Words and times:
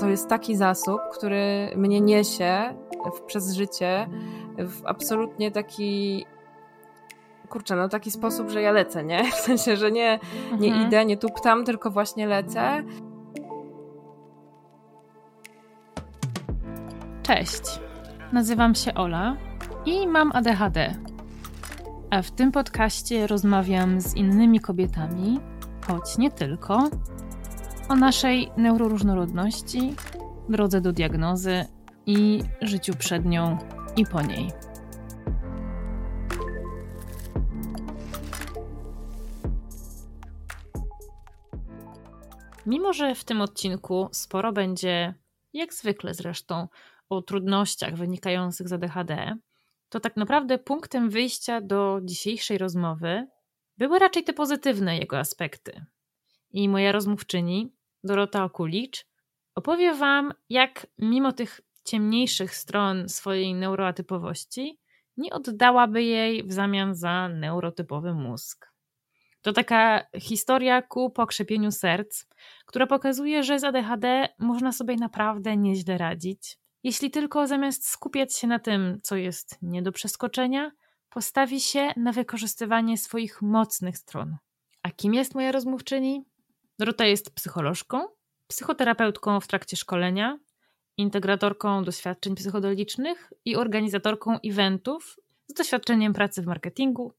to 0.00 0.08
jest 0.08 0.28
taki 0.28 0.56
zasób, 0.56 1.00
który 1.12 1.70
mnie 1.76 2.00
niesie 2.00 2.74
w, 3.16 3.20
przez 3.20 3.54
życie 3.54 4.08
w 4.58 4.86
absolutnie 4.86 5.50
taki 5.50 6.24
kurczę, 7.48 7.76
no 7.76 7.88
taki 7.88 8.10
sposób, 8.10 8.50
że 8.50 8.62
ja 8.62 8.72
lecę, 8.72 9.04
nie? 9.04 9.24
W 9.32 9.34
sensie, 9.34 9.76
że 9.76 9.92
nie, 9.92 10.18
nie 10.58 10.68
mhm. 10.68 10.86
idę, 10.86 11.04
nie 11.04 11.16
tuptam, 11.16 11.64
tylko 11.64 11.90
właśnie 11.90 12.26
lecę. 12.26 12.82
Cześć, 17.22 17.80
nazywam 18.32 18.74
się 18.74 18.94
Ola 18.94 19.36
i 19.86 20.06
mam 20.06 20.32
ADHD. 20.34 20.94
A 22.10 22.22
w 22.22 22.30
tym 22.30 22.52
podcaście 22.52 23.26
rozmawiam 23.26 24.00
z 24.00 24.14
innymi 24.16 24.60
kobietami, 24.60 25.40
choć 25.86 26.18
nie 26.18 26.30
tylko, 26.30 26.88
o 27.88 27.94
naszej 27.94 28.50
neuroróżnorodności, 28.56 29.94
drodze 30.48 30.80
do 30.80 30.92
diagnozy 30.92 31.64
i 32.06 32.40
życiu 32.60 32.92
przed 32.98 33.24
nią 33.24 33.58
i 33.96 34.06
po 34.06 34.22
niej. 34.22 34.50
Mimo, 42.66 42.92
że 42.92 43.14
w 43.14 43.24
tym 43.24 43.40
odcinku 43.40 44.08
sporo 44.12 44.52
będzie, 44.52 45.14
jak 45.52 45.74
zwykle 45.74 46.14
zresztą, 46.14 46.68
o 47.08 47.22
trudnościach 47.22 47.94
wynikających 47.94 48.68
z 48.68 48.72
ADHD, 48.72 49.36
to 49.88 50.00
tak 50.00 50.16
naprawdę 50.16 50.58
punktem 50.58 51.10
wyjścia 51.10 51.60
do 51.60 52.00
dzisiejszej 52.02 52.58
rozmowy 52.58 53.26
były 53.78 53.98
raczej 53.98 54.24
te 54.24 54.32
pozytywne 54.32 54.98
jego 54.98 55.18
aspekty. 55.18 55.84
I 56.54 56.68
moja 56.68 56.92
rozmówczyni, 56.92 57.72
Dorota 58.04 58.44
Okulicz, 58.44 59.06
opowie 59.54 59.94
Wam, 59.94 60.32
jak 60.48 60.86
mimo 60.98 61.32
tych 61.32 61.60
ciemniejszych 61.84 62.54
stron 62.54 63.08
swojej 63.08 63.54
neuroatypowości 63.54 64.78
nie 65.16 65.32
oddałaby 65.32 66.02
jej 66.02 66.44
w 66.44 66.52
zamian 66.52 66.94
za 66.94 67.28
neurotypowy 67.28 68.14
mózg. 68.14 68.72
To 69.42 69.52
taka 69.52 70.06
historia 70.20 70.82
ku 70.82 71.10
pokrzepieniu 71.10 71.70
serc, 71.70 72.24
która 72.66 72.86
pokazuje, 72.86 73.42
że 73.42 73.58
z 73.58 73.64
ADHD 73.64 74.28
można 74.38 74.72
sobie 74.72 74.96
naprawdę 74.96 75.56
nieźle 75.56 75.98
radzić, 75.98 76.58
jeśli 76.82 77.10
tylko 77.10 77.46
zamiast 77.46 77.88
skupiać 77.88 78.36
się 78.36 78.46
na 78.46 78.58
tym, 78.58 78.98
co 79.02 79.16
jest 79.16 79.58
nie 79.62 79.82
do 79.82 79.92
przeskoczenia, 79.92 80.72
postawi 81.10 81.60
się 81.60 81.92
na 81.96 82.12
wykorzystywanie 82.12 82.98
swoich 82.98 83.42
mocnych 83.42 83.98
stron. 83.98 84.36
A 84.82 84.90
kim 84.90 85.14
jest 85.14 85.34
moja 85.34 85.52
rozmówczyni? 85.52 86.24
Dorota 86.78 87.06
jest 87.06 87.34
psycholożką, 87.34 88.08
psychoterapeutką 88.46 89.40
w 89.40 89.46
trakcie 89.46 89.76
szkolenia, 89.76 90.38
integratorką 90.96 91.84
doświadczeń 91.84 92.34
psychodelicznych 92.34 93.32
i 93.44 93.56
organizatorką 93.56 94.38
eventów 94.44 95.16
z 95.48 95.54
doświadczeniem 95.54 96.12
pracy 96.12 96.42
w 96.42 96.46
marketingu 96.46 97.12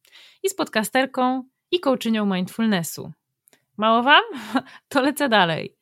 i 0.44 0.50
z 0.50 0.56
podcasterką 0.56 1.44
i 1.72 1.80
coachinją 1.80 2.26
mindfulnessu. 2.36 3.12
Mało 3.78 4.04
wam? 4.04 4.24
To 4.90 5.02
lecę 5.02 5.30
dalej. 5.30 5.76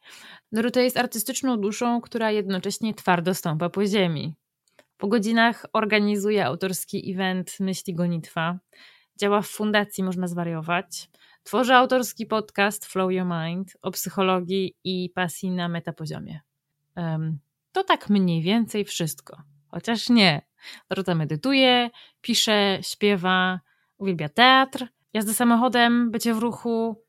Dorota 0.52 0.82
jest 0.82 0.98
artystyczną 0.98 1.58
duszą, 1.58 2.02
która 2.02 2.32
jednocześnie 2.32 2.94
twardo 2.94 3.34
stąpa 3.34 3.70
po 3.70 3.86
ziemi. 3.86 4.34
Po 4.98 5.08
godzinach 5.08 5.66
organizuje 5.74 6.46
autorski 6.46 7.12
event 7.14 7.60
Myśli 7.60 7.96
Gonitwa. 7.96 8.60
Działa 9.20 9.42
w 9.42 9.48
fundacji 9.48 10.04
Można 10.04 10.28
Zwariować. 10.28 11.10
Tworzy 11.44 11.74
autorski 11.74 12.26
podcast 12.26 12.86
Flow 12.86 13.12
Your 13.12 13.26
Mind 13.26 13.78
o 13.82 13.92
psychologii 13.92 14.76
i 14.84 15.10
pasji 15.10 15.52
na 15.52 15.68
metapoziomie. 15.68 16.42
Um, 16.96 17.40
to 17.72 17.84
tak 17.84 18.10
mniej 18.10 18.42
więcej 18.42 18.86
wszystko. 18.86 19.42
Chociaż 19.68 20.10
nie. 20.10 20.42
Dorota 20.90 21.16
medytuje, 21.16 21.90
pisze, 22.22 22.80
śpiewa, 22.82 23.60
uwielbia 23.98 24.30
teatr, 24.30 24.88
jazdę 25.14 25.34
samochodem, 25.34 26.12
bycie 26.12 26.34
w 26.34 26.40
ruchu, 26.40 27.04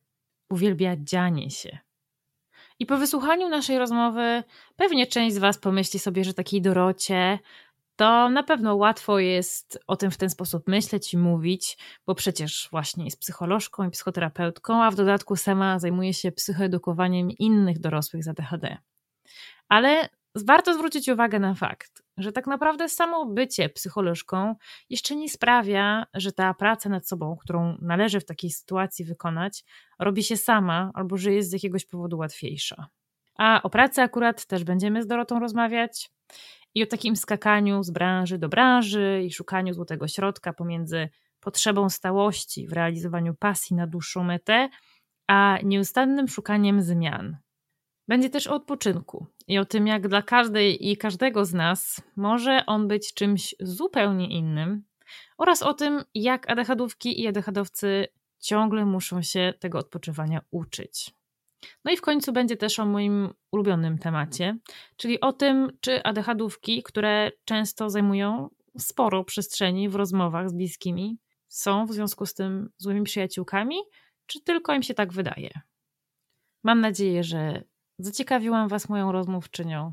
uwielbia 0.51 0.97
dzianie 0.97 1.51
się. 1.51 1.79
I 2.79 2.87
po 2.87 2.97
wysłuchaniu 2.99 3.49
naszej 3.49 3.79
rozmowy, 3.79 4.43
pewnie 4.77 5.07
część 5.07 5.35
z 5.35 5.39
Was 5.39 5.59
pomyśli 5.59 5.99
sobie, 5.99 6.25
że 6.25 6.35
takiej 6.35 6.63
Dorocie 6.63 7.39
to 7.97 8.29
na 8.29 8.43
pewno 8.43 8.77
łatwo 8.77 9.19
jest 9.19 9.79
o 9.87 9.97
tym 9.97 10.11
w 10.11 10.17
ten 10.17 10.31
sposób 10.31 10.69
myśleć 10.69 11.15
i 11.15 11.19
mówić, 11.19 11.79
bo 12.07 12.15
przecież 12.15 12.69
właśnie 12.71 13.05
jest 13.05 13.21
psycholożką 13.21 13.85
i 13.85 13.91
psychoterapeutką, 13.91 14.85
a 14.85 14.91
w 14.91 14.95
dodatku 14.95 15.37
sama 15.37 15.79
zajmuje 15.79 16.15
się 16.15 16.33
psychoedukowaniem 16.33 17.31
innych 17.31 17.79
dorosłych 17.79 18.25
z 18.25 18.29
ADHD. 18.29 18.77
Ale 19.69 20.09
warto 20.35 20.75
zwrócić 20.75 21.09
uwagę 21.09 21.39
na 21.39 21.55
fakt, 21.55 22.03
że 22.17 22.33
tak 22.33 22.47
naprawdę 22.47 22.89
samo 22.89 23.27
bycie 23.27 23.69
psycholożką 23.69 24.55
jeszcze 24.91 25.17
nie 25.17 25.29
sprawia, 25.29 26.07
że 26.15 26.33
ta 26.33 26.55
praca 26.55 26.89
nad 26.89 27.09
sobą, 27.09 27.37
którą 27.37 27.79
należy 27.83 28.21
w 28.21 28.25
takiej 28.25 28.51
sytuacji 28.51 29.05
wykonać, 29.05 29.65
robi 29.99 30.23
się 30.23 30.37
sama 30.37 30.91
albo 30.95 31.17
że 31.17 31.33
jest 31.33 31.51
z 31.51 31.53
jakiegoś 31.53 31.87
powodu 31.87 32.19
łatwiejsza. 32.19 32.87
A 33.39 33.63
o 33.63 33.71
pracy 33.71 34.03
akurat 34.03 34.47
też 34.47 34.65
będziemy 34.65 35.03
z 35.03 35.07
Dorotą 35.07 35.41
rozmawiać 35.41 36.11
i 36.75 36.83
o 36.83 36.87
takim 36.87 37.17
skakaniu 37.17 37.83
z 37.83 37.91
branży 37.91 38.39
do 38.39 38.49
branży 38.49 39.23
i 39.27 39.33
szukaniu 39.33 39.75
złotego 39.75 40.09
środka 40.09 40.53
pomiędzy 40.53 41.09
potrzebą 41.41 41.91
stałości 41.91 42.67
w 42.67 42.73
realizowaniu 42.73 43.35
pasji 43.35 43.77
na 43.77 43.87
dłuższą 43.87 44.25
metę, 44.25 44.69
a 45.27 45.59
nieustannym 45.63 46.29
szukaniem 46.29 46.83
zmian. 46.83 47.37
Będzie 48.09 48.31
też 48.31 48.47
o 48.47 48.55
odpoczynku 48.55 49.27
i 49.49 49.59
o 49.59 49.65
tym, 49.65 49.87
jak 49.87 50.09
dla 50.09 50.23
każdej 50.23 50.91
i 50.91 50.97
każdego 50.97 51.45
z 51.45 51.55
nas 51.55 52.03
może 52.17 52.67
on 52.67 52.89
być 52.89 53.15
czymś 53.15 53.55
zupełnie 53.61 54.29
innym, 54.31 54.85
oraz 55.39 55.63
o 55.63 55.75
tym, 55.75 56.05
jak 56.15 56.51
ADHDówki 56.51 57.23
i 57.23 57.29
ADHDowcy 57.29 58.07
ciągle 58.39 58.85
muszą 58.85 59.23
się 59.23 59.55
tego 59.61 59.79
odpoczywania 59.79 60.41
uczyć. 60.51 61.11
No 61.85 61.93
i 61.93 61.97
w 61.97 62.01
końcu 62.01 62.33
będzie 62.33 62.57
też 62.57 62.79
o 62.79 62.87
moim 62.87 63.35
ulubionym 63.53 63.99
temacie, 63.99 64.59
czyli 64.97 65.21
o 65.21 65.33
tym, 65.33 65.79
czy 65.81 66.03
ADHDówki, 66.03 66.83
które 66.83 67.31
często 67.45 67.91
zajmują 67.91 68.49
sporo 68.79 69.25
przestrzeni 69.25 69.89
w 69.89 69.95
rozmowach 69.95 70.51
z 70.51 70.53
bliskimi, 70.53 71.19
są 71.49 71.87
w 71.87 71.93
związku 71.93 72.27
z 72.27 72.35
tym 72.35 72.71
złymi 72.79 73.03
przyjaciółkami, 73.03 73.77
czy 74.27 74.41
tylko 74.41 74.75
im 74.75 74.83
się 74.83 74.95
tak 74.95 75.13
wydaje. 75.13 75.51
Mam 76.65 76.81
nadzieję, 76.81 77.25
że 77.25 77.63
zaciekawiłam 77.99 78.69
Was 78.69 78.89
moją 78.89 79.13
rozmówczynią 79.13 79.93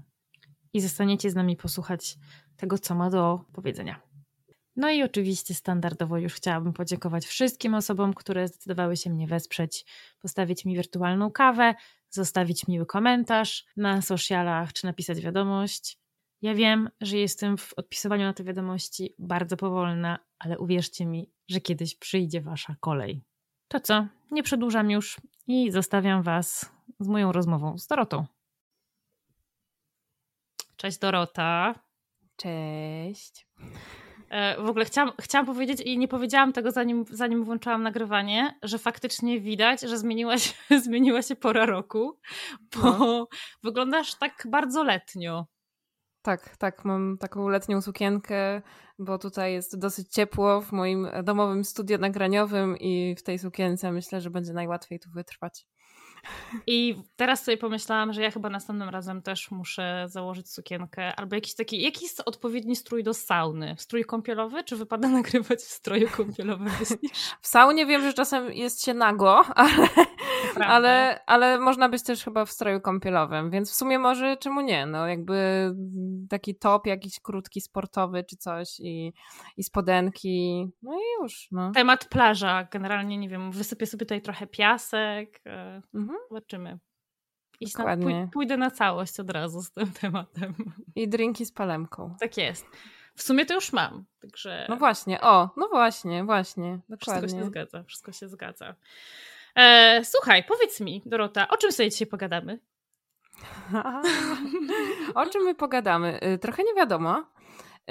i 0.74 0.82
zostaniecie 0.82 1.30
z 1.30 1.36
nami 1.36 1.58
posłuchać 1.58 2.18
tego, 2.58 2.78
co 2.78 2.96
ma 2.96 3.10
do 3.10 3.40
powiedzenia. 3.54 4.11
No 4.82 4.90
i 4.90 5.04
oczywiście 5.04 5.54
standardowo 5.54 6.18
już 6.18 6.34
chciałabym 6.34 6.74
podziękować 6.74 7.26
wszystkim 7.26 7.74
osobom, 7.74 8.14
które 8.14 8.48
zdecydowały 8.48 8.98
się 8.98 9.10
mnie 9.10 9.28
wesprzeć, 9.28 9.86
postawić 10.22 10.66
mi 10.66 10.76
wirtualną 10.76 11.32
kawę, 11.32 11.76
zostawić 12.10 12.68
miły 12.68 12.86
komentarz 12.86 13.66
na 13.78 14.02
socialach 14.02 14.74
czy 14.74 14.86
napisać 14.86 15.22
wiadomość. 15.22 15.98
Ja 16.42 16.56
wiem, 16.56 16.90
że 17.02 17.18
jestem 17.18 17.58
w 17.58 17.74
odpisywaniu 17.74 18.24
na 18.24 18.34
te 18.34 18.44
wiadomości 18.44 19.16
bardzo 19.20 19.58
powolna, 19.58 20.20
ale 20.40 20.60
uwierzcie 20.60 21.06
mi, 21.06 21.30
że 21.48 21.62
kiedyś 21.62 21.96
przyjdzie 21.96 22.42
wasza 22.42 22.76
kolej. 22.80 23.22
To 23.68 23.80
co? 23.80 24.08
Nie 24.32 24.44
przedłużam 24.44 24.92
już 24.92 25.18
i 25.48 25.72
zostawiam 25.72 26.24
was 26.24 26.72
z 27.00 27.08
moją 27.08 27.32
rozmową 27.32 27.78
z 27.78 27.88
Dorotą. 27.88 28.26
Cześć 30.78 30.98
Dorota. 30.98 31.76
Cześć. 32.36 33.48
E, 34.32 34.64
w 34.64 34.70
ogóle 34.70 34.86
chciałam, 34.86 35.12
chciałam 35.22 35.46
powiedzieć 35.46 35.82
i 35.82 35.98
nie 35.98 36.08
powiedziałam 36.08 36.54
tego 36.54 36.72
zanim, 36.72 37.06
zanim 37.10 37.44
włączyłam 37.44 37.84
nagrywanie, 37.84 38.60
że 38.64 38.80
faktycznie 38.80 39.40
widać, 39.40 39.82
że 39.82 39.98
zmieniła 39.98 40.38
się, 40.38 40.54
zmieniła 40.86 41.22
się 41.22 41.36
pora 41.36 41.66
roku, 41.66 42.20
bo 42.76 42.98
no. 42.98 43.28
wyglądasz 43.64 44.16
tak 44.16 44.48
bardzo 44.50 44.84
letnio. 44.84 45.46
Tak, 46.22 46.58
tak, 46.58 46.86
mam 46.86 47.18
taką 47.18 47.48
letnią 47.48 47.82
sukienkę, 47.82 48.62
bo 49.00 49.18
tutaj 49.18 49.54
jest 49.54 49.80
dosyć 49.80 50.14
ciepło 50.14 50.62
w 50.62 50.72
moim 50.72 51.08
domowym 51.24 51.64
studio 51.64 51.98
nagraniowym 51.98 52.78
i 52.78 53.16
w 53.20 53.24
tej 53.24 53.40
sukience 53.40 53.92
myślę, 53.92 54.22
że 54.22 54.30
będzie 54.30 54.54
najłatwiej 54.54 55.00
tu 55.00 55.10
wytrwać. 55.10 55.66
I 56.68 56.96
teraz 57.16 57.44
sobie 57.44 57.58
pomyślałam, 57.58 58.14
że 58.14 58.22
ja 58.22 58.32
chyba 58.32 58.50
następnym 58.50 58.90
razem 58.90 59.22
też 59.22 59.52
muszę 59.52 60.06
założyć 60.10 60.52
sukienkę 60.52 61.16
albo 61.16 61.36
jakiś 61.36 61.56
taki, 61.56 61.82
jaki 61.82 62.04
jest 62.04 62.22
odpowiedni 62.26 62.76
strój 62.76 63.04
do 63.04 63.14
sauny? 63.14 63.76
Strój 63.78 64.06
kąpielowy, 64.06 64.64
czy 64.64 64.76
wypada 64.76 65.10
nagrywać 65.20 65.60
w 65.60 65.72
stroju 65.72 66.08
kąpielowym? 66.18 66.70
w 67.42 67.48
saunie 67.48 67.86
wiem, 67.86 68.02
że 68.02 68.14
czasem 68.14 68.54
jest 68.54 68.84
się 68.86 68.94
nago, 68.94 69.42
ale, 69.56 69.88
ale, 70.56 71.20
ale 71.26 71.60
można 71.60 71.90
być 71.90 72.04
też 72.04 72.24
chyba 72.24 72.46
w 72.46 72.52
stroju 72.52 72.82
kąpielowym, 72.82 73.52
więc 73.52 73.72
w 73.72 73.76
sumie 73.76 74.00
może 74.00 74.38
czemu 74.38 74.62
nie? 74.62 74.86
No 74.86 75.08
jakby 75.08 75.70
taki 76.30 76.56
top 76.56 76.88
jakiś 76.88 77.20
krótki, 77.20 77.62
sportowy 77.62 78.24
czy 78.24 78.38
coś 78.38 78.80
i, 78.80 79.14
i 79.58 79.64
spodenki, 79.64 80.68
no 80.82 80.94
i 80.94 81.22
już. 81.22 81.48
No. 81.52 81.72
Temat 81.72 82.06
plaża, 82.06 82.68
generalnie 82.72 83.18
nie 83.18 83.30
wiem, 83.30 83.52
wysypię 83.52 83.86
sobie 83.86 84.06
tutaj 84.06 84.22
trochę 84.22 84.48
piasek, 84.48 85.42
e, 85.46 85.82
mhm. 86.12 86.28
zobaczymy. 86.30 86.80
iść 87.60 87.78
na, 87.78 87.98
pój, 87.98 88.14
pójdę 88.34 88.58
na 88.58 88.72
całość 88.72 89.20
od 89.20 89.30
razu 89.30 89.62
z 89.62 89.72
tym 89.72 89.92
tematem. 90.02 90.54
I 90.96 91.08
drinki 91.08 91.46
z 91.46 91.52
palemką. 91.52 92.16
Tak 92.20 92.38
jest. 92.38 92.66
W 93.16 93.24
sumie 93.24 93.46
to 93.46 93.54
już 93.54 93.74
mam, 93.74 94.06
także... 94.22 94.66
No 94.70 94.78
właśnie, 94.78 95.22
o, 95.22 95.50
no 95.58 95.68
właśnie, 95.68 96.24
właśnie, 96.24 96.80
dokładnie. 96.90 97.28
Wszystko 97.28 97.40
się 97.40 97.46
zgadza, 97.46 97.84
wszystko 97.84 98.12
się 98.12 98.28
zgadza. 98.28 98.76
E, 99.56 100.02
słuchaj, 100.06 100.44
powiedz 100.44 100.80
mi, 100.80 101.02
Dorota, 101.06 101.48
o 101.48 101.58
czym 101.58 101.72
sobie 101.72 101.90
dzisiaj 101.90 102.08
pogadamy? 102.08 102.60
o 105.16 105.26
czym 105.26 105.44
my 105.44 105.56
pogadamy? 105.56 106.20
Y, 106.24 106.38
trochę 106.38 106.64
nie 106.64 106.74
wiadomo, 106.74 107.24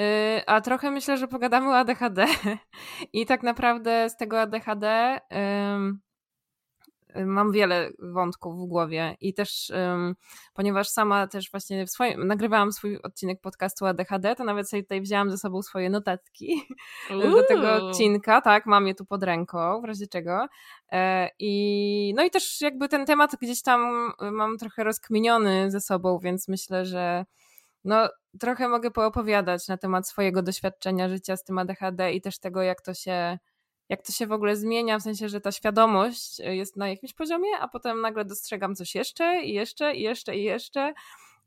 y, 0.00 0.46
a 0.46 0.60
trochę 0.60 0.90
myślę, 0.90 1.16
że 1.16 1.28
pogadamy 1.28 1.68
o 1.68 1.76
ADHD. 1.76 2.26
I 3.12 3.26
tak 3.26 3.42
naprawdę 3.42 4.10
z 4.10 4.16
tego 4.16 4.40
ADHD 4.40 5.20
mam 7.26 7.52
wiele 7.52 7.90
wątków 7.98 8.54
w 8.56 8.66
głowie 8.66 9.16
i 9.20 9.34
też 9.34 9.72
um, 9.74 10.14
ponieważ 10.54 10.88
sama 10.88 11.26
też 11.26 11.50
właśnie 11.50 11.86
w 11.86 11.90
swoim, 11.90 12.26
nagrywałam 12.26 12.72
swój 12.72 12.98
odcinek 13.02 13.40
podcastu 13.40 13.86
ADHD, 13.86 14.36
to 14.36 14.44
nawet 14.44 14.70
sobie 14.70 14.82
tutaj 14.82 15.00
wzięłam 15.00 15.30
ze 15.30 15.38
sobą 15.38 15.62
swoje 15.62 15.90
notatki 15.90 16.62
Uuu. 17.10 17.20
do 17.36 17.42
tego 17.42 17.74
odcinka, 17.74 18.40
tak, 18.40 18.66
mam 18.66 18.86
je 18.86 18.94
tu 18.94 19.04
pod 19.04 19.22
ręką, 19.22 19.80
w 19.80 19.84
razie 19.84 20.06
czego. 20.06 20.46
E, 20.92 21.28
I 21.38 22.12
no 22.16 22.24
i 22.24 22.30
też 22.30 22.60
jakby 22.60 22.88
ten 22.88 23.06
temat 23.06 23.36
gdzieś 23.42 23.62
tam 23.62 24.12
mam 24.32 24.58
trochę 24.58 24.84
rozkminiony 24.84 25.70
ze 25.70 25.80
sobą, 25.80 26.18
więc 26.18 26.48
myślę, 26.48 26.86
że 26.86 27.24
no 27.84 28.08
trochę 28.40 28.68
mogę 28.68 28.90
poopowiadać 28.90 29.68
na 29.68 29.76
temat 29.76 30.08
swojego 30.08 30.42
doświadczenia 30.42 31.08
życia 31.08 31.36
z 31.36 31.44
tym 31.44 31.58
ADHD 31.58 32.12
i 32.12 32.20
też 32.20 32.38
tego, 32.38 32.62
jak 32.62 32.82
to 32.82 32.94
się 32.94 33.38
jak 33.90 34.02
to 34.02 34.12
się 34.12 34.26
w 34.26 34.32
ogóle 34.32 34.56
zmienia, 34.56 34.98
w 34.98 35.02
sensie, 35.02 35.28
że 35.28 35.40
ta 35.40 35.52
świadomość 35.52 36.40
e, 36.40 36.56
jest 36.56 36.76
na 36.76 36.88
jakimś 36.88 37.12
poziomie, 37.12 37.48
a 37.60 37.68
potem 37.68 38.00
nagle 38.00 38.24
dostrzegam 38.24 38.74
coś 38.74 38.94
jeszcze 38.94 39.42
i 39.42 39.52
jeszcze 39.52 39.94
i 39.94 40.02
jeszcze 40.02 40.36
i 40.36 40.42
jeszcze 40.42 40.94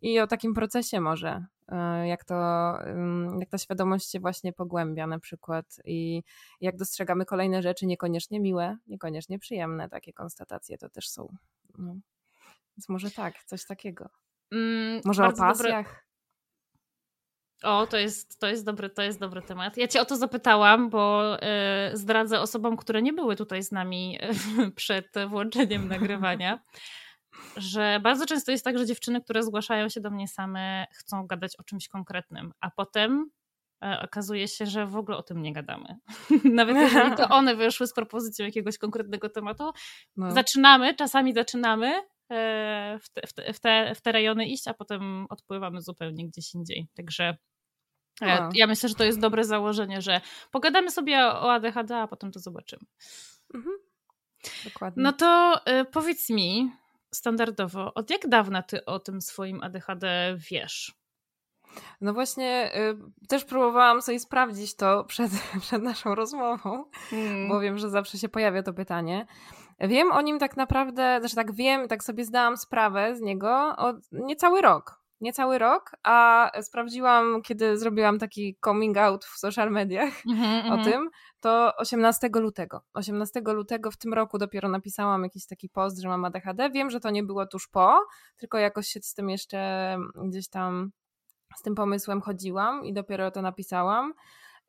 i 0.02 0.20
o 0.20 0.28
takim 0.28 0.54
procesie 0.54 1.02
może, 1.02 1.46
e, 1.68 2.08
jak 2.08 2.24
to, 2.24 2.36
jak 3.40 3.50
ta 3.50 3.58
świadomość 3.58 4.12
się 4.12 4.20
właśnie 4.20 4.54
pogłębia 4.54 5.08
na 5.08 5.20
przykład 5.20 5.66
i 5.86 6.24
jak 6.62 6.78
dostrzegamy 6.78 7.26
kolejne 7.26 7.62
rzeczy, 7.62 7.86
niekoniecznie 7.86 8.40
miłe, 8.40 8.78
niekoniecznie 8.88 9.40
przyjemne, 9.40 9.90
takie 9.90 10.14
konstatacje 10.14 10.78
to 10.78 10.90
też 10.90 11.10
są. 11.10 11.36
No. 11.78 11.96
Więc 12.78 12.90
może 12.90 13.12
tak, 13.12 13.44
coś 13.44 13.66
takiego. 13.66 14.10
Mm, 14.52 15.02
może 15.06 15.28
o 15.28 15.34
pasjach. 15.34 15.86
Dobre, 15.86 16.04
o, 17.64 17.88
to 17.88 17.98
jest, 17.98 18.40
to, 18.40 18.48
jest 18.48 18.66
dobry, 18.66 18.90
to 18.90 19.02
jest 19.02 19.20
dobry 19.20 19.42
temat. 19.42 19.78
Ja 19.78 19.88
cię 19.88 20.02
o 20.02 20.06
to 20.06 20.18
zapytałam, 20.18 20.90
bo 20.90 21.36
y, 21.36 21.98
zdradzę 21.98 22.40
osobom, 22.40 22.78
które 22.78 23.02
nie 23.02 23.14
były 23.14 23.36
tutaj 23.36 23.64
z 23.64 23.72
nami 23.72 24.20
przed 24.76 25.14
włączeniem 25.28 25.88
nagrywania, 25.88 26.60
że 27.58 28.00
bardzo 28.04 28.26
często 28.26 28.52
jest 28.52 28.66
tak, 28.66 28.78
że 28.78 28.86
dziewczyny, 28.86 29.22
które 29.22 29.44
zgłaszają 29.44 29.90
się 29.90 30.02
do 30.02 30.10
mnie 30.10 30.28
same, 30.28 30.86
chcą 30.92 31.28
gadać 31.28 31.56
o 31.60 31.64
czymś 31.64 31.88
konkretnym, 31.88 32.54
a 32.60 32.72
potem 32.72 33.30
y, 33.86 34.00
okazuje 34.02 34.48
się, 34.48 34.66
że 34.66 34.86
w 34.86 34.96
ogóle 34.98 35.18
o 35.18 35.24
tym 35.24 35.42
nie 35.42 35.54
gadamy. 35.54 35.98
Nawet 36.54 36.78
jeżeli 36.78 37.16
to 37.16 37.30
one 37.30 37.56
wyszły 37.56 37.88
z 37.88 37.94
propozycją 37.94 38.46
jakiegoś 38.46 38.78
konkretnego 38.78 39.30
tematu, 39.30 39.72
no. 40.18 40.32
zaczynamy, 40.32 40.96
czasami 40.96 41.34
zaczynamy, 41.34 42.04
w 43.00 43.10
te, 43.14 43.28
w, 43.28 43.34
te, 43.34 43.54
w, 43.54 43.60
te, 43.60 43.96
w 43.96 44.02
te 44.02 44.12
rejony 44.12 44.46
iść, 44.46 44.68
a 44.68 44.74
potem 44.74 45.26
odpływamy 45.30 45.82
zupełnie 45.82 46.28
gdzieś 46.28 46.54
indziej. 46.54 46.88
Także 46.96 47.38
a. 48.22 48.50
Ja 48.54 48.68
myślę, 48.68 48.90
że 48.90 48.96
to 48.96 49.04
jest 49.04 49.20
dobre 49.20 49.44
założenie, 49.44 50.02
że 50.02 50.22
pogadamy 50.52 50.92
sobie 50.92 51.26
o 51.26 51.54
ADHD, 51.54 51.98
a 51.98 52.08
potem 52.08 52.32
to 52.32 52.40
zobaczymy. 52.40 52.84
Mhm. 53.54 53.76
Dokładnie. 54.64 55.04
No 55.04 55.14
to 55.14 55.62
y, 55.82 55.86
powiedz 55.86 56.30
mi 56.30 56.72
standardowo, 57.12 57.94
od 57.94 58.10
jak 58.10 58.28
dawna 58.28 58.64
ty 58.64 58.86
o 58.86 59.00
tym 59.00 59.22
swoim 59.22 59.64
ADHD 59.64 60.36
wiesz? 60.52 60.96
No 62.02 62.14
właśnie, 62.14 62.72
y, 62.76 63.28
też 63.28 63.46
próbowałam 63.46 64.02
sobie 64.02 64.20
sprawdzić 64.20 64.76
to 64.76 65.04
przed, 65.04 65.32
przed 65.62 65.84
naszą 65.84 66.16
rozmową, 66.16 66.86
hmm. 67.10 67.50
bo 67.50 67.60
wiem, 67.60 67.78
że 67.78 67.90
zawsze 67.90 68.18
się 68.18 68.30
pojawia 68.30 68.64
to 68.64 68.74
pytanie. 68.74 69.26
Wiem 69.80 70.12
o 70.12 70.22
nim 70.22 70.40
tak 70.40 70.58
naprawdę, 70.58 71.18
znaczy 71.20 71.36
tak 71.36 71.56
wiem, 71.56 71.88
tak 71.88 72.04
sobie 72.04 72.26
zdałam 72.26 72.58
sprawę 72.58 73.16
z 73.16 73.22
niego 73.22 73.76
od 73.78 73.96
niecały 74.12 74.62
rok 74.62 75.03
niecały 75.24 75.58
rok, 75.58 75.92
a 76.04 76.52
sprawdziłam, 76.62 77.42
kiedy 77.42 77.78
zrobiłam 77.78 78.20
taki 78.20 78.58
coming 78.64 78.98
out 78.98 79.26
w 79.26 79.38
social 79.38 79.72
mediach 79.72 80.14
mm-hmm, 80.26 80.72
o 80.74 80.84
tym, 80.84 81.10
to 81.40 81.76
18 81.78 82.30
lutego. 82.36 82.82
18 82.94 83.42
lutego 83.46 83.92
w 83.92 83.98
tym 83.98 84.14
roku 84.14 84.38
dopiero 84.38 84.70
napisałam 84.70 85.24
jakiś 85.24 85.46
taki 85.46 85.70
post, 85.70 86.02
że 86.02 86.08
mam 86.08 86.26
ADHD. 86.26 86.70
Wiem, 86.70 86.90
że 86.90 87.00
to 87.00 87.10
nie 87.10 87.24
było 87.24 87.46
tuż 87.46 87.68
po, 87.68 88.00
tylko 88.38 88.58
jakoś 88.58 88.88
się 88.88 89.00
z 89.02 89.14
tym 89.14 89.30
jeszcze 89.30 89.98
gdzieś 90.24 90.50
tam 90.50 90.92
z 91.56 91.62
tym 91.62 91.76
pomysłem 91.76 92.22
chodziłam 92.22 92.86
i 92.86 92.94
dopiero 92.94 93.32
to 93.32 93.42
napisałam. 93.42 94.14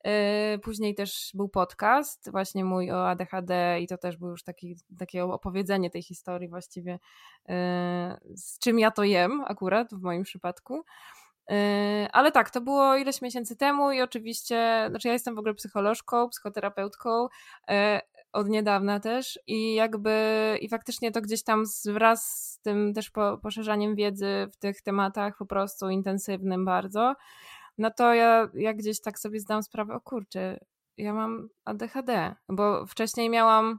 Yy, 0.05 0.59
później 0.59 0.95
też 0.95 1.31
był 1.35 1.49
podcast, 1.49 2.31
właśnie 2.31 2.65
mój 2.65 2.91
o 2.93 3.09
ADHD, 3.09 3.81
i 3.81 3.87
to 3.87 3.99
też 3.99 4.17
był 4.17 4.29
już 4.31 4.43
taki, 4.43 4.77
takie 4.99 5.25
opowiedzenie 5.25 5.91
tej 5.91 6.03
historii 6.03 6.49
właściwie, 6.49 6.93
yy, 6.93 7.55
z 8.37 8.59
czym 8.59 8.79
ja 8.79 8.91
to 8.91 9.05
jem, 9.05 9.45
akurat 9.47 9.95
w 9.95 10.03
moim 10.03 10.23
przypadku. 10.23 10.85
Yy, 11.51 11.57
ale 12.13 12.33
tak, 12.33 12.51
to 12.51 12.61
było 12.61 12.97
ileś 12.97 13.23
miesięcy 13.23 13.57
temu 13.57 13.93
i 13.93 14.03
oczywiście, 14.03 14.87
znaczy 14.91 15.09
ja 15.09 15.15
jestem 15.15 15.35
w 15.35 15.39
ogóle 15.39 15.55
psycholożką, 15.55 16.29
psychoterapeutką 16.29 17.29
od 18.35 18.49
niedawna 18.49 19.01
też 19.01 19.39
i 19.47 19.75
jakby 19.75 20.13
i 20.61 20.69
faktycznie 20.69 21.13
to 21.13 21.21
gdzieś 21.21 21.43
tam 21.43 21.65
wraz 21.85 22.25
z 22.25 22.59
tym 22.61 22.95
też 22.95 23.11
po, 23.11 23.39
poszerzaniem 23.39 23.95
wiedzy 23.95 24.49
w 24.53 24.57
tych 24.57 24.83
tematach 24.83 25.37
po 25.39 25.47
prostu 25.47 25.89
intensywnym 25.89 26.65
bardzo, 26.65 27.15
no 27.79 27.91
to 27.91 28.15
ja, 28.15 28.49
ja 28.55 28.75
gdzieś 28.75 29.01
tak 29.01 29.19
sobie 29.19 29.41
zdam 29.41 29.63
sprawę, 29.63 29.95
o 29.95 30.01
kurczę, 30.01 30.59
ja 30.97 31.15
mam 31.15 31.49
ADHD, 31.65 32.35
bo 32.49 32.87
wcześniej 32.87 33.31
miałam 33.31 33.79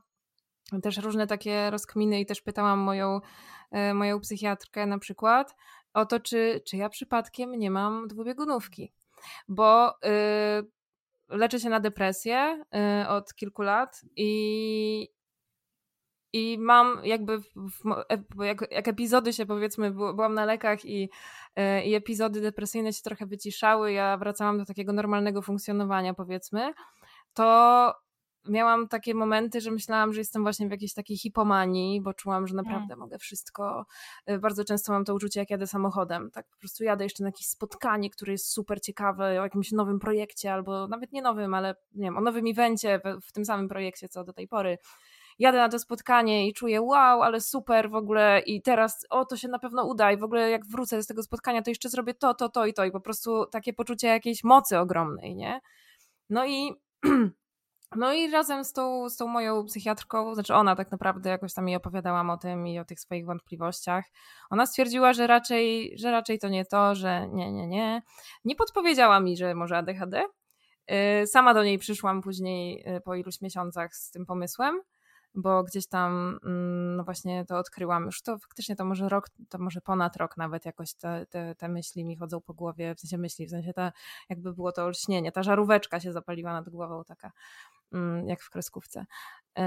też 0.83 0.97
różne 0.97 1.27
takie 1.27 1.69
rozkminy 1.69 2.19
i 2.19 2.25
też 2.25 2.41
pytałam 2.41 2.79
moją, 2.79 3.21
e, 3.71 3.93
moją 3.93 4.19
psychiatrkę 4.19 4.85
na 4.85 4.99
przykład 4.99 5.55
o 5.95 6.05
to, 6.05 6.19
czy, 6.19 6.61
czy 6.65 6.77
ja 6.77 6.89
przypadkiem 6.89 7.51
nie 7.51 7.71
mam 7.71 8.07
dwubiegunówki, 8.07 8.93
bo 9.47 9.93
yy, 10.03 11.37
leczę 11.37 11.59
się 11.59 11.69
na 11.69 11.79
depresję 11.79 12.63
yy, 12.71 13.09
od 13.09 13.33
kilku 13.35 13.61
lat 13.61 14.01
i, 14.15 15.09
i 16.35 16.57
mam 16.59 16.99
jakby, 17.03 17.39
w, 17.39 18.43
jak, 18.43 18.71
jak, 18.71 18.87
epizody 18.87 19.33
się 19.33 19.45
powiedzmy, 19.45 19.91
byłam 19.91 20.33
na 20.33 20.45
lekach 20.45 20.85
i, 20.85 21.09
e, 21.55 21.85
i 21.85 21.95
epizody 21.95 22.41
depresyjne 22.41 22.93
się 22.93 23.01
trochę 23.03 23.25
wyciszały, 23.25 23.91
ja 23.91 24.17
wracałam 24.17 24.57
do 24.57 24.65
takiego 24.65 24.93
normalnego 24.93 25.41
funkcjonowania 25.41 26.13
powiedzmy, 26.13 26.73
to 27.33 27.93
miałam 28.49 28.87
takie 28.87 29.13
momenty, 29.13 29.61
że 29.61 29.71
myślałam, 29.71 30.13
że 30.13 30.21
jestem 30.21 30.43
właśnie 30.43 30.67
w 30.67 30.71
jakiejś 30.71 30.93
takiej 30.93 31.17
hipomanii, 31.17 32.01
bo 32.01 32.13
czułam, 32.13 32.47
że 32.47 32.55
naprawdę 32.55 32.93
mm. 32.93 32.99
mogę 32.99 33.17
wszystko. 33.17 33.85
E, 34.25 34.39
bardzo 34.39 34.65
często 34.65 34.93
mam 34.93 35.05
to 35.05 35.15
uczucie, 35.15 35.39
jak 35.39 35.49
jadę 35.49 35.67
samochodem. 35.67 36.31
Tak 36.31 36.47
po 36.47 36.57
prostu 36.57 36.83
jadę 36.83 37.03
jeszcze 37.03 37.23
na 37.23 37.29
jakieś 37.29 37.47
spotkanie, 37.47 38.09
które 38.09 38.31
jest 38.31 38.51
super 38.51 38.81
ciekawe, 38.81 39.25
o 39.41 39.43
jakimś 39.43 39.71
nowym 39.71 39.99
projekcie, 39.99 40.53
albo 40.53 40.87
nawet 40.87 41.11
nie 41.11 41.21
nowym, 41.21 41.53
ale 41.53 41.75
nie 41.95 42.03
wiem, 42.03 42.17
o 42.17 42.21
nowym 42.21 42.45
evencie 42.47 42.99
w, 43.05 43.27
w 43.27 43.31
tym 43.31 43.45
samym 43.45 43.67
projekcie, 43.67 44.09
co 44.09 44.23
do 44.23 44.33
tej 44.33 44.47
pory 44.47 44.77
jadę 45.39 45.57
na 45.57 45.69
to 45.69 45.79
spotkanie 45.79 46.47
i 46.47 46.53
czuję 46.53 46.81
wow, 46.81 47.21
ale 47.21 47.41
super 47.41 47.89
w 47.89 47.95
ogóle 47.95 48.39
i 48.39 48.61
teraz 48.61 49.05
o, 49.09 49.25
to 49.25 49.37
się 49.37 49.47
na 49.47 49.59
pewno 49.59 49.85
uda 49.85 50.11
i 50.11 50.17
w 50.17 50.23
ogóle 50.23 50.49
jak 50.49 50.65
wrócę 50.65 51.03
z 51.03 51.07
tego 51.07 51.23
spotkania, 51.23 51.61
to 51.61 51.71
jeszcze 51.71 51.89
zrobię 51.89 52.13
to, 52.13 52.33
to, 52.33 52.49
to 52.49 52.65
i 52.65 52.73
to 52.73 52.85
i 52.85 52.91
po 52.91 53.01
prostu 53.01 53.45
takie 53.45 53.73
poczucie 53.73 54.07
jakiejś 54.07 54.43
mocy 54.43 54.79
ogromnej, 54.79 55.35
nie? 55.35 55.61
No 56.29 56.45
i 56.45 56.73
no 57.95 58.13
i 58.13 58.31
razem 58.31 58.65
z 58.65 58.73
tą, 58.73 59.09
z 59.09 59.17
tą 59.17 59.27
moją 59.27 59.65
psychiatrką, 59.65 60.33
znaczy 60.33 60.53
ona 60.53 60.75
tak 60.75 60.91
naprawdę 60.91 61.29
jakoś 61.29 61.53
tam 61.53 61.67
jej 61.67 61.77
opowiadałam 61.77 62.29
o 62.29 62.37
tym 62.37 62.67
i 62.67 62.79
o 62.79 62.85
tych 62.85 62.99
swoich 62.99 63.25
wątpliwościach. 63.25 64.05
Ona 64.49 64.65
stwierdziła, 64.65 65.13
że 65.13 65.27
raczej, 65.27 65.93
że 65.97 66.11
raczej 66.11 66.39
to 66.39 66.49
nie 66.49 66.65
to, 66.65 66.95
że 66.95 67.27
nie, 67.27 67.51
nie, 67.51 67.67
nie. 67.67 68.01
Nie 68.45 68.55
podpowiedziała 68.55 69.19
mi, 69.19 69.37
że 69.37 69.55
może 69.55 69.77
ADHD. 69.77 70.25
Y, 71.23 71.27
sama 71.27 71.53
do 71.53 71.63
niej 71.63 71.77
przyszłam 71.77 72.21
później 72.21 72.85
y, 72.97 73.01
po 73.01 73.15
iluś 73.15 73.41
miesiącach 73.41 73.95
z 73.95 74.11
tym 74.11 74.25
pomysłem 74.25 74.81
bo 75.35 75.63
gdzieś 75.63 75.87
tam 75.87 76.39
mm, 76.43 76.95
no 76.95 77.03
właśnie 77.03 77.45
to 77.45 77.57
odkryłam 77.57 78.05
już 78.05 78.21
to 78.21 78.37
faktycznie 78.37 78.75
to 78.75 78.85
może 78.85 79.09
rok, 79.09 79.29
to 79.49 79.57
może 79.57 79.81
ponad 79.81 80.15
rok 80.15 80.37
nawet 80.37 80.65
jakoś 80.65 80.93
te, 80.93 81.25
te, 81.29 81.55
te 81.55 81.67
myśli 81.67 82.05
mi 82.05 82.15
chodzą 82.15 82.41
po 82.41 82.53
głowie, 82.53 82.95
w 82.95 82.99
sensie 82.99 83.17
myśli, 83.17 83.47
w 83.47 83.49
sensie 83.49 83.73
ta, 83.73 83.91
jakby 84.29 84.53
było 84.53 84.71
to 84.71 84.83
olśnienie, 84.83 85.31
ta 85.31 85.43
żaróweczka 85.43 85.99
się 85.99 86.11
zapaliła 86.11 86.53
nad 86.53 86.69
głową 86.69 87.03
taka 87.03 87.31
mm, 87.93 88.27
jak 88.29 88.41
w 88.41 88.49
kreskówce. 88.49 89.05
Yy, 89.57 89.63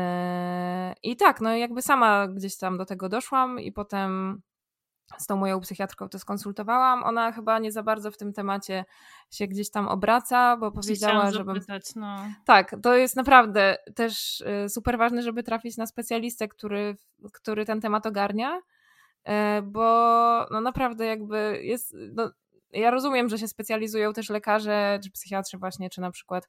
I 1.03 1.17
tak, 1.17 1.41
no 1.41 1.57
jakby 1.57 1.83
sama 1.83 2.29
gdzieś 2.29 2.57
tam 2.57 2.79
do 2.79 2.87
tego 2.87 3.09
doszłam 3.09 3.61
i 3.61 3.73
potem 3.73 4.43
z 5.19 5.27
tą 5.27 5.37
moją 5.37 5.61
psychiatrką 5.61 6.09
to 6.09 6.19
skonsultowałam. 6.19 7.03
Ona 7.03 7.33
chyba 7.33 7.59
nie 7.59 7.73
za 7.73 7.83
bardzo 7.83 8.11
w 8.11 8.17
tym 8.17 8.33
temacie 8.33 8.85
się 9.31 9.47
gdzieś 9.47 9.71
tam 9.71 9.89
obraca, 9.89 10.57
bo 10.57 10.73
powiedziała, 10.73 11.31
że. 11.31 11.45
No. 11.97 12.17
Tak, 12.45 12.77
to 12.83 12.97
jest 12.97 13.17
naprawdę 13.17 13.77
też 13.95 14.41
y, 14.41 14.69
super 14.69 14.99
ważne, 14.99 15.23
żeby 15.23 15.43
trafić 15.43 15.77
na 15.77 15.87
specjalistę, 15.87 16.49
który, 16.49 16.97
który 17.33 17.65
ten 17.65 17.81
temat 17.81 18.07
ogarnia. 18.07 18.61
bo 19.63 19.83
no 20.51 20.61
naprawdę 20.61 21.07
jakby 21.07 21.61
jest, 21.63 21.97
no, 22.13 22.31
ja 22.73 22.91
rozumiem, 22.91 23.29
że 23.29 23.39
się 23.39 23.49
specjalizują 23.49 24.13
też 24.13 24.31
lekarze, 24.31 25.01
czy 25.05 25.11
psychiatrzy 25.11 25.59
właśnie, 25.59 25.91
czy 25.91 26.01
na 26.01 26.11
przykład 26.11 26.49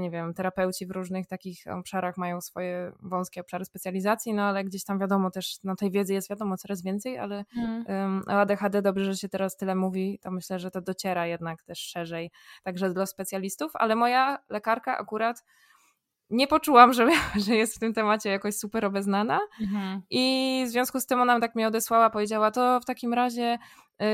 nie 0.00 0.10
wiem, 0.10 0.34
terapeuci 0.34 0.86
w 0.86 0.90
różnych 0.90 1.26
takich 1.26 1.64
obszarach 1.66 2.16
mają 2.16 2.40
swoje 2.40 2.92
wąskie 3.02 3.40
obszary 3.40 3.64
specjalizacji, 3.64 4.34
no 4.34 4.42
ale 4.42 4.64
gdzieś 4.64 4.84
tam 4.84 4.98
wiadomo 4.98 5.30
też, 5.30 5.58
no 5.64 5.76
tej 5.76 5.90
wiedzy 5.90 6.12
jest 6.14 6.30
wiadomo 6.30 6.56
coraz 6.56 6.82
więcej, 6.82 7.18
ale 7.18 7.44
mm. 7.56 8.22
o 8.28 8.32
ADHD 8.32 8.82
dobrze, 8.82 9.04
że 9.04 9.16
się 9.16 9.28
teraz 9.28 9.56
tyle 9.56 9.74
mówi, 9.74 10.18
to 10.22 10.30
myślę, 10.30 10.58
że 10.58 10.70
to 10.70 10.80
dociera 10.80 11.26
jednak 11.26 11.62
też 11.62 11.78
szerzej, 11.78 12.30
także 12.62 12.90
dla 12.90 13.06
specjalistów, 13.06 13.72
ale 13.74 13.96
moja 13.96 14.38
lekarka 14.48 14.98
akurat 14.98 15.44
nie 16.30 16.46
poczułam, 16.46 16.92
że, 16.94 17.08
że 17.36 17.54
jest 17.54 17.76
w 17.76 17.78
tym 17.78 17.94
temacie 17.94 18.30
jakoś 18.30 18.56
super 18.56 18.84
obeznana 18.84 19.40
mhm. 19.60 20.02
i 20.10 20.64
w 20.66 20.70
związku 20.70 21.00
z 21.00 21.06
tym 21.06 21.20
ona 21.20 21.40
tak 21.40 21.54
mnie 21.54 21.68
odesłała, 21.68 22.10
powiedziała 22.10 22.50
to 22.50 22.80
w 22.80 22.84
takim 22.84 23.14
razie 23.14 23.58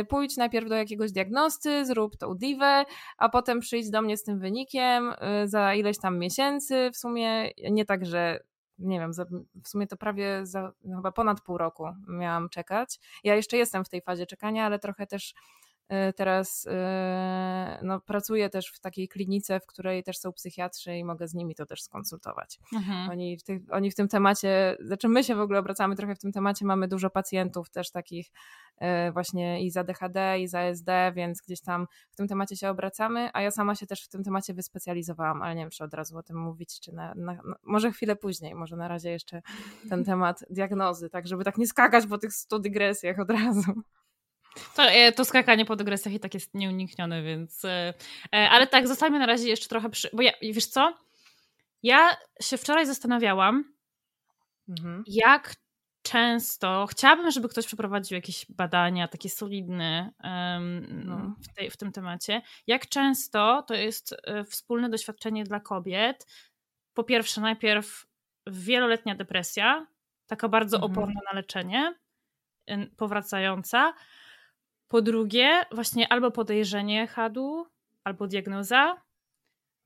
pójdź 0.08 0.36
najpierw 0.36 0.68
do 0.68 0.74
jakiegoś 0.74 1.12
diagnosty, 1.12 1.86
zrób 1.86 2.16
tą 2.16 2.34
diwę, 2.34 2.84
a 3.18 3.28
potem 3.28 3.60
przyjdź 3.60 3.90
do 3.90 4.02
mnie 4.02 4.16
z 4.16 4.22
tym 4.22 4.38
wynikiem 4.38 5.12
y, 5.44 5.48
za 5.48 5.74
ileś 5.74 5.98
tam 5.98 6.18
miesięcy, 6.18 6.90
w 6.92 6.96
sumie 6.96 7.50
nie 7.70 7.84
tak, 7.84 8.06
że 8.06 8.40
nie 8.78 9.00
wiem, 9.00 9.12
w 9.64 9.68
sumie 9.68 9.86
to 9.86 9.96
prawie 9.96 10.46
za, 10.46 10.72
no 10.84 10.96
chyba 10.96 11.12
ponad 11.12 11.40
pół 11.40 11.58
roku 11.58 11.84
miałam 12.08 12.48
czekać. 12.48 12.98
Ja 13.24 13.34
jeszcze 13.34 13.56
jestem 13.56 13.84
w 13.84 13.88
tej 13.88 14.02
fazie 14.02 14.26
czekania, 14.26 14.66
ale 14.66 14.78
trochę 14.78 15.06
też 15.06 15.34
teraz 16.16 16.66
y, 16.66 16.70
no, 17.82 18.00
pracuję 18.00 18.50
też 18.50 18.72
w 18.74 18.80
takiej 18.80 19.08
klinice, 19.08 19.60
w 19.60 19.66
której 19.66 20.02
też 20.02 20.18
są 20.18 20.32
psychiatrzy 20.32 20.96
i 20.96 21.04
mogę 21.04 21.28
z 21.28 21.34
nimi 21.34 21.54
to 21.54 21.66
też 21.66 21.82
skonsultować. 21.82 22.58
Mhm. 22.72 23.10
Oni, 23.10 23.38
w 23.38 23.42
tych, 23.42 23.62
oni 23.70 23.90
w 23.90 23.94
tym 23.94 24.08
temacie, 24.08 24.76
znaczy 24.80 25.08
my 25.08 25.24
się 25.24 25.34
w 25.34 25.40
ogóle 25.40 25.58
obracamy 25.58 25.96
trochę 25.96 26.14
w 26.14 26.18
tym 26.18 26.32
temacie, 26.32 26.64
mamy 26.64 26.88
dużo 26.88 27.10
pacjentów 27.10 27.70
też 27.70 27.90
takich 27.90 28.26
y, 28.82 29.12
właśnie 29.12 29.64
i 29.64 29.70
za 29.70 29.84
DHD, 29.84 30.40
i 30.40 30.48
za 30.48 30.60
SD, 30.60 31.12
więc 31.14 31.42
gdzieś 31.42 31.60
tam 31.60 31.86
w 32.10 32.16
tym 32.16 32.28
temacie 32.28 32.56
się 32.56 32.70
obracamy, 32.70 33.30
a 33.32 33.42
ja 33.42 33.50
sama 33.50 33.74
się 33.74 33.86
też 33.86 34.02
w 34.02 34.08
tym 34.08 34.24
temacie 34.24 34.54
wyspecjalizowałam, 34.54 35.42
ale 35.42 35.54
nie 35.54 35.62
wiem, 35.62 35.70
czy 35.70 35.84
od 35.84 35.94
razu 35.94 36.18
o 36.18 36.22
tym 36.22 36.36
mówić, 36.36 36.80
czy 36.80 36.92
na, 36.92 37.14
na, 37.14 37.32
na, 37.32 37.56
może 37.62 37.92
chwilę 37.92 38.16
później, 38.16 38.54
może 38.54 38.76
na 38.76 38.88
razie 38.88 39.10
jeszcze 39.10 39.42
ten 39.88 40.04
temat 40.04 40.44
diagnozy, 40.50 41.10
tak 41.10 41.26
żeby 41.26 41.44
tak 41.44 41.58
nie 41.58 41.66
skakać 41.66 42.06
po 42.06 42.18
tych 42.18 42.32
stu 42.32 42.58
dygresjach 42.58 43.18
od 43.18 43.30
razu. 43.30 43.72
To, 44.76 44.82
e, 44.82 45.12
to 45.12 45.25
skakanie 45.25 45.64
po 45.64 45.76
dygresjach 45.76 46.14
i 46.14 46.20
tak 46.20 46.34
jest 46.34 46.54
nieuniknione, 46.54 47.22
więc. 47.22 47.64
E, 47.64 47.94
e, 48.34 48.50
ale 48.50 48.66
tak, 48.66 48.88
zostańmy 48.88 49.18
na 49.18 49.26
razie 49.26 49.48
jeszcze 49.48 49.68
trochę 49.68 49.90
przy. 49.90 50.10
Bo 50.12 50.22
ja, 50.22 50.32
wiesz 50.42 50.66
co? 50.66 50.94
Ja 51.82 52.16
się 52.42 52.56
wczoraj 52.58 52.86
zastanawiałam, 52.86 53.75
mhm. 54.68 55.04
jak 55.06 55.54
często. 56.02 56.86
Chciałabym, 56.90 57.30
żeby 57.30 57.48
ktoś 57.48 57.66
przeprowadził 57.66 58.14
jakieś 58.14 58.46
badania 58.48 59.08
takie 59.08 59.28
solidne 59.28 60.12
um, 60.25 60.86
no. 61.04 61.34
w, 61.42 61.54
tej, 61.54 61.70
w 61.70 61.76
tym 61.76 61.92
temacie. 61.92 62.42
Jak 62.66 62.88
często 62.88 63.64
to 63.68 63.75
jest 63.75 64.16
wspólne 64.50 64.88
doświadczenie 64.88 65.44
dla 65.44 65.60
kobiet? 65.60 66.26
Po 66.94 67.04
pierwsze, 67.04 67.40
najpierw 67.40 68.06
wieloletnia 68.46 69.14
depresja, 69.14 69.86
taka 70.26 70.48
bardzo 70.48 70.76
mhm. 70.76 70.92
oporna 70.92 71.20
na 71.32 71.36
leczenie, 71.38 71.94
powracająca, 72.96 73.94
po 74.88 75.02
drugie, 75.02 75.62
właśnie 75.72 76.12
albo 76.12 76.30
podejrzenie 76.30 77.06
hadu, 77.06 77.66
albo 78.04 78.26
diagnoza. 78.26 79.02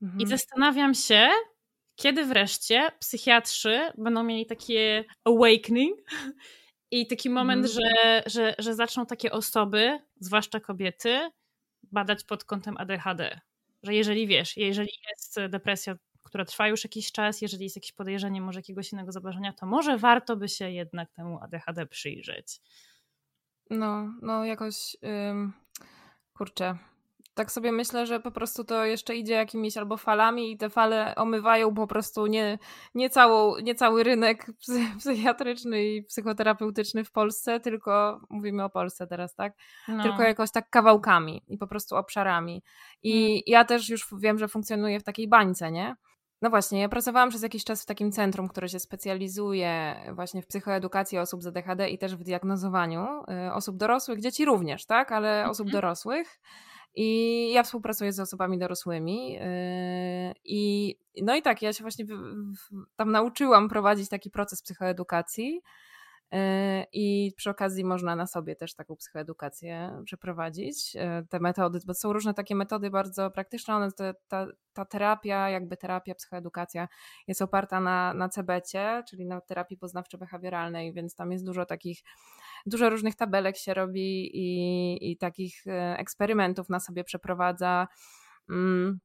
Mhm. 0.01 0.21
I 0.21 0.27
zastanawiam 0.27 0.93
się, 0.93 1.29
kiedy 1.95 2.25
wreszcie 2.25 2.91
psychiatrzy 2.99 3.91
będą 3.97 4.23
mieli 4.23 4.45
takie 4.45 5.05
awakening 5.25 5.99
i 6.91 7.07
taki 7.07 7.29
moment, 7.29 7.65
mhm. 7.65 7.73
że, 7.73 8.23
że, 8.25 8.55
że 8.59 8.75
zaczną 8.75 9.05
takie 9.05 9.31
osoby, 9.31 9.99
zwłaszcza 10.19 10.59
kobiety, 10.59 11.29
badać 11.83 12.23
pod 12.23 12.43
kątem 12.43 12.77
ADHD. 12.77 13.39
Że 13.83 13.95
jeżeli 13.95 14.27
wiesz, 14.27 14.57
jeżeli 14.57 14.91
jest 15.09 15.39
depresja, 15.49 15.95
która 16.23 16.45
trwa 16.45 16.67
już 16.67 16.83
jakiś 16.83 17.11
czas, 17.11 17.41
jeżeli 17.41 17.63
jest 17.63 17.75
jakieś 17.75 17.91
podejrzenie 17.91 18.41
może 18.41 18.59
jakiegoś 18.59 18.91
innego 18.91 19.11
zaburzenia, 19.11 19.53
to 19.53 19.65
może 19.65 19.97
warto 19.97 20.37
by 20.37 20.49
się 20.49 20.71
jednak 20.71 21.11
temu 21.11 21.39
ADHD 21.41 21.85
przyjrzeć. 21.85 22.61
No, 23.71 24.13
no 24.21 24.45
jakoś 24.45 24.97
ym, 25.29 25.53
kurczę. 26.33 26.77
Tak 27.33 27.51
sobie 27.51 27.71
myślę, 27.71 28.05
że 28.05 28.19
po 28.19 28.31
prostu 28.31 28.63
to 28.63 28.85
jeszcze 28.85 29.15
idzie 29.15 29.33
jakimiś 29.33 29.77
albo 29.77 29.97
falami 29.97 30.51
i 30.51 30.57
te 30.57 30.69
fale 30.69 31.15
omywają 31.15 31.73
po 31.73 31.87
prostu 31.87 32.27
nie, 32.27 32.59
nie, 32.95 33.09
całą, 33.09 33.57
nie 33.57 33.75
cały 33.75 34.03
rynek 34.03 34.47
psychiatryczny 34.99 35.85
i 35.85 36.03
psychoterapeutyczny 36.03 37.03
w 37.03 37.11
Polsce, 37.11 37.59
tylko 37.59 38.21
mówimy 38.29 38.63
o 38.63 38.69
Polsce 38.69 39.07
teraz, 39.07 39.35
tak? 39.35 39.53
No. 39.87 40.03
Tylko 40.03 40.23
jakoś 40.23 40.51
tak 40.51 40.69
kawałkami 40.69 41.43
i 41.47 41.57
po 41.57 41.67
prostu 41.67 41.95
obszarami. 41.95 42.63
I 43.03 43.23
hmm. 43.23 43.41
ja 43.47 43.65
też 43.65 43.89
już 43.89 44.07
wiem, 44.19 44.37
że 44.39 44.47
funkcjonuję 44.47 44.99
w 44.99 45.03
takiej 45.03 45.27
bańce, 45.27 45.71
nie? 45.71 45.95
No 46.41 46.49
właśnie, 46.49 46.81
ja 46.81 46.89
pracowałam 46.89 47.29
przez 47.29 47.41
jakiś 47.41 47.63
czas 47.63 47.83
w 47.83 47.85
takim 47.85 48.11
centrum, 48.11 48.47
które 48.47 48.69
się 48.69 48.79
specjalizuje 48.79 49.95
właśnie 50.15 50.41
w 50.41 50.47
psychoedukacji 50.47 51.17
osób 51.17 51.43
z 51.43 51.47
ADHD 51.47 51.89
i 51.89 51.97
też 51.97 52.15
w 52.15 52.23
diagnozowaniu 52.23 53.07
y, 53.47 53.53
osób 53.53 53.77
dorosłych, 53.77 54.21
dzieci 54.21 54.45
również, 54.45 54.85
tak, 54.85 55.11
ale 55.11 55.29
mhm. 55.29 55.51
osób 55.51 55.69
dorosłych. 55.69 56.39
I 56.95 57.51
ja 57.53 57.63
współpracuję 57.63 58.13
z 58.13 58.19
osobami 58.19 58.57
dorosłymi. 58.57 59.37
Y, 59.37 59.41
I 60.45 60.95
no 61.21 61.35
i 61.35 61.41
tak, 61.41 61.61
ja 61.61 61.73
się 61.73 61.83
właśnie 61.83 62.05
tam 62.95 63.11
nauczyłam 63.11 63.69
prowadzić 63.69 64.09
taki 64.09 64.29
proces 64.29 64.61
psychoedukacji. 64.61 65.61
E, 66.31 66.85
I 66.93 67.31
przy 67.37 67.49
okazji 67.49 67.83
można 67.83 68.15
na 68.15 68.27
sobie 68.27 68.55
też 68.55 68.75
taką 68.75 68.95
psychoedukację 68.95 70.01
przeprowadzić. 70.05 70.95
E, 70.95 71.23
te 71.29 71.39
metody, 71.39 71.79
bo 71.85 71.93
są 71.93 72.13
różne 72.13 72.33
takie 72.33 72.55
metody 72.55 72.89
bardzo 72.89 73.31
praktyczne. 73.31 73.75
One, 73.75 73.89
ta, 74.27 74.47
ta 74.73 74.85
terapia, 74.85 75.49
jakby 75.49 75.77
terapia, 75.77 76.15
psychoedukacja 76.15 76.87
jest 77.27 77.41
oparta 77.41 77.79
na, 77.79 78.13
na 78.13 78.29
CBC, 78.29 79.03
czyli 79.09 79.25
na 79.25 79.41
terapii 79.41 79.77
poznawczo-behawioralnej, 79.77 80.93
więc 80.93 81.15
tam 81.15 81.31
jest 81.31 81.45
dużo 81.45 81.65
takich, 81.65 81.99
dużo 82.65 82.89
różnych 82.89 83.15
tabelek 83.15 83.57
się 83.57 83.73
robi 83.73 84.29
i, 84.33 85.11
i 85.11 85.17
takich 85.17 85.67
e, 85.67 85.97
eksperymentów 85.97 86.69
na 86.69 86.79
sobie 86.79 87.03
przeprowadza. 87.03 87.87
Mm. 88.49 88.99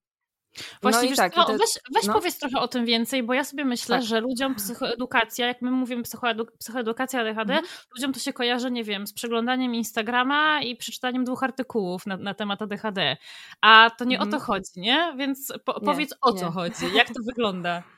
Właśnie, 0.82 1.10
no 1.10 1.16
tak, 1.16 1.34
co, 1.34 1.46
weź, 1.46 1.78
weź 1.94 2.06
no. 2.06 2.12
powiedz 2.12 2.38
trochę 2.38 2.58
o 2.60 2.68
tym 2.68 2.84
więcej, 2.84 3.22
bo 3.22 3.34
ja 3.34 3.44
sobie 3.44 3.64
myślę, 3.64 3.96
tak. 3.96 4.06
że 4.06 4.20
ludziom 4.20 4.54
psychoedukacja, 4.54 5.46
jak 5.46 5.62
my 5.62 5.70
mówimy 5.70 6.02
psychoedu, 6.02 6.46
psychoedukacja 6.58 7.20
ADHD, 7.20 7.54
mhm. 7.54 7.64
ludziom 7.96 8.12
to 8.12 8.20
się 8.20 8.32
kojarzy, 8.32 8.70
nie 8.70 8.84
wiem, 8.84 9.06
z 9.06 9.12
przeglądaniem 9.12 9.74
Instagrama 9.74 10.62
i 10.62 10.76
przeczytaniem 10.76 11.24
dwóch 11.24 11.42
artykułów 11.42 12.06
na, 12.06 12.16
na 12.16 12.34
temat 12.34 12.62
ADHD. 12.62 13.16
A 13.60 13.90
to 13.98 14.04
nie 14.04 14.16
mhm. 14.16 14.28
o 14.28 14.32
to 14.32 14.44
chodzi, 14.44 14.70
nie? 14.76 15.14
Więc 15.18 15.52
po, 15.64 15.72
nie, 15.72 15.80
powiedz 15.86 16.14
o 16.20 16.32
co 16.32 16.50
chodzi, 16.50 16.94
jak 16.94 17.08
to 17.08 17.22
wygląda. 17.26 17.82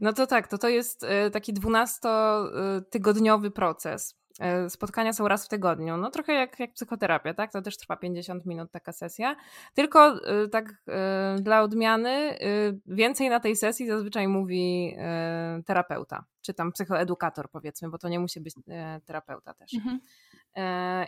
No 0.00 0.12
to 0.12 0.26
tak, 0.26 0.48
to 0.48 0.58
to 0.58 0.68
jest 0.68 1.02
y, 1.02 1.30
taki 1.30 1.52
dwunastotygodniowy 1.52 3.50
proces 3.50 4.14
E, 4.14 4.21
spotkania 4.68 5.12
są 5.12 5.28
raz 5.28 5.46
w 5.46 5.48
tygodniu. 5.48 5.96
No 5.96 6.10
trochę 6.10 6.32
jak, 6.32 6.60
jak 6.60 6.72
psychoterapia, 6.72 7.34
tak? 7.34 7.52
To 7.52 7.62
też 7.62 7.76
trwa 7.76 7.96
50 7.96 8.46
minut 8.46 8.70
taka 8.70 8.92
sesja. 8.92 9.36
Tylko 9.74 10.06
e, 10.08 10.48
tak 10.48 10.74
e, 10.88 11.36
dla 11.40 11.62
odmiany 11.62 12.38
więcej 12.86 13.30
na 13.30 13.40
tej 13.40 13.56
sesji 13.56 13.86
zazwyczaj 13.86 14.28
mówi 14.28 14.96
terapeuta, 15.66 16.24
czy 16.40 16.54
tam 16.54 16.72
psychoedukator 16.72 17.50
powiedzmy, 17.50 17.88
bo 17.90 17.98
to 17.98 18.08
nie 18.08 18.20
musi 18.20 18.40
być 18.40 18.54
terapeuta 19.04 19.54
też. 19.54 19.74
Mhm. 19.74 20.00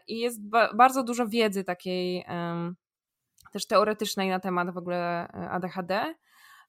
I 0.08 0.18
jest 0.18 0.48
ba 0.48 0.74
bardzo 0.74 1.02
dużo 1.02 1.28
wiedzy 1.28 1.64
takiej 1.64 2.24
też 3.52 3.66
teoretycznej 3.66 4.28
na 4.28 4.40
temat 4.40 4.70
w 4.70 4.76
ogóle 4.76 5.28
ADHD 5.28 5.94
E, 5.94 6.14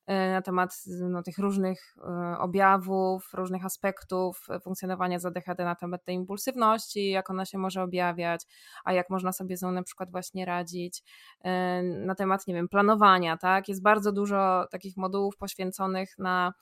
na 0.08 0.42
temat 0.42 0.84
no, 1.10 1.24
tych 1.24 1.38
różnych 1.38 1.96
e, 1.98 2.38
objawów, 2.38 3.30
różnych 3.34 3.66
aspektów 3.66 4.48
funkcjonowania 4.64 5.20
z 5.20 5.26
ADHD, 5.26 5.66
na 5.66 5.76
temat 5.76 6.04
tej 6.04 6.16
impulsywności, 6.16 7.10
jak 7.10 7.30
ona 7.30 7.46
się 7.46 7.58
może 7.58 7.84
objawiać, 7.84 8.46
a 8.84 8.94
jak 8.94 9.10
można 9.10 9.34
sobie 9.34 9.58
z 9.58 9.62
nią 9.62 9.72
na 9.72 9.84
przykład 9.84 10.12
właśnie 10.12 10.46
radzić, 10.46 11.04
e, 11.44 11.84
na 11.84 12.16
temat, 12.16 12.48
nie 12.48 12.54
wiem, 12.54 12.70
planowania, 12.70 13.38
tak? 13.38 13.70
Jest 13.70 13.82
bardzo 13.82 14.12
dużo 14.12 14.68
takich 14.72 14.98
modułów 14.98 15.38
poświęconych 15.38 16.18
na 16.18 16.54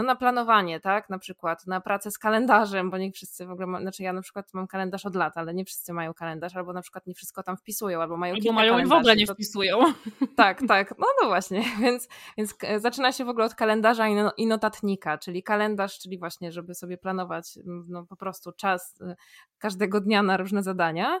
no 0.00 0.06
na 0.06 0.16
planowanie, 0.16 0.80
tak, 0.80 1.10
na 1.10 1.18
przykład, 1.18 1.66
na 1.66 1.80
pracę 1.80 2.10
z 2.10 2.18
kalendarzem, 2.18 2.90
bo 2.90 2.98
nie 2.98 3.12
wszyscy 3.12 3.46
w 3.46 3.50
ogóle, 3.50 3.66
ma, 3.66 3.80
znaczy 3.80 4.02
ja 4.02 4.12
na 4.12 4.22
przykład 4.22 4.54
mam 4.54 4.66
kalendarz 4.66 5.06
od 5.06 5.14
lat, 5.14 5.38
ale 5.38 5.54
nie 5.54 5.64
wszyscy 5.64 5.92
mają 5.92 6.14
kalendarz, 6.14 6.56
albo 6.56 6.72
na 6.72 6.82
przykład 6.82 7.06
nie 7.06 7.14
wszystko 7.14 7.42
tam 7.42 7.56
wpisują, 7.56 8.02
albo 8.02 8.16
mają 8.16 8.34
albo 8.34 8.52
mają 8.52 8.78
i 8.78 8.86
w 8.86 8.92
ogóle 8.92 9.16
nie 9.16 9.26
to... 9.26 9.34
wpisują. 9.34 9.78
Tak, 10.36 10.62
tak, 10.68 10.94
no, 10.98 11.06
no 11.22 11.28
właśnie, 11.28 11.64
więc, 11.82 12.08
więc 12.38 12.56
zaczyna 12.76 13.12
się 13.12 13.24
w 13.24 13.28
ogóle 13.28 13.46
od 13.46 13.54
kalendarza 13.54 14.08
i, 14.08 14.14
no, 14.14 14.32
i 14.36 14.46
notatnika, 14.46 15.18
czyli 15.18 15.42
kalendarz, 15.42 15.98
czyli 15.98 16.18
właśnie, 16.18 16.52
żeby 16.52 16.74
sobie 16.74 16.98
planować 16.98 17.58
no, 17.64 18.06
po 18.06 18.16
prostu 18.16 18.52
czas 18.52 19.00
y, 19.00 19.16
każdego 19.58 20.00
dnia 20.00 20.22
na 20.22 20.36
różne 20.36 20.62
zadania, 20.62 21.20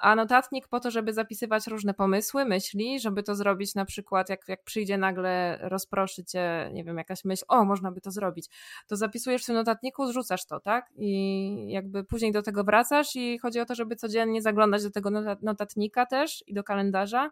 a 0.00 0.14
notatnik 0.14 0.68
po 0.68 0.80
to, 0.80 0.90
żeby 0.90 1.12
zapisywać 1.12 1.66
różne 1.66 1.94
pomysły, 1.94 2.44
myśli, 2.44 3.00
żeby 3.00 3.22
to 3.22 3.34
zrobić 3.34 3.74
na 3.74 3.84
przykład, 3.84 4.28
jak, 4.28 4.48
jak 4.48 4.64
przyjdzie 4.64 4.98
nagle, 4.98 5.58
rozproszy 5.62 6.24
cię, 6.24 6.70
nie 6.72 6.84
wiem, 6.84 6.98
jakaś 6.98 7.24
myśl, 7.24 7.44
o, 7.48 7.64
można 7.64 7.92
by 7.92 8.00
to 8.00 8.10
zrobić, 8.10 8.46
to 8.86 8.96
zapisujesz 8.96 9.42
w 9.42 9.46
tym 9.46 9.54
notatniku, 9.54 10.06
zrzucasz 10.06 10.46
to, 10.46 10.60
tak? 10.60 10.90
I 10.96 11.70
jakby 11.70 12.04
później 12.04 12.32
do 12.32 12.42
tego 12.42 12.64
wracasz 12.64 13.16
i 13.16 13.38
chodzi 13.38 13.60
o 13.60 13.64
to, 13.64 13.74
żeby 13.74 13.96
codziennie 13.96 14.42
zaglądać 14.42 14.82
do 14.82 14.90
tego 14.90 15.10
notatnika 15.42 16.06
też 16.06 16.44
i 16.46 16.54
do 16.54 16.64
kalendarza 16.64 17.30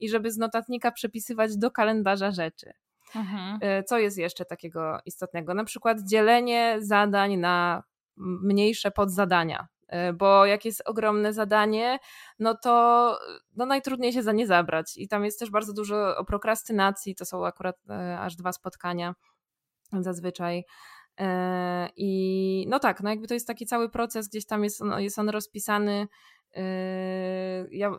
i 0.00 0.08
żeby 0.08 0.30
z 0.30 0.36
notatnika 0.36 0.90
przepisywać 0.92 1.56
do 1.56 1.70
kalendarza 1.70 2.30
rzeczy. 2.30 2.72
Mhm. 3.14 3.58
E, 3.62 3.84
co 3.84 3.98
jest 3.98 4.18
jeszcze 4.18 4.44
takiego 4.44 4.98
istotnego? 5.06 5.54
Na 5.54 5.64
przykład 5.64 5.98
dzielenie 6.10 6.76
zadań 6.80 7.36
na 7.36 7.82
mniejsze 8.16 8.90
podzadania. 8.90 9.68
E, 9.88 10.12
bo 10.12 10.46
jak 10.46 10.64
jest 10.64 10.82
ogromne 10.86 11.32
zadanie, 11.32 11.98
no 12.38 12.54
to 12.54 13.18
no 13.56 13.66
najtrudniej 13.66 14.12
się 14.12 14.22
za 14.22 14.32
nie 14.32 14.46
zabrać. 14.46 14.96
I 14.96 15.08
tam 15.08 15.24
jest 15.24 15.38
też 15.38 15.50
bardzo 15.50 15.72
dużo 15.72 16.16
o 16.16 16.24
prokrastynacji, 16.24 17.14
to 17.14 17.24
są 17.24 17.46
akurat 17.46 17.76
e, 17.90 18.20
aż 18.20 18.36
dwa 18.36 18.52
spotkania 18.52 19.14
zazwyczaj. 19.92 20.64
I 21.96 22.66
no 22.68 22.78
tak, 22.78 23.02
no 23.02 23.10
jakby 23.10 23.26
to 23.26 23.34
jest 23.34 23.46
taki 23.46 23.66
cały 23.66 23.88
proces, 23.88 24.28
gdzieś 24.28 24.46
tam 24.46 24.64
jest 24.64 24.82
on, 24.82 25.00
jest 25.00 25.18
on 25.18 25.28
rozpisany 25.28 26.06
ja, 27.70 27.90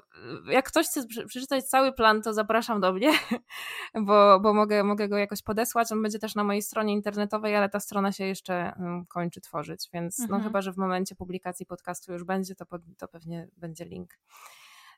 jak 0.48 0.68
ktoś 0.68 0.88
chce 0.88 1.06
przeczytać 1.28 1.64
cały 1.64 1.94
plan, 1.94 2.22
to 2.22 2.34
zapraszam 2.34 2.82
do 2.82 2.94
mnie, 2.94 3.12
bo, 4.08 4.40
bo 4.40 4.54
mogę, 4.54 4.84
mogę 4.84 5.08
go 5.08 5.18
jakoś 5.18 5.42
podesłać. 5.42 5.92
On 5.92 6.02
będzie 6.02 6.20
też 6.20 6.36
na 6.36 6.44
mojej 6.44 6.62
stronie 6.62 6.94
internetowej, 6.94 7.56
ale 7.56 7.70
ta 7.70 7.80
strona 7.80 8.12
się 8.12 8.26
jeszcze 8.26 8.54
mm, 8.54 9.06
kończy 9.06 9.42
tworzyć, 9.42 9.90
więc 9.94 10.20
no 10.20 10.24
mhm. 10.24 10.42
no 10.42 10.48
chyba, 10.50 10.62
że 10.62 10.74
w 10.74 10.78
momencie 10.78 11.16
publikacji 11.16 11.66
podcastu 11.66 12.14
już 12.14 12.24
będzie, 12.24 12.56
to, 12.56 12.66
to 12.98 13.08
pewnie 13.08 13.48
będzie 13.58 13.86
link. 13.86 14.20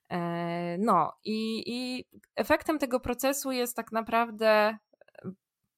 E, 0.10 0.78
no 0.78 1.13
i, 1.24 1.63
i 1.66 2.06
efektem 2.36 2.80
tego 2.80 3.00
procesu 3.00 3.51
jest 3.51 3.75
tak 3.75 3.92
naprawdę 3.92 4.78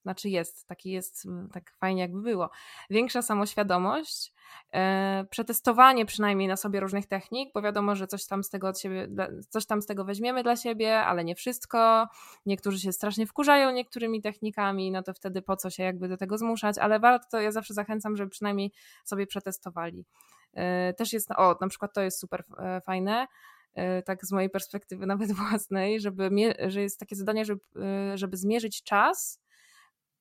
znaczy 0.03 0.29
jest, 0.29 0.67
taki 0.67 0.91
jest, 0.91 1.27
tak 1.53 1.71
fajnie 1.79 2.01
jakby 2.01 2.21
było, 2.21 2.49
większa 2.89 3.21
samoświadomość, 3.21 4.33
e, 4.73 5.25
przetestowanie 5.29 6.05
przynajmniej 6.05 6.47
na 6.47 6.57
sobie 6.57 6.79
różnych 6.79 7.07
technik, 7.07 7.53
bo 7.53 7.61
wiadomo, 7.61 7.95
że 7.95 8.07
coś 8.07 8.27
tam 8.27 8.43
z 8.43 8.49
tego 8.49 8.67
od 8.67 8.79
siebie, 8.79 9.07
coś 9.49 9.65
tam 9.65 9.81
z 9.81 9.85
tego 9.85 10.05
weźmiemy 10.05 10.43
dla 10.43 10.55
siebie, 10.55 10.99
ale 10.99 11.23
nie 11.23 11.35
wszystko. 11.35 12.07
Niektórzy 12.45 12.79
się 12.79 12.91
strasznie 12.91 13.27
wkurzają 13.27 13.71
niektórymi 13.71 14.21
technikami, 14.21 14.91
no 14.91 15.03
to 15.03 15.13
wtedy 15.13 15.41
po 15.41 15.55
co 15.55 15.69
się 15.69 15.83
jakby 15.83 16.07
do 16.07 16.17
tego 16.17 16.37
zmuszać, 16.37 16.77
ale 16.77 16.99
warto, 16.99 17.41
ja 17.41 17.51
zawsze 17.51 17.73
zachęcam, 17.73 18.17
żeby 18.17 18.29
przynajmniej 18.29 18.71
sobie 19.05 19.27
przetestowali. 19.27 20.05
E, 20.53 20.93
też 20.93 21.13
jest, 21.13 21.31
o, 21.31 21.57
na 21.61 21.67
przykład 21.67 21.93
to 21.93 22.01
jest 22.01 22.19
super 22.19 22.43
e, 22.57 22.81
fajne, 22.81 23.27
tak 24.05 24.25
z 24.25 24.31
mojej 24.31 24.49
perspektywy 24.49 25.05
nawet 25.05 25.31
własnej, 25.41 25.99
żeby, 25.99 26.29
że 26.67 26.81
jest 26.81 26.99
takie 26.99 27.15
zadanie, 27.15 27.45
żeby, 27.45 27.61
żeby 28.15 28.37
zmierzyć 28.37 28.83
czas, 28.83 29.40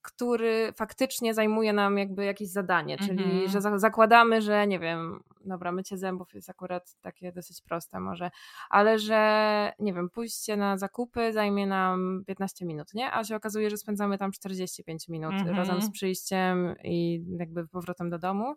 który 0.03 0.73
faktycznie 0.77 1.35
zajmuje 1.35 1.73
nam 1.73 1.99
jakby 1.99 2.25
jakieś 2.25 2.49
zadanie, 2.49 2.99
czyli 2.99 3.25
mm 3.25 3.47
-hmm. 3.47 3.49
że 3.49 3.79
zakładamy, 3.79 4.43
że 4.43 4.67
nie 4.67 4.79
wiem, 4.79 5.21
dobra, 5.45 5.73
mycie 5.73 5.99
zębów 5.99 6.35
jest 6.35 6.51
akurat 6.51 6.97
takie 7.01 7.33
dosyć 7.33 7.63
proste 7.63 8.01
może, 8.01 8.31
ale 8.71 8.99
że 8.99 9.73
nie 9.79 9.95
wiem, 9.95 10.11
pójście 10.11 10.57
na 10.57 10.79
zakupy 10.79 11.33
zajmie 11.33 11.67
nam 11.67 12.25
15 12.27 12.67
minut, 12.67 12.95
nie? 12.95 13.15
A 13.15 13.25
się 13.25 13.37
okazuje, 13.37 13.71
że 13.71 13.77
spędzamy 13.77 14.19
tam 14.19 14.33
45 14.33 15.09
minut 15.09 15.33
mm 15.33 15.47
-hmm. 15.47 15.57
razem 15.57 15.83
z 15.83 15.91
przyjściem 15.91 16.75
i 16.85 17.25
jakby 17.39 17.69
powrotem 17.69 18.11
do 18.11 18.19
domu. 18.19 18.55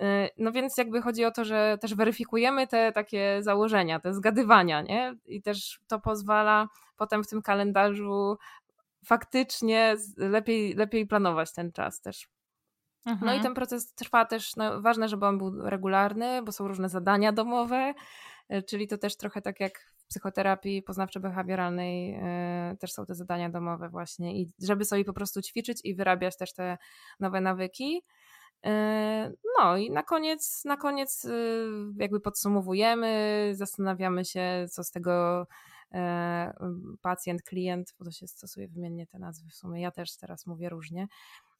Y, 0.00 0.04
no 0.38 0.52
więc 0.52 0.78
jakby 0.78 1.02
chodzi 1.02 1.24
o 1.24 1.30
to, 1.30 1.44
że 1.44 1.78
też 1.80 1.94
weryfikujemy 1.94 2.66
te 2.66 2.92
takie 2.92 3.42
założenia, 3.42 4.00
te 4.00 4.14
zgadywania, 4.14 4.82
nie? 4.82 5.16
I 5.26 5.42
też 5.42 5.80
to 5.86 6.00
pozwala 6.00 6.68
potem 6.96 7.24
w 7.24 7.28
tym 7.28 7.42
kalendarzu 7.42 8.36
faktycznie 9.06 9.96
lepiej, 10.16 10.74
lepiej 10.74 11.06
planować 11.06 11.52
ten 11.52 11.72
czas 11.72 12.00
też. 12.00 12.28
Mhm. 13.04 13.26
No 13.26 13.32
i 13.32 13.36
mhm. 13.36 13.42
ten 13.42 13.54
proces 13.54 13.94
trwa 13.94 14.24
też, 14.24 14.56
no, 14.56 14.80
ważne, 14.82 15.08
żeby 15.08 15.26
on 15.26 15.38
był 15.38 15.62
regularny, 15.62 16.42
bo 16.42 16.52
są 16.52 16.68
różne 16.68 16.88
zadania 16.88 17.32
domowe, 17.32 17.94
e, 18.48 18.62
czyli 18.62 18.88
to 18.88 18.98
też 18.98 19.16
trochę 19.16 19.42
tak 19.42 19.60
jak 19.60 19.78
w 19.96 20.06
psychoterapii 20.06 20.82
poznawczo-behawioralnej 20.82 22.08
yy, 22.70 22.76
też 22.76 22.92
są 22.92 23.06
te 23.06 23.14
zadania 23.14 23.50
domowe 23.50 23.88
właśnie 23.88 24.40
i 24.40 24.52
żeby 24.62 24.84
sobie 24.84 25.04
po 25.04 25.12
prostu 25.12 25.42
ćwiczyć 25.42 25.80
i 25.84 25.94
wyrabiać 25.94 26.36
też 26.36 26.52
te 26.52 26.78
nowe 27.20 27.40
nawyki. 27.40 28.02
Yy, 28.64 28.70
no 29.58 29.76
i 29.76 29.90
na 29.90 30.02
koniec, 30.02 30.64
na 30.64 30.76
koniec 30.76 31.24
yy, 31.24 31.92
jakby 31.96 32.20
podsumowujemy, 32.20 33.50
zastanawiamy 33.54 34.24
się, 34.24 34.66
co 34.70 34.84
z 34.84 34.90
tego 34.90 35.46
E, 35.46 35.46
pacjent, 37.02 37.42
klient, 37.42 37.94
bo 37.98 38.04
to 38.04 38.10
się 38.10 38.26
stosuje 38.26 38.68
wymiennie 38.68 39.06
te 39.06 39.18
nazwy 39.18 39.48
w 39.50 39.54
sumie, 39.54 39.82
ja 39.82 39.90
też 39.90 40.16
teraz 40.16 40.46
mówię 40.46 40.68
różnie, 40.68 41.06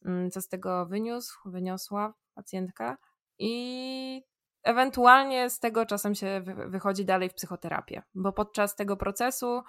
mm, 0.04 0.30
co 0.30 0.40
z 0.40 0.48
tego 0.48 0.86
wyniósł, 0.86 1.50
wyniosła 1.50 2.14
pacjentka 2.34 2.96
i 3.38 4.22
ewentualnie 4.62 5.50
z 5.50 5.58
tego 5.58 5.86
czasem 5.86 6.14
się 6.14 6.42
wychodzi 6.68 7.04
dalej 7.04 7.28
w 7.28 7.34
psychoterapię, 7.34 8.02
bo 8.14 8.32
podczas 8.32 8.76
tego 8.76 8.96
procesu 8.96 9.62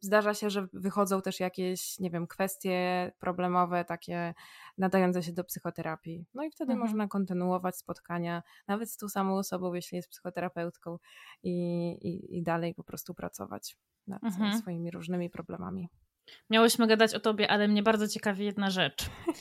Zdarza 0.00 0.34
się, 0.34 0.50
że 0.50 0.66
wychodzą 0.72 1.22
też 1.22 1.40
jakieś, 1.40 1.98
nie 1.98 2.10
wiem, 2.10 2.26
kwestie 2.26 3.12
problemowe, 3.18 3.84
takie 3.84 4.34
nadające 4.78 5.22
się 5.22 5.32
do 5.32 5.44
psychoterapii. 5.44 6.26
No 6.34 6.44
i 6.44 6.50
wtedy 6.50 6.72
mhm. 6.72 6.88
można 6.88 7.08
kontynuować 7.08 7.76
spotkania, 7.76 8.42
nawet 8.68 8.90
z 8.90 8.96
tą 8.96 9.08
samą 9.08 9.38
osobą, 9.38 9.74
jeśli 9.74 9.96
jest 9.96 10.08
psychoterapeutką, 10.08 10.98
i, 11.42 11.52
i, 12.02 12.38
i 12.38 12.42
dalej 12.42 12.74
po 12.74 12.84
prostu 12.84 13.14
pracować 13.14 13.76
nad 14.06 14.24
mhm. 14.24 14.58
swoimi 14.58 14.90
różnymi 14.90 15.30
problemami. 15.30 15.88
Miałyśmy 16.50 16.86
gadać 16.86 17.14
o 17.14 17.20
tobie, 17.20 17.50
ale 17.50 17.68
mnie 17.68 17.82
bardzo 17.82 18.08
ciekawi 18.08 18.44
jedna 18.44 18.70
rzecz. 18.70 19.06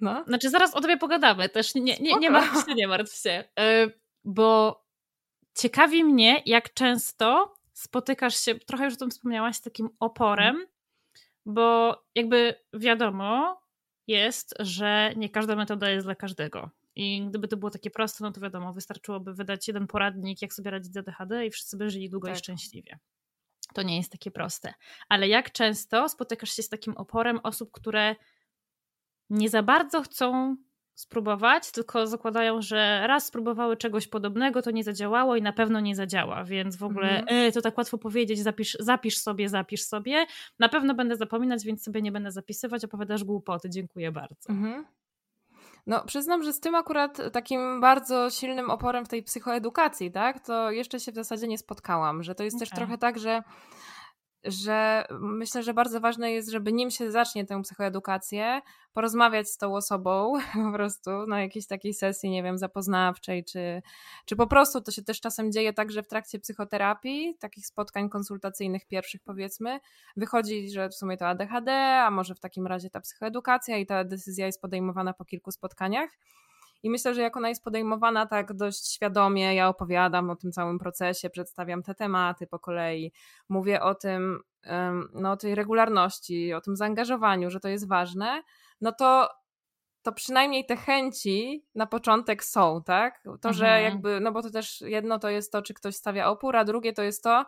No. 0.00 0.24
Znaczy, 0.24 0.50
zaraz 0.50 0.74
o 0.74 0.80
tobie 0.80 0.96
pogadamy, 0.96 1.48
też 1.48 1.74
nie, 1.74 1.96
nie, 2.00 2.16
nie 2.20 2.30
martw 2.30 2.66
się, 2.66 2.74
nie 2.74 2.88
martw 2.88 3.22
się. 3.22 3.44
E, 3.58 3.86
bo 4.24 4.82
ciekawi 5.54 6.04
mnie, 6.04 6.42
jak 6.46 6.74
często 6.74 7.54
spotykasz 7.72 8.36
się, 8.36 8.54
trochę 8.54 8.84
już 8.84 8.94
o 8.94 8.96
tym 8.96 9.10
wspomniałaś, 9.10 9.56
z 9.56 9.60
takim 9.60 9.88
oporem, 10.00 10.56
mhm. 10.56 10.66
bo 11.46 11.96
jakby 12.14 12.54
wiadomo 12.72 13.60
jest, 14.06 14.54
że 14.60 15.12
nie 15.16 15.28
każda 15.28 15.56
metoda 15.56 15.90
jest 15.90 16.06
dla 16.06 16.14
każdego. 16.14 16.70
I 16.94 17.26
gdyby 17.28 17.48
to 17.48 17.56
było 17.56 17.70
takie 17.70 17.90
proste, 17.90 18.24
no 18.24 18.32
to 18.32 18.40
wiadomo, 18.40 18.72
wystarczyłoby 18.72 19.34
wydać 19.34 19.68
jeden 19.68 19.86
poradnik, 19.86 20.42
jak 20.42 20.52
sobie 20.54 20.70
radzić 20.70 20.92
z 20.92 20.96
ADHD 20.96 21.46
i 21.46 21.50
wszyscy 21.50 21.76
by 21.76 21.90
żyli 21.90 22.10
długo 22.10 22.28
tak. 22.28 22.36
i 22.36 22.38
szczęśliwie. 22.38 22.98
To 23.74 23.82
nie 23.82 23.96
jest 23.96 24.12
takie 24.12 24.30
proste. 24.30 24.74
Ale 25.08 25.28
jak 25.28 25.52
często 25.52 26.08
spotykasz 26.08 26.52
się 26.52 26.62
z 26.62 26.68
takim 26.68 26.96
oporem 26.96 27.40
osób, 27.42 27.72
które 27.72 28.16
nie 29.30 29.48
za 29.48 29.62
bardzo 29.62 30.02
chcą 30.02 30.56
spróbować, 30.94 31.70
tylko 31.70 32.06
zakładają, 32.06 32.62
że 32.62 33.06
raz 33.06 33.26
spróbowały 33.26 33.76
czegoś 33.76 34.08
podobnego, 34.08 34.62
to 34.62 34.70
nie 34.70 34.84
zadziałało 34.84 35.36
i 35.36 35.42
na 35.42 35.52
pewno 35.52 35.80
nie 35.80 35.96
zadziała, 35.96 36.44
więc 36.44 36.76
w 36.76 36.84
ogóle 36.84 37.24
e, 37.26 37.52
to 37.52 37.62
tak 37.62 37.78
łatwo 37.78 37.98
powiedzieć, 37.98 38.38
zapisz, 38.38 38.76
zapisz 38.80 39.18
sobie, 39.18 39.48
zapisz 39.48 39.82
sobie, 39.82 40.26
na 40.58 40.68
pewno 40.68 40.94
będę 40.94 41.16
zapominać, 41.16 41.64
więc 41.64 41.82
sobie 41.82 42.02
nie 42.02 42.12
będę 42.12 42.32
zapisywać, 42.32 42.84
opowiadasz 42.84 43.24
głupoty, 43.24 43.70
dziękuję 43.70 44.12
bardzo. 44.12 44.48
Mhm. 44.48 44.84
No, 45.86 46.04
przyznam, 46.04 46.42
że 46.42 46.52
z 46.52 46.60
tym 46.60 46.74
akurat 46.74 47.32
takim 47.32 47.80
bardzo 47.80 48.30
silnym 48.30 48.70
oporem 48.70 49.04
w 49.04 49.08
tej 49.08 49.22
psychoedukacji, 49.22 50.12
tak, 50.12 50.46
to 50.46 50.70
jeszcze 50.70 51.00
się 51.00 51.12
w 51.12 51.14
zasadzie 51.14 51.48
nie 51.48 51.58
spotkałam, 51.58 52.22
że 52.22 52.34
to 52.34 52.44
jest 52.44 52.56
okay. 52.56 52.68
też 52.68 52.76
trochę 52.76 52.98
tak, 52.98 53.18
że 53.18 53.42
że 54.44 55.04
myślę, 55.20 55.62
że 55.62 55.74
bardzo 55.74 56.00
ważne 56.00 56.32
jest, 56.32 56.50
żeby 56.50 56.72
nim 56.72 56.90
się 56.90 57.10
zacznie 57.10 57.46
tę 57.46 57.62
psychoedukację, 57.62 58.60
porozmawiać 58.92 59.48
z 59.48 59.56
tą 59.56 59.74
osobą 59.74 60.32
po 60.66 60.72
prostu 60.72 61.26
na 61.26 61.40
jakiejś 61.40 61.66
takiej 61.66 61.94
sesji, 61.94 62.30
nie 62.30 62.42
wiem, 62.42 62.58
zapoznawczej, 62.58 63.44
czy, 63.44 63.82
czy 64.24 64.36
po 64.36 64.46
prostu 64.46 64.80
to 64.80 64.92
się 64.92 65.02
też 65.02 65.20
czasem 65.20 65.52
dzieje 65.52 65.72
tak, 65.72 65.90
że 65.90 66.02
w 66.02 66.08
trakcie 66.08 66.38
psychoterapii, 66.38 67.36
takich 67.40 67.66
spotkań 67.66 68.08
konsultacyjnych 68.08 68.86
pierwszych 68.86 69.20
powiedzmy, 69.24 69.80
wychodzi, 70.16 70.70
że 70.70 70.88
w 70.88 70.94
sumie 70.94 71.16
to 71.16 71.28
ADHD, 71.28 71.72
a 72.02 72.10
może 72.10 72.34
w 72.34 72.40
takim 72.40 72.66
razie 72.66 72.90
ta 72.90 73.00
psychoedukacja 73.00 73.76
i 73.76 73.86
ta 73.86 74.04
decyzja 74.04 74.46
jest 74.46 74.60
podejmowana 74.60 75.12
po 75.12 75.24
kilku 75.24 75.50
spotkaniach. 75.52 76.10
I 76.82 76.90
myślę, 76.90 77.14
że 77.14 77.22
jak 77.22 77.36
ona 77.36 77.48
jest 77.48 77.64
podejmowana 77.64 78.26
tak 78.26 78.52
dość 78.52 78.94
świadomie, 78.94 79.54
ja 79.54 79.68
opowiadam 79.68 80.30
o 80.30 80.36
tym 80.36 80.52
całym 80.52 80.78
procesie, 80.78 81.30
przedstawiam 81.30 81.82
te 81.82 81.94
tematy 81.94 82.46
po 82.46 82.58
kolei, 82.58 83.12
mówię 83.48 83.82
o 83.82 83.94
tym, 83.94 84.40
no, 85.14 85.32
o 85.32 85.36
tej 85.36 85.54
regularności, 85.54 86.52
o 86.52 86.60
tym 86.60 86.76
zaangażowaniu, 86.76 87.50
że 87.50 87.60
to 87.60 87.68
jest 87.68 87.88
ważne, 87.88 88.42
no 88.80 88.92
to 88.92 89.28
to 90.02 90.12
przynajmniej 90.12 90.66
te 90.66 90.76
chęci 90.76 91.66
na 91.74 91.86
początek 91.86 92.44
są, 92.44 92.82
tak? 92.82 93.22
To, 93.40 93.52
że 93.52 93.66
mhm. 93.66 93.84
jakby, 93.84 94.20
no 94.20 94.32
bo 94.32 94.42
to 94.42 94.50
też 94.50 94.80
jedno 94.80 95.18
to 95.18 95.28
jest 95.28 95.52
to, 95.52 95.62
czy 95.62 95.74
ktoś 95.74 95.96
stawia 95.96 96.26
opór, 96.26 96.56
a 96.56 96.64
drugie 96.64 96.92
to 96.92 97.02
jest 97.02 97.22
to, 97.22 97.44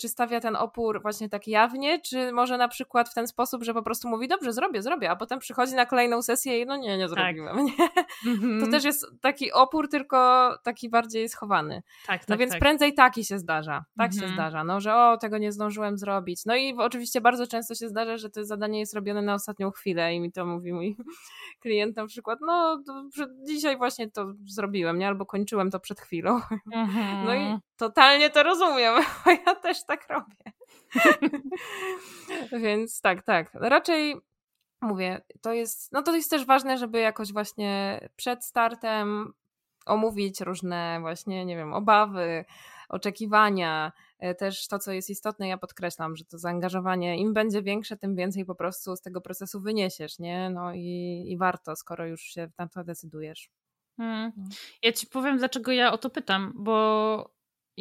czy 0.00 0.08
stawia 0.08 0.40
ten 0.40 0.56
opór 0.56 1.02
właśnie 1.02 1.28
tak 1.28 1.48
jawnie, 1.48 2.00
czy 2.00 2.32
może 2.32 2.58
na 2.58 2.68
przykład 2.68 3.08
w 3.08 3.14
ten 3.14 3.28
sposób, 3.28 3.64
że 3.64 3.74
po 3.74 3.82
prostu 3.82 4.08
mówi, 4.08 4.28
dobrze, 4.28 4.52
zrobię, 4.52 4.82
zrobię, 4.82 5.10
a 5.10 5.16
potem 5.16 5.38
przychodzi 5.38 5.74
na 5.74 5.86
kolejną 5.86 6.22
sesję 6.22 6.60
i 6.60 6.66
no 6.66 6.76
nie, 6.76 6.98
nie 6.98 7.08
tak. 7.08 7.18
zrobiłem. 7.18 7.56
Tak. 7.56 7.64
Nie? 8.24 8.34
Mm-hmm. 8.34 8.64
To 8.64 8.70
też 8.70 8.84
jest 8.84 9.06
taki 9.20 9.52
opór, 9.52 9.88
tylko 9.88 10.50
taki 10.62 10.90
bardziej 10.90 11.28
schowany. 11.28 11.82
Tak, 12.06 12.20
tak, 12.20 12.28
no 12.28 12.36
więc 12.36 12.52
tak. 12.52 12.60
prędzej 12.60 12.94
taki 12.94 13.24
się 13.24 13.38
zdarza. 13.38 13.84
Tak 13.98 14.10
mm-hmm. 14.10 14.14
się 14.14 14.26
mhm. 14.26 14.34
zdarza, 14.34 14.64
no, 14.64 14.80
że 14.80 14.94
o, 14.94 15.16
tego 15.16 15.38
nie 15.38 15.52
zdążyłem 15.52 15.98
zrobić. 15.98 16.44
No 16.46 16.56
i 16.56 16.74
oczywiście 16.78 17.20
bardzo 17.20 17.46
często 17.46 17.74
się 17.74 17.88
zdarza, 17.88 18.16
że 18.18 18.30
to 18.30 18.44
zadanie 18.44 18.80
jest 18.80 18.94
robione 18.94 19.22
na 19.22 19.34
ostatnią 19.34 19.70
chwilę 19.70 20.14
i 20.14 20.20
mi 20.20 20.32
to 20.32 20.46
mówi 20.46 20.72
mój 20.72 20.96
klient 21.62 21.96
na 21.96 22.06
przykład, 22.06 22.38
no 22.46 22.82
dzisiaj 23.46 23.76
właśnie 23.76 24.10
to 24.10 24.32
zrobiłem, 24.46 24.98
nie? 24.98 25.08
Albo 25.08 25.26
kończyłem 25.26 25.70
to 25.70 25.80
przed 25.80 26.00
chwilą. 26.00 26.40
Mm-hmm. 26.74 27.24
No 27.24 27.34
i 27.34 27.58
totalnie 27.76 28.30
to 28.30 28.42
rozumiem, 28.42 28.94
bo 29.24 29.30
ja 29.30 29.54
też 29.54 29.69
tak 29.84 30.08
robię. 30.08 30.52
Więc 32.62 33.00
tak, 33.00 33.22
tak. 33.22 33.50
Raczej 33.54 34.16
mówię, 34.80 35.20
to 35.40 35.52
jest, 35.52 35.92
no 35.92 36.02
to 36.02 36.16
jest 36.16 36.30
też 36.30 36.46
ważne, 36.46 36.78
żeby 36.78 37.00
jakoś 37.00 37.32
właśnie 37.32 38.00
przed 38.16 38.44
startem 38.44 39.32
omówić 39.86 40.40
różne 40.40 40.98
właśnie, 41.00 41.44
nie 41.44 41.56
wiem, 41.56 41.72
obawy, 41.72 42.44
oczekiwania, 42.88 43.92
e, 44.18 44.34
też 44.34 44.68
to, 44.68 44.78
co 44.78 44.92
jest 44.92 45.10
istotne, 45.10 45.48
ja 45.48 45.58
podkreślam, 45.58 46.16
że 46.16 46.24
to 46.24 46.38
zaangażowanie 46.38 47.18
im 47.18 47.34
będzie 47.34 47.62
większe, 47.62 47.96
tym 47.96 48.16
więcej 48.16 48.44
po 48.44 48.54
prostu 48.54 48.96
z 48.96 49.00
tego 49.00 49.20
procesu 49.20 49.60
wyniesiesz, 49.60 50.18
nie? 50.18 50.50
No 50.50 50.74
i, 50.74 51.24
i 51.28 51.38
warto, 51.38 51.76
skoro 51.76 52.06
już 52.06 52.20
się 52.22 52.50
na 52.58 52.68
to 52.68 52.84
decydujesz. 52.84 53.50
Hmm. 53.96 54.32
Ja 54.82 54.92
ci 54.92 55.06
powiem, 55.06 55.38
dlaczego 55.38 55.72
ja 55.72 55.92
o 55.92 55.98
to 55.98 56.10
pytam, 56.10 56.52
bo 56.54 57.30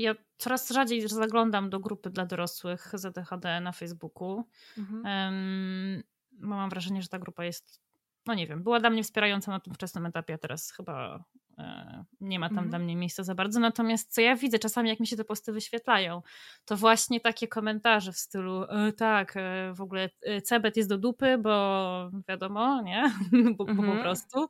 ja 0.01 0.15
coraz 0.37 0.69
rzadziej 0.69 1.07
zaglądam 1.07 1.69
do 1.69 1.79
grupy 1.79 2.09
dla 2.09 2.25
dorosłych 2.25 2.91
ZDHD 2.93 3.61
na 3.61 3.71
Facebooku. 3.71 4.43
Mhm. 4.77 5.05
Um, 5.05 6.03
mam 6.31 6.69
wrażenie, 6.69 7.01
że 7.01 7.07
ta 7.07 7.19
grupa 7.19 7.45
jest, 7.45 7.81
no 8.25 8.33
nie 8.33 8.47
wiem, 8.47 8.63
była 8.63 8.79
dla 8.79 8.89
mnie 8.89 9.03
wspierająca 9.03 9.51
na 9.51 9.59
tym 9.59 9.73
wczesnym 9.73 10.05
etapie, 10.05 10.33
a 10.33 10.37
teraz 10.37 10.71
chyba 10.71 11.23
e, 11.57 12.05
nie 12.21 12.39
ma 12.39 12.47
tam 12.47 12.57
mhm. 12.57 12.69
dla 12.69 12.79
mnie 12.79 12.95
miejsca 12.95 13.23
za 13.23 13.35
bardzo. 13.35 13.59
Natomiast 13.59 14.13
co 14.13 14.21
ja 14.21 14.35
widzę 14.35 14.59
czasami, 14.59 14.89
jak 14.89 14.99
mi 14.99 15.07
się 15.07 15.17
te 15.17 15.23
posty 15.23 15.51
wyświetlają, 15.51 16.21
to 16.65 16.77
właśnie 16.77 17.19
takie 17.19 17.47
komentarze 17.47 18.11
w 18.11 18.17
stylu 18.17 18.63
e, 18.63 18.93
tak, 18.93 19.37
e, 19.37 19.73
w 19.73 19.81
ogóle 19.81 20.09
e, 20.21 20.41
cebet 20.41 20.77
jest 20.77 20.89
do 20.89 20.97
dupy, 20.97 21.37
bo 21.37 22.11
wiadomo, 22.27 22.81
nie? 22.81 23.13
bo, 23.31 23.37
mhm. 23.37 23.55
bo 23.55 23.65
po 23.65 23.71
mhm. 23.71 24.01
prostu. 24.01 24.47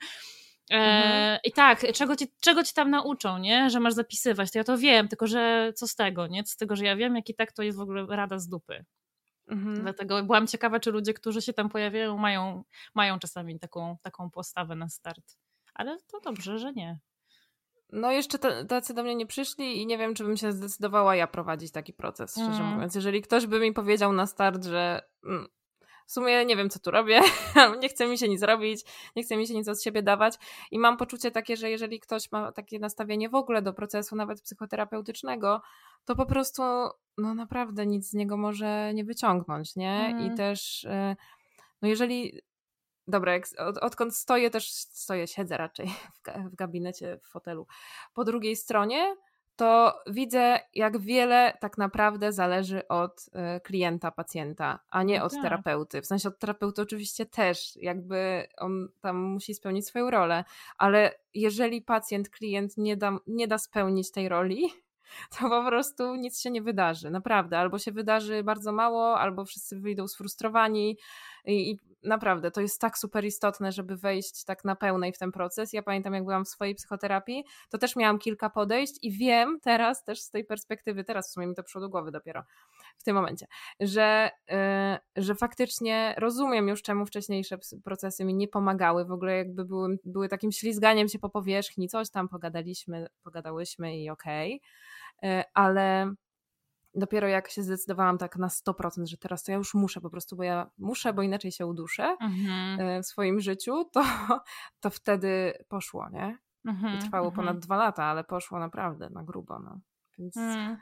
Mhm. 0.69 1.11
E, 1.11 1.39
I 1.43 1.51
tak, 1.51 1.93
czego 1.93 2.15
ci, 2.15 2.27
czego 2.41 2.63
ci 2.63 2.73
tam 2.73 2.89
nauczą, 2.89 3.37
nie? 3.37 3.69
Że 3.69 3.79
masz 3.79 3.93
zapisywać, 3.93 4.51
to 4.51 4.57
ja 4.57 4.63
to 4.63 4.77
wiem, 4.77 5.07
tylko 5.07 5.27
że 5.27 5.73
co 5.75 5.87
z 5.87 5.95
tego, 5.95 6.27
nie? 6.27 6.43
Co 6.43 6.53
z 6.53 6.57
tego, 6.57 6.75
że 6.75 6.85
ja 6.85 6.95
wiem, 6.95 7.15
jak 7.15 7.29
i 7.29 7.35
tak 7.35 7.51
to 7.51 7.63
jest 7.63 7.77
w 7.77 7.81
ogóle 7.81 8.05
rada 8.09 8.39
z 8.39 8.47
dupy. 8.47 8.85
Mhm. 9.47 9.81
Dlatego 9.81 10.23
byłam 10.23 10.47
ciekawa, 10.47 10.79
czy 10.79 10.91
ludzie, 10.91 11.13
którzy 11.13 11.41
się 11.41 11.53
tam 11.53 11.69
pojawiają, 11.69 12.17
mają, 12.17 12.63
mają 12.95 13.19
czasami 13.19 13.59
taką, 13.59 13.97
taką 14.01 14.29
postawę 14.29 14.75
na 14.75 14.89
start. 14.89 15.37
Ale 15.73 15.97
to 16.07 16.19
dobrze, 16.19 16.59
że 16.59 16.73
nie. 16.73 16.99
No 17.91 18.11
jeszcze 18.11 18.39
tacy 18.67 18.93
do 18.93 19.03
mnie 19.03 19.15
nie 19.15 19.25
przyszli 19.25 19.81
i 19.81 19.85
nie 19.85 19.97
wiem, 19.97 20.15
czy 20.15 20.23
bym 20.23 20.37
się 20.37 20.51
zdecydowała 20.51 21.15
ja 21.15 21.27
prowadzić 21.27 21.71
taki 21.71 21.93
proces, 21.93 22.31
szczerze 22.31 22.61
mm. 22.61 22.73
mówiąc. 22.73 22.95
Jeżeli 22.95 23.21
ktoś 23.21 23.47
by 23.47 23.59
mi 23.59 23.73
powiedział 23.73 24.13
na 24.13 24.27
start, 24.27 24.65
że 24.65 25.01
mm, 25.25 25.47
w 26.09 26.11
sumie 26.11 26.45
nie 26.45 26.55
wiem, 26.55 26.69
co 26.69 26.79
tu 26.79 26.91
robię, 26.91 27.21
nie 27.81 27.89
chce 27.89 28.07
mi 28.07 28.17
się 28.17 28.29
nic 28.29 28.43
robić, 28.43 28.81
nie 29.15 29.23
chce 29.23 29.37
mi 29.37 29.47
się 29.47 29.53
nic 29.53 29.67
od 29.67 29.83
siebie 29.83 30.03
dawać 30.03 30.35
i 30.71 30.79
mam 30.79 30.97
poczucie 30.97 31.31
takie, 31.31 31.57
że 31.57 31.69
jeżeli 31.69 31.99
ktoś 31.99 32.31
ma 32.31 32.51
takie 32.51 32.79
nastawienie 32.79 33.29
w 33.29 33.35
ogóle 33.35 33.61
do 33.61 33.73
procesu, 33.73 34.15
nawet 34.15 34.41
psychoterapeutycznego, 34.41 35.61
to 36.05 36.15
po 36.15 36.25
prostu, 36.25 36.63
no 37.17 37.33
naprawdę 37.35 37.85
nic 37.85 38.09
z 38.09 38.13
niego 38.13 38.37
może 38.37 38.93
nie 38.93 39.05
wyciągnąć, 39.05 39.75
nie? 39.75 39.91
Mm. 39.91 40.11
I 40.11 40.21
mhm. 40.21 40.37
też, 40.37 40.83
y, 40.83 41.15
no 41.81 41.87
jeżeli 41.87 42.41
Dobra, 43.07 43.33
jak, 43.33 43.43
od, 43.57 43.77
odkąd 43.77 44.15
stoję, 44.15 44.49
też 44.49 44.71
stoję, 44.71 45.27
siedzę 45.27 45.57
raczej 45.57 45.87
w, 46.15 46.49
w 46.51 46.55
gabinecie, 46.55 47.19
w 47.23 47.27
fotelu. 47.27 47.67
Po 48.13 48.23
drugiej 48.23 48.55
stronie 48.55 49.15
to 49.59 49.99
widzę, 50.07 50.59
jak 50.73 50.97
wiele 50.97 51.57
tak 51.59 51.77
naprawdę 51.77 52.31
zależy 52.33 52.87
od 52.87 53.25
e, 53.33 53.59
klienta, 53.59 54.11
pacjenta, 54.11 54.79
a 54.89 55.03
nie 55.03 55.19
no 55.19 55.25
od 55.25 55.33
tak. 55.33 55.41
terapeuty. 55.41 56.01
W 56.01 56.05
sensie 56.05 56.29
od 56.29 56.39
terapeuty 56.39 56.81
oczywiście 56.81 57.25
też, 57.25 57.75
jakby 57.75 58.47
on 58.57 58.89
tam 59.01 59.17
musi 59.17 59.53
spełnić 59.53 59.87
swoją 59.87 60.11
rolę, 60.11 60.43
ale 60.77 61.11
jeżeli 61.33 61.81
pacjent, 61.81 62.29
klient 62.29 62.77
nie 62.77 62.97
da, 62.97 63.17
nie 63.27 63.47
da 63.47 63.57
spełnić 63.57 64.11
tej 64.11 64.29
roli, 64.29 64.69
to 65.39 65.49
po 65.49 65.65
prostu 65.65 66.15
nic 66.15 66.41
się 66.41 66.51
nie 66.51 66.61
wydarzy, 66.61 67.09
naprawdę. 67.09 67.59
Albo 67.59 67.79
się 67.79 67.91
wydarzy 67.91 68.43
bardzo 68.43 68.71
mało, 68.71 69.19
albo 69.19 69.45
wszyscy 69.45 69.79
wyjdą 69.79 70.07
sfrustrowani 70.07 70.97
i, 71.45 71.71
i 71.71 71.79
naprawdę 72.03 72.51
to 72.51 72.61
jest 72.61 72.81
tak 72.81 72.97
super 72.97 73.25
istotne, 73.25 73.71
żeby 73.71 73.97
wejść 73.97 74.43
tak 74.43 74.65
na 74.65 74.75
pełnej 74.75 75.13
w 75.13 75.17
ten 75.17 75.31
proces. 75.31 75.73
Ja 75.73 75.83
pamiętam, 75.83 76.13
jak 76.13 76.23
byłam 76.23 76.45
w 76.45 76.49
swojej 76.49 76.75
psychoterapii, 76.75 77.43
to 77.69 77.77
też 77.77 77.95
miałam 77.95 78.19
kilka 78.19 78.49
podejść 78.49 78.93
i 79.01 79.11
wiem 79.11 79.59
teraz 79.61 80.03
też 80.03 80.21
z 80.21 80.29
tej 80.29 80.45
perspektywy, 80.45 81.03
teraz 81.03 81.29
w 81.29 81.33
sumie 81.33 81.47
mi 81.47 81.55
to 81.55 81.63
przyszło 81.63 81.81
do 81.81 81.89
głowy 81.89 82.11
dopiero 82.11 82.43
w 82.97 83.03
tym 83.03 83.15
momencie, 83.15 83.45
że, 83.79 84.31
yy, 85.15 85.23
że 85.23 85.35
faktycznie 85.35 86.15
rozumiem 86.17 86.67
już, 86.67 86.81
czemu 86.81 87.05
wcześniejsze 87.05 87.57
procesy 87.83 88.25
mi 88.25 88.33
nie 88.33 88.47
pomagały, 88.47 89.05
w 89.05 89.11
ogóle 89.11 89.37
jakby 89.37 89.65
były, 89.65 89.97
były 90.05 90.29
takim 90.29 90.51
ślizganiem 90.51 91.07
się 91.07 91.19
po 91.19 91.29
powierzchni, 91.29 91.87
coś 91.87 92.09
tam 92.09 92.29
pogadaliśmy, 92.29 93.07
pogadałyśmy 93.23 93.97
i 93.97 94.09
okej, 94.09 94.55
okay. 94.55 94.69
Yy, 95.23 95.43
ale 95.53 96.13
dopiero 96.95 97.27
jak 97.27 97.49
się 97.49 97.63
zdecydowałam 97.63 98.17
tak 98.17 98.37
na 98.37 98.47
100%, 98.47 99.05
że 99.05 99.17
teraz 99.17 99.43
to 99.43 99.51
ja 99.51 99.57
już 99.57 99.73
muszę 99.73 100.01
po 100.01 100.09
prostu, 100.09 100.35
bo 100.35 100.43
ja 100.43 100.71
muszę, 100.77 101.13
bo 101.13 101.21
inaczej 101.21 101.51
się 101.51 101.65
uduszę 101.65 102.17
mhm. 102.21 102.79
E, 102.79 103.03
w 103.03 103.05
swoim 103.05 103.39
życiu, 103.39 103.85
to, 103.93 104.03
to 104.79 104.89
wtedy 104.89 105.53
poszło, 105.67 106.09
nie? 106.09 106.37
Mhm, 106.65 106.97
I 106.97 106.99
trwało 106.99 107.27
mhm. 107.27 107.35
ponad 107.35 107.59
dwa 107.59 107.77
lata, 107.77 108.03
ale 108.03 108.23
poszło 108.23 108.59
naprawdę 108.59 109.09
na 109.09 109.23
grubo, 109.23 109.59
no. 109.59 109.79
Więc 110.17 110.37
mm. 110.37 110.77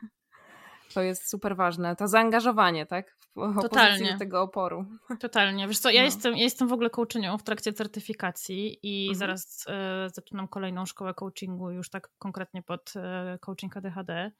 To 0.93 1.01
jest 1.01 1.29
super 1.29 1.55
ważne, 1.55 1.95
to 1.95 2.07
zaangażowanie, 2.07 2.85
tak? 2.85 3.17
W 3.35 3.61
Totalnie. 3.61 4.13
do 4.13 4.19
tego 4.19 4.41
oporu. 4.41 4.85
Totalnie. 5.19 5.67
Wiesz 5.67 5.79
co, 5.79 5.89
ja, 5.89 6.01
no. 6.01 6.05
jestem, 6.05 6.37
ja 6.37 6.43
jestem 6.43 6.67
w 6.67 6.73
ogóle 6.73 6.89
coachenią 6.89 7.37
w 7.37 7.43
trakcie 7.43 7.73
certyfikacji 7.73 8.79
i 8.83 9.01
mhm. 9.01 9.15
zaraz 9.15 9.65
e, 9.67 10.09
zaczynam 10.13 10.47
kolejną 10.47 10.85
szkołę 10.85 11.13
coachingu 11.13 11.71
już 11.71 11.89
tak 11.89 12.09
konkretnie 12.19 12.63
pod 12.63 12.93
e, 12.95 13.37
coaching 13.41 13.77
ADHD. 13.77 14.31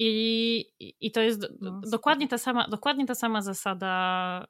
I, 0.00 0.64
I 1.00 1.10
to 1.10 1.20
jest 1.20 1.46
no, 1.60 1.80
dokładnie, 1.90 2.28
ta 2.28 2.38
sama, 2.38 2.68
dokładnie 2.68 3.06
ta 3.06 3.14
sama 3.14 3.42
zasada 3.42 4.46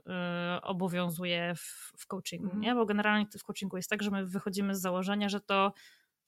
y, 0.58 0.62
obowiązuje 0.62 1.54
w, 1.54 1.92
w 1.98 2.06
coachingu, 2.06 2.44
mhm. 2.44 2.62
nie? 2.62 2.74
bo 2.74 2.87
generalnie 2.87 3.26
w 3.38 3.44
coachingu 3.44 3.76
jest 3.76 3.90
tak, 3.90 4.02
że 4.02 4.11
my 4.11 4.26
wychodzimy 4.26 4.74
z 4.74 4.80
założenia, 4.80 5.28
że 5.28 5.40
to, 5.40 5.72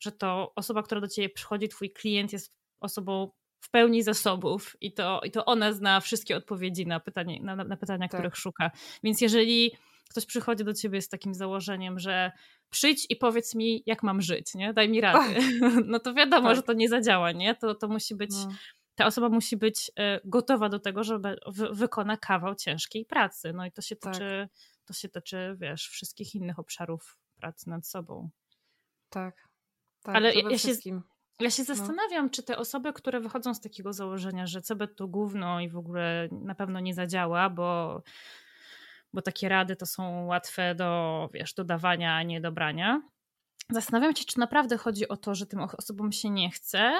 że 0.00 0.12
to 0.12 0.52
osoba, 0.54 0.82
która 0.82 1.00
do 1.00 1.08
ciebie 1.08 1.28
przychodzi, 1.28 1.68
twój 1.68 1.90
klient 1.90 2.32
jest 2.32 2.56
osobą 2.80 3.30
w 3.60 3.70
pełni 3.70 4.02
zasobów 4.02 4.76
i 4.80 4.92
to, 4.92 5.20
i 5.24 5.30
to 5.30 5.44
ona 5.44 5.72
zna 5.72 6.00
wszystkie 6.00 6.36
odpowiedzi 6.36 6.86
na, 6.86 7.00
pytanie, 7.00 7.40
na, 7.42 7.56
na 7.56 7.76
pytania, 7.76 8.08
tak. 8.08 8.20
których 8.20 8.36
szuka. 8.36 8.70
Więc 9.02 9.20
jeżeli 9.20 9.72
ktoś 10.10 10.26
przychodzi 10.26 10.64
do 10.64 10.74
ciebie 10.74 11.02
z 11.02 11.08
takim 11.08 11.34
założeniem, 11.34 11.98
że 11.98 12.32
przyjdź 12.70 13.06
i 13.08 13.16
powiedz 13.16 13.54
mi, 13.54 13.82
jak 13.86 14.02
mam 14.02 14.22
żyć, 14.22 14.54
nie? 14.54 14.72
daj 14.72 14.88
mi 14.88 15.00
radę, 15.00 15.34
no 15.86 15.98
to 15.98 16.14
wiadomo, 16.14 16.48
tak. 16.48 16.56
że 16.56 16.62
to 16.62 16.72
nie 16.72 16.88
zadziała, 16.88 17.32
nie? 17.32 17.54
To, 17.54 17.74
to 17.74 17.88
musi 17.88 18.14
być... 18.14 18.30
No 18.32 18.48
ta 19.00 19.06
osoba 19.06 19.28
musi 19.28 19.56
być 19.56 19.90
e, 19.98 20.20
gotowa 20.24 20.68
do 20.68 20.78
tego, 20.78 21.04
że 21.04 21.20
wykona 21.72 22.16
kawał 22.16 22.54
ciężkiej 22.54 23.04
pracy. 23.04 23.52
No 23.52 23.66
i 23.66 23.72
to 23.72 23.82
się 23.82 23.96
tak. 23.96 24.12
tyczy, 24.12 24.48
to 24.84 24.92
się 24.92 25.08
tyczy, 25.08 25.56
wiesz, 25.58 25.88
wszystkich 25.88 26.34
innych 26.34 26.58
obszarów 26.58 27.18
pracy 27.36 27.70
nad 27.70 27.86
sobą. 27.86 28.30
Tak. 29.10 29.48
tak 30.02 30.16
Ale 30.16 30.34
ja 30.34 30.58
się, 30.58 30.74
ja 31.40 31.50
się 31.50 31.64
no. 31.68 31.74
zastanawiam, 31.74 32.24
no. 32.24 32.30
czy 32.30 32.42
te 32.42 32.58
osoby, 32.58 32.92
które 32.92 33.20
wychodzą 33.20 33.54
z 33.54 33.60
takiego 33.60 33.92
założenia, 33.92 34.46
że 34.46 34.62
CBT 34.62 34.94
to 34.94 35.08
gówno 35.08 35.60
i 35.60 35.68
w 35.68 35.76
ogóle 35.76 36.28
na 36.32 36.54
pewno 36.54 36.80
nie 36.80 36.94
zadziała, 36.94 37.50
bo, 37.50 38.02
bo 39.12 39.22
takie 39.22 39.48
rady 39.48 39.76
to 39.76 39.86
są 39.86 40.26
łatwe 40.26 40.74
do, 40.74 41.28
wiesz, 41.34 41.54
dodawania, 41.54 42.14
a 42.14 42.22
nie 42.22 42.40
dobrania. 42.40 43.02
Zastanawiam 43.70 44.16
się, 44.16 44.24
czy 44.24 44.38
naprawdę 44.38 44.76
chodzi 44.76 45.08
o 45.08 45.16
to, 45.16 45.34
że 45.34 45.46
tym 45.46 45.60
osobom 45.60 46.12
się 46.12 46.30
nie 46.30 46.50
chce, 46.50 46.92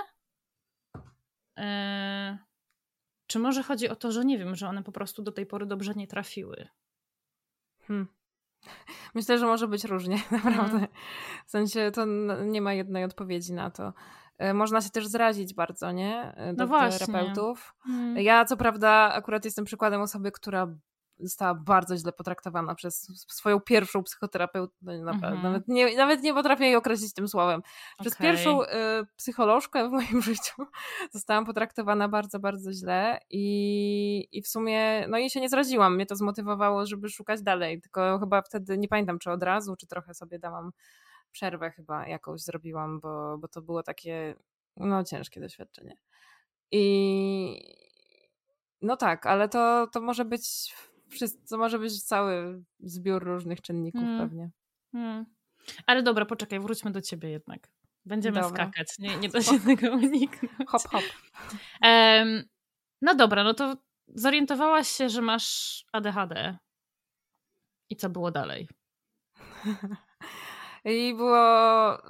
E, 1.61 2.39
czy 3.27 3.39
może 3.39 3.63
chodzi 3.63 3.89
o 3.89 3.97
to, 3.97 4.13
że 4.13 4.25
nie 4.25 4.39
wiem, 4.39 4.57
że 4.57 4.69
one 4.69 4.83
po 4.83 4.93
prostu 4.93 5.23
do 5.23 5.33
tej 5.33 5.47
pory 5.47 5.67
dobrze 5.67 5.93
nie 5.95 6.07
trafiły? 6.07 6.69
Hmm. 7.87 8.09
Myślę, 9.15 9.39
że 9.39 9.47
może 9.47 9.69
być 9.69 9.85
różnie, 9.85 10.17
naprawdę. 10.31 10.71
Hmm. 10.71 10.89
W 11.47 11.51
sensie 11.51 11.91
to 11.95 12.05
nie 12.45 12.63
ma 12.63 12.73
jednej 12.73 13.05
odpowiedzi 13.05 13.53
na 13.53 13.71
to. 13.71 13.93
E, 14.41 14.55
można 14.55 14.81
się 14.81 14.91
też 14.91 15.07
zrazić 15.07 15.55
bardzo, 15.55 15.93
nie? 15.93 16.33
E, 16.37 16.55
do 16.55 16.67
no 16.67 16.91
terapeutów. 16.91 17.75
Hmm. 17.81 18.17
Ja 18.17 18.45
co 18.45 18.57
prawda 18.57 18.91
akurat 18.91 19.45
jestem 19.45 19.65
przykładem 19.65 20.01
osoby, 20.01 20.33
która 20.33 20.69
została 21.19 21.55
bardzo 21.55 21.97
źle 21.97 22.13
potraktowana 22.13 22.75
przez 22.75 23.25
swoją 23.29 23.61
pierwszą 23.61 24.03
psychoterapeutę. 24.03 24.75
No, 24.83 25.11
mhm. 25.11 25.43
nawet, 25.43 25.69
nie, 25.69 25.97
nawet 25.97 26.23
nie 26.23 26.35
potrafię 26.35 26.65
jej 26.65 26.77
określić 26.77 27.15
tym 27.15 27.29
słowem. 27.29 27.63
Przez 28.01 28.13
okay. 28.13 28.27
pierwszą 28.27 28.63
y, 28.63 28.67
psycholożkę 29.17 29.89
w 29.89 29.93
moim 29.93 30.23
życiu 30.31 30.67
zostałam 31.13 31.47
potraktowana 31.47 32.09
bardzo, 32.09 32.39
bardzo 32.39 32.73
źle 32.73 33.21
i, 33.31 34.29
i 34.33 34.43
w 34.43 34.49
sumie, 34.49 35.07
no 35.09 35.19
i 35.19 35.31
się 35.31 35.41
nie 35.41 35.49
zraziłam. 35.49 35.95
Mnie 35.95 36.07
to 36.07 36.17
zmotywowało, 36.17 36.87
żeby 36.87 37.09
szukać 37.09 37.43
dalej, 37.43 37.81
tylko 37.81 38.19
chyba 38.19 38.43
wtedy, 38.43 38.79
nie 38.79 38.89
pamiętam 38.89 39.19
czy 39.19 39.31
od 39.31 39.43
razu, 39.43 39.77
czy 39.77 39.87
trochę 39.87 40.15
sobie 40.15 40.39
dałam 40.39 40.71
przerwę 41.33 41.71
chyba 41.71 42.09
jakąś 42.09 42.41
zrobiłam, 42.41 43.01
bo, 43.01 43.39
bo 43.39 43.49
to 43.49 43.63
było 43.63 43.83
takie 43.83 44.35
no 44.77 45.05
ciężkie 45.05 45.41
doświadczenie. 45.41 45.97
I 46.73 47.77
no 48.83 48.97
tak, 48.97 49.27
ale 49.27 49.49
to, 49.49 49.87
to 49.93 50.01
może 50.01 50.25
być 50.25 50.75
to 51.51 51.59
może 51.59 51.79
być 51.79 52.03
cały 52.03 52.63
zbiór 52.81 53.25
różnych 53.25 53.61
czynników 53.61 54.01
hmm. 54.01 54.29
pewnie. 54.29 54.51
Hmm. 54.93 55.27
Ale 55.87 56.03
dobra, 56.03 56.25
poczekaj, 56.25 56.61
wróćmy 56.61 56.91
do 56.91 57.01
ciebie 57.01 57.31
jednak. 57.31 57.69
Będziemy 58.05 58.41
dobra. 58.41 58.65
skakać, 58.65 58.99
nie, 58.99 59.17
nie 59.17 59.29
da 59.35 59.43
się 59.43 59.61
tego 59.61 59.93
uniknąć. 59.93 60.69
Hop, 60.69 60.83
hop. 60.83 61.05
Um, 61.83 62.43
no 63.03 63.15
dobra, 63.15 63.45
no 63.45 63.55
to 63.55 63.77
zorientowałaś 64.09 64.89
się, 64.89 65.09
że 65.09 65.23
masz 65.23 65.85
ADHD. 65.93 66.59
I 67.91 67.97
co 67.97 68.11
było 68.11 68.31
dalej? 68.31 68.69
I 70.85 71.15
było, 71.15 71.39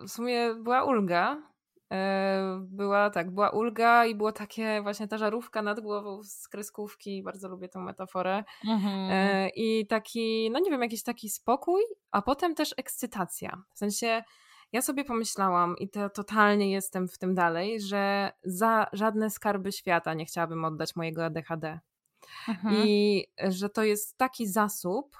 w 0.07 0.09
sumie 0.09 0.55
była 0.55 0.85
ulga, 0.85 1.51
E, 1.93 2.61
była 2.63 3.11
tak, 3.11 3.31
była 3.31 3.51
ulga 3.51 4.07
i 4.07 4.15
było 4.15 4.33
takie 4.33 4.83
właśnie 4.83 5.09
ta 5.09 5.19
żarówka 5.19 5.63
nad 5.63 5.81
głową 5.81 6.23
z 6.23 6.49
kreskówki, 6.49 7.23
bardzo 7.23 7.49
lubię 7.49 7.69
tę 7.69 7.79
metaforę. 7.79 8.45
Mhm. 8.65 9.11
E, 9.11 9.49
I 9.49 9.87
taki, 9.87 10.51
no 10.51 10.59
nie 10.59 10.71
wiem, 10.71 10.83
jakiś 10.83 11.03
taki 11.03 11.31
spokój, 11.31 11.83
a 12.11 12.23
potem 12.23 12.55
też 12.55 12.75
ekscytacja. 12.77 13.63
W 13.75 13.79
sensie 13.79 14.23
ja 14.73 14.83
sobie 14.83 15.05
pomyślałam 15.05 15.75
i 15.79 15.89
to 15.89 16.11
totalnie 16.11 16.71
jestem 16.71 17.09
w 17.09 17.19
tym 17.19 17.35
dalej, 17.35 17.81
że 17.81 18.33
za 18.45 18.87
żadne 18.93 19.31
skarby 19.31 19.73
świata 19.73 20.15
nie 20.15 20.25
chciałabym 20.25 20.65
oddać 20.65 20.97
mojego 20.97 21.25
ADHD. 21.25 21.81
Mhm. 22.49 22.75
I 22.87 23.25
że 23.49 23.69
to 23.69 23.83
jest 23.83 24.19
taki 24.19 24.47
zasób, 24.47 25.17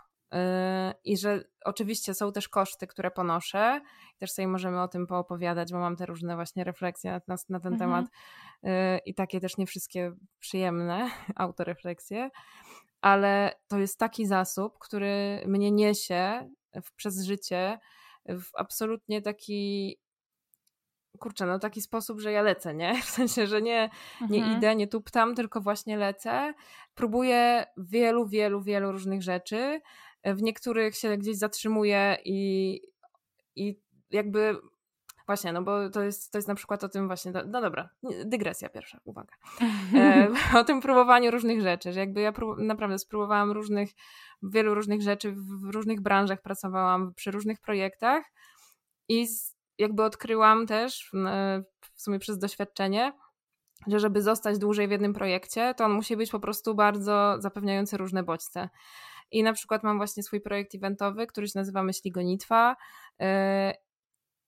I 1.05 1.17
że 1.17 1.45
oczywiście 1.65 2.15
są 2.15 2.33
też 2.33 2.49
koszty, 2.49 2.87
które 2.87 3.11
ponoszę. 3.11 3.81
Też 4.19 4.33
sobie 4.33 4.49
możemy 4.49 4.83
o 4.83 4.89
tym 4.89 5.07
poopowiadać, 5.07 5.73
bo 5.73 5.79
mam 5.79 5.97
te 5.97 6.07
różne 6.07 6.35
właśnie 6.35 6.65
refleksje 6.65 7.21
na, 7.29 7.37
na 7.49 7.61
ten 7.61 7.73
mhm. 7.73 7.79
temat 7.79 8.07
yy, 8.63 8.71
i 9.07 9.15
takie 9.15 9.41
też 9.41 9.57
nie 9.57 9.67
wszystkie 9.67 10.13
przyjemne 10.39 11.11
autorefleksje. 11.37 12.31
Ale 13.01 13.53
to 13.69 13.79
jest 13.79 13.99
taki 13.99 14.27
zasób, 14.27 14.79
który 14.79 15.43
mnie 15.47 15.71
niesie 15.71 16.51
w, 16.85 16.95
przez 16.97 17.25
życie 17.25 17.79
w 18.29 18.45
absolutnie 18.57 19.23
taki 19.23 19.97
kurczę, 21.19 21.47
no 21.47 21.59
taki 21.59 21.81
sposób, 21.81 22.21
że 22.21 22.33
ja 22.33 22.43
lecę, 22.43 22.75
nie? 22.75 23.03
W 23.03 23.11
sensie, 23.11 23.47
że 23.47 23.63
nie, 23.63 23.91
nie 24.31 24.39
mhm. 24.39 24.59
idę, 24.59 24.77
nie 24.77 24.89
tuptam, 24.89 25.35
tylko 25.35 25.61
właśnie 25.61 25.97
lecę. 25.97 26.55
Próbuję 26.95 27.67
wielu, 27.77 28.29
wielu, 28.29 28.63
wielu 28.63 28.93
różnych 28.93 29.23
rzeczy 29.23 29.81
w 30.25 30.43
niektórych 30.43 30.97
się 30.97 31.17
gdzieś 31.17 31.37
zatrzymuje 31.37 32.17
i, 32.25 32.81
i 33.57 33.81
jakby 34.11 34.61
Właśnie, 35.31 35.53
no 35.53 35.63
bo 35.63 35.91
to 35.91 36.03
jest, 36.03 36.33
to 36.33 36.39
jest 36.39 36.49
na 36.49 36.55
przykład 36.55 36.85
o 36.85 36.89
tym 36.89 37.07
właśnie, 37.07 37.33
no 37.33 37.61
dobra, 37.61 37.89
dygresja 38.25 38.69
pierwsza, 38.69 39.01
uwaga. 39.05 39.35
E, 39.95 40.29
o 40.61 40.65
tym 40.65 40.81
próbowaniu 40.81 41.31
różnych 41.31 41.61
rzeczy, 41.61 41.93
że 41.93 42.01
jakby 42.01 42.21
ja 42.21 42.33
prób, 42.33 42.59
naprawdę 42.59 42.99
spróbowałam 42.99 43.51
różnych, 43.51 43.91
wielu 44.43 44.75
różnych 44.75 45.03
rzeczy, 45.03 45.33
w 45.33 45.71
różnych 45.75 46.01
branżach 46.01 46.43
pracowałam, 46.43 47.15
przy 47.15 47.31
różnych 47.31 47.61
projektach 47.61 48.25
i 49.09 49.27
z, 49.27 49.57
jakby 49.79 50.03
odkryłam 50.03 50.67
też, 50.67 51.11
w 51.95 52.03
sumie 52.03 52.19
przez 52.19 52.39
doświadczenie, 52.39 53.13
że 53.87 54.01
żeby 54.01 54.23
zostać 54.23 54.59
dłużej 54.59 54.89
w 54.89 54.91
jednym 54.91 55.13
projekcie, 55.13 55.75
to 55.75 55.85
on 55.85 55.93
musi 55.93 56.17
być 56.17 56.31
po 56.31 56.41
prostu 56.41 56.75
bardzo 56.75 57.37
zapewniający 57.39 57.97
różne 57.97 58.23
bodźce. 58.23 58.69
I 59.31 59.43
na 59.43 59.53
przykład 59.53 59.83
mam 59.83 59.97
właśnie 59.97 60.23
swój 60.23 60.41
projekt 60.41 60.75
eventowy, 60.75 61.27
który 61.27 61.49
się 61.49 61.59
nazywa 61.59 61.83
Myśli 61.83 62.11
Gonitwa, 62.11 62.77
y, 63.23 63.25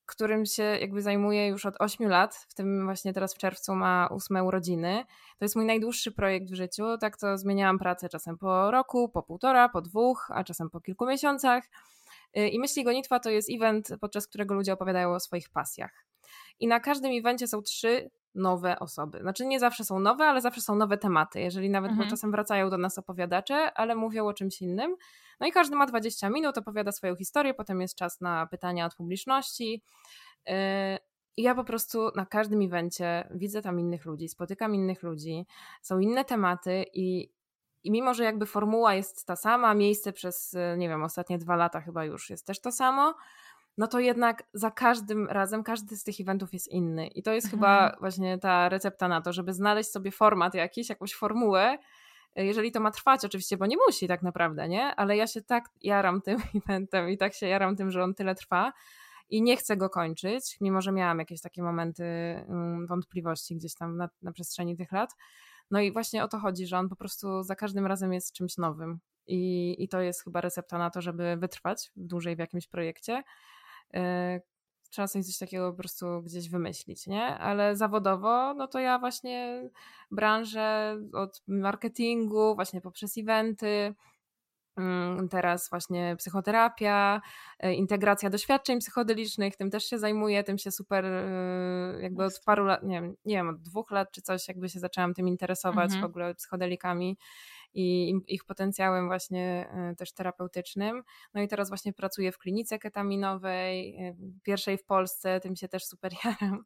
którym 0.07 0.47
się 0.47 0.63
jakby 0.63 1.03
zajmuję 1.03 1.49
już 1.49 1.67
od 1.67 1.75
8 1.79 2.09
lat, 2.09 2.47
w 2.49 2.55
tym 2.55 2.85
właśnie 2.85 3.13
teraz 3.13 3.35
w 3.35 3.39
czerwcu 3.39 3.75
ma 3.75 4.09
ósme 4.11 4.45
urodziny. 4.45 5.05
To 5.39 5.45
jest 5.45 5.57
mój 5.57 5.65
najdłuższy 5.65 6.13
projekt 6.13 6.51
w 6.51 6.55
życiu, 6.55 6.99
tak 7.01 7.17
to 7.17 7.39
zmieniałam 7.39 7.79
pracę 7.79 8.09
czasem 8.09 8.39
po 8.39 8.71
roku, 8.71 9.09
po 9.09 9.23
półtora, 9.23 9.69
po 9.69 9.83
dwóch, 9.83 10.31
a 10.35 10.45
czasem 10.45 10.71
po 10.71 10.81
kilku 10.81 11.07
miesiącach. 11.07 11.65
Y, 12.37 12.49
I 12.49 12.59
Myśli 12.59 12.85
Gonitwa 12.85 13.21
to 13.21 13.31
jest 13.31 13.49
event, 13.51 13.89
podczas 14.01 14.27
którego 14.27 14.55
ludzie 14.55 14.73
opowiadają 14.73 15.15
o 15.15 15.21
swoich 15.21 15.51
pasjach. 15.51 16.12
I 16.63 16.67
na 16.67 16.81
każdym 16.81 17.13
evencie 17.19 17.47
są 17.47 17.63
trzy 17.63 18.11
nowe 18.35 18.79
osoby. 18.79 19.19
Znaczy 19.21 19.47
nie 19.47 19.61
zawsze 19.61 19.85
są 19.85 20.01
nowe, 20.01 20.25
ale 20.25 20.41
zawsze 20.41 20.61
są 20.61 20.75
nowe 20.75 20.99
tematy. 20.99 21.41
Jeżeli 21.41 21.71
nawet, 21.71 21.91
mhm. 21.91 22.11
czasem 22.11 22.31
wracają 22.31 22.71
do 22.71 22.79
nas 22.79 22.99
opowiadacze, 22.99 23.73
ale 23.75 23.95
mówią 23.95 24.27
o 24.27 24.35
czymś 24.35 24.63
innym. 24.63 24.97
No 25.41 25.47
i 25.47 25.53
każdy 25.53 25.77
ma 25.77 25.87
20 25.87 26.31
minut, 26.31 26.59
opowiada 26.59 26.93
swoją 26.93 27.17
historię, 27.17 27.55
potem 27.55 27.81
jest 27.81 27.97
czas 27.97 28.21
na 28.21 28.47
pytania 28.47 28.87
od 28.87 28.95
publiczności. 28.95 29.83
Yy, 30.47 30.55
I 31.37 31.43
ja 31.43 31.55
po 31.55 31.65
prostu 31.65 32.11
na 32.17 32.27
każdym 32.27 32.63
evencie 32.63 33.29
widzę 33.35 33.63
tam 33.63 33.81
innych 33.81 34.05
ludzi, 34.05 34.29
spotykam 34.29 34.75
innych 34.75 35.03
ludzi, 35.03 35.47
są 35.83 35.99
inne 35.99 36.25
tematy 36.25 36.85
i, 36.95 37.33
i 37.83 37.91
mimo, 37.91 38.15
że 38.15 38.25
jakby 38.25 38.47
formuła 38.47 38.95
jest 38.95 39.27
ta 39.27 39.37
sama, 39.37 39.75
miejsce 39.75 40.13
przez, 40.13 40.57
nie 40.77 40.89
wiem, 40.89 41.03
ostatnie 41.03 41.39
dwa 41.39 41.57
lata 41.57 41.81
chyba 41.81 42.05
już 42.05 42.31
jest 42.31 42.47
też 42.47 42.61
to 42.61 42.73
samo, 42.73 43.15
no 43.79 43.87
to 43.87 44.01
jednak 44.01 44.43
za 44.55 44.71
każdym 44.71 45.27
razem, 45.29 45.63
każdy 45.63 45.97
z 45.97 46.05
tych 46.05 46.21
eventów 46.21 46.53
jest 46.53 46.69
inny. 46.69 47.07
I 47.07 47.23
to 47.23 47.33
jest 47.33 47.47
mhm. 47.47 47.61
chyba 47.61 47.97
właśnie 48.01 48.39
ta 48.39 48.69
recepta 48.69 49.09
na 49.09 49.21
to, 49.21 49.33
żeby 49.33 49.53
znaleźć 49.53 49.91
sobie 49.91 50.11
format 50.11 50.55
jakiś, 50.55 50.89
jakąś 50.89 51.15
formułę, 51.15 51.79
jeżeli 52.37 52.73
to 52.73 52.81
ma 52.81 52.91
trwać 52.91 53.25
oczywiście, 53.25 53.57
bo 53.57 53.67
nie 53.67 53.77
musi 53.87 54.09
tak 54.09 54.23
naprawdę, 54.23 54.69
nie? 54.69 54.95
Ale 54.95 55.17
ja 55.17 55.27
się 55.27 55.43
tak 55.43 55.69
jaram 55.83 56.23
tym 56.23 56.39
eventem 56.67 57.11
i 57.11 57.19
tak 57.19 57.35
się 57.35 57.47
jaram 57.47 57.77
tym, 57.77 57.91
że 57.91 58.03
on 58.03 58.15
tyle 58.15 58.35
trwa 58.35 58.73
i 59.31 59.43
nie 59.43 59.57
chcę 59.57 59.77
go 59.77 59.91
kończyć, 59.91 60.57
mimo 60.61 60.81
że 60.81 60.93
miałam 60.93 61.19
jakieś 61.19 61.41
takie 61.41 61.63
momenty 61.63 62.05
mm, 62.05 62.87
wątpliwości 62.87 63.57
gdzieś 63.57 63.75
tam 63.75 63.97
na, 63.97 64.09
na 64.23 64.33
przestrzeni 64.33 64.77
tych 64.77 64.93
lat. 64.93 65.11
No 65.71 65.81
i 65.81 65.93
właśnie 65.93 66.25
o 66.25 66.29
to 66.29 66.39
chodzi, 66.39 66.67
że 66.67 66.79
on 66.79 66.89
po 66.89 66.97
prostu 66.97 67.43
za 67.43 67.57
każdym 67.57 67.87
razem 67.87 68.13
jest 68.13 68.33
czymś 68.33 68.59
nowym. 68.59 68.99
I, 69.27 69.75
I 69.79 69.89
to 69.89 70.01
jest 70.01 70.25
chyba 70.25 70.41
recepta 70.41 70.79
na 70.79 70.91
to, 70.91 71.01
żeby 71.01 71.37
wytrwać 71.37 71.91
dłużej 71.97 72.37
w 72.37 72.39
jakimś 72.39 72.69
projekcie. 72.69 73.23
Trzeba 74.93 75.09
sobie 75.09 75.25
coś 75.25 75.39
takiego 75.39 75.71
po 75.71 75.79
prostu 75.79 76.23
gdzieś 76.23 76.49
wymyślić, 76.49 77.07
nie? 77.07 77.25
Ale 77.25 77.77
zawodowo, 77.77 78.55
no 78.55 78.67
to 78.67 78.79
ja 78.79 78.99
właśnie 78.99 79.63
branżę 80.11 80.97
od 81.13 81.43
marketingu, 81.47 82.55
właśnie 82.55 82.81
poprzez 82.81 83.19
eventy, 83.19 83.95
mm, 84.77 85.29
teraz 85.29 85.71
właśnie 85.71 86.17
psychoterapia, 86.19 87.21
e, 87.59 87.75
integracja 87.75 88.31
doświadczeń 88.31 88.79
psychodelicznych, 88.81 89.57
tym 89.57 89.71
też 89.71 89.85
się 89.85 89.99
zajmuję, 89.99 90.45
tym 90.45 90.59
się 90.59 90.71
super 90.71 91.05
e, 91.05 91.99
jakby 92.01 92.25
od 92.25 92.41
paru 92.45 92.65
lat, 92.65 92.83
nie 92.83 93.01
wiem, 93.01 93.15
nie 93.25 93.35
wiem 93.35 93.49
od 93.49 93.61
dwóch 93.61 93.91
lat 93.91 94.13
czy 94.13 94.23
coś 94.23 94.49
jakby 94.49 94.69
się 94.69 94.81
zaczęłam 94.81 95.15
tym 95.15 95.29
interesować 95.29 95.85
mhm. 95.85 96.03
w 96.03 96.05
ogóle 96.05 96.35
psychodelikami 96.35 97.19
i 97.75 98.15
ich 98.29 98.45
potencjałem 98.45 99.07
właśnie 99.07 99.69
e, 99.71 99.95
też 99.97 100.13
terapeutycznym. 100.13 101.03
No 101.35 101.43
i 101.43 101.49
teraz 101.49 101.69
właśnie 101.69 101.93
pracuję 101.93 102.33
w 102.33 102.39
klinice 102.39 102.79
ketaminowej, 102.79 103.97
e, 103.97 104.15
pierwszej 104.43 104.79
w 104.79 104.85
Polsce, 104.85 105.41
tym 105.41 105.57
się 105.57 105.69
też 105.69 105.85
super 105.85 106.13
jaram, 106.25 106.65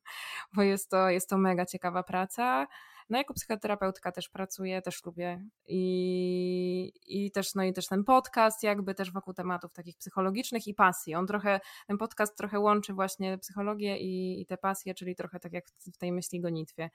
bo 0.55 0.63
jest 0.63 0.91
to, 0.91 1.11
jest 1.11 1.29
to 1.29 1.39
mega 1.39 1.67
ciekawa 1.67 2.03
praca. 2.03 2.67
No 3.11 3.19
jako 3.19 3.35
psychoterapeutka 3.35 4.13
też 4.13 4.29
pracuję, 4.29 4.83
też 4.83 5.05
lubię 5.05 5.43
i, 5.67 6.93
i 7.07 7.31
też 7.31 7.55
no 7.55 7.65
i 7.65 7.73
też 7.73 7.87
ten 7.87 8.05
podcast 8.05 8.63
jakby 8.63 8.95
też 8.95 9.13
wokół 9.13 9.35
tematów 9.35 9.73
takich 9.73 9.97
psychologicznych 9.97 10.67
i 10.67 10.75
pasji. 10.75 11.15
On 11.15 11.27
trochę, 11.27 11.61
ten 11.87 11.99
podcast 11.99 12.37
trochę 12.37 12.61
łączy 12.61 12.93
właśnie 12.93 13.39
psychologię 13.39 13.99
i, 13.99 14.41
i 14.41 14.47
te 14.47 14.57
pasje, 14.57 14.95
czyli 14.95 15.17
trochę 15.17 15.41
tak 15.41 15.53
jak 15.53 15.65
w 15.95 15.99
tej 15.99 16.13
myśli 16.13 16.41
gonitwie. 16.41 16.91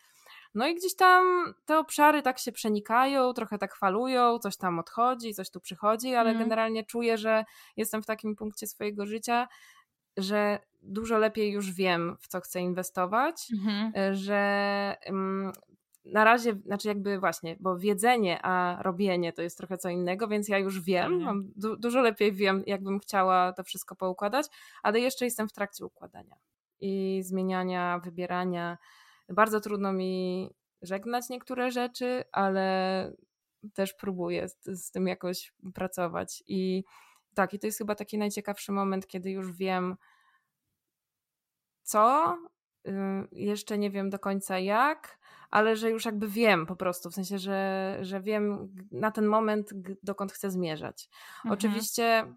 No 0.56 0.68
i 0.68 0.76
gdzieś 0.76 0.96
tam 0.96 1.54
te 1.66 1.80
obszary 1.80 2.22
tak 2.22 2.40
się 2.40 2.52
przenikają, 2.52 3.34
trochę 3.34 3.58
tak 3.58 3.76
falują, 3.76 4.40
coś 4.40 4.58
tam 4.58 4.80
odchodzi, 4.80 5.34
coś 5.34 5.50
tu 5.50 5.60
przychodzi, 5.60 6.16
ale 6.16 6.30
mm. 6.30 6.44
generalnie 6.44 6.84
czuję, 6.86 7.18
że 7.18 7.46
jestem 7.78 8.04
w 8.04 8.06
takim 8.06 8.36
punkcie 8.36 8.68
swojego 8.68 9.06
życia, 9.06 9.48
że 10.18 10.60
dużo 10.82 11.18
lepiej 11.18 11.52
już 11.52 11.72
wiem, 11.72 12.18
w 12.20 12.28
co 12.28 12.42
chcę 12.42 12.62
inwestować, 12.62 13.48
mm 13.54 13.66
-hmm. 13.66 14.14
że 14.14 14.96
um, 15.06 15.52
na 16.06 16.24
razie, 16.24 16.54
znaczy 16.66 16.88
jakby 16.88 17.20
właśnie, 17.20 17.56
bo 17.60 17.78
wiedzenie, 17.78 18.40
a 18.44 18.78
robienie 18.82 19.34
to 19.34 19.42
jest 19.42 19.58
trochę 19.58 19.78
co 19.78 19.90
innego, 19.90 20.28
więc 20.28 20.50
ja 20.50 20.58
już 20.58 20.82
wiem, 20.82 21.22
mam 21.22 21.52
du 21.56 21.78
dużo 21.78 22.02
lepiej 22.02 22.32
wiem, 22.32 22.64
jakbym 22.68 23.00
chciała 23.00 23.54
to 23.54 23.64
wszystko 23.64 23.96
poukładać, 23.96 24.46
ale 24.84 25.00
jeszcze 25.00 25.26
jestem 25.26 25.50
w 25.50 25.54
trakcie 25.54 25.86
układania 25.86 26.36
i 26.80 27.22
zmieniania, 27.24 28.00
wybierania. 28.04 28.78
Bardzo 29.30 29.62
trudno 29.62 29.94
mi 29.94 30.50
żegnać 30.82 31.30
niektóre 31.30 31.72
rzeczy, 31.72 32.24
ale 32.32 33.12
też 33.74 33.94
próbuję 33.94 34.50
z, 34.50 34.66
z 34.66 34.92
tym 34.92 35.08
jakoś 35.08 35.54
pracować. 35.74 36.44
I 36.48 36.84
tak, 37.34 37.54
i 37.54 37.60
to 37.60 37.68
jest 37.68 37.78
chyba 37.78 37.96
taki 37.96 38.18
najciekawszy 38.18 38.72
moment, 38.72 39.08
kiedy 39.08 39.32
już 39.32 39.52
wiem, 39.52 39.98
co, 41.84 42.38
y, 42.88 42.92
jeszcze 43.32 43.78
nie 43.78 43.92
wiem 43.92 44.10
do 44.10 44.20
końca 44.20 44.60
jak, 44.60 45.20
ale 45.52 45.76
że 45.76 45.90
już 45.90 46.06
jakby 46.06 46.28
wiem 46.28 46.66
po 46.66 46.76
prostu, 46.76 47.10
w 47.10 47.14
sensie, 47.14 47.38
że, 47.38 47.98
że 48.02 48.22
wiem 48.22 48.76
na 48.92 49.12
ten 49.12 49.26
moment, 49.26 49.70
dokąd 50.04 50.32
chcę 50.32 50.52
zmierzać. 50.52 51.10
Mhm. 51.38 51.54
Oczywiście. 51.54 52.34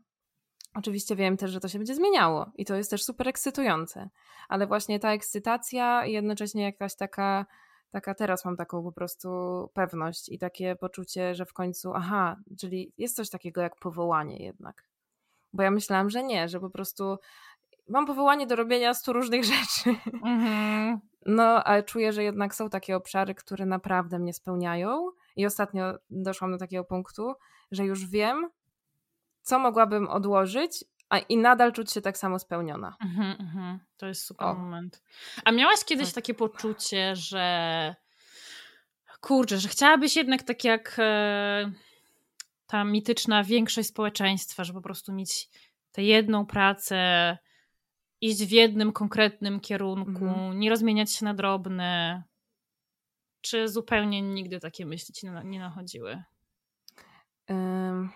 Oczywiście 0.74 1.16
wiem 1.16 1.37
też, 1.37 1.50
że 1.50 1.61
to 1.61 1.68
się 1.68 1.79
będzie 1.79 1.94
zmieniało 1.94 2.53
i 2.55 2.64
to 2.64 2.74
jest 2.74 2.90
też 2.90 3.05
super 3.05 3.29
ekscytujące, 3.29 4.11
ale 4.48 4.66
właśnie 4.66 5.00
ta 5.00 5.12
ekscytacja 5.12 6.07
i 6.07 6.12
jednocześnie 6.12 6.62
jakaś 6.62 6.96
taka, 6.96 7.46
taka 7.90 8.14
teraz 8.14 8.44
mam 8.44 8.57
taką 8.57 8.83
po 8.83 8.92
prostu 8.92 9.29
pewność 9.74 10.29
i 10.29 10.38
takie 10.38 10.77
poczucie, 10.77 11.35
że 11.35 11.46
w 11.46 11.53
końcu, 11.53 11.92
aha, 11.94 12.37
czyli 12.61 12.92
jest 12.98 13.16
coś 13.16 13.31
takiego 13.31 13.61
jak 13.61 13.77
powołanie 13.77 14.44
jednak. 14.44 14.85
Bo 15.53 15.62
ja 15.62 15.70
myślałam, 15.70 16.11
że 16.11 16.22
nie, 16.22 16.48
że 16.48 16.61
po 16.61 16.70
prostu 16.70 17.16
mam 17.88 18.07
powołanie 18.07 18.46
do 18.46 18.57
robienia 18.57 18.94
stu 18.94 19.12
różnych 19.12 19.44
rzeczy. 19.44 19.94
Mhm. 20.24 21.00
No, 21.26 21.64
ale 21.64 21.82
czuję, 21.82 22.12
że 22.12 22.24
jednak 22.24 22.54
są 22.54 22.70
takie 22.70 22.96
obszary, 22.96 23.34
które 23.34 23.66
naprawdę 23.66 24.18
mnie 24.18 24.32
spełniają. 24.32 25.10
I 25.37 25.46
ostatnio 25.46 25.94
doszłam 26.10 26.52
do 26.52 26.58
takiego 26.58 26.84
punktu, 26.84 27.34
że 27.70 27.84
już 27.84 28.06
wiem, 28.06 28.50
co 29.42 29.58
mogłabym 29.58 30.08
odłożyć, 30.08 30.84
a 31.08 31.18
i 31.18 31.37
nadal 31.37 31.72
czuć 31.72 31.92
się 31.92 32.00
tak 32.00 32.18
samo 32.18 32.38
spełniona. 32.38 32.96
Mhm, 33.00 33.37
mhm. 33.40 33.78
To 33.96 34.06
jest 34.06 34.24
super 34.26 34.48
o. 34.48 34.54
moment. 34.54 35.02
A 35.44 35.52
miałaś 35.52 35.84
kiedyś 35.84 36.06
tak. 36.06 36.14
takie 36.14 36.34
poczucie, 36.34 37.16
że 37.16 37.94
kurczę, 39.20 39.58
że 39.58 39.68
chciałabyś 39.68 40.16
jednak 40.16 40.42
tak 40.42 40.64
jak 40.64 40.96
e, 40.98 41.72
ta 42.66 42.84
mityczna 42.84 43.44
większość 43.44 43.88
społeczeństwa, 43.88 44.64
że 44.64 44.72
po 44.72 44.80
prostu 44.80 45.12
mieć 45.12 45.48
tę 45.92 46.02
jedną 46.02 46.46
pracę, 46.46 47.38
iść 48.24 48.44
w 48.44 48.50
jednym 48.50 48.92
konkretnym 48.92 49.60
kierunku, 49.60 50.24
mhm. 50.24 50.58
nie 50.58 50.70
rozmieniać 50.70 51.12
się 51.12 51.24
na 51.24 51.34
drobne? 51.34 52.22
Czy 53.40 53.68
zupełnie 53.68 54.22
nigdy 54.22 54.60
takie 54.60 54.87
myśli 54.87 55.14
ci 55.14 55.26
nie 55.44 55.58
nachodziły? 55.58 56.22
Um, 57.48 58.10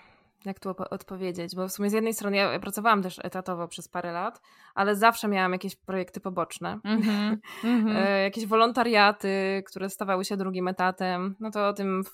jak 0.45 0.61
tu 0.61 0.71
odpowiedzieć? 0.91 1.57
Bo 1.57 1.69
w 1.69 1.73
sumie 1.73 1.91
z 1.91 1.93
jednej 1.93 2.15
strony 2.15 2.37
ja 2.37 2.59
pracowałam 2.59 3.03
też 3.03 3.19
etatowo 3.23 3.69
przez 3.69 3.89
parę 3.89 4.13
lat, 4.13 4.41
ale 4.75 4.97
zawsze 4.97 5.29
miałam 5.29 5.53
jakieś 5.53 5.77
projekty 5.77 6.21
poboczne. 6.21 6.81
Mm-hmm, 6.85 7.37
mm-hmm. 7.65 8.21
jakieś 8.29 8.47
wolontariaty, 8.47 9.63
które 9.67 9.91
stawały 9.91 10.25
się 10.25 10.37
drugim 10.37 10.69
etatem. 10.69 11.37
No 11.41 11.51
to 11.51 11.69
o 11.69 11.73
tym 11.73 12.05
w, 12.05 12.11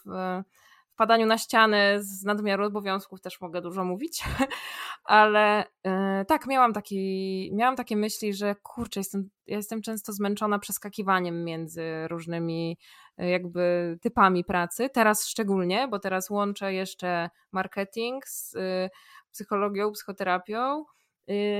wpadaniu 0.94 1.26
na 1.26 1.38
ściany 1.38 1.98
z 2.00 2.24
nadmiaru 2.24 2.66
obowiązków 2.66 3.20
też 3.20 3.40
mogę 3.40 3.60
dużo 3.60 3.84
mówić, 3.84 4.24
ale 5.04 5.64
yy, 5.84 5.92
tak, 6.28 6.46
miałam, 6.46 6.72
taki, 6.72 7.50
miałam 7.54 7.76
takie 7.76 7.96
myśli, 7.96 8.34
że 8.34 8.54
kurczę, 8.62 9.00
jestem, 9.00 9.30
ja 9.46 9.56
jestem 9.56 9.82
często 9.82 10.12
zmęczona 10.12 10.58
przeskakiwaniem 10.58 11.44
między 11.44 12.08
różnymi 12.08 12.78
yy, 13.18 13.28
jakby 13.28 13.98
typami 14.02 14.44
pracy. 14.44 14.90
Teraz 14.90 15.26
szczególnie, 15.26 15.88
bo 15.88 15.98
teraz 15.98 16.30
łączę 16.30 16.74
jeszcze 16.74 17.30
marketing 17.52 18.26
z 18.26 18.52
yy, 18.52 18.90
psychologią, 19.32 19.92
psychoterapią 19.92 20.84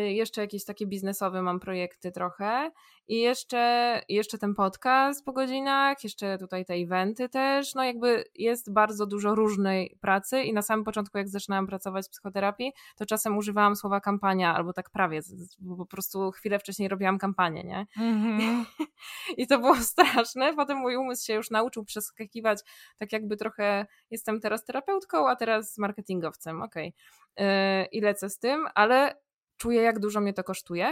jeszcze 0.09 0.41
jakieś 0.41 0.65
takie 0.65 0.87
biznesowe 0.87 1.43
mam 1.43 1.61
projekty 1.61 2.13
trochę 2.13 2.71
i 3.09 3.21
jeszcze, 3.21 4.03
jeszcze 4.09 4.39
ten 4.39 4.55
podcast 4.55 5.25
po 5.25 5.33
godzinach, 5.33 6.05
jeszcze 6.05 6.39
tutaj 6.39 6.65
te 6.65 6.75
eventy 6.75 7.29
też, 7.29 7.75
no 7.75 7.85
jakby 7.85 8.25
jest 8.35 8.73
bardzo 8.73 9.07
dużo 9.07 9.35
różnej 9.35 9.97
pracy 10.01 10.43
i 10.43 10.53
na 10.53 10.63
samym 10.63 10.85
początku 10.85 11.19
jak 11.19 11.29
zaczynałam 11.29 11.67
pracować 11.67 12.07
w 12.07 12.11
psychoterapii, 12.11 12.73
to 12.97 13.07
czasem 13.07 13.37
używałam 13.37 13.77
słowa 13.77 14.01
kampania 14.01 14.55
albo 14.55 14.73
tak 14.73 14.91
prawie, 14.91 15.21
bo 15.59 15.77
po 15.77 15.87
prostu 15.87 16.31
chwilę 16.31 16.59
wcześniej 16.59 16.89
robiłam 16.89 17.19
kampanię, 17.19 17.65
nie? 17.65 17.87
Mm-hmm. 17.99 18.65
I 19.37 19.47
to 19.47 19.59
było 19.59 19.77
straszne, 19.77 20.55
potem 20.55 20.79
mój 20.79 20.97
umysł 20.97 21.27
się 21.27 21.35
już 21.35 21.51
nauczył 21.51 21.85
przeskakiwać, 21.85 22.61
tak 22.99 23.13
jakby 23.13 23.37
trochę 23.37 23.87
jestem 24.11 24.41
teraz 24.41 24.65
terapeutką, 24.65 25.29
a 25.29 25.37
teraz 25.37 25.79
marketingowcem, 25.79 26.63
okej. 26.63 26.95
Okay. 27.37 27.85
I 27.93 28.01
lecę 28.01 28.31
z 28.31 28.39
tym, 28.39 28.67
ale 28.75 29.24
czuję, 29.65 29.83
jak 29.83 29.99
dużo 29.99 30.21
mnie 30.21 30.33
to 30.33 30.45
kosztuje. 30.45 30.87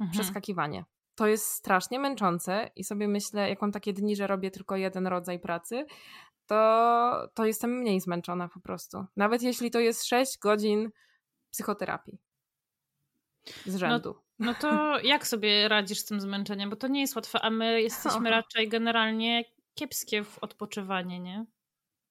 Mhm. 0.00 0.10
Przeskakiwanie. 0.10 0.84
To 1.14 1.26
jest 1.26 1.46
strasznie 1.46 1.98
męczące 1.98 2.70
i 2.76 2.84
sobie 2.84 3.08
myślę, 3.08 3.48
jak 3.48 3.62
mam 3.62 3.72
takie 3.72 3.92
dni, 3.92 4.16
że 4.16 4.26
robię 4.26 4.50
tylko 4.50 4.76
jeden 4.76 5.06
rodzaj 5.06 5.38
pracy, 5.40 5.86
to, 6.46 7.28
to 7.34 7.44
jestem 7.44 7.70
mniej 7.78 8.00
zmęczona 8.00 8.48
po 8.48 8.60
prostu. 8.60 9.04
Nawet 9.16 9.42
jeśli 9.42 9.70
to 9.70 9.80
jest 9.80 10.04
6 10.04 10.38
godzin 10.38 10.90
psychoterapii 11.50 12.18
z 13.66 13.72
no, 13.72 13.78
rzędu. 13.78 14.14
No, 14.38 14.46
no 14.46 14.54
to 14.54 14.98
jak 15.14 15.26
sobie 15.26 15.68
radzisz 15.68 15.98
z 15.98 16.04
tym 16.04 16.20
zmęczeniem? 16.20 16.70
Bo 16.70 16.76
to 16.76 16.88
nie 16.88 17.00
jest 17.00 17.16
łatwe, 17.16 17.40
a 17.40 17.50
my 17.50 17.82
jesteśmy 17.82 18.30
raczej 18.40 18.68
generalnie 18.68 19.44
kiepskie 19.74 20.24
w 20.24 20.38
odpoczywanie, 20.38 21.20
nie? 21.20 21.46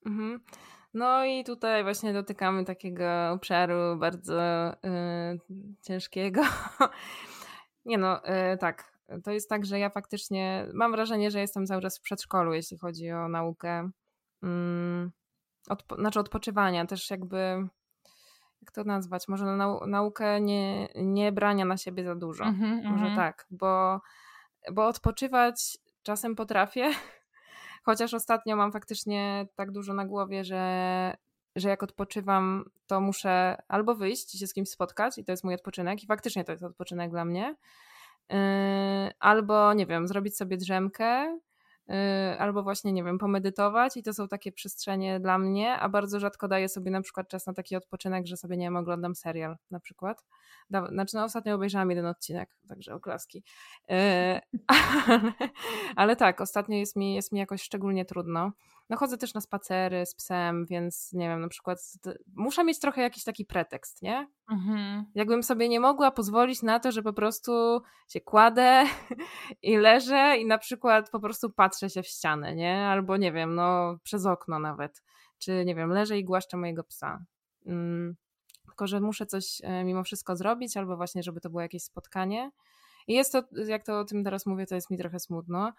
Mhm. 0.06 0.44
No 0.94 1.26
i 1.26 1.44
tutaj 1.44 1.84
właśnie 1.84 2.14
dotykamy 2.14 2.66
takiego 2.66 3.32
obszaru 3.32 3.98
bardzo 3.98 4.70
y, 4.74 4.78
ciężkiego. 5.82 6.42
Nie 7.86 7.98
no, 7.98 8.22
y, 8.54 8.58
tak. 8.58 8.92
To 9.24 9.32
jest 9.32 9.50
tak, 9.50 9.66
że 9.66 9.80
ja 9.80 9.90
faktycznie 9.90 10.68
mam 10.74 10.92
wrażenie, 10.92 11.32
że 11.32 11.40
jestem 11.40 11.66
cały 11.66 11.82
czas 11.82 11.98
w 11.98 12.02
przedszkolu, 12.02 12.54
jeśli 12.54 12.78
chodzi 12.78 13.12
o 13.12 13.28
naukę. 13.28 13.90
Mm, 14.44 15.12
odpo 15.70 15.96
znaczy 15.96 16.20
odpoczywania, 16.20 16.86
też 16.86 17.10
jakby 17.10 17.68
jak 18.62 18.72
to 18.72 18.84
nazwać, 18.84 19.28
może 19.28 19.46
na 19.46 19.56
nau 19.56 19.88
naukę 19.88 20.42
nie, 20.42 20.88
nie 20.96 21.32
brania 21.32 21.66
na 21.66 21.78
siebie 21.78 22.04
za 22.04 22.16
dużo. 22.16 22.44
Mm 22.44 22.56
-hmm, 22.56 22.90
może 22.90 23.06
mm 23.06 23.14
-hmm. 23.14 23.16
tak, 23.16 23.48
bo, 23.52 24.02
bo 24.72 24.88
odpoczywać 24.88 25.78
czasem 26.04 26.36
potrafię, 26.36 26.90
Chociaż 27.82 28.14
ostatnio 28.14 28.56
mam 28.56 28.72
faktycznie 28.72 29.48
tak 29.56 29.72
dużo 29.72 29.94
na 29.94 30.06
głowie, 30.06 30.44
że, 30.44 31.14
że 31.56 31.70
jak 31.70 31.84
odpoczywam, 31.84 32.66
to 32.88 33.02
muszę 33.02 33.58
albo 33.68 33.96
wyjść 33.96 34.36
i 34.36 34.38
się 34.38 34.48
z 34.48 34.54
kimś 34.54 34.70
spotkać, 34.70 35.18
i 35.18 35.24
to 35.26 35.32
jest 35.32 35.44
mój 35.44 35.54
odpoczynek, 35.54 36.04
i 36.04 36.08
faktycznie 36.08 36.44
to 36.44 36.52
jest 36.52 36.64
odpoczynek 36.64 37.12
dla 37.12 37.26
mnie. 37.26 37.56
Yy, 38.30 38.38
albo, 39.20 39.74
nie 39.74 39.86
wiem, 39.86 40.08
zrobić 40.08 40.38
sobie 40.38 40.58
drzemkę, 40.58 41.38
Y, 41.38 41.51
albo 42.40 42.64
właśnie, 42.64 42.94
nie 42.94 43.04
wiem, 43.04 43.18
pomedytować 43.18 43.98
i 43.98 44.04
to 44.04 44.14
są 44.14 44.28
takie 44.28 44.52
przestrzenie 44.52 45.20
dla 45.20 45.38
mnie, 45.38 45.74
a 45.74 45.90
bardzo 45.90 46.20
rzadko 46.20 46.48
daję 46.48 46.70
sobie 46.70 46.92
na 46.92 47.02
przykład 47.02 47.28
czas 47.28 47.46
na 47.46 47.54
taki 47.54 47.76
odpoczynek, 47.76 48.28
że 48.28 48.38
sobie, 48.38 48.58
nie 48.58 48.66
wiem, 48.66 48.76
oglądam 48.76 49.16
serial 49.16 49.58
na 49.72 49.80
przykład. 49.80 50.26
Znaczy, 50.70 51.16
no 51.16 51.24
ostatnio 51.24 51.56
obejrzałam 51.56 51.90
jeden 51.90 52.06
odcinek, 52.06 52.50
także 52.68 52.94
oklaski. 52.94 53.44
Y, 53.92 53.94
ale, 55.08 55.34
ale 55.96 56.16
tak, 56.16 56.42
ostatnio 56.42 56.78
jest 56.78 56.96
mi, 56.96 57.16
jest 57.16 57.32
mi 57.32 57.40
jakoś 57.40 57.62
szczególnie 57.62 58.06
trudno. 58.06 58.52
No 58.92 58.98
chodzę 58.98 59.18
też 59.18 59.34
na 59.34 59.42
spacery 59.42 60.06
z 60.06 60.16
psem, 60.16 60.66
więc 60.66 61.14
nie 61.14 61.30
wiem, 61.30 61.42
na 61.42 61.48
przykład 61.48 61.78
muszę 62.36 62.64
mieć 62.64 62.80
trochę 62.80 63.02
jakiś 63.02 63.24
taki 63.24 63.46
pretekst, 63.46 64.02
nie? 64.02 64.28
Mhm. 64.52 65.06
Jakbym 65.16 65.44
sobie 65.44 65.70
nie 65.70 65.80
mogła 65.80 66.12
pozwolić 66.12 66.62
na 66.62 66.80
to, 66.80 66.92
że 66.92 67.02
po 67.02 67.14
prostu 67.14 67.82
się 68.08 68.22
kładę 68.22 68.84
i 69.62 69.78
leżę 69.78 70.38
i 70.38 70.46
na 70.46 70.58
przykład 70.58 71.10
po 71.10 71.20
prostu 71.20 71.50
patrzę 71.50 71.90
się 71.90 72.04
w 72.04 72.08
ścianę, 72.08 72.56
nie? 72.56 72.88
Albo 72.88 73.18
nie 73.18 73.32
wiem, 73.32 73.56
no 73.56 73.98
przez 74.04 74.26
okno 74.26 74.60
nawet. 74.60 75.04
Czy 75.40 75.66
nie 75.66 75.76
wiem, 75.76 75.90
leżę 75.90 76.18
i 76.18 76.24
głaszczę 76.24 76.58
mojego 76.58 76.84
psa. 76.84 77.26
Mm, 77.66 78.16
tylko, 78.66 78.88
że 78.88 79.02
muszę 79.02 79.26
coś 79.26 79.62
e, 79.64 79.84
mimo 79.84 80.04
wszystko 80.04 80.36
zrobić, 80.36 80.78
albo 80.78 80.98
właśnie, 80.98 81.24
żeby 81.24 81.42
to 81.42 81.50
było 81.50 81.62
jakieś 81.62 81.84
spotkanie. 81.84 82.52
I 83.08 83.14
jest 83.14 83.32
to, 83.32 83.44
jak 83.68 83.84
to 83.86 84.00
o 84.00 84.06
tym 84.06 84.24
teraz 84.24 84.46
mówię, 84.46 84.66
to 84.66 84.76
jest 84.76 84.90
mi 84.90 84.98
trochę 84.98 85.20
smutno, 85.20 85.74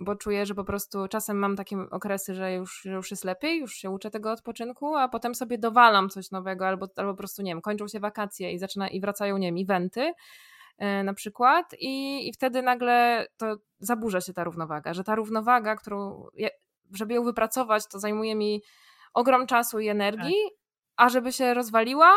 bo 0.00 0.16
czuję, 0.16 0.46
że 0.46 0.54
po 0.54 0.64
prostu 0.64 1.08
czasem 1.08 1.38
mam 1.38 1.56
takie 1.56 1.76
okresy, 1.90 2.34
że 2.34 2.52
już, 2.52 2.80
że 2.80 2.92
już 2.92 3.10
jest 3.10 3.24
lepiej, 3.24 3.58
już 3.58 3.74
się 3.74 3.90
uczę 3.90 4.10
tego 4.10 4.32
odpoczynku, 4.32 4.96
a 4.96 5.08
potem 5.08 5.34
sobie 5.34 5.58
dowalam 5.58 6.08
coś 6.08 6.30
nowego, 6.30 6.66
albo, 6.66 6.88
albo 6.96 7.12
po 7.12 7.18
prostu, 7.18 7.42
nie 7.42 7.50
wiem, 7.50 7.60
kończą 7.60 7.88
się 7.88 8.00
wakacje 8.00 8.52
i 8.52 8.58
zaczyna 8.58 8.88
i 8.88 9.00
wracają, 9.00 9.38
nie 9.38 9.52
wiem, 9.52 9.64
eventy 9.64 10.12
e, 10.78 11.04
na 11.04 11.14
przykład 11.14 11.74
i, 11.78 12.28
i 12.28 12.32
wtedy 12.32 12.62
nagle 12.62 13.26
to 13.36 13.56
zaburza 13.78 14.20
się 14.20 14.32
ta 14.32 14.44
równowaga, 14.44 14.94
że 14.94 15.04
ta 15.04 15.14
równowaga, 15.14 15.76
którą, 15.76 16.26
żeby 16.92 17.14
ją 17.14 17.24
wypracować, 17.24 17.88
to 17.88 17.98
zajmuje 17.98 18.34
mi 18.34 18.62
ogrom 19.14 19.46
czasu 19.46 19.80
i 19.80 19.88
energii, 19.88 20.34
tak. 20.48 20.58
a 20.96 21.08
żeby 21.08 21.32
się 21.32 21.54
rozwaliła, 21.54 22.12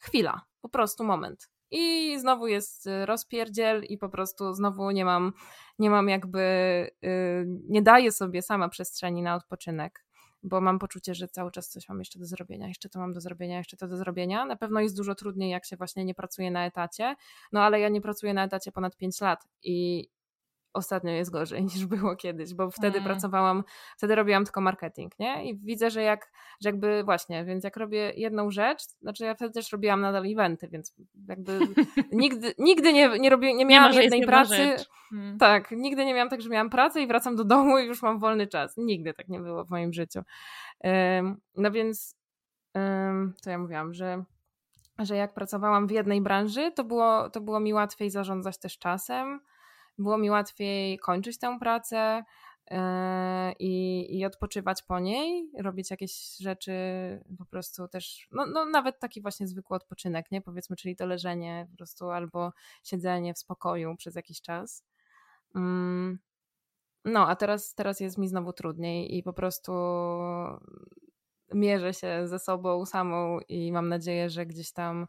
chwila, 0.00 0.40
po 0.60 0.68
prostu 0.68 1.04
moment 1.04 1.53
i 1.74 2.18
znowu 2.18 2.46
jest 2.46 2.86
y, 2.86 3.06
rozpierdziel 3.06 3.84
i 3.84 3.98
po 3.98 4.08
prostu 4.08 4.54
znowu 4.54 4.90
nie 4.90 5.04
mam, 5.04 5.32
nie 5.78 5.90
mam 5.90 6.08
jakby, 6.08 6.40
y, 7.04 7.46
nie 7.68 7.82
daję 7.82 8.12
sobie 8.12 8.42
sama 8.42 8.68
przestrzeni 8.68 9.22
na 9.22 9.34
odpoczynek 9.34 10.04
bo 10.44 10.60
mam 10.60 10.78
poczucie, 10.78 11.14
że 11.14 11.28
cały 11.28 11.50
czas 11.50 11.68
coś 11.68 11.88
mam 11.88 11.98
jeszcze 11.98 12.18
do 12.18 12.26
zrobienia, 12.26 12.68
jeszcze 12.68 12.88
to 12.88 12.98
mam 12.98 13.12
do 13.12 13.20
zrobienia, 13.20 13.58
jeszcze 13.58 13.76
to 13.76 13.88
do 13.88 13.96
zrobienia. 13.96 14.44
Na 14.44 14.56
pewno 14.56 14.80
jest 14.80 14.96
dużo 14.96 15.14
trudniej, 15.14 15.50
jak 15.50 15.64
się 15.64 15.76
właśnie 15.76 16.04
nie 16.04 16.14
pracuje 16.14 16.50
na 16.50 16.66
etacie, 16.66 17.14
no 17.52 17.62
ale 17.62 17.80
ja 17.80 17.88
nie 17.88 18.00
pracuję 18.00 18.34
na 18.34 18.44
etacie 18.44 18.72
ponad 18.72 18.96
5 18.96 19.20
lat 19.20 19.44
i 19.62 20.08
ostatnio 20.74 21.12
jest 21.12 21.30
gorzej 21.30 21.64
niż 21.74 21.86
było 21.86 22.16
kiedyś, 22.16 22.54
bo 22.54 22.70
wtedy 22.70 22.98
mm. 22.98 23.04
pracowałam, 23.04 23.64
wtedy 23.96 24.14
robiłam 24.14 24.44
tylko 24.44 24.60
marketing, 24.60 25.18
nie? 25.18 25.50
I 25.50 25.58
widzę, 25.58 25.90
że 25.90 26.02
jak, 26.02 26.32
że 26.60 26.68
jakby 26.68 27.04
właśnie, 27.04 27.44
więc 27.44 27.64
jak 27.64 27.76
robię 27.76 28.12
jedną 28.16 28.50
rzecz, 28.50 28.82
znaczy 29.00 29.24
ja 29.24 29.34
wtedy 29.34 29.54
też 29.54 29.72
robiłam 29.72 30.00
nadal 30.00 30.24
eventy, 30.26 30.68
więc 30.68 30.94
jakby 31.28 31.58
nigdy, 32.12 32.54
nigdy 32.58 32.92
nie, 32.92 33.18
nie, 33.18 33.30
robię, 33.30 33.54
nie 33.54 33.66
miałam 33.66 33.92
nie 33.92 34.02
jednej 34.02 34.26
pracy. 34.26 34.76
Hmm. 35.10 35.38
Tak, 35.38 35.70
nigdy 35.70 36.04
nie 36.04 36.14
miałam 36.14 36.28
tak, 36.28 36.40
że 36.40 36.48
miałam 36.48 36.70
pracę 36.70 37.02
i 37.02 37.06
wracam 37.06 37.36
do 37.36 37.44
domu 37.44 37.78
i 37.78 37.86
już 37.86 38.02
mam 38.02 38.18
wolny 38.18 38.46
czas. 38.46 38.76
Nigdy 38.76 39.14
tak 39.14 39.28
nie 39.28 39.40
było 39.40 39.64
w 39.64 39.70
moim 39.70 39.92
życiu. 39.92 40.20
Um, 40.80 41.40
no 41.56 41.70
więc 41.70 42.16
um, 42.74 43.34
to 43.42 43.50
ja 43.50 43.58
mówiłam, 43.58 43.94
że 43.94 44.24
że 44.98 45.16
jak 45.16 45.34
pracowałam 45.34 45.86
w 45.86 45.90
jednej 45.90 46.20
branży, 46.20 46.72
to 46.72 46.84
było, 46.84 47.30
to 47.30 47.40
było 47.40 47.60
mi 47.60 47.74
łatwiej 47.74 48.10
zarządzać 48.10 48.58
też 48.58 48.78
czasem, 48.78 49.40
było 49.98 50.18
mi 50.18 50.30
łatwiej 50.30 50.98
kończyć 50.98 51.38
tę 51.38 51.58
pracę 51.60 52.24
e, 52.70 53.52
i, 53.58 54.06
i 54.18 54.24
odpoczywać 54.24 54.82
po 54.82 55.00
niej, 55.00 55.50
robić 55.58 55.90
jakieś 55.90 56.36
rzeczy 56.36 56.72
po 57.38 57.46
prostu 57.46 57.88
też, 57.88 58.28
no, 58.32 58.46
no 58.46 58.64
nawet 58.64 58.98
taki 59.00 59.22
właśnie 59.22 59.46
zwykły 59.46 59.76
odpoczynek, 59.76 60.30
nie? 60.30 60.40
Powiedzmy, 60.42 60.76
czyli 60.76 60.96
to 60.96 61.06
leżenie 61.06 61.66
po 61.70 61.76
prostu 61.76 62.10
albo 62.10 62.52
siedzenie 62.82 63.34
w 63.34 63.38
spokoju 63.38 63.96
przez 63.96 64.14
jakiś 64.14 64.40
czas. 64.40 64.84
Mm. 65.54 66.18
No, 67.04 67.28
a 67.28 67.36
teraz, 67.36 67.74
teraz 67.74 68.00
jest 68.00 68.18
mi 68.18 68.28
znowu 68.28 68.52
trudniej 68.52 69.16
i 69.16 69.22
po 69.22 69.32
prostu 69.32 69.72
mierzę 71.54 71.94
się 71.94 72.28
ze 72.28 72.38
sobą 72.38 72.86
samą 72.86 73.38
i 73.48 73.72
mam 73.72 73.88
nadzieję, 73.88 74.30
że 74.30 74.46
gdzieś 74.46 74.72
tam 74.72 75.06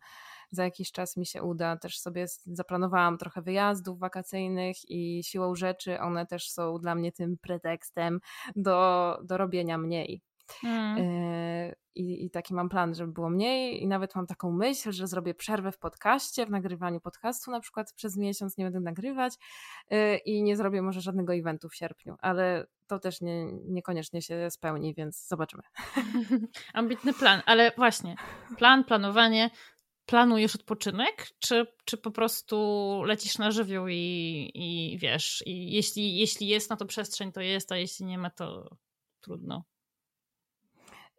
za 0.52 0.64
jakiś 0.64 0.92
czas 0.92 1.18
mi 1.18 1.26
się 1.26 1.44
uda. 1.44 1.78
Też 1.78 2.00
sobie 2.00 2.26
zaplanowałam 2.46 3.18
trochę 3.18 3.42
wyjazdów 3.42 4.00
wakacyjnych 4.00 4.76
i 4.90 5.22
siłą 5.24 5.56
rzeczy 5.56 6.00
one 6.00 6.26
też 6.26 6.52
są 6.52 6.80
dla 6.80 6.96
mnie 6.96 7.12
tym 7.12 7.38
pretekstem 7.38 8.20
do, 8.56 9.20
do 9.24 9.38
robienia 9.38 9.78
mniej. 9.78 10.22
Mm. 10.64 10.98
Y, 10.98 11.76
I, 11.96 12.26
I, 12.26 12.30
taki 12.30 12.54
mam 12.54 12.70
plan, 12.70 12.96
żeby 12.96 13.12
było 13.12 13.30
mniej, 13.30 13.84
i 13.84 13.88
nawet 13.88 14.16
mam 14.16 14.28
taką 14.28 14.52
myśl, 14.52 14.92
że 14.92 15.08
zrobię 15.08 15.34
przerwę 15.34 15.72
w 15.72 15.78
podcaście, 15.78 16.46
w 16.46 16.50
nagrywaniu 16.50 17.00
podcastu, 17.00 17.52
na 17.52 17.60
przykład 17.60 17.94
przez 17.94 18.18
miesiąc 18.18 18.58
nie 18.58 18.66
będę 18.66 18.80
nagrywać 18.80 19.34
y, 19.92 20.18
i 20.18 20.44
nie 20.44 20.58
zrobię 20.58 20.82
może 20.82 21.02
żadnego 21.02 21.34
eventu 21.34 21.70
w 21.70 21.76
sierpniu, 21.76 22.16
ale 22.20 22.68
to 22.88 23.00
też 23.00 23.22
nie, 23.22 23.46
niekoniecznie 23.52 24.22
się 24.22 24.52
spełni, 24.52 24.94
więc 24.94 25.28
zobaczymy. 25.28 25.64
Ambitny 26.74 27.14
plan, 27.14 27.42
ale 27.46 27.72
właśnie, 27.78 28.16
plan, 28.58 28.84
planowanie. 28.84 29.50
Planujesz 30.06 30.56
odpoczynek, 30.56 31.28
czy, 31.40 31.68
czy 31.86 31.98
po 31.98 32.12
prostu 32.12 32.58
lecisz 33.06 33.38
na 33.38 33.52
żywioł 33.52 33.88
i, 33.88 34.52
i 34.54 34.98
wiesz, 34.98 35.44
i 35.46 35.72
jeśli, 35.72 36.18
jeśli 36.18 36.48
jest 36.48 36.70
na 36.70 36.76
to 36.76 36.86
przestrzeń, 36.86 37.32
to 37.32 37.42
jest, 37.42 37.72
a 37.72 37.78
jeśli 37.78 38.06
nie 38.06 38.18
ma, 38.18 38.30
to 38.30 38.78
trudno. 39.22 39.64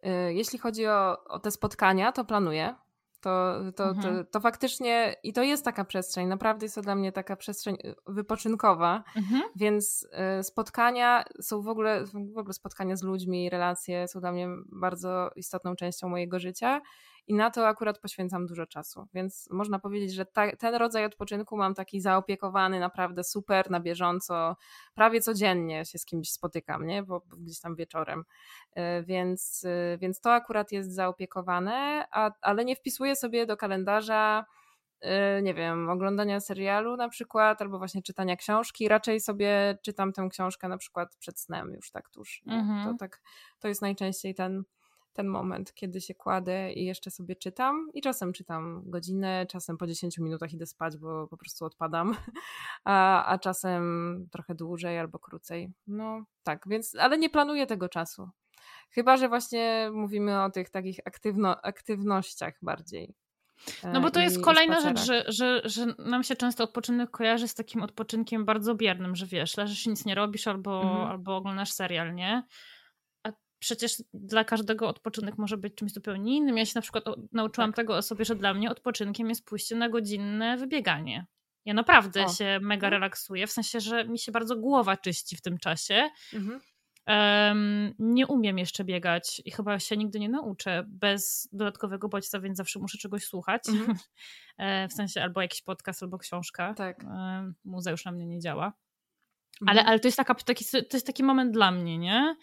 Y, 0.05 0.33
jeśli 0.33 0.59
chodzi 0.59 0.87
o, 0.87 1.23
o 1.23 1.39
te 1.39 1.51
spotkania, 1.51 2.11
to 2.11 2.25
planuję. 2.25 2.75
To, 3.21 3.55
to, 3.75 3.89
mhm. 3.89 4.17
to, 4.17 4.31
to, 4.31 4.39
faktycznie 4.39 5.15
i 5.23 5.33
to 5.33 5.43
jest 5.43 5.65
taka 5.65 5.85
przestrzeń, 5.85 6.27
naprawdę 6.27 6.65
jest 6.65 6.75
to 6.75 6.81
dla 6.81 6.95
mnie 6.95 7.11
taka 7.11 7.35
przestrzeń 7.35 7.77
y, 7.85 7.95
wypoczynkowa, 8.07 9.03
mhm. 9.15 9.43
więc 9.55 10.07
y, 10.39 10.43
spotkania 10.43 11.23
są 11.41 11.61
w 11.61 11.67
ogóle, 11.67 12.05
w 12.05 12.37
ogóle 12.37 12.53
spotkania 12.53 12.95
z 12.95 13.03
ludźmi, 13.03 13.49
relacje 13.49 14.07
są 14.07 14.19
dla 14.19 14.31
mnie 14.31 14.47
bardzo 14.65 15.29
istotną 15.35 15.75
częścią 15.75 16.09
mojego 16.09 16.39
życia 16.39 16.81
i 17.27 17.33
na 17.33 17.51
to 17.51 17.67
akurat 17.67 17.99
poświęcam 17.99 18.45
dużo 18.45 18.65
czasu. 18.65 19.07
Więc 19.13 19.47
można 19.51 19.79
powiedzieć, 19.79 20.13
że 20.13 20.25
ta, 20.25 20.55
ten 20.55 20.75
rodzaj 20.75 21.05
odpoczynku 21.05 21.57
mam 21.57 21.73
taki 21.73 22.01
zaopiekowany, 22.01 22.79
naprawdę 22.79 23.23
super, 23.23 23.71
na 23.71 23.79
bieżąco, 23.79 24.55
prawie 24.93 25.21
codziennie 25.21 25.85
się 25.85 25.97
z 25.97 26.05
kimś 26.05 26.31
spotykam, 26.31 26.87
nie? 26.87 27.03
Bo 27.03 27.21
gdzieś 27.37 27.59
tam 27.59 27.75
wieczorem. 27.75 28.23
E, 28.73 29.03
więc, 29.03 29.65
e, 29.65 29.97
więc 29.97 30.21
to 30.21 30.33
akurat 30.33 30.71
jest 30.71 30.95
zaopiekowane, 30.95 32.07
a, 32.11 32.31
ale 32.41 32.65
nie 32.65 32.75
wpisuję 32.75 33.15
sobie 33.15 33.45
do 33.45 33.57
kalendarza 33.57 34.45
e, 35.01 35.41
nie 35.41 35.53
wiem, 35.53 35.89
oglądania 35.89 36.39
serialu 36.39 36.97
na 36.97 37.09
przykład, 37.09 37.61
albo 37.61 37.77
właśnie 37.77 38.01
czytania 38.01 38.35
książki. 38.35 38.87
Raczej 38.87 39.19
sobie 39.19 39.77
czytam 39.83 40.13
tę 40.13 40.27
książkę 40.31 40.67
na 40.67 40.77
przykład 40.77 41.15
przed 41.15 41.39
snem 41.39 41.73
już 41.73 41.91
tak 41.91 42.09
tuż. 42.09 42.41
Mhm. 42.47 42.87
To, 42.87 42.97
tak, 42.99 43.21
to 43.59 43.67
jest 43.67 43.81
najczęściej 43.81 44.35
ten, 44.35 44.63
ten 45.17 45.27
moment, 45.27 45.73
kiedy 45.73 46.01
się 46.01 46.15
kładę 46.15 46.73
i 46.73 46.85
jeszcze 46.85 47.11
sobie 47.11 47.35
czytam. 47.35 47.89
I 47.93 48.01
czasem 48.01 48.33
czytam 48.33 48.83
godzinę, 48.85 49.45
czasem 49.49 49.77
po 49.77 49.87
10 49.87 50.17
minutach 50.17 50.53
idę 50.53 50.65
spać, 50.65 50.97
bo 50.97 51.27
po 51.27 51.37
prostu 51.37 51.65
odpadam, 51.65 52.15
a, 52.83 53.25
a 53.25 53.37
czasem 53.37 54.27
trochę 54.31 54.55
dłużej 54.55 54.99
albo 54.99 55.19
krócej. 55.19 55.73
No 55.87 56.25
tak, 56.43 56.65
więc, 56.67 56.95
ale 56.95 57.17
nie 57.17 57.29
planuję 57.29 57.67
tego 57.67 57.89
czasu. 57.89 58.29
Chyba, 58.89 59.17
że 59.17 59.29
właśnie 59.29 59.89
mówimy 59.93 60.43
o 60.43 60.49
tych 60.49 60.69
takich 60.69 60.99
aktywno, 61.05 61.61
aktywnościach 61.61 62.53
bardziej. 62.61 63.15
No 63.93 64.01
bo 64.01 64.11
to 64.11 64.19
jest 64.19 64.41
kolejna 64.41 64.81
rzecz, 64.81 64.99
że, 64.99 65.23
że, 65.27 65.61
że 65.65 65.85
nam 65.85 66.23
się 66.23 66.35
często 66.35 66.63
odpoczynek 66.63 67.11
kojarzy 67.11 67.47
z 67.47 67.55
takim 67.55 67.83
odpoczynkiem 67.83 68.45
bardzo 68.45 68.75
biernym, 68.75 69.15
że 69.15 69.25
wiesz, 69.25 69.57
leżysz 69.57 69.85
i 69.85 69.89
nic 69.89 70.05
nie 70.05 70.15
robisz 70.15 70.47
albo, 70.47 70.81
mhm. 70.81 71.07
albo 71.07 71.35
oglądasz 71.35 71.71
serial, 71.71 72.15
nie? 72.15 72.43
Przecież 73.59 74.03
dla 74.13 74.43
każdego 74.43 74.87
odpoczynek 74.87 75.37
może 75.37 75.57
być 75.57 75.75
czymś 75.75 75.93
zupełnie 75.93 76.37
innym. 76.37 76.57
Ja 76.57 76.65
się 76.65 76.71
na 76.75 76.81
przykład 76.81 77.03
nauczyłam 77.31 77.69
tak. 77.69 77.75
tego 77.75 77.97
o 77.97 78.01
sobie, 78.01 78.25
że 78.25 78.35
dla 78.35 78.53
mnie 78.53 78.71
odpoczynkiem 78.71 79.29
jest 79.29 79.45
pójście 79.45 79.75
na 79.75 79.89
godzinne 79.89 80.57
wybieganie. 80.57 81.25
Ja 81.65 81.73
naprawdę 81.73 82.25
o. 82.25 82.29
się 82.29 82.59
mega 82.61 82.87
mhm. 82.87 82.93
relaksuję, 82.93 83.47
w 83.47 83.51
sensie, 83.51 83.79
że 83.79 84.05
mi 84.05 84.19
się 84.19 84.31
bardzo 84.31 84.55
głowa 84.55 84.97
czyści 84.97 85.35
w 85.35 85.41
tym 85.41 85.57
czasie. 85.57 86.09
Mhm. 86.33 86.59
Um, 87.07 87.93
nie 87.99 88.27
umiem 88.27 88.57
jeszcze 88.57 88.83
biegać 88.83 89.41
i 89.45 89.51
chyba 89.51 89.79
się 89.79 89.97
nigdy 89.97 90.19
nie 90.19 90.29
nauczę 90.29 90.83
bez 90.87 91.49
dodatkowego 91.51 92.09
bodźca, 92.09 92.39
więc 92.39 92.57
zawsze 92.57 92.79
muszę 92.79 92.97
czegoś 92.97 93.23
słuchać. 93.23 93.63
Mhm. 93.69 93.97
E, 94.57 94.87
w 94.87 94.93
sensie 94.93 95.23
albo 95.23 95.41
jakiś 95.41 95.61
podcast, 95.61 96.03
albo 96.03 96.17
książka. 96.17 96.73
Tak. 96.73 97.05
Muza 97.65 97.91
już 97.91 98.05
na 98.05 98.11
mnie 98.11 98.25
nie 98.25 98.39
działa. 98.39 98.73
Ale, 99.65 99.85
ale 99.85 99.99
to, 99.99 100.07
jest 100.07 100.17
taka, 100.17 100.35
taki, 100.35 100.65
to 100.65 100.97
jest 100.97 101.07
taki 101.07 101.23
moment 101.23 101.51
dla 101.51 101.71
mnie, 101.71 101.97
nie? 101.97 102.35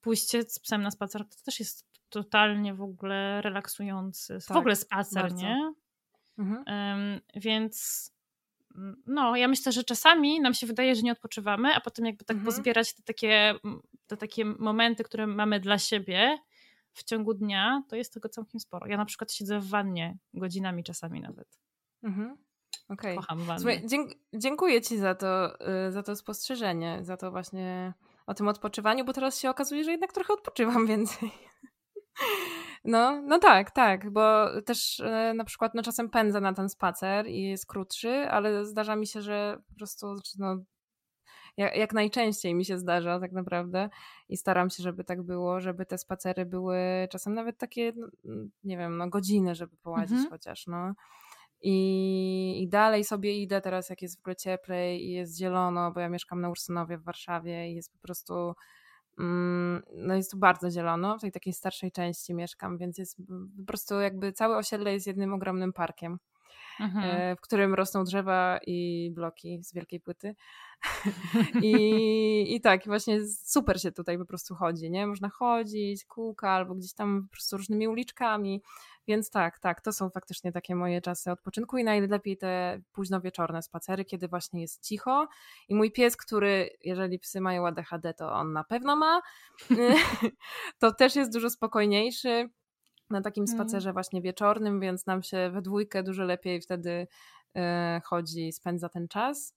Pójście 0.00 0.42
z 0.42 0.58
psem 0.58 0.82
na 0.82 0.90
spacer 0.90 1.28
to 1.28 1.36
też 1.44 1.60
jest 1.60 1.86
totalnie 2.08 2.74
w 2.74 2.82
ogóle 2.82 3.42
relaksujący. 3.42 4.38
Tak, 4.48 4.56
w 4.56 4.60
ogóle 4.60 4.76
spacer, 4.76 5.22
bardzo. 5.22 5.36
nie? 5.36 5.74
Mhm. 6.38 6.64
Um, 6.66 7.20
więc 7.34 8.12
no, 9.06 9.36
ja 9.36 9.48
myślę, 9.48 9.72
że 9.72 9.84
czasami 9.84 10.40
nam 10.40 10.54
się 10.54 10.66
wydaje, 10.66 10.94
że 10.94 11.02
nie 11.02 11.12
odpoczywamy, 11.12 11.74
a 11.74 11.80
potem 11.80 12.06
jakby 12.06 12.24
tak 12.24 12.36
mhm. 12.36 12.46
pozbierać 12.54 12.94
te 12.94 13.02
takie, 13.02 13.54
te 14.06 14.16
takie 14.16 14.44
momenty, 14.44 15.04
które 15.04 15.26
mamy 15.26 15.60
dla 15.60 15.78
siebie 15.78 16.38
w 16.92 17.04
ciągu 17.04 17.34
dnia, 17.34 17.82
to 17.88 17.96
jest 17.96 18.14
tego 18.14 18.28
całkiem 18.28 18.60
sporo. 18.60 18.86
Ja 18.86 18.96
na 18.96 19.04
przykład 19.04 19.32
siedzę 19.32 19.60
w 19.60 19.68
wannie 19.68 20.18
godzinami 20.34 20.84
czasami 20.84 21.20
nawet. 21.20 21.58
Mhm. 22.02 22.36
Okay. 22.88 23.16
Kocham 23.16 23.38
wannę. 23.38 23.60
Słuchaj, 23.60 23.86
dziękuję 24.34 24.82
Ci 24.82 24.98
za 24.98 25.14
to, 25.14 25.60
y, 25.88 25.92
za 25.92 26.02
to 26.02 26.16
spostrzeżenie, 26.16 26.98
za 27.02 27.16
to 27.16 27.30
właśnie 27.30 27.92
o 28.32 28.34
tym 28.34 28.48
odpoczywaniu, 28.48 29.04
bo 29.04 29.12
teraz 29.12 29.40
się 29.40 29.50
okazuje, 29.50 29.84
że 29.84 29.90
jednak 29.90 30.12
trochę 30.12 30.32
odpoczywam 30.32 30.86
więcej. 30.92 31.30
No, 32.84 33.22
no 33.22 33.38
tak, 33.38 33.70
tak, 33.70 34.10
bo 34.10 34.48
też 34.62 35.00
e, 35.00 35.34
na 35.34 35.44
przykład 35.44 35.74
no, 35.74 35.82
czasem 35.82 36.10
pędzę 36.10 36.40
na 36.40 36.52
ten 36.52 36.68
spacer 36.68 37.26
i 37.26 37.42
jest 37.42 37.66
krótszy, 37.66 38.10
ale 38.10 38.64
zdarza 38.64 38.96
mi 38.96 39.06
się, 39.06 39.22
że 39.22 39.58
po 39.68 39.74
prostu 39.74 40.14
no, 40.38 40.56
jak, 41.56 41.76
jak, 41.76 41.92
najczęściej 41.92 42.54
mi 42.54 42.64
się 42.64 42.78
zdarza 42.78 43.20
tak 43.20 43.32
naprawdę 43.32 43.90
i 44.28 44.36
staram 44.36 44.70
się, 44.70 44.82
żeby 44.82 45.04
tak 45.04 45.22
było, 45.22 45.60
żeby 45.60 45.86
te 45.86 45.98
spacery 45.98 46.46
były 46.46 46.78
czasem 47.10 47.34
nawet 47.34 47.58
takie, 47.58 47.92
no, 47.96 48.06
nie 48.64 48.78
wiem, 48.78 48.96
no 48.96 49.08
godziny, 49.08 49.54
żeby 49.54 49.76
połazić 49.76 50.12
mhm. 50.12 50.30
chociaż, 50.30 50.66
no. 50.66 50.94
I, 51.62 52.62
I 52.62 52.68
dalej 52.68 53.04
sobie 53.04 53.42
idę 53.42 53.60
teraz, 53.60 53.90
jak 53.90 54.02
jest 54.02 54.16
w 54.16 54.20
ogóle 54.20 54.36
cieplej 54.36 55.04
i 55.04 55.12
jest 55.12 55.38
zielono, 55.38 55.92
bo 55.92 56.00
ja 56.00 56.08
mieszkam 56.08 56.40
na 56.40 56.50
Ursynowie 56.50 56.98
w 56.98 57.04
Warszawie 57.04 57.70
i 57.70 57.74
jest 57.74 57.92
po 57.92 57.98
prostu 57.98 58.54
mm, 59.18 59.82
no 59.94 60.14
jest 60.14 60.30
tu 60.30 60.38
bardzo 60.38 60.70
zielono, 60.70 61.18
w 61.18 61.20
tej 61.20 61.32
takiej 61.32 61.52
starszej 61.52 61.92
części 61.92 62.34
mieszkam, 62.34 62.78
więc 62.78 62.98
jest 62.98 63.16
po 63.58 63.66
prostu 63.66 64.00
jakby 64.00 64.32
całe 64.32 64.56
osiedle 64.56 64.92
jest 64.92 65.06
jednym 65.06 65.34
ogromnym 65.34 65.72
parkiem. 65.72 66.18
Mhm. 66.80 67.10
E, 67.10 67.36
w 67.36 67.40
którym 67.40 67.74
rosną 67.74 68.04
drzewa 68.04 68.58
i 68.66 69.10
bloki 69.14 69.62
z 69.62 69.74
wielkiej 69.74 70.00
płyty. 70.00 70.34
I, 71.62 72.54
I 72.54 72.60
tak, 72.60 72.84
właśnie 72.86 73.26
super 73.26 73.80
się 73.80 73.92
tutaj 73.92 74.18
po 74.18 74.24
prostu 74.24 74.54
chodzi, 74.54 74.90
nie? 74.90 75.06
Można 75.06 75.28
chodzić, 75.28 76.04
kółka 76.04 76.50
albo 76.50 76.74
gdzieś 76.74 76.94
tam 76.94 77.22
po 77.22 77.32
prostu 77.32 77.56
różnymi 77.56 77.88
uliczkami. 77.88 78.62
Więc 79.06 79.30
tak, 79.30 79.58
tak, 79.58 79.80
to 79.80 79.92
są 79.92 80.10
faktycznie 80.10 80.52
takie 80.52 80.74
moje 80.74 81.00
czasy 81.00 81.30
odpoczynku 81.30 81.78
i 81.78 81.84
najlepiej 81.84 82.36
te 82.36 82.80
późno 82.92 83.20
wieczorne 83.20 83.62
spacery, 83.62 84.04
kiedy 84.04 84.28
właśnie 84.28 84.60
jest 84.60 84.86
cicho. 84.86 85.28
I 85.68 85.74
mój 85.74 85.92
pies, 85.92 86.16
który, 86.16 86.70
jeżeli 86.84 87.18
psy 87.18 87.40
mają 87.40 87.66
ADHD, 87.66 88.14
to 88.14 88.32
on 88.32 88.52
na 88.52 88.64
pewno 88.64 88.96
ma, 88.96 89.20
to 90.80 90.92
też 90.92 91.16
jest 91.16 91.32
dużo 91.32 91.50
spokojniejszy 91.50 92.50
na 93.10 93.22
takim 93.22 93.42
mhm. 93.42 93.58
spacerze 93.58 93.92
właśnie 93.92 94.22
wieczornym, 94.22 94.80
więc 94.80 95.06
nam 95.06 95.22
się 95.22 95.50
we 95.50 95.62
dwójkę 95.62 96.02
dużo 96.02 96.24
lepiej 96.24 96.60
wtedy 96.60 97.06
e, 97.56 98.00
chodzi, 98.04 98.52
spędza 98.52 98.88
ten 98.88 99.08
czas. 99.08 99.54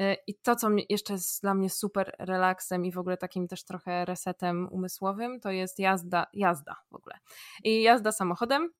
Y, 0.00 0.16
I 0.26 0.34
to, 0.34 0.56
co 0.56 0.68
jeszcze 0.88 1.12
jest 1.12 1.42
dla 1.42 1.54
mnie 1.54 1.70
super 1.70 2.16
relaksem 2.18 2.84
i 2.84 2.92
w 2.92 2.98
ogóle 2.98 3.16
takim 3.16 3.48
też 3.48 3.64
trochę 3.64 4.04
resetem 4.04 4.68
umysłowym, 4.70 5.40
to 5.40 5.50
jest 5.50 5.78
jazda, 5.78 6.26
jazda 6.32 6.76
w 6.90 6.94
ogóle. 6.94 7.18
I 7.64 7.82
jazda 7.82 8.12
samochodem, 8.12 8.70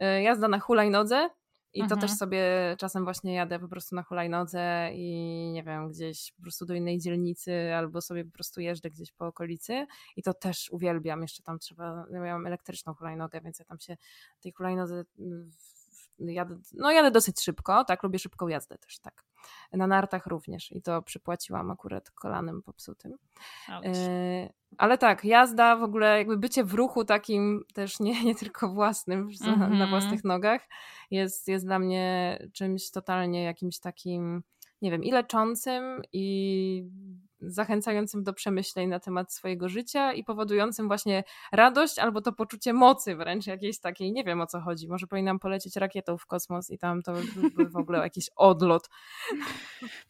jazda 0.00 0.48
na 0.48 0.60
hulajnodze, 0.60 1.30
i 1.74 1.78
to 1.78 1.84
mhm. 1.84 2.00
też 2.00 2.10
sobie 2.10 2.44
czasem 2.78 3.04
właśnie 3.04 3.34
jadę 3.34 3.58
po 3.58 3.68
prostu 3.68 3.94
na 3.94 4.02
hulajnodze 4.02 4.90
i 4.94 5.50
nie 5.52 5.62
wiem, 5.62 5.88
gdzieś 5.88 6.32
po 6.32 6.42
prostu 6.42 6.66
do 6.66 6.74
innej 6.74 6.98
dzielnicy 6.98 7.74
albo 7.74 8.00
sobie 8.00 8.24
po 8.24 8.30
prostu 8.30 8.60
jeżdżę 8.60 8.90
gdzieś 8.90 9.12
po 9.12 9.26
okolicy 9.26 9.86
i 10.16 10.22
to 10.22 10.34
też 10.34 10.70
uwielbiam. 10.70 11.22
Jeszcze 11.22 11.42
tam 11.42 11.58
trzeba, 11.58 12.06
ja 12.10 12.20
mam 12.20 12.46
elektryczną 12.46 12.94
hulajnogę, 12.94 13.40
więc 13.40 13.58
ja 13.58 13.64
tam 13.64 13.80
się 13.80 13.96
tej 14.40 14.52
hulajnodze 14.52 15.04
jadę, 16.18 16.58
no 16.74 16.90
jadę 16.90 17.10
dosyć 17.10 17.40
szybko, 17.40 17.84
tak, 17.84 18.02
lubię 18.02 18.18
szybką 18.18 18.48
jazdę 18.48 18.78
też, 18.78 18.98
tak. 18.98 19.24
Na 19.72 19.86
nartach 19.86 20.26
również 20.26 20.72
i 20.72 20.82
to 20.82 21.02
przypłaciłam 21.02 21.70
akurat 21.70 22.10
kolanem 22.10 22.62
popsutym. 22.62 23.12
Y, 23.86 24.52
ale 24.78 24.98
tak, 24.98 25.24
jazda, 25.24 25.76
w 25.76 25.82
ogóle 25.82 26.18
jakby 26.18 26.36
bycie 26.36 26.64
w 26.64 26.74
ruchu 26.74 27.04
takim 27.04 27.64
też 27.74 28.00
nie, 28.00 28.24
nie 28.24 28.34
tylko 28.34 28.68
własnym, 28.68 29.18
mm 29.20 29.32
-hmm. 29.32 29.58
na 29.58 29.66
mhm. 29.66 29.90
własnych 29.90 30.24
nogach 30.24 30.68
jest, 31.10 31.48
jest 31.48 31.66
dla 31.66 31.78
mnie 31.78 32.38
czymś 32.52 32.90
totalnie 32.90 33.42
jakimś 33.42 33.78
takim, 33.78 34.42
nie 34.82 34.90
wiem, 34.90 35.04
i 35.04 35.10
leczącym 35.10 36.02
i 36.12 36.84
zachęcającym 37.42 38.22
do 38.22 38.32
przemyśleń 38.32 38.88
na 38.88 39.00
temat 39.00 39.32
swojego 39.32 39.68
życia 39.68 40.12
i 40.12 40.24
powodującym 40.24 40.88
właśnie 40.88 41.24
radość 41.52 41.98
albo 41.98 42.20
to 42.20 42.32
poczucie 42.32 42.72
mocy 42.72 43.16
wręcz 43.16 43.46
jakiejś 43.46 43.80
takiej, 43.80 44.12
nie 44.12 44.24
wiem 44.24 44.40
o 44.40 44.46
co 44.46 44.60
chodzi, 44.60 44.88
może 44.88 45.06
powinnam 45.06 45.38
polecieć 45.38 45.76
rakietą 45.76 46.18
w 46.18 46.26
kosmos 46.26 46.70
i 46.70 46.78
tam 46.78 47.02
to 47.02 47.12
byłby 47.34 47.68
w 47.68 47.76
ogóle 47.76 47.98
jakiś 47.98 48.30
odlot. 48.36 48.88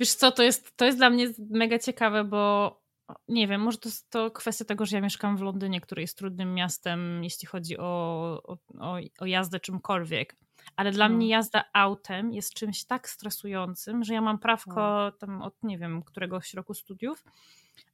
Wiesz 0.01 0.15
co, 0.15 0.33
to 0.33 0.43
jest, 0.43 0.77
to 0.77 0.85
jest 0.85 0.99
dla 0.99 1.11
mnie 1.11 1.29
mega 1.51 1.79
ciekawe, 1.79 2.25
bo 2.25 2.82
nie 3.29 3.49
wiem, 3.49 3.61
może 3.61 3.79
to 3.79 3.89
jest 3.89 4.11
to 4.11 4.31
kwestia 4.31 4.65
tego, 4.65 4.87
że 4.87 4.97
ja 4.97 5.03
mieszkam 5.03 5.37
w 5.37 5.41
Londynie, 5.41 5.81
który 5.81 6.03
jest 6.03 6.19
trudnym 6.19 6.55
miastem, 6.55 7.25
jeśli 7.25 7.49
chodzi 7.49 7.79
o, 7.79 8.43
o, 8.79 8.97
o 9.19 9.27
jazdę 9.27 9.61
czymkolwiek. 9.61 10.37
Ale 10.77 10.91
dla 10.91 11.09
mnie 11.09 11.27
no. 11.27 11.31
jazda 11.31 11.65
autem 11.73 12.33
jest 12.33 12.55
czymś 12.55 12.85
tak 12.85 13.09
stresującym, 13.09 14.05
że 14.05 14.15
ja 14.15 14.21
mam 14.21 14.39
prawko 14.39 14.75
no. 14.75 15.13
tam 15.13 15.43
od 15.43 15.63
nie 15.63 15.79
wiem 15.79 16.03
któregoś 16.03 16.55
roku 16.55 16.75
studiów, 16.75 17.25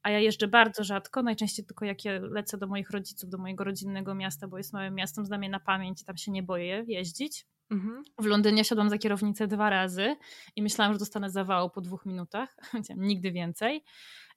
a 0.03 0.11
ja 0.11 0.19
jeżdżę 0.19 0.49
bardzo 0.49 0.85
rzadko, 0.85 1.23
najczęściej 1.23 1.67
tylko 1.67 1.85
jak 1.85 2.05
ja 2.05 2.13
lecę 2.21 2.59
do 2.59 2.67
moich 2.67 2.91
rodziców, 2.91 3.31
do 3.31 3.39
mojego 3.39 3.65
rodzinnego 3.65 4.15
miasta, 4.15 4.49
bo 4.49 4.59
jest 4.59 4.73
małym 4.73 4.95
miastem, 4.95 5.27
znam 5.27 5.43
je 5.43 5.49
na 5.49 5.61
pamięć 5.61 6.03
i 6.03 6.05
tam 6.05 6.17
się 6.17 6.31
nie 6.31 6.43
boję 6.43 6.85
jeździć. 6.87 7.47
Mhm. 7.71 8.03
W 8.19 8.27
Londynie 8.27 8.65
siadłam 8.65 8.91
za 8.91 8.99
kierownicę 8.99 9.47
dwa 9.47 9.71
razy 9.71 10.17
i 10.57 10.63
myślałam, 10.63 10.93
że 10.93 10.99
dostanę 10.99 11.31
zawału 11.31 11.71
po 11.71 11.81
dwóch 11.81 12.07
minutach. 12.07 12.57
Nigdy 12.97 13.33
więcej. 13.33 13.85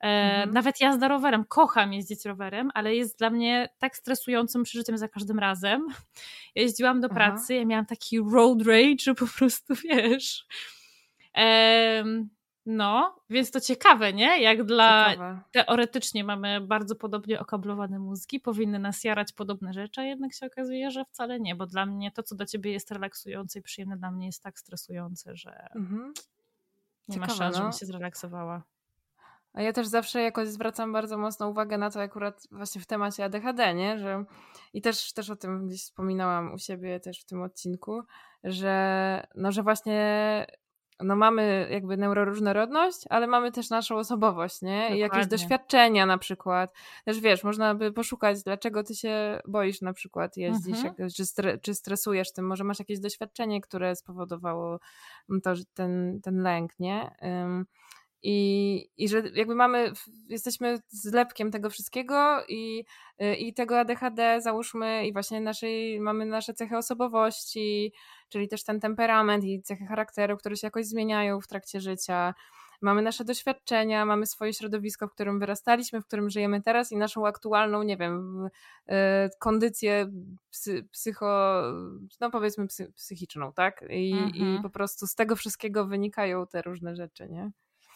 E, 0.02 0.08
mhm. 0.08 0.54
Nawet 0.54 0.82
jazda 0.82 1.08
rowerem. 1.08 1.46
Kocham 1.46 1.94
jeździć 1.94 2.26
rowerem, 2.26 2.72
ale 2.74 2.96
jest 2.96 3.18
dla 3.20 3.30
mnie 3.30 3.70
tak 3.80 3.98
stresującym 3.98 4.64
przeżyciem 4.64 4.98
za 4.98 5.08
każdym 5.08 5.40
razem. 5.40 5.88
Jeździłam 6.56 7.02
do 7.02 7.10
pracy, 7.10 7.56
ja 7.56 7.66
miałam 7.66 7.86
taki 7.86 8.20
road 8.20 8.62
rage, 8.68 9.00
że 9.00 9.16
po 9.16 9.28
prostu 9.28 9.74
wiesz. 9.84 10.46
No, 12.66 13.16
więc 13.30 13.52
to 13.52 13.62
ciekawe, 13.62 14.14
nie? 14.14 14.42
Jak 14.42 14.64
dla. 14.64 15.10
Ciekawe. 15.10 15.42
Teoretycznie 15.52 16.24
mamy 16.24 16.62
bardzo 16.62 16.96
podobnie 16.96 17.40
okablowane 17.40 18.00
mózgi, 18.00 18.40
powinny 18.40 18.80
nas 18.80 19.04
jarać 19.04 19.34
podobne 19.34 19.74
rzeczy, 19.74 20.02
a 20.02 20.04
jednak 20.04 20.34
się 20.34 20.46
okazuje, 20.46 20.92
że 20.92 21.06
wcale 21.06 21.40
nie, 21.40 21.56
bo 21.56 21.66
dla 21.66 21.86
mnie 21.86 22.12
to, 22.12 22.24
co 22.24 22.36
dla 22.36 22.46
ciebie 22.46 22.72
jest 22.72 22.92
relaksujące 22.92 23.60
i 23.60 23.62
przyjemne, 23.62 23.98
dla 23.98 24.12
mnie 24.12 24.26
jest 24.26 24.44
tak 24.44 24.60
stresujące, 24.60 25.36
że 25.36 25.68
mhm. 25.76 26.14
nie 27.08 27.18
ma 27.18 27.30
szans, 27.30 27.40
no. 27.40 27.58
żebym 27.58 27.72
się 27.72 27.86
zrelaksowała. 27.86 28.64
A 29.54 29.62
ja 29.62 29.74
też 29.74 29.88
zawsze 29.88 30.22
jakoś 30.22 30.48
zwracam 30.48 30.94
bardzo 30.94 31.18
mocno 31.18 31.50
uwagę 31.50 31.78
na 31.78 31.90
to 31.90 32.02
akurat 32.02 32.48
właśnie 32.52 32.82
w 32.82 32.86
temacie 32.86 33.26
ADHD, 33.26 33.74
nie? 33.74 34.00
Że, 34.00 34.26
I 34.74 34.82
też, 34.82 35.14
też 35.14 35.30
o 35.30 35.36
tym 35.36 35.68
gdzieś 35.68 35.82
wspominałam 35.82 36.54
u 36.54 36.58
siebie 36.58 37.00
też 37.00 37.22
w 37.22 37.26
tym 37.26 37.42
odcinku, 37.42 38.02
że 38.44 39.28
no, 39.36 39.52
że 39.52 39.64
właśnie 39.64 40.46
no 41.04 41.16
mamy 41.16 41.68
jakby 41.72 41.98
neuroróżnorodność, 41.98 43.06
ale 43.10 43.28
mamy 43.28 43.52
też 43.52 43.70
naszą 43.70 43.98
osobowość, 43.98 44.62
nie? 44.62 44.76
Dokładnie. 44.76 44.98
I 44.98 45.00
jakieś 45.00 45.28
doświadczenia 45.28 46.06
na 46.06 46.18
przykład. 46.18 46.74
Też 47.06 47.20
wiesz, 47.20 47.44
można 47.44 47.76
by 47.76 47.92
poszukać, 47.92 48.44
dlaczego 48.44 48.84
ty 48.84 48.96
się 48.96 49.40
boisz 49.48 49.82
na 49.82 49.94
przykład 49.94 50.38
jeździć, 50.38 50.76
mhm. 50.76 50.96
jak, 50.98 51.12
czy, 51.12 51.26
stre, 51.26 51.58
czy 51.58 51.74
stresujesz 51.74 52.34
tym, 52.34 52.48
może 52.48 52.64
masz 52.64 52.80
jakieś 52.80 53.00
doświadczenie, 53.00 53.62
które 53.62 53.96
spowodowało 53.96 54.80
to, 55.44 55.54
ten, 55.74 56.20
ten 56.24 56.44
lęk, 56.44 56.80
nie? 56.80 57.12
Um, 57.22 57.66
i, 58.24 58.90
I 58.98 59.10
że 59.10 59.24
jakby 59.34 59.56
mamy, 59.56 59.94
jesteśmy 60.30 60.80
zlepkiem 60.90 61.52
tego 61.52 61.70
wszystkiego 61.70 62.46
i, 62.48 62.86
y, 63.22 63.36
i 63.36 63.54
tego 63.54 63.80
ADHD 63.80 64.42
załóżmy 64.42 65.08
i 65.08 65.14
właśnie 65.14 65.42
naszej, 65.42 66.00
mamy 66.00 66.26
nasze 66.26 66.54
cechy 66.54 66.78
osobowości, 66.78 67.94
czyli 68.30 68.48
też 68.48 68.64
ten 68.64 68.80
temperament 68.80 69.44
i 69.44 69.62
cechy 69.62 69.86
charakteru, 69.86 70.38
które 70.38 70.56
się 70.56 70.68
jakoś 70.68 70.86
zmieniają 70.86 71.42
w 71.42 71.48
trakcie 71.48 71.82
życia. 71.82 72.34
Mamy 72.82 73.02
nasze 73.02 73.26
doświadczenia, 73.26 74.06
mamy 74.06 74.26
swoje 74.26 74.54
środowisko, 74.54 75.08
w 75.08 75.12
którym 75.12 75.40
wyrastaliśmy, 75.40 76.02
w 76.02 76.06
którym 76.06 76.30
żyjemy 76.30 76.62
teraz 76.62 76.92
i 76.92 76.98
naszą 76.98 77.28
aktualną, 77.28 77.84
nie 77.84 77.98
wiem, 77.98 78.46
y, 78.90 78.94
kondycję 79.40 80.12
psy, 80.52 80.88
psycho, 80.92 81.62
no 82.20 82.32
powiedzmy 82.32 82.68
psy, 82.68 82.94
psychiczną, 82.96 83.54
tak? 83.54 83.86
I, 83.90 84.14
mhm. 84.14 84.36
I 84.36 84.62
po 84.62 84.70
prostu 84.70 85.08
z 85.08 85.16
tego 85.16 85.36
wszystkiego 85.36 85.86
wynikają 85.86 86.48
te 86.48 86.62
różne 86.62 86.96
rzeczy, 86.96 87.30
nie? 87.30 87.52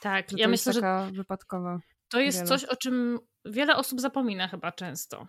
Tak, 0.06 0.32
że 0.32 0.38
ja 0.38 0.48
myślę, 0.48 0.74
że 0.74 1.10
wypadkowa. 1.14 1.80
To 2.10 2.20
jest 2.20 2.38
wiele. 2.38 2.48
coś, 2.48 2.64
o 2.64 2.76
czym 2.76 3.20
wiele 3.46 3.76
osób 3.76 4.02
zapomina 4.02 4.48
chyba 4.48 4.72
często. 4.72 5.28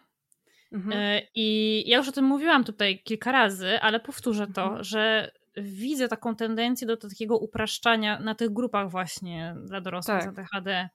Mhm. 0.72 0.98
E, 0.98 1.22
I 1.34 1.84
ja 1.86 1.98
już 1.98 2.08
o 2.08 2.12
tym 2.12 2.24
mówiłam 2.24 2.64
tutaj 2.64 3.02
kilka 3.04 3.32
razy, 3.32 3.80
ale 3.80 4.00
powtórzę 4.00 4.46
to, 4.46 4.62
mhm. 4.62 4.84
że 4.84 5.30
widzę 5.56 6.08
taką 6.08 6.36
tendencję 6.36 6.86
do 6.86 6.96
takiego 6.96 7.38
upraszczania 7.38 8.20
na 8.20 8.34
tych 8.34 8.52
grupach 8.52 8.90
właśnie 8.90 9.56
dla 9.64 9.80
dorosłych 9.80 10.24
tak. 10.24 10.34
z 10.34 10.38
ADHD. 10.38 10.88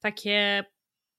Takie 0.00 0.64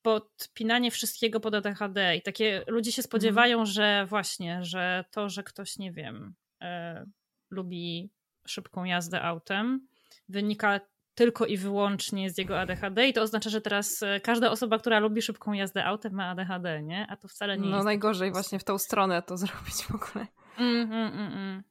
podpinanie 0.01 0.91
wszystkiego 0.91 1.39
pod 1.39 1.55
ADHD 1.55 2.15
i 2.15 2.21
takie 2.21 2.63
ludzie 2.67 2.91
się 2.91 3.01
spodziewają, 3.01 3.59
mhm. 3.59 3.65
że 3.65 4.05
właśnie, 4.09 4.63
że 4.63 5.05
to, 5.11 5.29
że 5.29 5.43
ktoś, 5.43 5.77
nie 5.77 5.91
wiem, 5.91 6.33
e, 6.61 7.05
lubi 7.49 8.11
szybką 8.47 8.83
jazdę 8.83 9.21
autem, 9.21 9.87
wynika 10.29 10.79
tylko 11.19 11.45
i 11.45 11.57
wyłącznie 11.57 12.29
z 12.29 12.37
jego 12.37 12.59
ADHD 12.59 13.07
i 13.07 13.13
to 13.13 13.21
oznacza, 13.21 13.49
że 13.49 13.61
teraz 13.61 14.03
e, 14.03 14.19
każda 14.19 14.51
osoba, 14.51 14.79
która 14.79 14.99
lubi 14.99 15.21
szybką 15.21 15.53
jazdę 15.53 15.85
autem 15.85 16.13
ma 16.13 16.29
ADHD, 16.29 16.83
nie? 16.83 17.07
A 17.09 17.17
to 17.17 17.27
wcale 17.27 17.57
nie 17.57 17.61
no, 17.61 17.67
jest. 17.67 17.77
No 17.77 17.83
najgorzej 17.83 18.31
właśnie 18.31 18.59
w 18.59 18.63
tą 18.63 18.77
stronę 18.77 19.21
to 19.21 19.37
zrobić 19.43 19.83
w 19.83 19.95
ogóle. 19.95 20.27
Mm, 20.57 20.91
mm, 20.93 21.13
mm, 21.13 21.63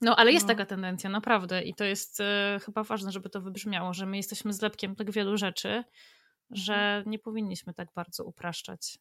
no, 0.00 0.16
ale 0.16 0.32
jest 0.32 0.46
no. 0.46 0.54
taka 0.54 0.66
tendencja, 0.66 1.10
naprawdę. 1.10 1.62
I 1.62 1.74
to 1.74 1.84
jest 1.84 2.20
e, 2.20 2.60
chyba 2.64 2.82
ważne, 2.82 3.12
żeby 3.12 3.30
to 3.30 3.40
wybrzmiało, 3.40 3.94
że 3.94 4.06
my 4.06 4.16
jesteśmy 4.16 4.52
zlepkiem 4.52 4.96
tak 4.96 5.10
wielu 5.10 5.36
rzeczy, 5.36 5.84
że 6.50 6.74
mhm. 6.74 7.10
nie 7.10 7.18
powinniśmy 7.18 7.74
tak 7.74 7.88
bardzo 7.94 8.24
upraszczać. 8.24 8.98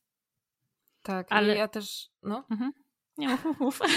Tak, 1.02 1.28
ale 1.30 1.56
ja 1.56 1.68
też. 1.68 2.10
No. 2.24 2.46
Mhm. 2.52 2.72
Nie 3.18 3.30
mów, 3.30 3.60
mów. 3.60 3.80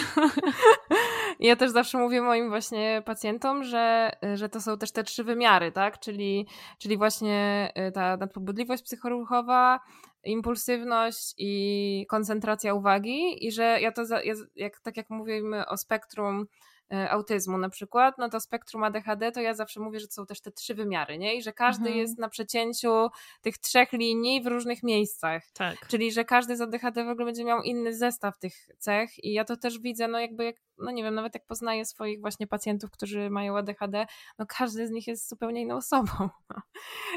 Ja 1.43 1.57
też 1.57 1.71
zawsze 1.71 1.99
mówię 1.99 2.23
moim 2.23 2.49
właśnie 2.49 3.03
pacjentom, 3.05 3.65
że, 3.65 4.13
że 4.35 4.49
to 4.49 4.61
są 4.61 4.79
też 4.79 4.93
te 4.93 5.05
trzy 5.05 5.25
wymiary, 5.25 5.73
tak? 5.73 5.99
Czyli, 5.99 6.47
czyli 6.79 6.97
właśnie 6.97 7.73
y, 7.89 7.93
ta 7.93 8.17
nadpobudliwość 8.17 8.83
psychoruchowa, 8.83 9.81
impulsywność 10.25 11.35
i 11.39 12.07
koncentracja 12.09 12.75
uwagi 12.75 13.47
i 13.47 13.53
że 13.53 13.81
ja 13.81 13.93
to, 13.93 14.03
ja, 14.25 14.35
jak, 14.57 14.81
tak 14.81 14.97
jak 14.97 15.11
mówimy 15.11 15.67
o 15.67 15.77
spektrum 15.77 16.47
E, 16.93 17.11
autyzmu 17.11 17.59
na 17.59 17.69
przykład, 17.69 18.19
no 18.19 18.29
to 18.29 18.41
spektrum 18.41 18.85
ADHD 18.85 19.33
to 19.33 19.41
ja 19.41 19.55
zawsze 19.55 19.81
mówię, 19.81 20.01
że 20.01 20.07
to 20.07 20.13
są 20.13 20.27
też 20.27 20.41
te 20.41 20.53
trzy 20.53 20.75
wymiary, 20.75 21.19
nie? 21.19 21.35
I 21.37 21.43
że 21.43 21.53
każdy 21.53 21.85
mhm. 21.87 21.99
jest 21.99 22.19
na 22.19 22.29
przecięciu 22.29 23.09
tych 23.41 23.59
trzech 23.59 23.93
linii 23.93 24.43
w 24.43 24.47
różnych 24.47 24.83
miejscach. 24.83 25.43
Tak. 25.55 25.87
Czyli, 25.89 26.13
że 26.13 26.25
każdy 26.25 26.57
z 26.57 26.61
ADHD 26.61 27.05
w 27.05 27.09
ogóle 27.09 27.27
będzie 27.27 27.45
miał 27.45 27.63
inny 27.63 27.95
zestaw 27.95 28.39
tych 28.39 28.55
cech 28.79 29.25
i 29.25 29.33
ja 29.33 29.45
to 29.45 29.57
też 29.57 29.79
widzę, 29.79 30.09
no 30.09 30.21
jakby, 30.21 30.45
jak, 30.45 30.57
no 30.83 30.91
nie 30.91 31.03
wiem, 31.03 31.15
nawet 31.15 31.35
jak 31.35 31.47
poznaję 31.47 31.85
swoich 31.85 32.21
właśnie 32.21 32.47
pacjentów, 32.47 32.91
którzy 32.91 33.31
mają 33.31 33.57
ADHD, 33.57 34.07
no 34.39 34.47
każdy 34.49 34.87
z 34.87 34.91
nich 34.91 35.07
jest 35.07 35.29
zupełnie 35.29 35.61
inną 35.61 35.77
osobą. 35.77 36.13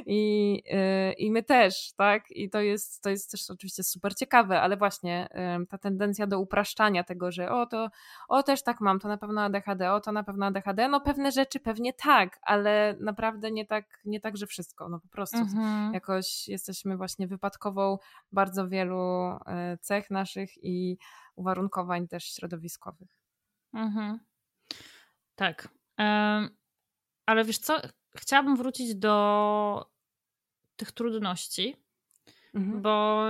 I, 0.06 0.52
yy, 0.66 1.14
i 1.14 1.32
my 1.32 1.44
też, 1.44 1.94
tak? 1.98 2.32
I 2.32 2.50
to 2.50 2.62
jest, 2.62 3.04
to 3.04 3.10
jest 3.10 3.32
też 3.32 3.50
oczywiście 3.50 3.84
super 3.84 4.16
ciekawe, 4.16 4.62
ale 4.62 4.78
właśnie 4.78 5.28
ta 5.70 5.78
tendencja 5.78 6.28
do 6.28 6.40
upraszczania 6.40 7.04
tego, 7.04 7.32
że 7.32 7.52
o, 7.52 7.66
to, 7.66 7.90
o, 8.28 8.44
też 8.44 8.64
tak 8.64 8.82
mam, 8.82 9.00
to 9.00 9.08
na 9.08 9.18
pewno 9.18 9.42
ADHD 9.42 9.92
o 9.92 10.02
to 10.02 10.12
na 10.12 10.24
pewno 10.24 10.46
ADHD, 10.46 10.88
no 10.88 11.02
pewne 11.02 11.32
rzeczy 11.32 11.60
pewnie 11.60 11.94
tak, 11.94 12.40
ale 12.42 12.96
naprawdę 13.00 13.52
nie 13.52 13.66
tak, 13.66 14.02
nie 14.06 14.20
tak 14.20 14.38
że 14.38 14.48
wszystko, 14.48 14.90
no 14.90 15.00
po 15.00 15.08
prostu 15.08 15.38
mhm. 15.38 15.94
jakoś 15.94 16.48
jesteśmy 16.48 16.98
właśnie 16.98 17.28
wypadkową 17.28 17.98
bardzo 18.32 18.68
wielu 18.68 19.00
e, 19.46 19.78
cech 19.82 20.10
naszych 20.10 20.64
i 20.64 20.98
uwarunkowań 21.36 22.08
też 22.08 22.24
środowiskowych. 22.24 23.25
Mhm. 23.76 24.20
Tak. 25.36 25.68
Um, 25.98 26.58
ale 27.26 27.46
wiesz 27.46 27.58
co, 27.58 27.82
chciałabym 28.16 28.56
wrócić 28.56 28.96
do 28.96 29.90
tych 30.76 30.92
trudności, 30.92 31.76
mhm. 32.54 32.82
bo 32.82 33.26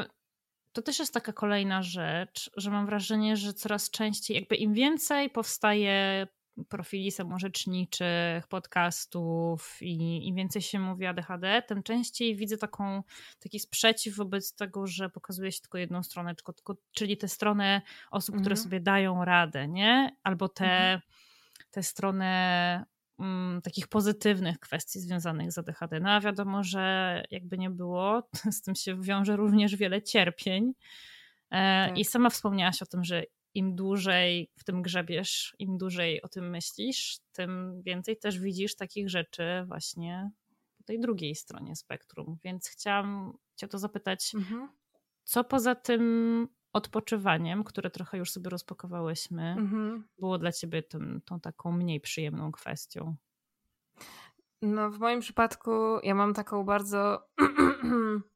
to 0.74 0.82
też 0.82 1.00
jest 1.00 1.14
taka 1.14 1.34
kolejna 1.34 1.84
rzecz, 1.84 2.52
że 2.58 2.72
mam 2.72 2.86
wrażenie, 2.86 3.38
że 3.38 3.54
coraz 3.54 3.89
częściej, 3.89 4.36
jakby 4.36 4.56
im 4.56 4.74
więcej 4.74 5.30
powstaje 5.30 6.28
profili 6.70 7.12
samorzeczniczych, 7.12 8.47
podcastów 8.49 9.78
i 9.82 10.28
im 10.28 10.36
więcej 10.36 10.62
się 10.62 10.80
mówi 10.80 11.06
ADHD, 11.06 11.62
tym 11.68 11.84
częściej 11.84 12.36
widzę 12.36 12.58
taką, 12.58 13.03
taki 13.39 13.60
sprzeciw 13.60 14.16
wobec 14.16 14.56
tego, 14.56 14.88
że 14.88 15.10
pokazuje 15.10 15.51
się 15.51 15.62
tylko 15.62 15.78
jedną 15.78 16.03
stronę, 16.03 16.36
tylko, 16.36 16.76
czyli 16.91 17.18
tę 17.18 17.28
stronę 17.28 17.82
osób, 18.12 18.36
mhm. 18.36 18.43
które 18.43 18.56
sobie 18.56 18.80
dają 18.80 19.26
radę, 19.26 19.68
nie? 19.68 20.16
Albo 20.24 20.49
te, 20.49 20.66
mhm. 20.66 21.01
tę 21.72 21.84
stronę 21.84 22.86
mm, 23.20 23.62
takich 23.62 23.88
pozytywnych 23.88 24.60
kwestii 24.60 24.99
związanych 24.99 25.51
z 25.51 25.58
ADHD. 25.58 25.99
No 25.99 26.10
a 26.10 26.22
wiadomo, 26.22 26.64
że 26.64 27.24
jakby 27.32 27.58
nie 27.58 27.70
było, 27.70 28.30
z 28.58 28.62
tym 28.62 28.76
się 28.76 29.01
wiąże 29.01 29.36
również 29.36 29.76
wiele 29.76 30.01
cierpień. 30.01 30.74
E, 31.51 31.88
tak. 31.88 31.97
I 31.97 32.06
sama 32.06 32.30
wspomniałaś 32.30 32.82
o 32.82 32.86
tym, 32.86 33.03
że 33.03 33.24
im 33.56 33.76
dłużej 33.76 34.51
w 34.58 34.64
tym 34.64 34.82
grzebiesz, 34.82 35.56
im 35.60 35.78
dłużej 35.78 36.22
o 36.22 36.28
tym 36.28 36.49
myślisz, 36.49 37.20
tym 37.32 37.82
więcej 37.82 38.18
też 38.18 38.39
widzisz 38.39 38.76
takich 38.76 39.10
rzeczy 39.10 39.43
właśnie 39.68 40.32
po 40.78 40.84
tej 40.84 40.99
drugiej 40.99 41.36
stronie 41.36 41.76
spektrum. 41.76 42.38
Więc 42.43 42.68
chciałam 42.68 43.34
Cię 43.56 43.68
to 43.68 43.80
zapytać, 43.80 44.36
mhm. 44.36 44.70
co 45.24 45.43
poza 45.43 45.76
tym 45.76 46.47
odpoczywaniem, 46.74 47.64
które 47.64 47.89
trochę 47.89 48.18
już 48.18 48.32
sobie 48.32 48.49
rozpakowałyśmy, 48.49 49.56
mhm. 49.60 50.08
było 50.20 50.38
dla 50.38 50.51
Ciebie 50.51 50.84
tym, 50.84 51.22
tą 51.26 51.39
taką 51.39 51.72
mniej 51.72 52.01
przyjemną 52.01 52.51
kwestią? 52.51 53.16
No, 54.62 54.91
w 54.91 54.99
moim 54.99 55.20
przypadku 55.20 55.72
ja 56.03 56.16
mam 56.16 56.34
taką 56.34 56.64
bardzo 56.64 57.28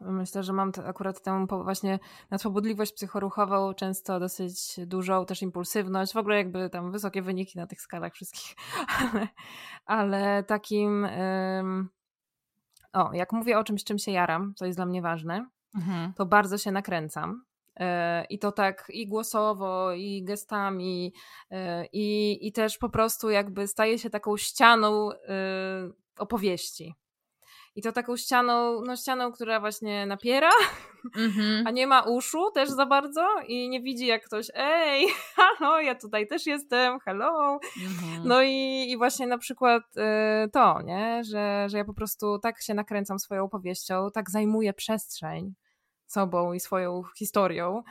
Myślę, 0.00 0.42
że 0.42 0.52
mam 0.52 0.72
akurat 0.86 1.22
tę 1.22 1.46
właśnie 1.48 1.98
nadpobudliwość 2.30 2.92
psychoruchową, 2.92 3.74
często 3.74 4.20
dosyć 4.20 4.80
dużą, 4.86 5.26
też 5.26 5.42
impulsywność, 5.42 6.12
w 6.12 6.16
ogóle 6.16 6.36
jakby 6.36 6.70
tam 6.70 6.92
wysokie 6.92 7.22
wyniki 7.22 7.58
na 7.58 7.66
tych 7.66 7.80
skalach 7.80 8.14
wszystkich, 8.14 8.56
ale, 9.00 9.28
ale 9.86 10.44
takim, 10.44 11.08
um, 11.18 11.88
o, 12.92 13.10
jak 13.12 13.32
mówię 13.32 13.58
o 13.58 13.64
czymś, 13.64 13.84
czym 13.84 13.98
się 13.98 14.12
jaram, 14.12 14.54
co 14.56 14.66
jest 14.66 14.78
dla 14.78 14.86
mnie 14.86 15.02
ważne, 15.02 15.46
mhm. 15.74 16.12
to 16.12 16.26
bardzo 16.26 16.58
się 16.58 16.72
nakręcam. 16.72 17.44
E, 17.80 18.24
I 18.24 18.38
to 18.38 18.52
tak 18.52 18.86
i 18.88 19.08
głosowo, 19.08 19.92
i 19.92 20.24
gestami, 20.24 21.12
e, 21.50 21.86
i, 21.92 22.38
i 22.46 22.52
też 22.52 22.78
po 22.78 22.88
prostu 22.88 23.30
jakby 23.30 23.66
staje 23.66 23.98
się 23.98 24.10
taką 24.10 24.36
ścianą 24.36 25.12
e, 25.12 25.16
opowieści. 26.18 26.94
I 27.76 27.82
to 27.82 27.92
taką 27.92 28.16
ścianą, 28.16 28.80
no 28.80 28.96
ścianą, 28.96 29.32
która 29.32 29.60
właśnie 29.60 30.06
napiera, 30.06 30.50
mm-hmm. 31.16 31.62
a 31.66 31.70
nie 31.70 31.86
ma 31.86 32.02
uszu 32.02 32.50
też 32.50 32.70
za 32.70 32.86
bardzo 32.86 33.26
i 33.46 33.68
nie 33.68 33.80
widzi 33.82 34.06
jak 34.06 34.24
ktoś, 34.24 34.50
ej, 34.54 35.06
halo, 35.36 35.80
ja 35.80 35.94
tutaj 35.94 36.26
też 36.28 36.46
jestem, 36.46 37.00
hello. 37.00 37.58
Mm-hmm. 37.58 38.24
No 38.24 38.42
i, 38.42 38.86
i 38.90 38.96
właśnie 38.96 39.26
na 39.26 39.38
przykład 39.38 39.82
y, 39.96 40.50
to, 40.50 40.82
nie, 40.82 41.24
że, 41.24 41.66
że 41.68 41.78
ja 41.78 41.84
po 41.84 41.94
prostu 41.94 42.38
tak 42.38 42.62
się 42.62 42.74
nakręcam 42.74 43.18
swoją 43.18 43.44
opowieścią, 43.44 44.10
tak 44.14 44.30
zajmuję 44.30 44.72
przestrzeń 44.72 45.54
sobą 46.06 46.52
i 46.52 46.60
swoją 46.60 47.02
historią, 47.18 47.82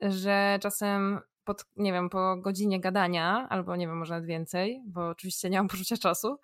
że 0.00 0.58
czasem 0.62 1.20
pod, 1.44 1.64
nie 1.76 1.92
wiem, 1.92 2.10
po 2.10 2.36
godzinie 2.36 2.80
gadania, 2.80 3.46
albo 3.50 3.76
nie 3.76 3.86
wiem, 3.86 3.98
może 3.98 4.14
nawet 4.14 4.28
więcej, 4.28 4.82
bo 4.86 5.08
oczywiście 5.08 5.50
nie 5.50 5.58
mam 5.58 5.68
poczucia 5.68 5.96
czasu, 5.96 6.36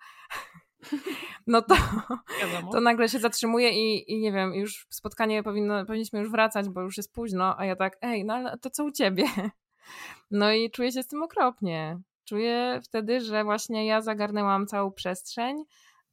no 1.47 1.61
to, 1.61 1.75
to 2.71 2.81
nagle 2.81 3.09
się 3.09 3.19
zatrzymuje 3.19 3.71
i, 3.71 4.11
i 4.13 4.19
nie 4.19 4.31
wiem, 4.31 4.53
już 4.53 4.87
spotkanie 4.89 5.43
powinno, 5.43 5.85
powinniśmy 5.85 6.19
już 6.19 6.31
wracać, 6.31 6.69
bo 6.69 6.81
już 6.81 6.97
jest 6.97 7.13
późno, 7.13 7.59
a 7.59 7.65
ja 7.65 7.75
tak, 7.75 7.97
ej, 8.01 8.25
no 8.25 8.33
ale 8.33 8.57
to 8.57 8.69
co 8.69 8.83
u 8.83 8.91
ciebie? 8.91 9.23
No 10.31 10.51
i 10.51 10.71
czuję 10.71 10.91
się 10.91 11.03
z 11.03 11.07
tym 11.07 11.23
okropnie. 11.23 11.99
Czuję 12.25 12.79
wtedy, 12.83 13.21
że 13.21 13.43
właśnie 13.43 13.85
ja 13.85 14.01
zagarnęłam 14.01 14.67
całą 14.67 14.91
przestrzeń, 14.91 15.63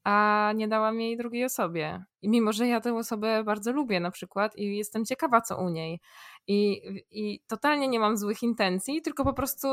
a 0.04 0.52
nie 0.54 0.68
dałam 0.68 1.00
jej 1.00 1.16
drugiej 1.16 1.44
osobie. 1.44 2.04
I 2.22 2.28
mimo, 2.28 2.52
że 2.52 2.68
ja 2.68 2.80
tę 2.80 2.94
osobę 2.94 3.44
bardzo 3.44 3.72
lubię 3.72 4.00
na 4.00 4.10
przykład 4.10 4.56
i 4.56 4.76
jestem 4.76 5.04
ciekawa, 5.04 5.40
co 5.40 5.56
u 5.56 5.68
niej. 5.68 6.00
I, 6.46 6.82
I 7.10 7.40
totalnie 7.46 7.88
nie 7.88 8.00
mam 8.00 8.16
złych 8.16 8.42
intencji, 8.42 9.02
tylko 9.02 9.24
po 9.24 9.32
prostu 9.32 9.68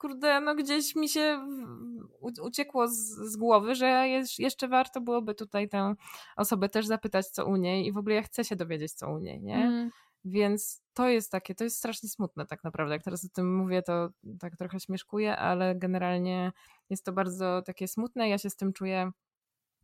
kurde, 0.00 0.40
no 0.40 0.54
gdzieś 0.54 0.96
mi 0.96 1.08
się 1.08 1.46
uciekło 2.42 2.88
z, 2.88 2.96
z 3.32 3.36
głowy, 3.36 3.74
że 3.74 4.08
jeszcze 4.38 4.68
warto 4.68 5.00
byłoby 5.00 5.34
tutaj 5.34 5.68
tę 5.68 5.94
osobę 6.36 6.68
też 6.68 6.86
zapytać, 6.86 7.26
co 7.26 7.46
u 7.46 7.56
niej 7.56 7.86
i 7.86 7.92
w 7.92 7.96
ogóle 7.96 8.14
ja 8.14 8.22
chcę 8.22 8.44
się 8.44 8.56
dowiedzieć, 8.56 8.92
co 8.92 9.10
u 9.10 9.18
niej, 9.18 9.42
nie? 9.42 9.56
Mm. 9.56 9.90
Więc 10.24 10.82
to 10.94 11.08
jest 11.08 11.32
takie, 11.32 11.54
to 11.54 11.64
jest 11.64 11.76
strasznie 11.76 12.08
smutne 12.08 12.46
tak 12.46 12.64
naprawdę. 12.64 12.94
Jak 12.94 13.02
teraz 13.02 13.24
o 13.24 13.28
tym 13.28 13.56
mówię, 13.56 13.82
to 13.82 14.08
tak 14.40 14.56
trochę 14.56 14.80
śmieszkuję, 14.80 15.36
ale 15.36 15.74
generalnie 15.74 16.52
jest 16.90 17.04
to 17.04 17.12
bardzo 17.12 17.62
takie 17.62 17.88
smutne. 17.88 18.28
Ja 18.28 18.38
się 18.38 18.50
z 18.50 18.56
tym 18.56 18.72
czuję 18.72 19.10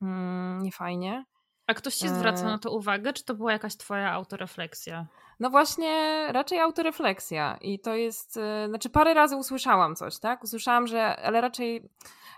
mm, 0.02 0.62
niefajnie. 0.62 1.24
A 1.66 1.74
ktoś 1.74 1.94
ci 1.94 2.08
zwraca 2.08 2.42
e. 2.42 2.44
na 2.44 2.58
to 2.58 2.76
uwagę, 2.76 3.12
czy 3.12 3.24
to 3.24 3.34
była 3.34 3.52
jakaś 3.52 3.76
twoja 3.76 4.12
autorefleksja? 4.12 5.06
No 5.40 5.50
właśnie, 5.50 6.26
raczej 6.32 6.58
autorefleksja. 6.58 7.58
I 7.60 7.78
to 7.80 7.94
jest, 7.94 8.36
e, 8.36 8.68
znaczy 8.68 8.90
parę 8.90 9.14
razy 9.14 9.36
usłyszałam 9.36 9.96
coś, 9.96 10.18
tak? 10.18 10.44
Usłyszałam, 10.44 10.86
że, 10.86 11.16
ale 11.16 11.40
raczej, 11.40 11.88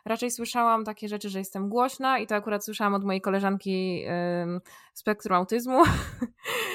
raczej 0.04 0.30
słyszałam 0.30 0.84
takie 0.84 1.08
rzeczy, 1.08 1.28
że 1.28 1.38
jestem 1.38 1.68
głośna 1.68 2.18
i 2.18 2.26
to 2.26 2.34
akurat 2.34 2.64
słyszałam 2.64 2.94
od 2.94 3.04
mojej 3.04 3.20
koleżanki 3.20 4.04
um, 4.06 4.60
spektrum 4.94 5.36
autyzmu. 5.36 5.82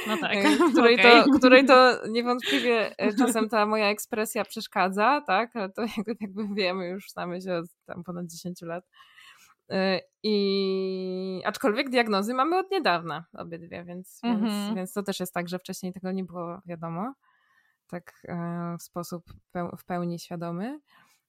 No 0.08 0.18
tak. 0.22 0.38
której, 0.72 1.00
okay. 1.00 1.24
to, 1.24 1.32
której 1.38 1.66
to 1.66 1.94
niewątpliwie 2.12 2.98
e, 2.98 3.14
czasem 3.14 3.50
ta 3.50 3.66
moja 3.66 3.90
ekspresja 3.90 4.46
przeszkadza, 4.46 5.22
tak? 5.28 5.56
Ale 5.56 5.70
to 5.70 5.82
jakby, 5.98 6.16
jakby 6.22 6.56
wiemy, 6.56 6.88
już 6.88 7.10
znamy 7.12 7.42
się 7.42 7.54
od 7.54 7.66
tam 7.86 8.04
ponad 8.04 8.26
10 8.26 8.62
lat. 8.62 8.84
Y, 9.72 10.02
I 10.24 11.42
aczkolwiek 11.46 11.90
diagnozy 11.90 12.34
mamy 12.34 12.58
od 12.58 12.72
niedawna 12.72 13.26
obydwie, 13.34 13.84
więc, 13.84 14.20
więc, 14.24 14.42
mhm. 14.42 14.76
więc 14.76 14.94
to 14.94 15.04
też 15.04 15.20
jest 15.20 15.34
tak, 15.34 15.50
że 15.50 15.60
wcześniej 15.60 15.94
tego 15.94 16.12
nie 16.12 16.24
było 16.24 16.62
wiadomo, 16.66 17.14
tak 17.88 18.14
e, 18.28 18.76
w 18.80 18.84
sposób 18.84 19.24
w 19.78 19.86
pełni 19.86 20.20
świadomy. 20.20 20.80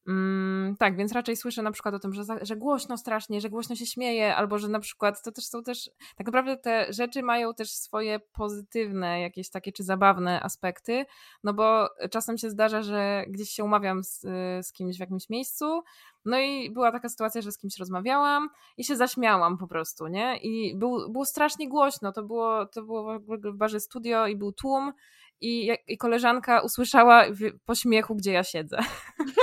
Mm, 0.06 0.76
tak, 0.76 0.96
więc 0.96 1.12
raczej 1.12 1.36
słyszę 1.36 1.62
na 1.62 1.72
przykład 1.72 1.94
o 1.94 1.98
tym, 1.98 2.12
że, 2.12 2.22
że 2.42 2.56
głośno 2.56 2.96
strasznie, 2.96 3.40
że 3.40 3.50
głośno 3.50 3.74
się 3.74 3.86
śmieje, 3.86 4.36
albo 4.36 4.58
że 4.58 4.68
na 4.68 4.80
przykład 4.80 5.22
to 5.22 5.32
też 5.32 5.46
są 5.46 5.62
też, 5.62 5.90
tak 6.16 6.26
naprawdę 6.26 6.56
te 6.56 6.92
rzeczy 6.92 7.22
mają 7.22 7.54
też 7.54 7.70
swoje 7.70 8.20
pozytywne, 8.20 9.20
jakieś 9.20 9.50
takie 9.50 9.72
czy 9.72 9.84
zabawne 9.84 10.42
aspekty, 10.42 11.06
no 11.44 11.54
bo 11.54 11.88
czasem 12.10 12.38
się 12.38 12.50
zdarza, 12.50 12.82
że 12.82 13.24
gdzieś 13.28 13.50
się 13.50 13.64
umawiam 13.64 14.04
z, 14.04 14.20
z 14.66 14.72
kimś 14.72 14.96
w 14.96 15.00
jakimś 15.00 15.28
miejscu, 15.28 15.82
no 16.24 16.38
i 16.38 16.70
była 16.70 16.92
taka 16.92 17.08
sytuacja, 17.08 17.42
że 17.42 17.52
z 17.52 17.58
kimś 17.58 17.78
rozmawiałam 17.78 18.48
i 18.76 18.84
się 18.84 18.96
zaśmiałam 18.96 19.58
po 19.58 19.66
prostu, 19.66 20.06
nie? 20.06 20.36
I 20.36 20.76
był, 20.76 21.12
było 21.12 21.24
strasznie 21.24 21.68
głośno, 21.68 22.12
to 22.12 22.22
było, 22.22 22.66
to 22.66 22.82
było 22.82 23.18
w 23.20 23.56
barze 23.56 23.80
studio 23.80 24.26
i 24.26 24.36
był 24.36 24.52
tłum 24.52 24.92
i, 25.40 25.72
i 25.86 25.98
koleżanka 25.98 26.60
usłyszała 26.60 27.24
po 27.64 27.74
śmiechu, 27.74 28.14
gdzie 28.14 28.32
ja 28.32 28.44
siedzę. 28.44 28.78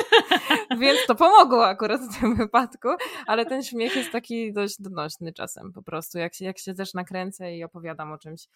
Więc 0.79 0.99
to 1.07 1.15
pomogło 1.15 1.67
akurat 1.67 2.01
w 2.01 2.19
tym 2.19 2.35
wypadku, 2.35 2.89
ale 3.25 3.45
ten 3.45 3.63
śmiech 3.63 3.95
jest 3.95 4.11
taki 4.11 4.53
dość 4.53 4.75
donośny 4.79 5.33
czasem 5.33 5.73
po 5.73 5.83
prostu, 5.83 6.17
jak 6.17 6.33
się, 6.35 6.45
jak 6.45 6.59
się 6.59 6.73
też 6.73 6.93
nakręcę 6.93 7.55
i 7.55 7.63
opowiadam 7.63 8.11
o 8.11 8.17
czymś. 8.17 8.47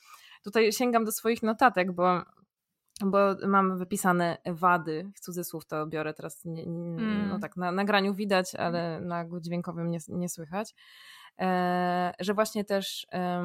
Tutaj 0.44 0.72
sięgam 0.72 1.06
do 1.06 1.12
swoich 1.12 1.44
notatek, 1.44 1.92
bo 1.92 2.22
bo 3.02 3.18
mam 3.48 3.78
wypisane 3.78 4.38
wady, 4.46 5.12
w 5.16 5.20
cudzysłów 5.20 5.66
to 5.66 5.88
biorę 5.88 6.14
teraz, 6.14 6.46
nie, 6.46 6.66
nie, 6.66 7.04
mm. 7.04 7.30
no 7.30 7.40
tak, 7.40 7.58
na 7.58 7.72
nagraniu 7.72 8.14
widać, 8.14 8.56
ale 8.56 9.02
na 9.02 9.26
dźwiękowym 9.42 9.92
nie, 9.92 10.00
nie 10.08 10.30
słychać, 10.30 10.76
e, 11.40 12.14
że 12.20 12.34
właśnie 12.34 12.66
też 12.66 13.08
e, 13.14 13.44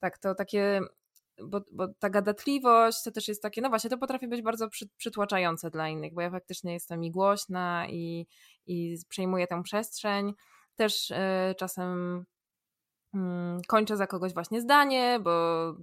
tak, 0.00 0.18
to 0.18 0.34
takie 0.34 0.80
bo, 1.44 1.60
bo 1.72 1.88
ta 1.98 2.10
gadatliwość 2.10 3.02
to 3.02 3.10
też 3.10 3.28
jest 3.28 3.42
takie, 3.42 3.60
no 3.60 3.68
właśnie, 3.68 3.90
to 3.90 3.98
potrafi 3.98 4.28
być 4.28 4.42
bardzo 4.42 4.68
przy, 4.68 4.88
przytłaczające 4.96 5.70
dla 5.70 5.88
innych, 5.88 6.14
bo 6.14 6.20
ja 6.20 6.30
faktycznie 6.30 6.72
jestem 6.72 7.04
i 7.04 7.10
głośna 7.10 7.86
i, 7.88 8.26
i 8.66 8.96
przejmuję 9.08 9.46
tę 9.46 9.62
przestrzeń. 9.62 10.32
Też 10.76 11.10
y, 11.10 11.14
czasem 11.58 12.18
y, 13.14 13.18
kończę 13.68 13.96
za 13.96 14.06
kogoś 14.06 14.34
właśnie 14.34 14.60
zdanie, 14.60 15.20
bo 15.22 15.74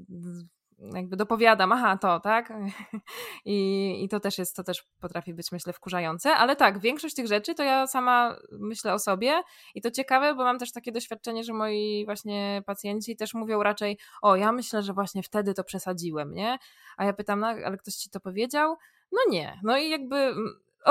jakby 0.80 1.16
dopowiadam, 1.16 1.72
aha, 1.72 1.98
to, 1.98 2.20
tak? 2.20 2.54
I, 3.46 4.00
I 4.04 4.10
to 4.10 4.20
też 4.20 4.38
jest, 4.38 4.56
to 4.56 4.64
też 4.64 4.86
potrafi 5.00 5.34
być, 5.34 5.52
myślę, 5.52 5.74
wkurzające, 5.74 6.34
ale 6.34 6.56
tak, 6.56 6.80
większość 6.80 7.16
tych 7.16 7.28
rzeczy 7.28 7.56
to 7.56 7.64
ja 7.64 7.88
sama 7.88 8.36
myślę 8.52 8.94
o 8.94 9.00
sobie 9.00 9.42
i 9.76 9.82
to 9.82 9.92
ciekawe, 9.92 10.36
bo 10.36 10.44
mam 10.44 10.60
też 10.60 10.72
takie 10.72 10.92
doświadczenie, 10.92 11.44
że 11.44 11.54
moi 11.54 12.06
właśnie 12.06 12.64
pacjenci 12.66 13.16
też 13.16 13.34
mówią 13.34 13.64
raczej, 13.64 13.98
o, 14.22 14.36
ja 14.36 14.52
myślę, 14.52 14.84
że 14.84 14.94
właśnie 14.94 15.24
wtedy 15.24 15.54
to 15.54 15.64
przesadziłem, 15.64 16.34
nie? 16.34 16.58
A 16.98 17.06
ja 17.06 17.14
pytam, 17.14 17.40
no, 17.40 17.48
ale 17.48 17.78
ktoś 17.78 17.94
ci 17.94 18.10
to 18.10 18.20
powiedział? 18.20 18.76
No 19.12 19.20
nie. 19.30 19.60
No 19.64 19.78
i 19.78 19.90
jakby 19.90 20.34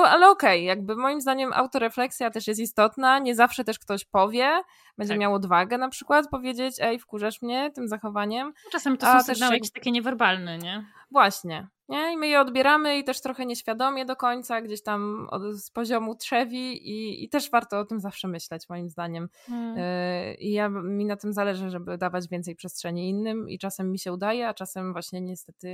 ale 0.04 0.30
okej, 0.30 0.58
okay, 0.58 0.62
jakby 0.62 0.96
moim 0.96 1.20
zdaniem 1.20 1.52
autorefleksja 1.52 2.30
też 2.30 2.46
jest 2.46 2.60
istotna, 2.60 3.18
nie 3.18 3.34
zawsze 3.34 3.64
też 3.64 3.78
ktoś 3.78 4.04
powie, 4.04 4.62
będzie 4.98 5.12
tak. 5.12 5.20
miał 5.20 5.34
odwagę 5.34 5.78
na 5.78 5.88
przykład 5.88 6.28
powiedzieć, 6.30 6.76
ej, 6.80 6.98
wkurzasz 6.98 7.42
mnie 7.42 7.70
tym 7.74 7.88
zachowaniem. 7.88 8.46
No, 8.64 8.70
czasem 8.70 8.96
to 8.96 9.06
są 9.06 9.22
sygnały 9.22 9.54
jakieś 9.54 9.72
takie 9.72 9.90
niewerbalne, 9.90 10.58
nie? 10.58 10.86
Właśnie, 11.10 11.68
nie? 11.88 12.12
I 12.12 12.16
my 12.16 12.28
je 12.28 12.40
odbieramy 12.40 12.98
i 12.98 13.04
też 13.04 13.20
trochę 13.20 13.46
nieświadomie 13.46 14.04
do 14.04 14.16
końca, 14.16 14.62
gdzieś 14.62 14.82
tam 14.82 15.28
od, 15.30 15.42
z 15.42 15.70
poziomu 15.70 16.14
trzewi 16.14 16.90
i, 16.90 17.24
i 17.24 17.28
też 17.28 17.50
warto 17.50 17.78
o 17.78 17.84
tym 17.84 18.00
zawsze 18.00 18.28
myśleć, 18.28 18.68
moim 18.68 18.88
zdaniem. 18.88 19.28
Hmm. 19.46 19.78
Y, 19.78 20.34
I 20.34 20.52
ja, 20.52 20.68
mi 20.68 21.04
na 21.04 21.16
tym 21.16 21.32
zależy, 21.32 21.70
żeby 21.70 21.98
dawać 21.98 22.28
więcej 22.28 22.56
przestrzeni 22.56 23.08
innym 23.08 23.48
i 23.48 23.58
czasem 23.58 23.92
mi 23.92 23.98
się 23.98 24.12
udaje, 24.12 24.48
a 24.48 24.54
czasem 24.54 24.92
właśnie 24.92 25.20
niestety 25.20 25.68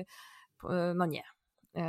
y, 0.64 0.68
no 0.94 1.06
nie. 1.06 1.22
Y, 1.76 1.80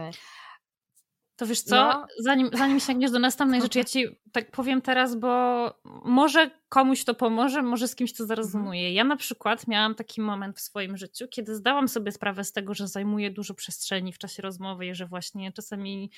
to 1.36 1.45
wiesz 1.45 1.61
co, 1.61 1.75
no. 1.75 2.07
zanim, 2.19 2.49
zanim 2.53 2.79
sięgniesz 2.79 3.11
do 3.11 3.19
następnej 3.19 3.61
rzeczy, 3.61 3.79
ja 3.79 3.86
ci 3.86 4.07
tak 4.31 4.51
powiem 4.51 4.81
teraz, 4.81 5.15
bo 5.15 5.73
może 6.05 6.51
komuś 6.69 7.03
to 7.03 7.13
pomoże, 7.13 7.61
może 7.61 7.88
z 7.88 7.95
kimś 7.95 8.13
to 8.13 8.25
zarezonuje. 8.25 8.81
Mhm. 8.81 8.95
Ja 8.95 9.03
na 9.03 9.15
przykład 9.15 9.67
miałam 9.67 9.95
taki 9.95 10.21
moment 10.21 10.57
w 10.57 10.61
swoim 10.61 10.97
życiu, 10.97 11.27
kiedy 11.27 11.55
zdałam 11.55 11.88
sobie 11.88 12.11
sprawę 12.11 12.43
z 12.43 12.51
tego, 12.51 12.73
że 12.73 12.88
zajmuję 12.88 13.31
dużo 13.31 13.53
przestrzeni 13.53 14.13
w 14.13 14.17
czasie 14.17 14.41
rozmowy 14.41 14.86
i 14.86 14.95
że 14.95 15.05
właśnie 15.05 15.51
czasami. 15.51 16.11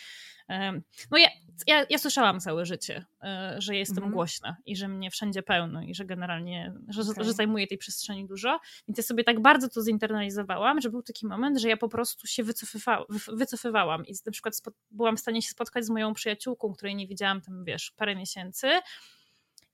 No 1.11 1.17
ja, 1.17 1.27
ja, 1.67 1.85
ja 1.89 1.97
słyszałam 1.97 2.39
całe 2.39 2.65
życie, 2.65 3.05
e, 3.23 3.55
że 3.57 3.75
jestem 3.75 3.97
mhm. 3.97 4.13
głośna 4.13 4.57
i 4.65 4.75
że 4.75 4.87
mnie 4.87 5.11
wszędzie 5.11 5.43
pełno 5.43 5.81
i 5.81 5.95
że 5.95 6.05
generalnie, 6.05 6.73
że, 6.87 7.01
okay. 7.01 7.23
że 7.23 7.33
zajmuję 7.33 7.67
tej 7.67 7.77
przestrzeni 7.77 8.27
dużo. 8.27 8.59
Więc 8.87 8.97
ja 8.97 9.03
sobie 9.03 9.23
tak 9.23 9.41
bardzo 9.41 9.69
to 9.69 9.81
zinternalizowałam, 9.81 10.81
że 10.81 10.89
był 10.89 11.01
taki 11.01 11.27
moment, 11.27 11.57
że 11.57 11.69
ja 11.69 11.77
po 11.77 11.89
prostu 11.89 12.27
się 12.27 12.43
wycofywa, 12.43 13.05
wycofywałam 13.27 14.05
i 14.05 14.13
na 14.25 14.31
przykład 14.31 14.61
byłam 14.91 15.17
w 15.17 15.19
stanie 15.19 15.41
się 15.41 15.49
spotkać 15.49 15.85
z 15.85 15.89
moją 15.89 16.13
przyjaciółką, 16.13 16.73
której 16.73 16.95
nie 16.95 17.07
widziałam 17.07 17.41
tam, 17.41 17.65
wiesz, 17.65 17.91
parę 17.91 18.15
miesięcy. 18.15 18.67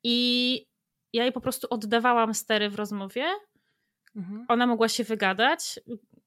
I 0.04 0.68
ja 1.14 1.24
jej 1.24 1.32
po 1.32 1.42
prostu 1.42 1.68
oddawałam 1.70 2.34
stery 2.34 2.70
w 2.70 2.76
rozmowie. 2.76 3.26
Mhm. 4.16 4.46
Ona 4.48 4.68
mogła 4.68 4.90
się 4.90 5.04
wygadać. 5.04 5.80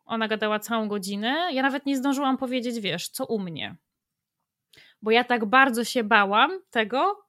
Ona 0.05 0.28
gadała 0.28 0.59
całą 0.59 0.88
godzinę. 0.88 1.48
Ja 1.52 1.62
nawet 1.62 1.86
nie 1.86 1.96
zdążyłam 1.96 2.36
powiedzieć, 2.36 2.80
wiesz, 2.80 3.09
co 3.09 3.26
u 3.26 3.38
mnie. 3.38 3.76
Bo 5.05 5.11
ja 5.11 5.24
tak 5.24 5.44
bardzo 5.44 5.84
się 5.84 6.05
bałam 6.05 6.61
tego, 6.70 7.24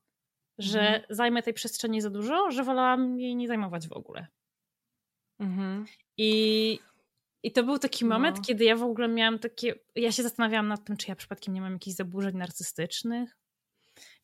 że 0.57 0.79
mhm. 0.79 1.03
zajmę 1.09 1.43
tej 1.43 1.53
przestrzeni 1.53 2.01
za 2.01 2.09
dużo, 2.09 2.51
że 2.51 2.63
wolałam 2.63 3.19
jej 3.19 3.35
nie 3.35 3.47
zajmować 3.47 3.87
w 3.87 3.93
ogóle. 3.93 4.27
Mhm. 5.39 5.85
I, 6.17 6.79
I 7.43 7.51
to 7.51 7.63
był 7.63 7.79
taki 7.79 8.05
moment, 8.05 8.37
no. 8.37 8.43
kiedy 8.43 8.63
ja 8.63 8.75
w 8.75 8.83
ogóle 8.83 9.07
miałam 9.07 9.39
takie. 9.39 9.75
Ja 9.95 10.11
się 10.11 10.23
zastanawiałam 10.23 10.67
nad 10.67 10.85
tym, 10.85 10.97
czy 10.97 11.05
ja 11.09 11.15
przypadkiem 11.15 11.53
nie 11.53 11.61
mam 11.61 11.73
jakichś 11.73 11.95
zaburzeń 11.95 12.37
narcystycznych. 12.37 13.37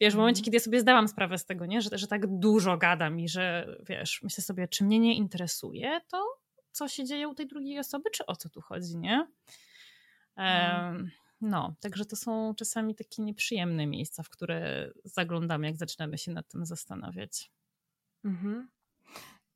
Wiesz, 0.02 0.14
w 0.14 0.18
momencie, 0.18 0.39
mhm. 0.39 0.45
kiedy 0.45 0.58
ja 0.58 0.62
sobie 0.62 0.80
zdałam 0.80 1.08
sprawę 1.08 1.38
z 1.38 1.45
tego, 1.45 1.66
nie? 1.66 1.82
Że, 1.82 1.97
że 1.97 2.08
tak 2.08 2.39
dużo 2.39 2.78
gadam 2.78 3.20
i 3.20 3.30
że 3.30 3.76
wiesz, 3.89 4.20
myślę 4.24 4.43
sobie, 4.43 4.68
czy 4.68 4.84
mnie 4.84 4.99
nie 4.99 5.16
interesuje 5.16 6.02
to, 6.08 6.24
co 6.72 6.88
się 6.88 7.06
dzieje 7.06 7.28
u 7.28 7.36
tej 7.36 7.47
drugiej 7.47 7.80
osoby, 7.80 8.10
czy 8.12 8.26
o 8.26 8.36
co 8.36 8.49
tu 8.49 8.62
chodzi, 8.62 8.97
nie? 8.97 9.28
Um, 10.38 11.12
no, 11.42 11.76
także 11.80 12.06
to 12.06 12.16
są 12.16 12.54
czasami 12.56 12.96
takie 12.96 13.22
nieprzyjemne 13.22 13.88
miejsca, 13.88 14.24
w 14.24 14.30
które 14.30 14.92
zaglądamy, 15.04 15.68
jak 15.68 15.78
zaczynamy 15.78 16.18
się 16.18 16.32
nad 16.32 16.48
tym 16.48 16.66
zastanawiać. 16.66 17.52
Mhm. 18.26 18.70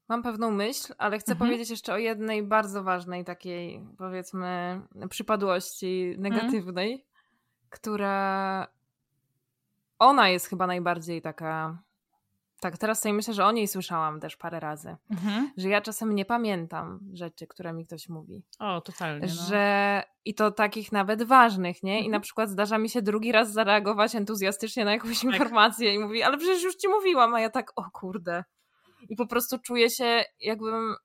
Mam 0.09 0.23
pewną 0.23 0.51
myśl, 0.51 0.93
ale 0.97 1.19
chcę 1.19 1.31
mhm. 1.31 1.49
powiedzieć 1.49 1.69
jeszcze 1.69 1.93
o 1.93 1.97
jednej 1.97 2.43
bardzo 2.43 2.83
ważnej 2.83 3.25
takiej, 3.25 3.87
powiedzmy, 3.97 4.81
przypadłości 5.09 6.15
negatywnej, 6.17 6.91
mhm. 6.91 7.09
która 7.69 8.67
ona 9.99 10.29
jest 10.29 10.47
chyba 10.47 10.67
najbardziej 10.67 11.21
taka. 11.21 11.83
Tak, 12.59 12.77
teraz 12.77 13.01
sobie 13.01 13.13
myślę, 13.13 13.33
że 13.33 13.45
o 13.45 13.51
niej 13.51 13.67
słyszałam 13.67 14.19
też 14.19 14.37
parę 14.37 14.59
razy. 14.59 14.95
Mhm. 15.11 15.51
Że 15.57 15.69
ja 15.69 15.81
czasem 15.81 16.15
nie 16.15 16.25
pamiętam 16.25 16.99
rzeczy, 17.13 17.47
które 17.47 17.73
mi 17.73 17.85
ktoś 17.85 18.09
mówi. 18.09 18.43
O, 18.59 18.81
totalnie. 18.81 19.27
No. 19.27 19.33
Że 19.47 20.03
i 20.25 20.35
to 20.35 20.51
takich 20.51 20.91
nawet 20.91 21.23
ważnych, 21.23 21.83
nie? 21.83 21.91
Mhm. 21.91 22.05
I 22.05 22.09
na 22.09 22.19
przykład 22.19 22.49
zdarza 22.49 22.77
mi 22.77 22.89
się 22.89 23.01
drugi 23.01 23.31
raz 23.31 23.51
zareagować 23.51 24.15
entuzjastycznie 24.15 24.85
na 24.85 24.91
jakąś 24.91 25.21
tak. 25.21 25.31
informację 25.31 25.93
i 25.93 25.99
mówi, 25.99 26.23
ale 26.23 26.37
przecież 26.37 26.63
już 26.63 26.75
ci 26.75 26.87
mówiłam, 26.87 27.35
a 27.35 27.41
ja 27.41 27.49
tak, 27.49 27.71
o 27.75 27.91
kurde. 27.91 28.43
I 29.09 29.15
po 29.15 29.27
prostu 29.27 29.59
czuję 29.59 29.89
się, 29.89 30.23
jakbym. 30.39 30.95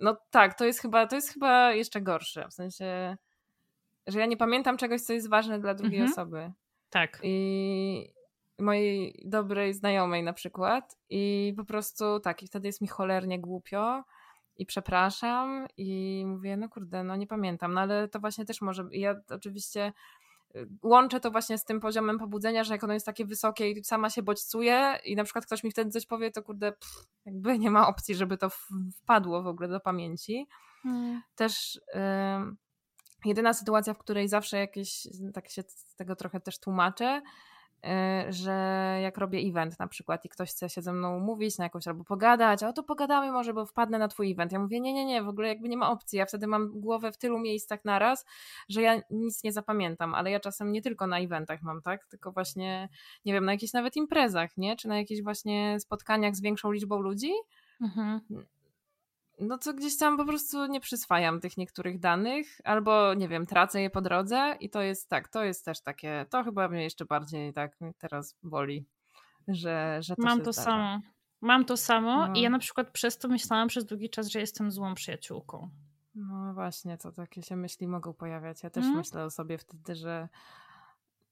No 0.00 0.16
tak, 0.30 0.58
to 0.58 0.64
jest 0.64 0.80
chyba, 0.80 1.06
to 1.06 1.16
jest 1.16 1.32
chyba 1.32 1.72
jeszcze 1.72 2.00
gorsze. 2.00 2.48
W 2.48 2.54
sensie, 2.54 3.16
że 4.06 4.20
ja 4.20 4.26
nie 4.26 4.36
pamiętam 4.36 4.76
czegoś, 4.76 5.00
co 5.00 5.12
jest 5.12 5.30
ważne 5.30 5.60
dla 5.60 5.74
drugiej 5.74 6.00
mhm. 6.00 6.12
osoby. 6.12 6.52
Tak. 6.90 7.20
I 7.22 8.12
mojej 8.58 9.22
dobrej 9.24 9.74
znajomej 9.74 10.22
na 10.22 10.32
przykład 10.32 10.96
i 11.10 11.54
po 11.56 11.64
prostu 11.64 12.20
tak, 12.20 12.42
i 12.42 12.46
wtedy 12.46 12.68
jest 12.68 12.80
mi 12.80 12.88
cholernie 12.88 13.40
głupio 13.40 14.04
i 14.58 14.66
przepraszam 14.66 15.66
i 15.76 16.24
mówię, 16.26 16.56
no 16.56 16.68
kurde, 16.68 17.04
no 17.04 17.16
nie 17.16 17.26
pamiętam, 17.26 17.74
no 17.74 17.80
ale 17.80 18.08
to 18.08 18.20
właśnie 18.20 18.44
też 18.44 18.60
może, 18.60 18.88
ja 18.92 19.14
oczywiście 19.30 19.92
y, 20.56 20.68
łączę 20.82 21.20
to 21.20 21.30
właśnie 21.30 21.58
z 21.58 21.64
tym 21.64 21.80
poziomem 21.80 22.18
pobudzenia, 22.18 22.64
że 22.64 22.74
jak 22.74 22.84
ono 22.84 22.94
jest 22.94 23.06
takie 23.06 23.24
wysokie 23.24 23.70
i 23.70 23.84
sama 23.84 24.10
się 24.10 24.22
bodźcuje 24.22 24.98
i 25.04 25.16
na 25.16 25.24
przykład 25.24 25.46
ktoś 25.46 25.64
mi 25.64 25.70
wtedy 25.70 25.90
coś 25.90 26.06
powie, 26.06 26.30
to 26.30 26.42
kurde, 26.42 26.72
pff, 26.72 27.08
jakby 27.24 27.58
nie 27.58 27.70
ma 27.70 27.88
opcji, 27.88 28.14
żeby 28.14 28.38
to 28.38 28.50
wpadło 29.02 29.42
w 29.42 29.46
ogóle 29.46 29.68
do 29.68 29.80
pamięci. 29.80 30.46
Hmm. 30.82 31.22
Też... 31.34 31.80
Jedyna 33.24 33.52
sytuacja, 33.54 33.94
w 33.94 33.98
której 33.98 34.28
zawsze 34.28 34.58
jakieś, 34.58 35.08
tak 35.34 35.48
się 35.48 35.62
z 35.62 35.94
tego 35.94 36.16
trochę 36.16 36.40
też 36.40 36.60
tłumaczę, 36.60 37.22
że 38.28 38.52
jak 39.02 39.18
robię 39.18 39.38
event 39.38 39.78
na 39.78 39.86
przykład 39.86 40.24
i 40.24 40.28
ktoś 40.28 40.50
chce 40.50 40.68
się 40.68 40.82
ze 40.82 40.92
mną 40.92 41.16
umówić 41.16 41.58
na 41.58 41.64
jakąś 41.64 41.88
albo 41.88 42.04
pogadać, 42.04 42.62
o 42.62 42.72
to 42.72 42.82
pogadamy 42.82 43.32
może, 43.32 43.54
bo 43.54 43.66
wpadnę 43.66 43.98
na 43.98 44.08
twój 44.08 44.32
event. 44.32 44.52
Ja 44.52 44.58
mówię, 44.58 44.80
nie, 44.80 44.92
nie, 44.92 45.04
nie, 45.04 45.22
w 45.22 45.28
ogóle 45.28 45.48
jakby 45.48 45.68
nie 45.68 45.76
ma 45.76 45.90
opcji. 45.90 46.18
Ja 46.18 46.26
wtedy 46.26 46.46
mam 46.46 46.80
głowę 46.80 47.12
w 47.12 47.18
tylu 47.18 47.38
miejscach 47.38 47.84
naraz, 47.84 48.24
że 48.68 48.82
ja 48.82 49.00
nic 49.10 49.44
nie 49.44 49.52
zapamiętam, 49.52 50.14
ale 50.14 50.30
ja 50.30 50.40
czasem 50.40 50.72
nie 50.72 50.82
tylko 50.82 51.06
na 51.06 51.18
eventach 51.18 51.62
mam, 51.62 51.82
tak, 51.82 52.06
tylko 52.06 52.32
właśnie, 52.32 52.88
nie 53.24 53.32
wiem, 53.32 53.44
na 53.44 53.52
jakichś 53.52 53.72
nawet 53.72 53.96
imprezach, 53.96 54.56
nie, 54.56 54.76
czy 54.76 54.88
na 54.88 54.98
jakichś 54.98 55.22
właśnie 55.22 55.80
spotkaniach 55.80 56.36
z 56.36 56.40
większą 56.40 56.72
liczbą 56.72 57.00
ludzi. 57.00 57.32
Mhm 57.80 58.20
no 59.40 59.58
to 59.58 59.74
gdzieś 59.74 59.98
tam 59.98 60.16
po 60.16 60.24
prostu 60.24 60.66
nie 60.66 60.80
przyswajam 60.80 61.40
tych 61.40 61.56
niektórych 61.56 61.98
danych, 61.98 62.60
albo 62.64 63.14
nie 63.14 63.28
wiem, 63.28 63.46
tracę 63.46 63.82
je 63.82 63.90
po 63.90 64.00
drodze 64.00 64.56
i 64.60 64.70
to 64.70 64.82
jest 64.82 65.08
tak, 65.08 65.28
to 65.28 65.44
jest 65.44 65.64
też 65.64 65.80
takie, 65.80 66.26
to 66.30 66.44
chyba 66.44 66.68
mnie 66.68 66.82
jeszcze 66.82 67.04
bardziej 67.04 67.52
tak 67.52 67.78
teraz 67.98 68.36
boli, 68.42 68.86
że, 69.48 69.98
że 70.00 70.16
to 70.16 70.22
Mam 70.22 70.40
to 70.40 70.52
zdarza. 70.52 70.70
samo. 70.70 71.00
Mam 71.40 71.64
to 71.64 71.76
samo 71.76 72.26
no. 72.26 72.34
i 72.34 72.40
ja 72.40 72.50
na 72.50 72.58
przykład 72.58 72.90
przez 72.90 73.18
to 73.18 73.28
myślałam 73.28 73.68
przez 73.68 73.84
długi 73.84 74.10
czas, 74.10 74.28
że 74.28 74.40
jestem 74.40 74.70
złą 74.70 74.94
przyjaciółką. 74.94 75.70
No 76.14 76.54
właśnie, 76.54 76.98
to 76.98 77.12
takie 77.12 77.42
się 77.42 77.56
myśli 77.56 77.88
mogą 77.88 78.12
pojawiać. 78.12 78.62
Ja 78.62 78.70
też 78.70 78.84
mm. 78.84 78.96
myślę 78.96 79.24
o 79.24 79.30
sobie 79.30 79.58
wtedy, 79.58 79.94
że, 79.94 80.28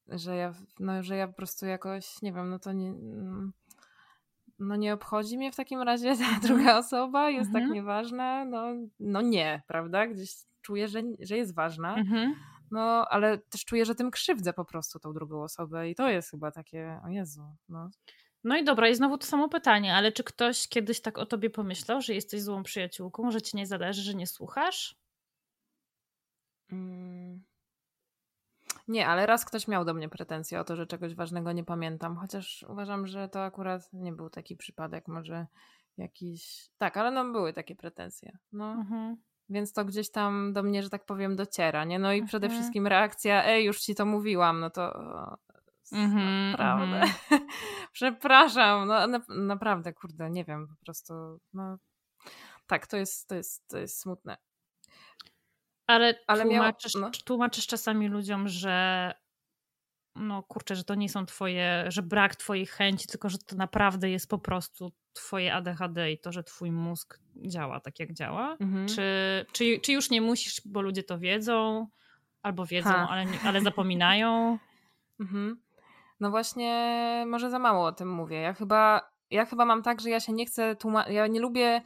że 0.09 0.37
ja, 0.37 0.55
no, 0.81 1.03
że 1.03 1.17
ja 1.17 1.29
po 1.29 1.35
prostu 1.35 1.67
jakoś, 1.67 2.23
nie 2.23 2.33
wiem, 2.33 2.51
no 2.51 2.59
to 2.59 2.73
nie 2.73 2.89
mm, 2.89 3.53
no 4.59 4.77
nie 4.77 4.95
obchodzi 4.95 5.39
mnie 5.39 5.53
w 5.53 5.57
takim 5.57 5.83
razie 5.83 6.17
ta 6.17 6.25
mhm. 6.25 6.41
druga 6.41 6.79
osoba, 6.79 7.31
jest 7.31 7.53
tak 7.53 7.63
mhm. 7.63 7.69
tak 7.69 7.75
nieważna, 7.75 8.45
no, 8.45 8.67
no 9.01 9.21
nie, 9.21 9.63
prawda? 9.67 10.07
Gdzieś 10.07 10.35
czuję, 10.63 10.89
że, 10.89 11.03
że 11.21 11.37
jest 11.37 11.55
ważna, 11.55 11.95
mhm. 11.97 12.35
no 12.71 13.07
ale 13.11 13.39
też 13.39 13.65
czuję, 13.65 13.85
że 13.85 13.95
tym 13.95 14.11
krzywdzę 14.11 14.53
po 14.53 14.65
prostu 14.65 14.99
tą 14.99 15.13
drugą 15.13 15.43
osobę 15.43 15.91
i 15.91 15.95
to 15.95 16.09
jest 16.09 16.31
chyba 16.31 16.51
takie, 16.51 17.01
o 17.05 17.09
Jezu, 17.09 17.43
no. 17.69 17.91
No 18.45 18.57
i 18.57 18.65
dobra, 18.65 18.89
i 18.89 18.95
znowu 18.95 19.19
to 19.19 19.27
samo 19.27 19.49
pytanie, 19.49 19.95
ale 19.95 20.13
czy 20.13 20.25
ktoś 20.25 20.69
kiedyś 20.69 21.01
tak 21.01 21.19
o 21.19 21.27
tobie 21.27 21.51
pomyślał, 21.51 22.01
że 22.01 22.15
jesteś 22.15 22.43
złą 22.43 22.63
przyjaciółką, 22.63 23.31
że 23.31 23.43
ci 23.43 23.57
nie 23.57 23.67
zależy, 23.67 24.03
że 24.03 24.15
nie 24.15 24.27
słuchasz? 24.27 24.97
Mm. 26.73 27.45
Nie, 28.89 29.09
ale 29.09 29.26
raz 29.26 29.45
ktoś 29.45 29.68
miał 29.68 29.84
do 29.84 29.95
mnie 29.95 30.09
pretensje 30.09 30.61
o 30.61 30.64
to, 30.64 30.76
że 30.76 30.87
czegoś 30.87 31.14
ważnego 31.14 31.53
nie 31.53 31.64
pamiętam, 31.64 32.16
chociaż 32.16 32.64
uważam, 32.68 33.07
że 33.07 33.28
to 33.28 33.45
akurat 33.45 33.93
nie 33.93 34.12
był 34.12 34.30
taki 34.30 34.57
przypadek, 34.57 35.09
może 35.09 35.47
jakiś. 35.97 36.70
Tak, 36.78 36.97
ale 36.97 37.11
no 37.11 37.32
były 37.32 37.53
takie 37.53 37.76
pretensje. 37.76 38.39
No. 38.53 38.72
Mhm. 38.72 39.16
Więc 39.49 39.72
to 39.72 39.84
gdzieś 39.84 40.11
tam 40.11 40.53
do 40.53 40.62
mnie, 40.62 40.82
że 40.82 40.91
tak 40.91 41.05
powiem, 41.05 41.37
dociera, 41.37 41.84
nie? 41.84 41.99
No 41.99 42.12
i 42.12 42.16
mhm. 42.16 42.26
przede 42.26 42.49
wszystkim 42.49 42.87
reakcja, 42.87 43.45
ej, 43.45 43.64
już 43.64 43.80
ci 43.80 43.95
to 43.95 44.07
mówiłam, 44.07 44.61
no 44.61 44.70
to 44.70 44.93
mhm, 45.93 46.51
naprawdę. 46.51 47.01
Mhm. 47.01 47.47
Przepraszam, 47.93 48.89
no 48.89 49.07
na, 49.07 49.20
naprawdę, 49.28 49.93
kurde, 49.93 50.30
nie 50.30 50.45
wiem, 50.45 50.68
po 50.68 50.84
prostu, 50.84 51.14
no 51.53 51.78
tak, 52.66 52.87
to 52.87 52.97
jest, 52.97 53.28
to 53.28 53.34
jest, 53.34 53.68
to 53.68 53.78
jest 53.78 54.01
smutne. 54.01 54.37
Ale, 55.87 56.14
Ale 56.26 56.45
tłumaczysz, 56.45 56.95
miał, 56.95 57.03
no. 57.03 57.11
tłumaczysz 57.24 57.66
czasami 57.66 58.09
ludziom, 58.09 58.49
że 58.49 59.12
no 60.16 60.43
kurczę, 60.43 60.76
że 60.76 60.84
to 60.84 60.95
nie 60.95 61.09
są 61.09 61.26
twoje, 61.26 61.84
że 61.89 62.03
brak 62.03 62.37
twojej 62.37 62.66
chęci, 62.66 63.07
tylko 63.09 63.28
że 63.28 63.39
to 63.39 63.57
naprawdę 63.57 64.11
jest 64.11 64.28
po 64.28 64.39
prostu 64.39 64.93
twoje 65.12 65.55
ADHD 65.55 66.12
i 66.12 66.18
to, 66.18 66.32
że 66.32 66.43
twój 66.43 66.72
mózg 66.72 67.20
działa 67.37 67.80
tak, 67.80 68.01
jak 68.01 68.12
działa? 68.12 68.57
Mhm. 68.61 68.89
Czy, 68.89 69.03
czy, 69.53 69.80
czy 69.82 69.93
już 69.93 70.11
nie 70.11 70.20
musisz, 70.20 70.61
bo 70.64 70.80
ludzie 70.80 71.03
to 71.03 71.18
wiedzą, 71.18 71.87
albo 72.43 72.66
wiedzą, 72.66 72.91
ale, 72.91 73.26
ale 73.45 73.61
zapominają? 73.61 74.59
Mhm. 75.20 75.61
No 76.20 76.30
właśnie, 76.30 77.24
może 77.26 77.51
za 77.51 77.59
mało 77.59 77.87
o 77.87 77.93
tym 77.93 78.11
mówię. 78.11 78.37
Ja 78.37 78.55
chyba, 78.55 79.11
ja 79.30 79.47
chyba 79.47 79.64
mam 79.64 79.82
tak, 79.82 80.01
że 80.01 80.11
ja 80.11 80.20
się 80.20 80.32
nie 80.32 80.47
chcę 80.47 80.76
tłumaczyć, 80.76 81.14
ja 81.14 81.26
nie 81.26 81.41
lubię 81.41 81.82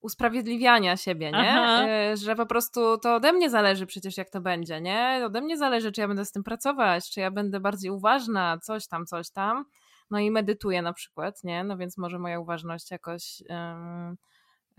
usprawiedliwiania 0.00 0.96
siebie, 0.96 1.30
nie? 1.30 1.52
Aha. 1.52 1.88
E, 1.88 2.16
że 2.16 2.36
po 2.36 2.46
prostu 2.46 2.98
to 2.98 3.14
ode 3.14 3.32
mnie 3.32 3.50
zależy 3.50 3.86
przecież 3.86 4.16
jak 4.16 4.30
to 4.30 4.40
będzie, 4.40 4.80
nie? 4.80 5.22
Ode 5.24 5.40
mnie 5.40 5.56
zależy, 5.56 5.92
czy 5.92 6.00
ja 6.00 6.08
będę 6.08 6.24
z 6.24 6.32
tym 6.32 6.44
pracować, 6.44 7.10
czy 7.10 7.20
ja 7.20 7.30
będę 7.30 7.60
bardziej 7.60 7.90
uważna, 7.90 8.58
coś 8.58 8.86
tam, 8.86 9.06
coś 9.06 9.30
tam. 9.30 9.64
No 10.10 10.18
i 10.18 10.30
medytuję 10.30 10.82
na 10.82 10.92
przykład, 10.92 11.44
nie? 11.44 11.64
No 11.64 11.76
więc 11.76 11.98
może 11.98 12.18
moja 12.18 12.40
uważność 12.40 12.90
jakoś 12.90 13.40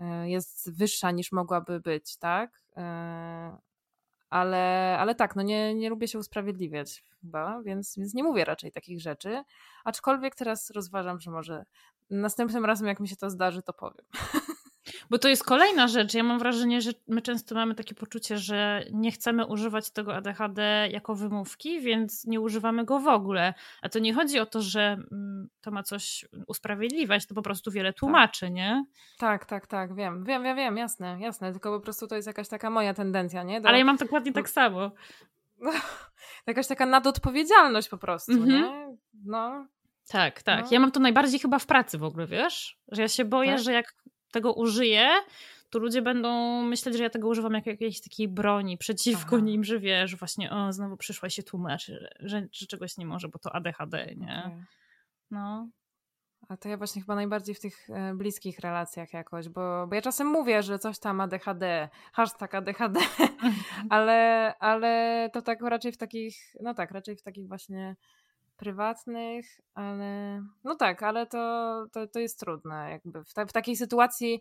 yy, 0.00 0.30
jest 0.30 0.76
wyższa 0.78 1.10
niż 1.10 1.32
mogłaby 1.32 1.80
być, 1.80 2.16
tak? 2.16 2.62
Yy, 2.76 2.82
ale, 4.30 4.96
ale 4.98 5.14
tak, 5.14 5.36
no 5.36 5.42
nie, 5.42 5.74
nie 5.74 5.90
lubię 5.90 6.08
się 6.08 6.18
usprawiedliwiać 6.18 7.04
chyba, 7.20 7.62
więc, 7.62 7.96
więc 7.98 8.14
nie 8.14 8.22
mówię 8.22 8.44
raczej 8.44 8.72
takich 8.72 9.00
rzeczy. 9.00 9.42
Aczkolwiek 9.84 10.34
teraz 10.34 10.70
rozważam, 10.70 11.20
że 11.20 11.30
może 11.30 11.64
następnym 12.10 12.64
razem, 12.64 12.88
jak 12.88 13.00
mi 13.00 13.08
się 13.08 13.16
to 13.16 13.30
zdarzy, 13.30 13.62
to 13.62 13.72
powiem. 13.72 14.06
Bo 15.10 15.18
to 15.18 15.28
jest 15.28 15.44
kolejna 15.44 15.88
rzecz. 15.88 16.14
Ja 16.14 16.22
mam 16.22 16.38
wrażenie, 16.38 16.80
że 16.80 16.90
my 17.08 17.22
często 17.22 17.54
mamy 17.54 17.74
takie 17.74 17.94
poczucie, 17.94 18.38
że 18.38 18.84
nie 18.92 19.12
chcemy 19.12 19.46
używać 19.46 19.90
tego 19.90 20.14
ADHD 20.14 20.88
jako 20.90 21.14
wymówki, 21.14 21.80
więc 21.80 22.24
nie 22.24 22.40
używamy 22.40 22.84
go 22.84 22.98
w 22.98 23.08
ogóle. 23.08 23.54
A 23.82 23.88
to 23.88 23.98
nie 23.98 24.14
chodzi 24.14 24.38
o 24.38 24.46
to, 24.46 24.62
że 24.62 24.96
mm, 25.12 25.48
to 25.60 25.70
ma 25.70 25.82
coś 25.82 26.24
usprawiedliwiać, 26.46 27.26
to 27.26 27.34
po 27.34 27.42
prostu 27.42 27.70
wiele 27.70 27.92
tak. 27.92 28.00
tłumaczy, 28.00 28.46
tak. 28.46 28.54
nie? 28.54 28.84
Tak, 29.18 29.46
tak, 29.46 29.66
tak, 29.66 29.94
wiem. 29.94 30.24
Wiem, 30.24 30.42
wiem, 30.42 30.56
wiem, 30.56 30.76
jasne, 30.76 31.16
jasne. 31.20 31.52
Tylko 31.52 31.78
po 31.78 31.80
prostu 31.80 32.06
to 32.06 32.16
jest 32.16 32.26
jakaś 32.26 32.48
taka 32.48 32.70
moja 32.70 32.94
tendencja, 32.94 33.42
nie? 33.42 33.60
Do... 33.60 33.68
Ale 33.68 33.78
ja 33.78 33.84
mam 33.84 33.96
dokładnie 33.96 34.32
tak 34.32 34.48
samo. 34.58 34.90
jakaś 36.46 36.66
taka 36.66 36.86
nadodpowiedzialność 36.86 37.88
po 37.88 37.98
prostu, 37.98 38.32
mhm. 38.32 38.48
nie? 38.50 38.96
No. 39.24 39.66
Tak, 40.08 40.42
tak. 40.42 40.64
No. 40.64 40.68
Ja 40.70 40.80
mam 40.80 40.92
to 40.92 41.00
najbardziej 41.00 41.40
chyba 41.40 41.58
w 41.58 41.66
pracy 41.66 41.98
w 41.98 42.04
ogóle, 42.04 42.26
wiesz? 42.26 42.78
Że 42.88 43.02
ja 43.02 43.08
się 43.08 43.24
boję, 43.24 43.52
tak? 43.52 43.60
że 43.60 43.72
jak 43.72 43.94
tego 44.32 44.52
użyję, 44.52 45.10
to 45.70 45.78
ludzie 45.78 46.02
będą 46.02 46.62
myśleć, 46.62 46.96
że 46.96 47.02
ja 47.02 47.10
tego 47.10 47.28
używam 47.28 47.54
jako 47.54 47.70
jakiejś 47.70 48.00
takiej 48.00 48.28
broni 48.28 48.78
przeciwko 48.78 49.36
Aha. 49.36 49.44
nim, 49.44 49.64
że 49.64 49.80
wiesz, 49.80 50.16
właśnie 50.16 50.50
o, 50.50 50.72
znowu 50.72 50.96
przyszła 50.96 51.30
się 51.30 51.42
tłumaczy, 51.42 52.08
że, 52.20 52.48
że 52.52 52.66
czegoś 52.66 52.96
nie 52.98 53.06
może, 53.06 53.28
bo 53.28 53.38
to 53.38 53.54
ADHD, 53.54 54.14
nie? 54.16 54.42
Okay. 54.46 54.64
No. 55.30 55.68
A 56.48 56.56
to 56.56 56.68
ja 56.68 56.76
właśnie 56.76 57.02
chyba 57.02 57.14
najbardziej 57.14 57.54
w 57.54 57.60
tych 57.60 57.90
e, 57.90 58.14
bliskich 58.14 58.58
relacjach 58.58 59.12
jakoś, 59.12 59.48
bo, 59.48 59.86
bo 59.86 59.94
ja 59.94 60.02
czasem 60.02 60.26
mówię, 60.26 60.62
że 60.62 60.78
coś 60.78 60.98
tam 60.98 61.20
ADHD, 61.20 61.88
hashtag 62.12 62.54
ADHD, 62.54 63.00
mhm. 63.00 63.54
ale, 63.90 64.54
ale 64.58 65.30
to 65.32 65.42
tak 65.42 65.60
raczej 65.62 65.92
w 65.92 65.96
takich, 65.96 66.36
no 66.60 66.74
tak, 66.74 66.90
raczej 66.90 67.16
w 67.16 67.22
takich 67.22 67.48
właśnie 67.48 67.96
prywatnych, 68.62 69.46
ale 69.74 70.42
no 70.64 70.74
tak, 70.74 71.02
ale 71.02 71.26
to, 71.26 71.86
to, 71.92 72.06
to 72.06 72.18
jest 72.18 72.40
trudne 72.40 72.90
jakby 72.90 73.24
w, 73.24 73.34
ta, 73.34 73.46
w 73.46 73.52
takiej 73.52 73.76
sytuacji 73.76 74.40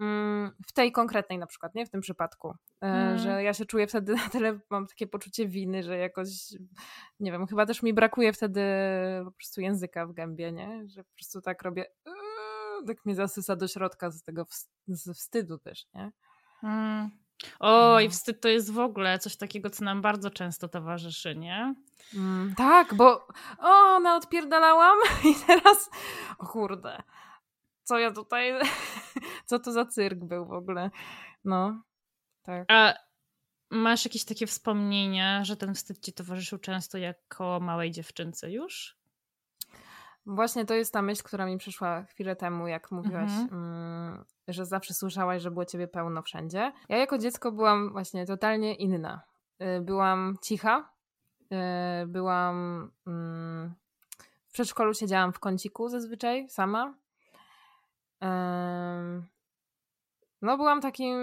mm, 0.00 0.50
w 0.66 0.72
tej 0.72 0.92
konkretnej 0.92 1.38
na 1.38 1.46
przykład, 1.46 1.74
nie? 1.74 1.86
W 1.86 1.90
tym 1.90 2.00
przypadku, 2.00 2.54
mm. 2.80 3.18
że 3.18 3.42
ja 3.42 3.54
się 3.54 3.64
czuję 3.64 3.86
wtedy 3.86 4.14
na 4.14 4.28
tyle, 4.28 4.58
mam 4.70 4.86
takie 4.86 5.06
poczucie 5.06 5.48
winy, 5.48 5.82
że 5.82 5.98
jakoś, 5.98 6.28
nie 7.20 7.32
wiem, 7.32 7.46
chyba 7.46 7.66
też 7.66 7.82
mi 7.82 7.94
brakuje 7.94 8.32
wtedy 8.32 8.62
po 9.24 9.32
prostu 9.32 9.60
języka 9.60 10.06
w 10.06 10.12
gębie, 10.12 10.52
nie? 10.52 10.88
Że 10.88 11.04
po 11.04 11.14
prostu 11.14 11.40
tak 11.40 11.62
robię, 11.62 11.84
tak 12.86 13.04
mnie 13.04 13.14
zasysa 13.14 13.56
do 13.56 13.68
środka 13.68 14.10
z 14.10 14.22
tego 14.22 14.46
z 14.86 15.18
wstydu 15.18 15.58
też, 15.58 15.86
nie? 15.94 16.12
Mm. 16.62 17.10
Oj, 17.60 18.04
no. 18.04 18.10
wstyd 18.10 18.40
to 18.40 18.48
jest 18.48 18.72
w 18.72 18.78
ogóle 18.78 19.18
coś 19.18 19.36
takiego, 19.36 19.70
co 19.70 19.84
nam 19.84 20.02
bardzo 20.02 20.30
często 20.30 20.68
towarzyszy, 20.68 21.36
nie? 21.36 21.74
Mm, 22.14 22.54
tak, 22.56 22.94
bo 22.94 23.26
o, 23.58 24.00
no 24.00 24.16
odpierdalałam 24.16 24.98
i 25.30 25.34
teraz, 25.46 25.90
o 26.38 26.46
kurde, 26.46 27.02
co 27.84 27.98
ja 27.98 28.12
tutaj, 28.12 28.52
co 29.46 29.58
to 29.58 29.72
za 29.72 29.86
cyrk 29.86 30.18
był 30.18 30.46
w 30.46 30.52
ogóle, 30.52 30.90
no, 31.44 31.82
tak. 32.42 32.64
A 32.68 32.94
masz 33.70 34.04
jakieś 34.04 34.24
takie 34.24 34.46
wspomnienia, 34.46 35.44
że 35.44 35.56
ten 35.56 35.74
wstyd 35.74 35.98
ci 35.98 36.12
towarzyszył 36.12 36.58
często 36.58 36.98
jako 36.98 37.60
małej 37.60 37.90
dziewczynce 37.90 38.52
już? 38.52 38.98
Właśnie 40.26 40.64
to 40.64 40.74
jest 40.74 40.92
ta 40.92 41.02
myśl, 41.02 41.22
która 41.22 41.46
mi 41.46 41.58
przyszła 41.58 42.02
chwilę 42.02 42.36
temu, 42.36 42.66
jak 42.66 42.90
mówiłaś, 42.90 43.30
mhm. 43.30 44.24
Że 44.48 44.66
zawsze 44.66 44.94
słyszałaś, 44.94 45.42
że 45.42 45.50
było 45.50 45.64
ciebie 45.64 45.88
pełno 45.88 46.22
wszędzie. 46.22 46.72
Ja 46.88 46.96
jako 46.96 47.18
dziecko 47.18 47.52
byłam 47.52 47.92
właśnie 47.92 48.26
totalnie 48.26 48.74
inna. 48.74 49.22
Y, 49.62 49.80
byłam 49.80 50.36
cicha, 50.42 50.92
y, 52.02 52.06
byłam. 52.06 52.90
Mm, 53.06 53.74
w 54.48 54.52
przedszkolu 54.52 54.94
siedziałam 54.94 55.32
w 55.32 55.38
kąciku 55.38 55.88
zazwyczaj, 55.88 56.48
sama. 56.48 56.94
No, 60.42 60.56
byłam 60.56 60.80
takim, 60.80 61.16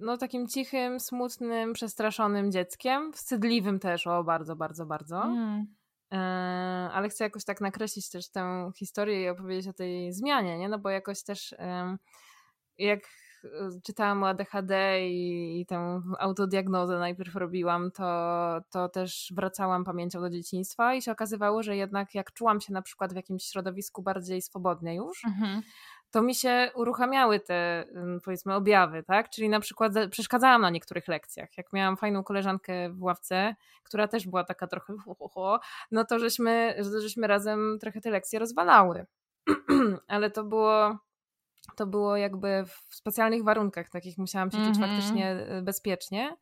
no, 0.00 0.16
takim 0.16 0.48
cichym, 0.48 1.00
smutnym, 1.00 1.72
przestraszonym 1.72 2.52
dzieckiem. 2.52 3.12
Wstydliwym 3.12 3.78
też, 3.78 4.06
o 4.06 4.24
bardzo, 4.24 4.56
bardzo, 4.56 4.86
bardzo. 4.86 5.22
Mm. 5.22 5.66
E, 6.12 6.90
ale 6.92 7.08
chcę 7.08 7.24
jakoś 7.24 7.44
tak 7.44 7.60
nakreślić 7.60 8.10
też 8.10 8.30
tę 8.30 8.70
historię 8.76 9.22
i 9.22 9.28
opowiedzieć 9.28 9.68
o 9.68 9.72
tej 9.72 10.12
zmianie, 10.12 10.58
nie? 10.58 10.68
No 10.68 10.78
bo 10.78 10.90
jakoś 10.90 11.22
też 11.22 11.54
jak 12.78 13.00
e, 13.44 13.48
czytałam 13.82 14.22
o 14.22 14.28
ADHD 14.28 15.00
i, 15.08 15.60
i 15.60 15.66
tę 15.66 16.02
autodiagnozę 16.18 16.98
najpierw 16.98 17.34
robiłam, 17.34 17.90
to, 17.90 18.60
to 18.70 18.88
też 18.88 19.32
wracałam 19.36 19.84
pamięcią 19.84 20.20
do 20.20 20.30
dzieciństwa 20.30 20.94
i 20.94 21.02
się 21.02 21.12
okazywało, 21.12 21.62
że 21.62 21.76
jednak 21.76 22.14
jak 22.14 22.32
czułam 22.32 22.60
się 22.60 22.72
na 22.72 22.82
przykład 22.82 23.12
w 23.12 23.16
jakimś 23.16 23.44
środowisku 23.44 24.02
bardziej 24.02 24.42
swobodnie 24.42 24.94
już, 24.94 25.24
mhm 25.24 25.62
to 26.10 26.22
mi 26.22 26.34
się 26.34 26.70
uruchamiały 26.74 27.40
te, 27.40 27.84
powiedzmy, 28.24 28.54
objawy, 28.54 29.02
tak? 29.02 29.30
Czyli 29.30 29.48
na 29.48 29.60
przykład 29.60 29.92
przeszkadzałam 30.10 30.62
na 30.62 30.70
niektórych 30.70 31.08
lekcjach. 31.08 31.58
Jak 31.58 31.72
miałam 31.72 31.96
fajną 31.96 32.24
koleżankę 32.24 32.90
w 32.90 33.02
ławce, 33.02 33.54
która 33.82 34.08
też 34.08 34.26
była 34.26 34.44
taka 34.44 34.66
trochę, 34.66 34.94
no 35.90 36.04
to 36.04 36.18
żeśmy, 36.18 36.76
żeśmy 37.00 37.26
razem 37.26 37.78
trochę 37.80 38.00
te 38.00 38.10
lekcje 38.10 38.38
rozwalały. 38.38 39.06
Ale 40.08 40.30
to 40.30 40.44
było, 40.44 40.98
to 41.76 41.86
było 41.86 42.16
jakby 42.16 42.64
w 42.66 42.94
specjalnych 42.94 43.44
warunkach, 43.44 43.90
takich 43.90 44.18
musiałam 44.18 44.50
się 44.50 44.56
czuć 44.56 44.76
mm 44.76 44.78
-hmm. 44.78 44.96
faktycznie 44.96 45.30
e, 45.30 45.62
bezpiecznie. 45.62 46.36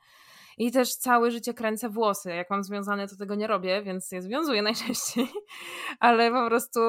I 0.59 0.73
też 0.73 0.95
całe 0.95 1.31
życie 1.31 1.55
kręcę 1.55 1.89
włosy. 1.89 2.31
Jak 2.31 2.51
mam 2.51 2.65
związane, 2.65 3.09
to 3.09 3.17
tego 3.17 3.35
nie 3.35 3.47
robię, 3.47 3.83
więc 3.83 4.13
je 4.13 4.23
związuję 4.23 4.63
najczęściej. 4.73 5.29
Ale 6.01 6.31
po 6.31 6.47
prostu 6.47 6.81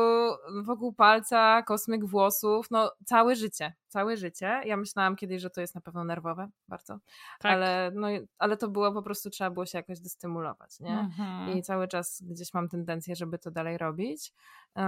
wokół 0.64 0.94
palca, 0.94 1.64
kosmyk 1.64 2.06
włosów, 2.06 2.72
no 2.72 2.92
całe 3.06 3.36
życie, 3.36 3.74
całe 3.88 4.18
życie. 4.18 4.62
Ja 4.66 4.78
myślałam 4.78 5.16
kiedyś, 5.16 5.42
że 5.42 5.50
to 5.50 5.62
jest 5.62 5.76
na 5.76 5.82
pewno 5.82 6.04
nerwowe, 6.04 6.50
bardzo. 6.68 7.00
Tak. 7.40 7.52
Ale, 7.52 7.92
no, 7.96 8.08
ale 8.38 8.58
to 8.58 8.68
było 8.68 8.92
po 8.92 9.02
prostu, 9.02 9.30
trzeba 9.30 9.50
było 9.50 9.66
się 9.66 9.78
jakoś 9.78 10.00
destymulować, 10.00 10.80
nie? 10.80 11.00
Mhm. 11.00 11.58
I 11.58 11.62
cały 11.62 11.88
czas 11.88 12.24
gdzieś 12.26 12.54
mam 12.54 12.70
tendencję, 12.70 13.16
żeby 13.16 13.40
to 13.40 13.52
dalej 13.52 13.78
robić. 13.78 14.34
Yy, 14.76 14.84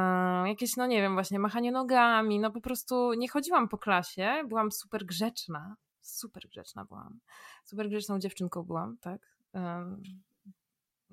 jakieś, 0.48 0.78
no 0.78 0.88
nie 0.88 1.02
wiem, 1.02 1.14
właśnie 1.14 1.40
machanie 1.40 1.72
nogami, 1.72 2.40
no 2.40 2.52
po 2.52 2.62
prostu 2.62 3.14
nie 3.14 3.30
chodziłam 3.30 3.70
po 3.70 3.78
klasie, 3.78 4.44
byłam 4.48 4.72
super 4.72 5.06
grzeczna, 5.06 5.76
super 6.10 6.48
grzeczna 6.48 6.86
byłam. 6.86 7.20
Super 7.64 7.90
grzeczną 7.90 8.20
dziewczynką 8.20 8.64
byłam, 8.64 8.98
tak? 8.98 9.22
Um, 9.54 10.02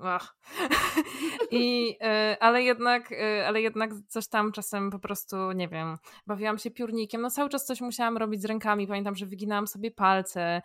Ach. 0.02 0.36
I, 1.50 1.96
y, 2.02 2.40
ale, 2.40 2.62
jednak, 2.62 3.12
y, 3.12 3.46
ale 3.46 3.62
jednak 3.62 3.90
coś 4.08 4.28
tam 4.28 4.52
czasem 4.52 4.90
po 4.90 4.98
prostu, 4.98 5.52
nie 5.52 5.68
wiem, 5.68 5.96
bawiłam 6.26 6.58
się 6.58 6.70
piórnikiem. 6.70 7.20
No 7.20 7.30
cały 7.30 7.48
czas 7.48 7.64
coś 7.64 7.80
musiałam 7.80 8.16
robić 8.16 8.42
z 8.42 8.44
rękami. 8.44 8.86
Pamiętam, 8.86 9.16
że 9.16 9.26
wyginałam 9.26 9.66
sobie 9.66 9.90
palce. 9.90 10.62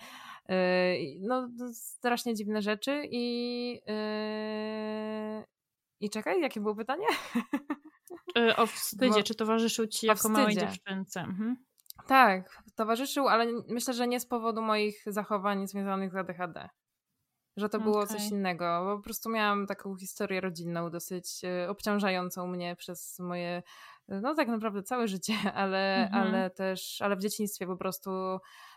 Y, 0.50 0.56
no 1.20 1.50
strasznie 1.74 2.36
dziwne 2.36 2.62
rzeczy 2.62 3.04
i 3.12 3.82
i 6.00 6.10
czekaj, 6.10 6.42
jakie 6.42 6.60
było 6.60 6.76
pytanie? 6.76 7.06
O 8.58 8.66
wstydzie, 8.66 9.14
Bo, 9.14 9.24
czy 9.24 9.36
towarzyszył 9.36 9.88
ci 9.88 10.08
jako 10.08 10.30
małej 10.30 10.56
dziewczynce? 10.56 11.22
Mhm. 11.22 11.58
Tak, 12.08 12.64
towarzyszył, 12.76 13.28
ale 13.28 13.46
myślę, 13.68 13.94
że 13.94 14.08
nie 14.08 14.20
z 14.20 14.26
powodu 14.26 14.62
moich 14.62 15.04
zachowań 15.08 15.68
związanych 15.68 16.12
z 16.12 16.16
ADHD. 16.16 16.70
Że 17.58 17.70
to 17.70 17.80
było 17.80 18.00
okay. 18.00 18.08
coś 18.08 18.32
innego. 18.32 18.82
Bo 18.86 18.98
po 18.98 19.04
prostu 19.04 19.30
miałam 19.30 19.68
taką 19.68 19.96
historię 19.96 20.42
rodzinną, 20.42 20.90
dosyć 20.90 21.42
e, 21.44 21.70
obciążającą 21.70 22.48
mnie 22.48 22.76
przez 22.76 23.20
moje, 23.20 23.64
no 24.08 24.36
tak 24.36 24.48
naprawdę 24.48 24.84
całe 24.84 25.08
życie, 25.08 25.34
ale, 25.54 25.96
mhm. 25.96 26.28
ale 26.28 26.50
też, 26.50 27.02
ale 27.02 27.16
w 27.16 27.22
dzieciństwie 27.22 27.68
po 27.68 27.78
prostu 27.78 28.10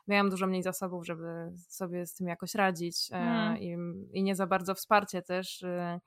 miałam 0.08 0.30
dużo 0.30 0.46
mniej 0.46 0.62
zasobów, 0.62 1.06
żeby 1.06 1.52
sobie 1.68 2.06
z 2.06 2.14
tym 2.14 2.26
jakoś 2.26 2.54
radzić 2.54 3.08
e, 3.12 3.16
mhm. 3.16 3.58
i, 3.58 3.76
i 4.12 4.22
nie 4.22 4.36
za 4.36 4.46
bardzo 4.46 4.74
wsparcie 4.74 5.22
też 5.22 5.62
e, 5.62 6.00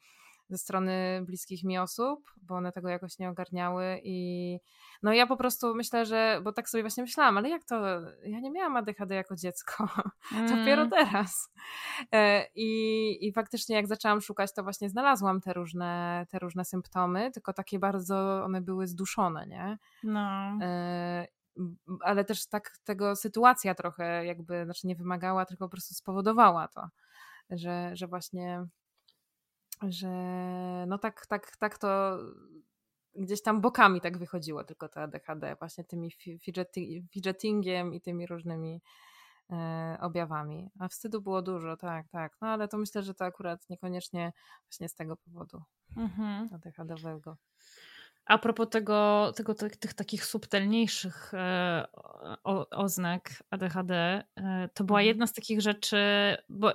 ze 0.49 0.57
strony 0.57 1.21
bliskich 1.25 1.63
mi 1.63 1.77
osób, 1.77 2.19
bo 2.41 2.55
one 2.55 2.71
tego 2.71 2.89
jakoś 2.89 3.19
nie 3.19 3.29
ogarniały 3.29 3.99
i 4.03 4.59
no 5.03 5.13
ja 5.13 5.27
po 5.27 5.37
prostu 5.37 5.75
myślę, 5.75 6.05
że, 6.05 6.41
bo 6.43 6.53
tak 6.53 6.69
sobie 6.69 6.83
właśnie 6.83 7.03
myślałam, 7.03 7.37
ale 7.37 7.49
jak 7.49 7.63
to, 7.65 7.75
ja 8.23 8.39
nie 8.39 8.51
miałam 8.51 8.77
ADHD 8.77 9.15
jako 9.15 9.35
dziecko, 9.35 9.87
mm. 10.31 10.47
dopiero 10.47 10.87
teraz. 10.87 11.51
E, 12.11 12.45
I, 12.55 13.27
I 13.27 13.33
faktycznie 13.33 13.75
jak 13.75 13.87
zaczęłam 13.87 14.21
szukać, 14.21 14.53
to 14.53 14.63
właśnie 14.63 14.89
znalazłam 14.89 15.41
te 15.41 15.53
różne, 15.53 16.25
te 16.29 16.39
różne 16.39 16.65
symptomy, 16.65 17.31
tylko 17.31 17.53
takie 17.53 17.79
bardzo 17.79 18.43
one 18.43 18.61
były 18.61 18.87
zduszone, 18.87 19.47
nie? 19.47 19.77
No. 20.03 20.57
E, 20.61 21.27
ale 22.01 22.25
też 22.25 22.47
tak 22.47 22.71
tego 22.83 23.15
sytuacja 23.15 23.75
trochę 23.75 24.25
jakby, 24.25 24.65
znaczy 24.65 24.87
nie 24.87 24.95
wymagała, 24.95 25.45
tylko 25.45 25.65
po 25.65 25.71
prostu 25.71 25.93
spowodowała 25.93 26.67
to, 26.67 26.87
że, 27.49 27.91
że 27.93 28.07
właśnie 28.07 28.67
że 29.81 30.09
no 30.87 30.97
tak, 30.97 31.25
tak, 31.25 31.57
tak 31.57 31.77
to 31.77 32.17
gdzieś 33.15 33.41
tam 33.41 33.61
bokami 33.61 34.01
tak 34.01 34.17
wychodziło 34.17 34.63
tylko 34.63 34.89
to 34.89 35.01
ADHD, 35.01 35.55
właśnie 35.59 35.83
tymi 35.83 36.11
fidgetingiem 37.11 37.93
i 37.93 38.01
tymi 38.01 38.27
różnymi 38.27 38.81
e, 39.51 39.97
objawami. 40.01 40.69
A 40.79 40.87
wstydu 40.87 41.21
było 41.21 41.41
dużo, 41.41 41.77
tak, 41.77 42.09
tak. 42.09 42.37
No 42.41 42.47
ale 42.47 42.67
to 42.67 42.77
myślę, 42.77 43.03
że 43.03 43.13
to 43.13 43.25
akurat 43.25 43.69
niekoniecznie 43.69 44.33
właśnie 44.69 44.89
z 44.89 44.95
tego 44.95 45.17
powodu 45.17 45.63
mhm. 45.97 46.49
ADHD-owego. 46.53 47.37
A 48.25 48.37
propos 48.37 48.69
tego, 48.69 49.31
tego 49.35 49.53
tych, 49.53 49.77
tych 49.77 49.93
takich 49.93 50.25
subtelniejszych 50.25 51.33
e, 51.33 51.85
o, 52.43 52.69
oznak 52.69 53.43
ADHD, 53.49 53.91
e, 53.91 54.69
to 54.73 54.83
była 54.83 54.99
mhm. 54.99 55.07
jedna 55.07 55.27
z 55.27 55.33
takich 55.33 55.61
rzeczy, 55.61 55.97
bo 56.49 56.73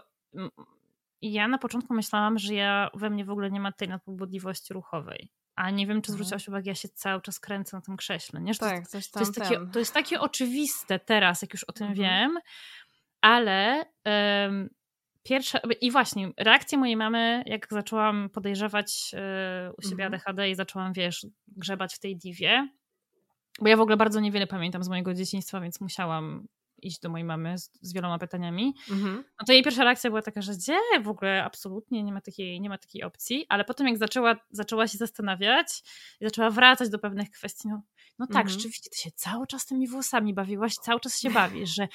ja 1.23 1.49
na 1.49 1.59
początku 1.59 1.95
myślałam, 1.95 2.39
że 2.39 2.55
ja 2.55 2.91
we 2.95 3.11
mnie 3.11 3.25
w 3.25 3.31
ogóle 3.31 3.51
nie 3.51 3.61
ma 3.61 3.73
tej 3.73 3.89
nadpobudliwości 3.89 4.75
ruchowej. 4.75 5.33
A 5.57 5.71
nie 5.71 5.87
wiem, 5.87 6.03
czy 6.03 6.13
mhm. 6.13 6.15
zwróciłaś 6.15 6.49
uwagę, 6.49 6.71
ja 6.71 6.75
się 6.75 6.89
cały 6.89 7.23
czas 7.23 7.41
kręcę 7.41 7.77
na 7.77 7.81
tym 7.81 7.97
krześle. 7.97 8.41
Nie? 8.41 8.55
tak, 8.55 8.91
to, 8.91 8.97
jest, 8.97 9.13
to, 9.13 9.21
jest 9.21 9.35
takie, 9.35 9.61
to 9.73 9.79
jest 9.79 9.95
takie 9.95 10.21
oczywiste 10.21 10.99
teraz, 10.99 11.43
jak 11.43 11.53
już 11.53 11.65
o 11.65 11.73
tym 11.73 11.87
mhm. 11.87 12.09
wiem, 12.09 12.39
ale 13.21 13.85
um, 14.05 14.69
pierwsza. 15.23 15.59
I 15.81 15.91
właśnie, 15.91 16.31
reakcja 16.39 16.79
mojej 16.79 16.97
mamy, 16.97 17.43
jak 17.47 17.67
zaczęłam 17.71 18.31
podejrzewać 18.31 19.15
y, 19.15 19.73
u 19.79 19.83
siebie 19.83 20.05
mhm. 20.05 20.15
ADHD 20.15 20.51
i 20.51 20.55
zaczęłam, 20.55 20.93
wiesz, 20.93 21.27
grzebać 21.49 21.95
w 21.95 21.99
tej 21.99 22.17
diwie, 22.17 22.69
bo 23.61 23.69
ja 23.69 23.77
w 23.77 23.81
ogóle 23.81 23.97
bardzo 23.97 24.21
niewiele 24.21 24.47
pamiętam 24.47 24.85
z 24.85 24.89
mojego 24.89 25.15
dzieciństwa, 25.15 25.61
więc 25.61 25.81
musiałam 25.81 26.47
iść 26.83 27.01
do 27.01 27.09
mojej 27.09 27.25
mamy 27.25 27.59
z, 27.59 27.71
z 27.81 27.93
wieloma 27.93 28.19
pytaniami, 28.19 28.75
mhm. 28.91 29.25
no 29.41 29.47
to 29.47 29.53
jej 29.53 29.63
pierwsza 29.63 29.85
reakcja 29.85 30.11
była 30.11 30.23
taka, 30.23 30.43
że 30.43 30.53
gdzie 30.53 30.79
w 31.03 31.09
ogóle 31.09 31.45
absolutnie 31.45 32.03
nie 32.03 32.13
ma 32.13 32.21
takiej, 32.21 32.61
nie 32.61 32.69
ma 32.69 32.79
takiej 32.79 33.03
opcji, 33.03 33.47
ale 33.49 33.65
potem 33.65 33.87
jak 33.87 33.99
zaczęła, 33.99 34.37
zaczęła 34.51 34.89
się 34.89 34.99
zastanawiać 34.99 35.83
i 36.21 36.25
zaczęła 36.25 36.51
wracać 36.51 36.89
do 36.89 36.99
pewnych 36.99 37.31
kwestii, 37.31 37.69
no, 37.69 37.83
no 38.19 38.27
tak, 38.27 38.37
mhm. 38.37 38.49
rzeczywiście, 38.49 38.91
ty 38.91 38.99
się 38.99 39.11
cały 39.11 39.47
czas 39.47 39.67
tymi 39.67 39.89
włosami 39.89 40.35
bawiłaś, 40.35 40.75
cały 40.75 41.01
czas 41.01 41.21
się 41.21 41.31
bawisz, 41.31 41.75
że 41.75 41.89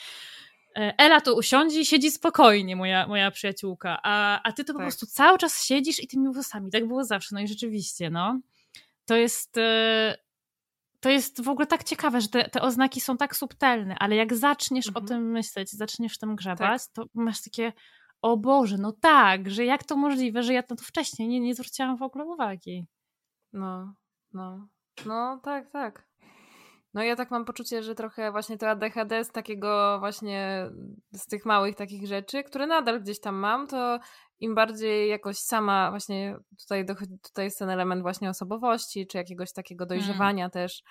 e, 0.75 0.93
Ela 0.97 1.21
to 1.21 1.35
usiądzie 1.35 1.79
i 1.79 1.85
siedzi 1.85 2.11
spokojnie, 2.11 2.75
moja, 2.75 3.07
moja 3.07 3.31
przyjaciółka, 3.31 3.99
a, 4.03 4.41
a 4.43 4.51
ty 4.51 4.63
to 4.63 4.67
tak. 4.67 4.75
po 4.75 4.81
prostu 4.81 5.05
cały 5.05 5.37
czas 5.37 5.65
siedzisz 5.65 6.03
i 6.03 6.07
tymi 6.07 6.33
włosami. 6.33 6.71
Tak 6.71 6.87
było 6.87 7.03
zawsze, 7.03 7.35
no 7.35 7.41
i 7.41 7.47
rzeczywiście, 7.47 8.09
no. 8.09 8.39
To 9.05 9.15
jest, 9.15 9.57
e, 9.57 10.17
to 11.05 11.09
jest 11.09 11.41
w 11.43 11.49
ogóle 11.49 11.67
tak 11.67 11.83
ciekawe, 11.83 12.21
że 12.21 12.27
te, 12.27 12.49
te 12.49 12.61
oznaki 12.61 13.01
są 13.01 13.17
tak 13.17 13.35
subtelne, 13.35 13.95
ale 13.99 14.15
jak 14.15 14.33
zaczniesz 14.33 14.87
mhm. 14.87 15.05
o 15.05 15.07
tym 15.07 15.31
myśleć, 15.31 15.71
zaczniesz 15.71 16.17
tym 16.17 16.35
grzebać, 16.35 16.81
tak. 16.85 16.93
to 16.93 17.05
masz 17.13 17.43
takie, 17.43 17.73
o 18.21 18.37
Boże, 18.37 18.77
no 18.77 18.91
tak, 18.91 19.49
że 19.49 19.65
jak 19.65 19.83
to 19.83 19.95
możliwe, 19.95 20.43
że 20.43 20.53
ja 20.53 20.63
na 20.69 20.75
to 20.75 20.83
wcześniej 20.83 21.27
nie, 21.27 21.39
nie 21.39 21.55
zwróciłam 21.55 21.97
w 21.97 22.01
ogóle 22.01 22.25
uwagi. 22.25 22.87
No, 23.53 23.93
no, 24.33 24.67
no 25.05 25.39
tak, 25.43 25.71
tak. 25.71 26.07
No 26.95 27.03
ja 27.03 27.15
tak 27.15 27.31
mam 27.31 27.45
poczucie, 27.45 27.83
że 27.83 27.95
trochę 27.95 28.31
właśnie 28.31 28.57
to 28.57 28.69
ADHD 28.69 29.23
z 29.23 29.31
takiego 29.31 29.99
właśnie, 29.99 30.69
z 31.13 31.25
tych 31.25 31.45
małych 31.45 31.75
takich 31.75 32.07
rzeczy, 32.07 32.43
które 32.43 32.67
nadal 32.67 33.01
gdzieś 33.01 33.19
tam 33.19 33.35
mam, 33.35 33.67
to 33.67 33.99
im 34.39 34.55
bardziej 34.55 35.09
jakoś 35.09 35.37
sama 35.37 35.89
właśnie 35.89 36.37
tutaj, 36.61 36.85
tutaj 37.23 37.45
jest 37.45 37.59
ten 37.59 37.69
element 37.69 38.01
właśnie 38.01 38.29
osobowości, 38.29 39.07
czy 39.07 39.17
jakiegoś 39.17 39.53
takiego 39.53 39.85
hmm. 39.85 39.99
dojrzewania 39.99 40.43
mm. 40.43 40.51
też. 40.51 40.83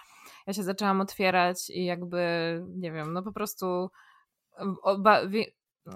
Ja 0.47 0.53
się 0.53 0.63
zaczęłam 0.63 1.01
otwierać 1.01 1.71
i 1.71 1.85
jakby, 1.85 2.21
nie 2.69 2.93
wiem, 2.93 3.13
no 3.13 3.23
po 3.23 3.33
prostu 3.33 3.91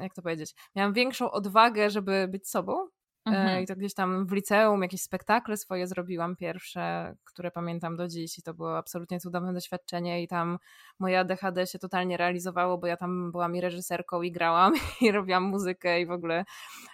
jak 0.00 0.14
to 0.14 0.22
powiedzieć, 0.22 0.54
miałam 0.76 0.92
większą 0.92 1.30
odwagę, 1.30 1.90
żeby 1.90 2.28
być 2.28 2.48
sobą 2.48 2.88
mhm. 3.28 3.62
I 3.62 3.66
to 3.66 3.76
gdzieś 3.76 3.94
tam 3.94 4.26
w 4.26 4.32
liceum 4.32 4.82
jakieś 4.82 5.02
spektakle 5.02 5.56
swoje 5.56 5.86
zrobiłam 5.86 6.36
pierwsze, 6.36 7.14
które 7.24 7.50
pamiętam 7.50 7.96
do 7.96 8.08
dziś 8.08 8.38
i 8.38 8.42
to 8.42 8.54
było 8.54 8.78
absolutnie 8.78 9.20
cudowne 9.20 9.52
doświadczenie 9.52 10.22
i 10.22 10.28
tam 10.28 10.58
moje 10.98 11.20
ADHD 11.20 11.66
się 11.66 11.78
totalnie 11.78 12.16
realizowało, 12.16 12.78
bo 12.78 12.86
ja 12.86 12.96
tam 12.96 13.32
byłam 13.32 13.56
i 13.56 13.60
reżyserką 13.60 14.22
i 14.22 14.32
grałam 14.32 14.72
i 15.00 15.12
robiłam 15.12 15.42
muzykę 15.42 16.00
i 16.00 16.06
w 16.06 16.10
ogóle 16.10 16.44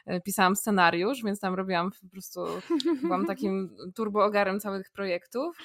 e, 0.07 0.20
pisałam 0.20 0.57
scenariusz, 0.57 1.22
więc 1.24 1.41
tam 1.41 1.55
robiłam 1.55 1.91
po 1.91 2.09
prostu, 2.09 2.47
byłam 3.03 3.26
takim 3.35 3.76
turboogarem 3.95 4.61
całych 4.61 4.91
projektów. 4.91 5.57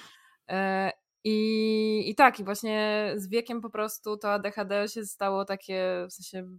E, 0.49 0.91
I, 1.24 2.09
I 2.09 2.15
tak, 2.15 2.39
i 2.39 2.43
właśnie 2.43 3.11
z 3.15 3.30
wiekiem 3.30 3.61
po 3.61 3.70
prostu 3.70 4.17
to 4.17 4.34
ADHD 4.34 4.88
się 4.88 5.05
stało 5.05 5.45
takie, 5.45 6.05
w 6.09 6.13
sensie 6.13 6.49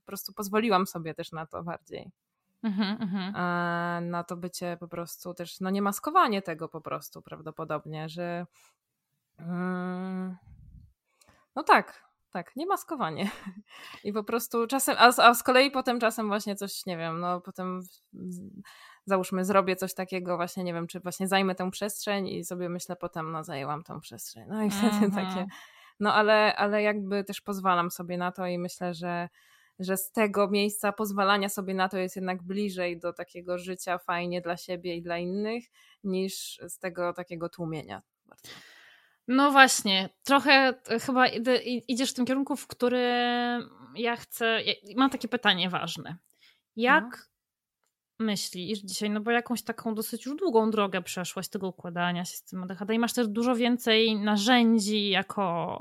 po 0.00 0.06
prostu 0.06 0.32
pozwoliłam 0.32 0.86
sobie 0.86 1.14
też 1.14 1.32
na 1.32 1.46
to 1.46 1.62
bardziej. 1.62 2.10
Mhm, 2.62 3.02
mhm. 3.02 4.10
na 4.10 4.24
to 4.24 4.36
bycie 4.36 4.76
po 4.80 4.88
prostu 4.88 5.34
też, 5.34 5.60
no 5.60 5.70
nie 5.70 5.82
maskowanie 5.82 6.42
tego 6.42 6.68
po 6.68 6.80
prostu 6.80 7.22
prawdopodobnie, 7.22 8.08
że 8.08 8.46
mm, 9.38 10.36
no 11.56 11.62
tak, 11.62 12.10
tak, 12.30 12.56
nie 12.56 12.66
maskowanie. 12.66 13.30
I 14.04 14.12
po 14.12 14.24
prostu 14.24 14.66
czasem, 14.66 14.96
a, 14.98 15.06
a 15.06 15.34
z 15.34 15.42
kolei 15.42 15.70
potem 15.70 16.00
czasem 16.00 16.28
właśnie 16.28 16.56
coś, 16.56 16.86
nie 16.86 16.96
wiem, 16.96 17.20
no 17.20 17.40
potem 17.40 17.80
załóżmy 19.04 19.44
zrobię 19.44 19.76
coś 19.76 19.94
takiego 19.94 20.36
właśnie, 20.36 20.64
nie 20.64 20.74
wiem, 20.74 20.86
czy 20.86 21.00
właśnie 21.00 21.28
zajmę 21.28 21.54
tę 21.54 21.70
przestrzeń 21.70 22.28
i 22.28 22.44
sobie 22.44 22.68
myślę 22.68 22.96
potem, 22.96 23.32
no 23.32 23.44
zajęłam 23.44 23.82
tę 23.82 24.00
przestrzeń. 24.00 24.44
No 24.48 24.62
i 24.62 24.70
wtedy 24.80 25.06
mhm. 25.06 25.12
takie, 25.12 25.46
no 26.00 26.14
ale, 26.14 26.56
ale 26.56 26.82
jakby 26.82 27.24
też 27.24 27.40
pozwalam 27.40 27.90
sobie 27.90 28.18
na 28.18 28.32
to 28.32 28.46
i 28.46 28.58
myślę, 28.58 28.94
że 28.94 29.28
że 29.80 29.96
z 29.96 30.12
tego 30.12 30.50
miejsca 30.50 30.92
pozwalania 30.92 31.48
sobie 31.48 31.74
na 31.74 31.88
to 31.88 31.98
jest 31.98 32.16
jednak 32.16 32.42
bliżej 32.42 32.98
do 32.98 33.12
takiego 33.12 33.58
życia 33.58 33.98
fajnie 33.98 34.40
dla 34.40 34.56
siebie 34.56 34.96
i 34.96 35.02
dla 35.02 35.18
innych, 35.18 35.64
niż 36.04 36.60
z 36.68 36.78
tego 36.78 37.12
takiego 37.12 37.48
tłumienia. 37.48 38.02
No 39.28 39.50
właśnie, 39.50 40.08
trochę 40.24 40.74
chyba 41.00 41.26
idziesz 41.88 42.10
w 42.10 42.14
tym 42.14 42.26
kierunku, 42.26 42.56
w 42.56 42.66
którym 42.66 43.70
ja 43.96 44.16
chcę. 44.16 44.60
Mam 44.96 45.10
takie 45.10 45.28
pytanie 45.28 45.70
ważne. 45.70 46.16
Jak 46.76 47.28
no. 48.18 48.26
myślisz 48.26 48.78
dzisiaj, 48.78 49.10
no 49.10 49.20
bo 49.20 49.30
jakąś 49.30 49.62
taką 49.62 49.94
dosyć 49.94 50.26
już 50.26 50.36
długą 50.36 50.70
drogę 50.70 51.02
przeszłaś 51.02 51.48
tego 51.48 51.68
układania 51.68 52.24
się 52.24 52.36
z 52.36 52.44
tym 52.44 52.62
ADHD 52.62 52.94
i 52.94 52.98
masz 52.98 53.12
też 53.12 53.28
dużo 53.28 53.54
więcej 53.54 54.16
narzędzi 54.16 55.08
jako 55.08 55.80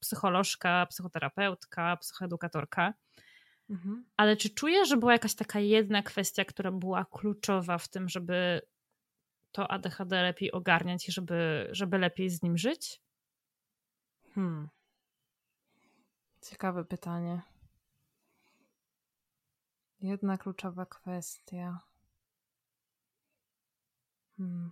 psycholożka, 0.00 0.86
psychoterapeutka, 0.86 1.96
psychoedukatorka. 1.96 2.94
Mhm. 3.70 4.04
Ale 4.16 4.36
czy 4.36 4.50
czujesz, 4.50 4.88
że 4.88 4.96
była 4.96 5.12
jakaś 5.12 5.34
taka 5.34 5.60
jedna 5.60 6.02
kwestia, 6.02 6.44
która 6.44 6.70
była 6.70 7.04
kluczowa 7.04 7.78
w 7.78 7.88
tym, 7.88 8.08
żeby 8.08 8.60
to 9.52 9.70
ADHD 9.70 10.22
lepiej 10.22 10.52
ogarniać 10.52 11.08
i 11.08 11.12
żeby, 11.12 11.68
żeby 11.72 11.98
lepiej 11.98 12.30
z 12.30 12.42
nim 12.42 12.58
żyć? 12.58 13.02
Hmm. 14.34 14.68
Ciekawe 16.42 16.84
pytanie. 16.84 17.42
Jedna 20.00 20.38
kluczowa 20.38 20.86
kwestia. 20.86 21.80
Hmm. 24.36 24.70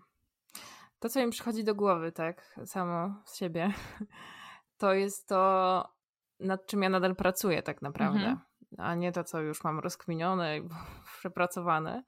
To, 0.99 1.09
co 1.09 1.26
mi 1.26 1.30
przychodzi 1.32 1.64
do 1.64 1.74
głowy, 1.74 2.12
tak, 2.12 2.61
samo 2.64 3.22
z 3.24 3.36
siebie, 3.36 3.72
to 4.78 4.94
jest 4.94 5.28
to, 5.28 5.82
nad 6.40 6.66
czym 6.66 6.82
ja 6.82 6.88
nadal 6.88 7.16
pracuję, 7.16 7.62
tak 7.62 7.82
naprawdę. 7.82 8.20
Mhm 8.20 8.56
a 8.79 8.95
nie 8.95 9.12
to, 9.12 9.24
co 9.24 9.41
już 9.41 9.64
mam 9.64 9.79
rozkminione 9.79 10.59
i 10.59 10.68
przepracowane. 11.18 12.03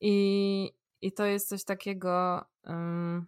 I, 0.00 0.72
I 1.00 1.12
to 1.12 1.24
jest 1.24 1.48
coś 1.48 1.64
takiego, 1.64 2.44
um, 2.64 3.26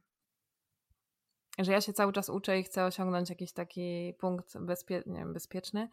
że 1.59 1.73
ja 1.73 1.81
się 1.81 1.93
cały 1.93 2.13
czas 2.13 2.29
uczę 2.29 2.59
i 2.59 2.63
chcę 2.63 2.85
osiągnąć 2.85 3.31
jakiś 3.31 3.53
taki 3.53 4.15
punkt 4.19 4.59
bezpie 4.59 5.03
nie 5.07 5.19
wiem, 5.19 5.33
bezpieczny, 5.33 5.89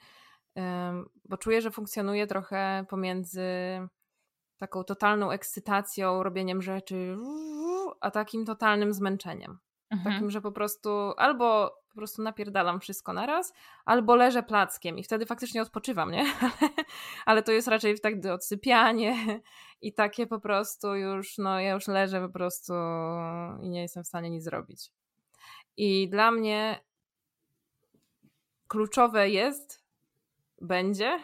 bo 1.25 1.37
czuję, 1.37 1.61
że 1.61 1.71
funkcjonuje 1.71 2.27
trochę 2.27 2.85
pomiędzy 2.89 3.41
taką 4.57 4.83
totalną 4.83 5.31
ekscytacją, 5.31 6.23
robieniem 6.23 6.61
rzeczy, 6.61 7.17
a 8.01 8.11
takim 8.11 8.45
totalnym 8.45 8.93
zmęczeniem. 8.93 9.59
Mhm. 9.89 10.13
Takim, 10.13 10.31
że 10.31 10.41
po 10.41 10.51
prostu 10.51 10.89
albo 11.17 11.77
po 11.89 11.95
prostu 11.95 12.21
napierdalam 12.21 12.79
wszystko 12.79 13.13
naraz, 13.13 13.53
albo 13.85 14.15
leżę 14.15 14.43
plackiem 14.43 14.97
i 14.97 15.03
wtedy 15.03 15.25
faktycznie 15.25 15.61
odpoczywam, 15.61 16.11
nie? 16.11 16.25
Ale 17.25 17.43
to 17.43 17.51
jest 17.51 17.67
raczej 17.67 17.99
tak 17.99 18.13
odsypianie 18.33 19.41
i 19.81 19.93
takie 19.93 20.27
po 20.27 20.39
prostu 20.39 20.95
już, 20.95 21.37
no 21.37 21.59
ja 21.59 21.71
już 21.71 21.87
leżę 21.87 22.21
po 22.21 22.29
prostu 22.29 22.73
i 23.61 23.69
nie 23.69 23.81
jestem 23.81 24.03
w 24.03 24.07
stanie 24.07 24.29
nic 24.29 24.43
zrobić. 24.43 24.91
I 25.77 26.09
dla 26.09 26.31
mnie 26.31 26.79
kluczowe 28.67 29.29
jest, 29.29 29.83
będzie, 30.61 31.19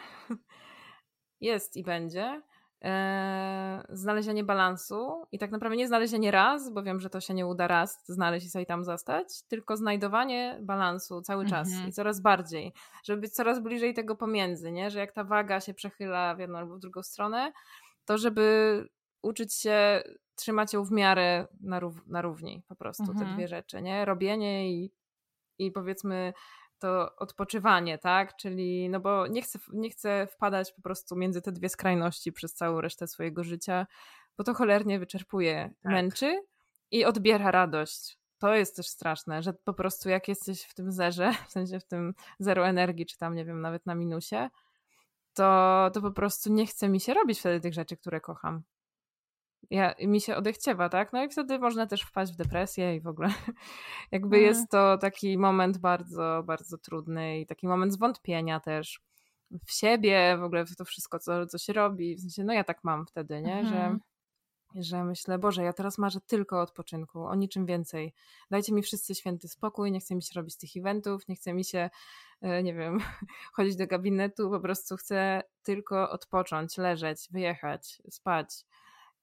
jest 1.42 1.78
i 1.78 1.84
będzie 1.84 2.42
e, 2.84 3.84
znalezienie 3.90 4.44
balansu 4.44 5.26
i 5.32 5.40
tak 5.40 5.52
naprawdę 5.52 5.78
nie 5.78 5.88
znalezienie 5.88 6.32
raz, 6.32 6.74
bo 6.74 6.84
wiem, 6.84 7.00
że 7.00 7.10
to 7.10 7.22
się 7.22 7.34
nie 7.34 7.48
uda 7.48 7.68
raz 7.68 8.04
znaleźć 8.06 8.46
i 8.46 8.50
sobie 8.50 8.66
tam 8.66 8.84
zostać, 8.84 9.44
tylko 9.48 9.78
znajdowanie 9.78 10.60
balansu 10.62 11.22
cały 11.22 11.46
czas 11.46 11.70
mhm. 11.70 11.90
i 11.90 11.94
coraz 11.94 12.20
bardziej, 12.20 12.74
żeby 13.04 13.22
być 13.22 13.34
coraz 13.34 13.60
bliżej 13.60 13.94
tego 13.94 14.16
pomiędzy, 14.16 14.72
nie? 14.72 14.92
że 14.92 15.00
jak 15.00 15.12
ta 15.12 15.24
waga 15.24 15.60
się 15.60 15.74
przechyla 15.74 16.36
w 16.36 16.40
jedną 16.40 16.58
albo 16.58 16.76
w 16.76 16.80
drugą 16.80 17.04
stronę, 17.04 17.52
to 18.06 18.18
żeby 18.18 18.88
uczyć 19.22 19.54
się 19.54 20.04
trzymać 20.36 20.74
ją 20.74 20.84
w 20.84 20.92
miarę 20.92 21.48
na, 21.62 21.80
rów, 21.80 22.08
na 22.08 22.22
równi 22.22 22.64
po 22.68 22.76
prostu, 22.76 23.04
mhm. 23.04 23.20
te 23.20 23.36
dwie 23.36 23.48
rzeczy, 23.48 23.82
nie? 23.82 24.06
Robienie 24.06 24.72
i, 24.72 24.92
i 25.60 25.72
powiedzmy 25.72 26.34
to 26.84 27.16
odpoczywanie, 27.16 27.98
tak? 27.98 28.36
Czyli, 28.36 28.90
no 28.90 29.00
bo 29.00 29.28
nie 29.28 29.42
chcę, 29.42 29.60
nie 29.74 29.90
chcę 29.90 30.28
wpadać 30.28 30.74
po 30.74 30.82
prostu 30.82 31.16
między 31.16 31.42
te 31.42 31.52
dwie 31.52 31.70
skrajności 31.70 32.32
przez 32.32 32.54
całą 32.54 32.82
resztę 32.82 33.08
swojego 33.08 33.44
życia, 33.44 33.88
bo 34.38 34.44
to 34.44 34.54
cholernie 34.54 35.00
wyczerpuje, 35.00 35.74
tak. 35.84 35.92
męczy 35.92 36.42
i 36.92 37.06
odbiera 37.06 37.52
radość. 37.52 38.18
To 38.40 38.56
jest 38.56 38.76
też 38.76 38.88
straszne, 38.88 39.44
że 39.44 39.54
po 39.54 39.74
prostu 39.74 40.10
jak 40.10 40.28
jesteś 40.28 40.64
w 40.64 40.74
tym 40.74 40.92
zerze, 40.92 41.32
w 41.48 41.52
sensie 41.52 41.80
w 41.80 41.86
tym 41.86 42.14
zero 42.40 42.68
energii, 42.68 43.06
czy 43.06 43.18
tam, 43.18 43.36
nie 43.36 43.46
wiem, 43.46 43.62
nawet 43.62 43.86
na 43.86 43.96
minusie, 43.96 44.50
to, 45.34 45.90
to 45.94 46.02
po 46.02 46.12
prostu 46.12 46.54
nie 46.54 46.68
chce 46.68 46.90
mi 46.90 47.00
się 47.00 47.14
robić 47.14 47.40
wtedy 47.40 47.60
tych 47.60 47.74
rzeczy, 47.74 47.98
które 47.98 48.22
kocham 48.22 48.64
ja, 49.70 49.94
mi 50.02 50.22
się 50.22 50.36
odechciewa, 50.36 50.90
tak? 50.90 51.14
No 51.14 51.24
i 51.24 51.30
wtedy 51.30 51.60
można 51.60 51.88
też 51.88 52.02
wpaść 52.02 52.34
w 52.34 52.36
depresję 52.36 52.96
i 52.96 53.02
w 53.02 53.08
ogóle 53.08 53.30
jakby 54.12 54.38
mm. 54.38 54.48
jest 54.48 54.70
to 54.72 54.98
taki 54.98 55.38
moment 55.38 55.78
bardzo, 55.78 56.44
bardzo 56.46 56.78
trudny 56.78 57.40
i 57.40 57.46
taki 57.46 57.68
moment 57.68 57.94
zwątpienia 57.94 58.60
też 58.60 59.02
w 59.66 59.72
siebie, 59.72 60.38
w 60.40 60.44
ogóle 60.44 60.66
w 60.66 60.76
to 60.76 60.86
wszystko, 60.86 61.20
co, 61.20 61.46
co 61.46 61.58
się 61.58 61.74
robi. 61.74 62.16
W 62.16 62.20
sensie, 62.20 62.44
no 62.44 62.54
ja 62.54 62.64
tak 62.64 62.84
mam 62.84 63.06
wtedy, 63.06 63.42
nie? 63.42 63.54
Mm. 63.54 63.66
Że, 63.66 63.76
mhm. 63.76 64.00
że 64.76 65.04
myślę, 65.04 65.40
Boże, 65.40 65.64
ja 65.64 65.74
teraz 65.74 65.98
marzę 65.98 66.20
tylko 66.28 66.58
o 66.58 66.62
odpoczynku, 66.62 67.26
o 67.26 67.36
niczym 67.36 67.66
więcej. 67.66 68.14
Dajcie 68.52 68.74
mi 68.74 68.82
wszyscy 68.82 69.16
święty 69.16 69.48
spokój, 69.48 69.92
nie 69.92 70.00
chce 70.00 70.16
mi 70.16 70.24
się 70.24 70.32
robić 70.36 70.58
tych 70.58 70.70
eventów, 70.78 71.28
nie 71.28 71.36
chce 71.36 71.54
mi 71.54 71.66
się, 71.66 71.90
e, 72.42 72.64
nie 72.64 72.74
wiem, 72.74 73.00
chodzić 73.56 73.76
do 73.76 73.88
gabinetu, 73.88 74.50
po 74.50 74.60
prostu 74.60 74.98
chcę 74.98 75.42
tylko 75.64 76.10
odpocząć, 76.10 76.78
leżeć, 76.78 77.28
wyjechać, 77.32 78.02
spać 78.10 78.66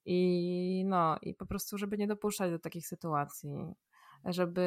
i 0.05 0.85
no, 0.87 1.17
i 1.23 1.35
po 1.35 1.47
prostu, 1.47 1.79
żeby 1.79 1.99
nie 1.99 2.07
dopuszczać 2.07 2.51
do 2.51 2.59
takich 2.59 2.87
sytuacji. 2.87 3.75
Żeby 4.25 4.65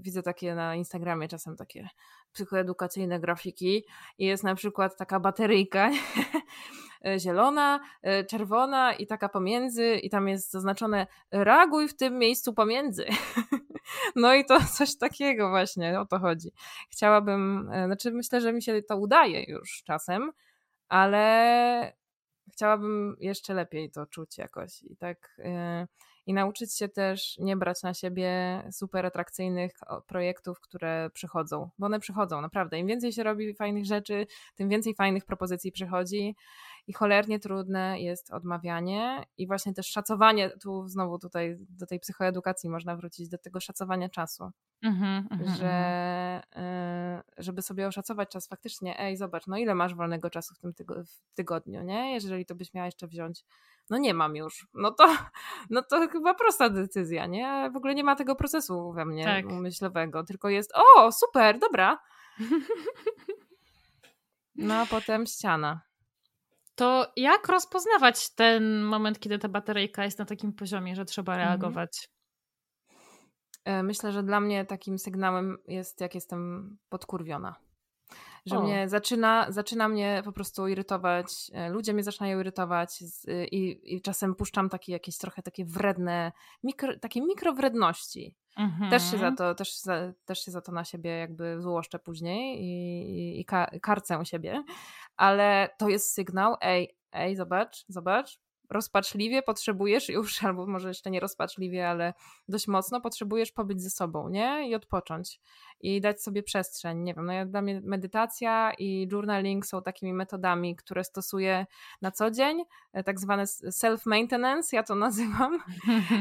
widzę 0.00 0.22
takie 0.22 0.54
na 0.54 0.74
Instagramie 0.74 1.28
czasem 1.28 1.56
takie 1.56 1.88
psychoedukacyjne 2.32 3.20
grafiki 3.20 3.84
i 4.18 4.26
jest 4.26 4.44
na 4.44 4.54
przykład 4.54 4.96
taka 4.96 5.20
bateryjka 5.20 5.90
zielona, 7.18 7.80
e, 8.02 8.24
czerwona 8.24 8.94
i 8.94 9.06
taka 9.06 9.28
pomiędzy, 9.28 9.94
i 9.94 10.10
tam 10.10 10.28
jest 10.28 10.50
zaznaczone 10.50 11.06
reaguj 11.30 11.88
w 11.88 11.96
tym 11.96 12.18
miejscu 12.18 12.54
pomiędzy. 12.54 13.04
No 14.16 14.34
i 14.34 14.44
to 14.44 14.58
coś 14.76 14.96
takiego 14.98 15.48
właśnie, 15.48 16.00
o 16.00 16.06
to 16.06 16.18
chodzi. 16.18 16.52
Chciałabym, 16.90 17.70
e, 17.72 17.86
znaczy 17.86 18.10
myślę, 18.10 18.40
że 18.40 18.52
mi 18.52 18.62
się 18.62 18.82
to 18.82 18.96
udaje 18.96 19.44
już 19.50 19.82
czasem, 19.86 20.30
ale 20.88 21.92
chciałabym 22.52 23.16
jeszcze 23.20 23.54
lepiej 23.54 23.90
to 23.90 24.06
czuć 24.06 24.38
jakoś 24.38 24.82
i 24.82 24.96
tak 24.96 25.36
yy, 25.38 25.86
i 26.26 26.34
nauczyć 26.34 26.76
się 26.76 26.88
też 26.88 27.38
nie 27.38 27.56
brać 27.56 27.82
na 27.82 27.94
siebie 27.94 28.30
super 28.72 29.06
atrakcyjnych 29.06 29.72
projektów, 30.06 30.60
które 30.60 31.10
przychodzą, 31.10 31.70
bo 31.78 31.86
one 31.86 32.00
przychodzą 32.00 32.40
naprawdę. 32.40 32.78
Im 32.78 32.86
więcej 32.86 33.12
się 33.12 33.22
robi 33.22 33.54
fajnych 33.54 33.86
rzeczy, 33.86 34.26
tym 34.54 34.68
więcej 34.68 34.94
fajnych 34.94 35.24
propozycji 35.24 35.72
przychodzi 35.72 36.36
i 36.86 36.92
cholernie 36.92 37.38
trudne 37.38 38.00
jest 38.00 38.32
odmawianie 38.32 39.24
i 39.38 39.46
właśnie 39.46 39.74
też 39.74 39.86
szacowanie, 39.86 40.50
tu 40.50 40.88
znowu 40.88 41.18
tutaj 41.18 41.56
do 41.60 41.86
tej 41.86 42.00
psychoedukacji 42.00 42.70
można 42.70 42.96
wrócić, 42.96 43.28
do 43.28 43.38
tego 43.38 43.60
szacowania 43.60 44.08
czasu. 44.08 44.50
Mm-hmm, 44.84 45.22
że 45.58 46.42
mm-hmm. 46.50 47.22
żeby 47.38 47.62
sobie 47.62 47.86
oszacować 47.86 48.30
czas 48.30 48.48
faktycznie, 48.48 49.00
ej 49.00 49.16
zobacz, 49.16 49.46
no 49.46 49.56
ile 49.56 49.74
masz 49.74 49.94
wolnego 49.94 50.30
czasu 50.30 50.54
w 50.54 50.58
tym 50.58 50.72
tygo- 50.72 51.04
w 51.04 51.34
tygodniu, 51.34 51.82
nie? 51.82 52.12
Jeżeli 52.14 52.46
to 52.46 52.54
byś 52.54 52.74
miała 52.74 52.86
jeszcze 52.86 53.06
wziąć, 53.06 53.44
no 53.90 53.98
nie 53.98 54.14
mam 54.14 54.36
już, 54.36 54.66
no 54.74 54.90
to, 54.90 55.16
no 55.70 55.82
to 55.82 56.08
chyba 56.08 56.34
prosta 56.34 56.70
decyzja, 56.70 57.26
nie? 57.26 57.70
W 57.72 57.76
ogóle 57.76 57.94
nie 57.94 58.04
ma 58.04 58.16
tego 58.16 58.36
procesu 58.36 58.92
we 58.92 59.04
mnie 59.04 59.24
tak. 59.24 59.44
myślowego, 59.44 60.24
tylko 60.24 60.48
jest, 60.48 60.72
o 60.74 61.12
super, 61.12 61.58
dobra. 61.58 61.98
No 64.54 64.74
a 64.74 64.86
potem 64.86 65.26
ściana. 65.26 65.80
To 66.74 67.12
jak 67.16 67.48
rozpoznawać 67.48 68.34
ten 68.34 68.82
moment, 68.82 69.18
kiedy 69.18 69.38
ta 69.38 69.48
bateryjka 69.48 70.04
jest 70.04 70.18
na 70.18 70.24
takim 70.24 70.52
poziomie, 70.52 70.96
że 70.96 71.04
trzeba 71.04 71.32
mhm. 71.32 71.48
reagować? 71.48 72.08
E, 73.70 73.82
myślę, 73.82 74.12
że 74.12 74.22
dla 74.22 74.40
mnie 74.40 74.64
takim 74.64 74.98
sygnałem 74.98 75.58
jest, 75.68 76.00
jak 76.00 76.14
jestem 76.14 76.76
podkurwiona. 76.88 77.54
Że 78.46 78.58
o. 78.58 78.62
mnie 78.62 78.88
zaczyna, 78.88 79.46
zaczyna 79.48 79.88
mnie 79.88 80.22
po 80.24 80.32
prostu 80.32 80.68
irytować, 80.68 81.50
e, 81.54 81.70
ludzie 81.70 81.92
mnie 81.92 82.02
zaczynają 82.02 82.40
irytować 82.40 83.02
i, 83.52 83.80
i 83.96 84.02
czasem 84.02 84.34
puszczam 84.34 84.68
takie 84.68 84.92
jakieś 84.92 85.18
trochę 85.18 85.42
takie 85.42 85.64
wredne, 85.64 86.32
mikro, 86.62 86.98
takie 86.98 87.20
mikrowredności. 87.20 88.34
Mhm. 88.56 88.90
Też, 88.90 89.10
się 89.10 89.18
za 89.18 89.32
to, 89.32 89.54
też, 89.54 89.80
za, 89.80 90.12
też 90.24 90.44
się 90.44 90.50
za 90.50 90.60
to 90.60 90.72
na 90.72 90.84
siebie 90.84 91.10
jakby 91.10 91.60
złoszczę 91.60 91.98
później 91.98 92.62
i, 92.62 93.40
i, 93.40 93.40
i 93.40 93.80
karcę 93.80 94.24
siebie, 94.24 94.64
ale 95.16 95.68
to 95.78 95.88
jest 95.88 96.14
sygnał, 96.14 96.56
ej, 96.60 96.96
ej, 97.12 97.36
zobacz, 97.36 97.84
zobacz, 97.88 98.40
rozpaczliwie 98.70 99.42
potrzebujesz 99.42 100.08
już, 100.08 100.42
albo 100.44 100.66
może 100.66 100.88
jeszcze 100.88 101.10
nie 101.10 101.20
rozpaczliwie, 101.20 101.88
ale 101.88 102.14
dość 102.48 102.68
mocno 102.68 103.00
potrzebujesz 103.00 103.52
pobyć 103.52 103.82
ze 103.82 103.90
sobą, 103.90 104.28
nie? 104.28 104.68
I 104.68 104.74
odpocząć. 104.74 105.40
I 105.80 106.00
dać 106.00 106.22
sobie 106.22 106.42
przestrzeń. 106.42 106.98
Nie 106.98 107.14
wiem, 107.14 107.26
no 107.26 107.32
ja, 107.32 107.46
dla 107.46 107.62
mnie 107.62 107.80
medytacja 107.84 108.72
i 108.78 109.08
journaling 109.12 109.66
są 109.66 109.82
takimi 109.82 110.12
metodami, 110.12 110.76
które 110.76 111.04
stosuję 111.04 111.66
na 112.02 112.10
co 112.10 112.30
dzień, 112.30 112.64
e, 112.92 113.04
tak 113.04 113.20
zwane 113.20 113.44
self-maintenance, 113.44 114.72
ja 114.72 114.82
to 114.82 114.94
nazywam. 115.06 115.58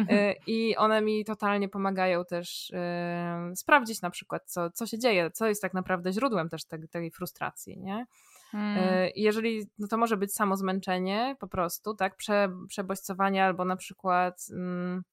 E, 0.10 0.36
I 0.48 0.76
one 0.76 1.02
mi 1.02 1.26
totalnie 1.26 1.70
pomagają 1.70 2.26
też 2.26 2.72
yy, 3.50 3.56
sprawdzić 3.56 4.02
na 4.02 4.10
przykład, 4.10 4.44
co, 4.46 4.72
co 4.72 4.86
się 4.86 5.00
dzieje, 5.00 5.32
co 5.32 5.48
jest 5.48 5.62
tak 5.62 5.74
naprawdę 5.74 6.14
źródłem 6.14 6.50
też 6.50 6.66
tej, 6.66 6.88
tej 6.88 7.12
frustracji, 7.12 7.80
nie? 7.80 8.06
Hmm. 8.52 8.78
E, 8.78 9.10
jeżeli, 9.16 9.70
no 9.80 9.88
to 9.88 9.98
może 9.98 10.18
być 10.18 10.34
samo 10.34 10.58
zmęczenie 10.58 11.36
po 11.40 11.48
prostu, 11.48 11.94
tak, 11.94 12.16
Prze, 12.16 12.50
przebodźcowanie 12.68 13.46
albo 13.46 13.66
na 13.66 13.76
przykład 13.76 14.46
mm, 14.52 15.04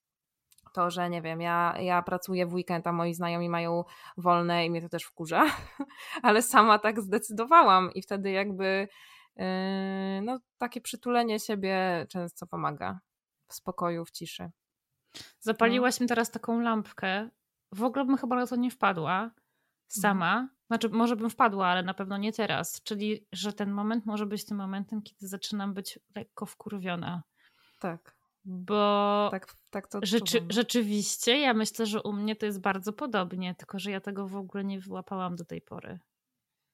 to, 0.72 0.90
że 0.90 1.10
nie 1.10 1.22
wiem, 1.22 1.40
ja, 1.40 1.74
ja 1.80 2.02
pracuję 2.02 2.46
w 2.46 2.54
weekend, 2.54 2.86
a 2.86 2.92
moi 2.92 3.14
znajomi 3.14 3.48
mają 3.48 3.84
wolne 4.16 4.66
i 4.66 4.70
mnie 4.70 4.82
to 4.82 4.88
też 4.88 5.04
wkurza, 5.04 5.44
ale 6.22 6.42
sama 6.42 6.78
tak 6.78 7.00
zdecydowałam 7.00 7.90
i 7.94 8.02
wtedy 8.02 8.30
jakby 8.30 8.88
yy, 9.36 9.44
no 10.22 10.38
takie 10.58 10.80
przytulenie 10.80 11.40
siebie 11.40 12.06
często 12.08 12.46
pomaga 12.46 13.00
w 13.48 13.54
spokoju, 13.54 14.04
w 14.04 14.10
ciszy. 14.10 14.50
Zapaliłaś 15.38 16.00
no. 16.00 16.04
mi 16.04 16.08
teraz 16.08 16.30
taką 16.30 16.60
lampkę. 16.60 17.30
W 17.72 17.82
ogóle 17.82 18.04
bym 18.04 18.16
chyba 18.16 18.36
na 18.36 18.46
to 18.46 18.56
nie 18.56 18.70
wpadła 18.70 19.30
sama, 19.88 20.48
znaczy, 20.66 20.88
może 20.88 21.16
bym 21.16 21.30
wpadła, 21.30 21.66
ale 21.66 21.82
na 21.82 21.94
pewno 21.94 22.16
nie 22.16 22.32
teraz. 22.32 22.82
Czyli, 22.82 23.26
że 23.32 23.52
ten 23.52 23.70
moment 23.70 24.06
może 24.06 24.26
być 24.26 24.44
tym 24.44 24.56
momentem, 24.56 25.02
kiedy 25.02 25.28
zaczynam 25.28 25.74
być 25.74 25.98
lekko 26.14 26.46
wkurwiona. 26.46 27.22
Tak. 27.80 28.16
Bo 28.44 29.28
tak, 29.30 29.54
tak 29.70 29.88
to 29.88 30.00
rzeczy, 30.02 30.46
rzeczywiście, 30.50 31.40
ja 31.40 31.54
myślę, 31.54 31.86
że 31.86 32.02
u 32.02 32.12
mnie 32.12 32.36
to 32.36 32.46
jest 32.46 32.60
bardzo 32.60 32.92
podobnie, 32.92 33.54
tylko 33.54 33.78
że 33.78 33.90
ja 33.90 34.00
tego 34.00 34.28
w 34.28 34.36
ogóle 34.36 34.64
nie 34.64 34.80
wyłapałam 34.80 35.36
do 35.36 35.44
tej 35.44 35.60
pory. 35.60 35.98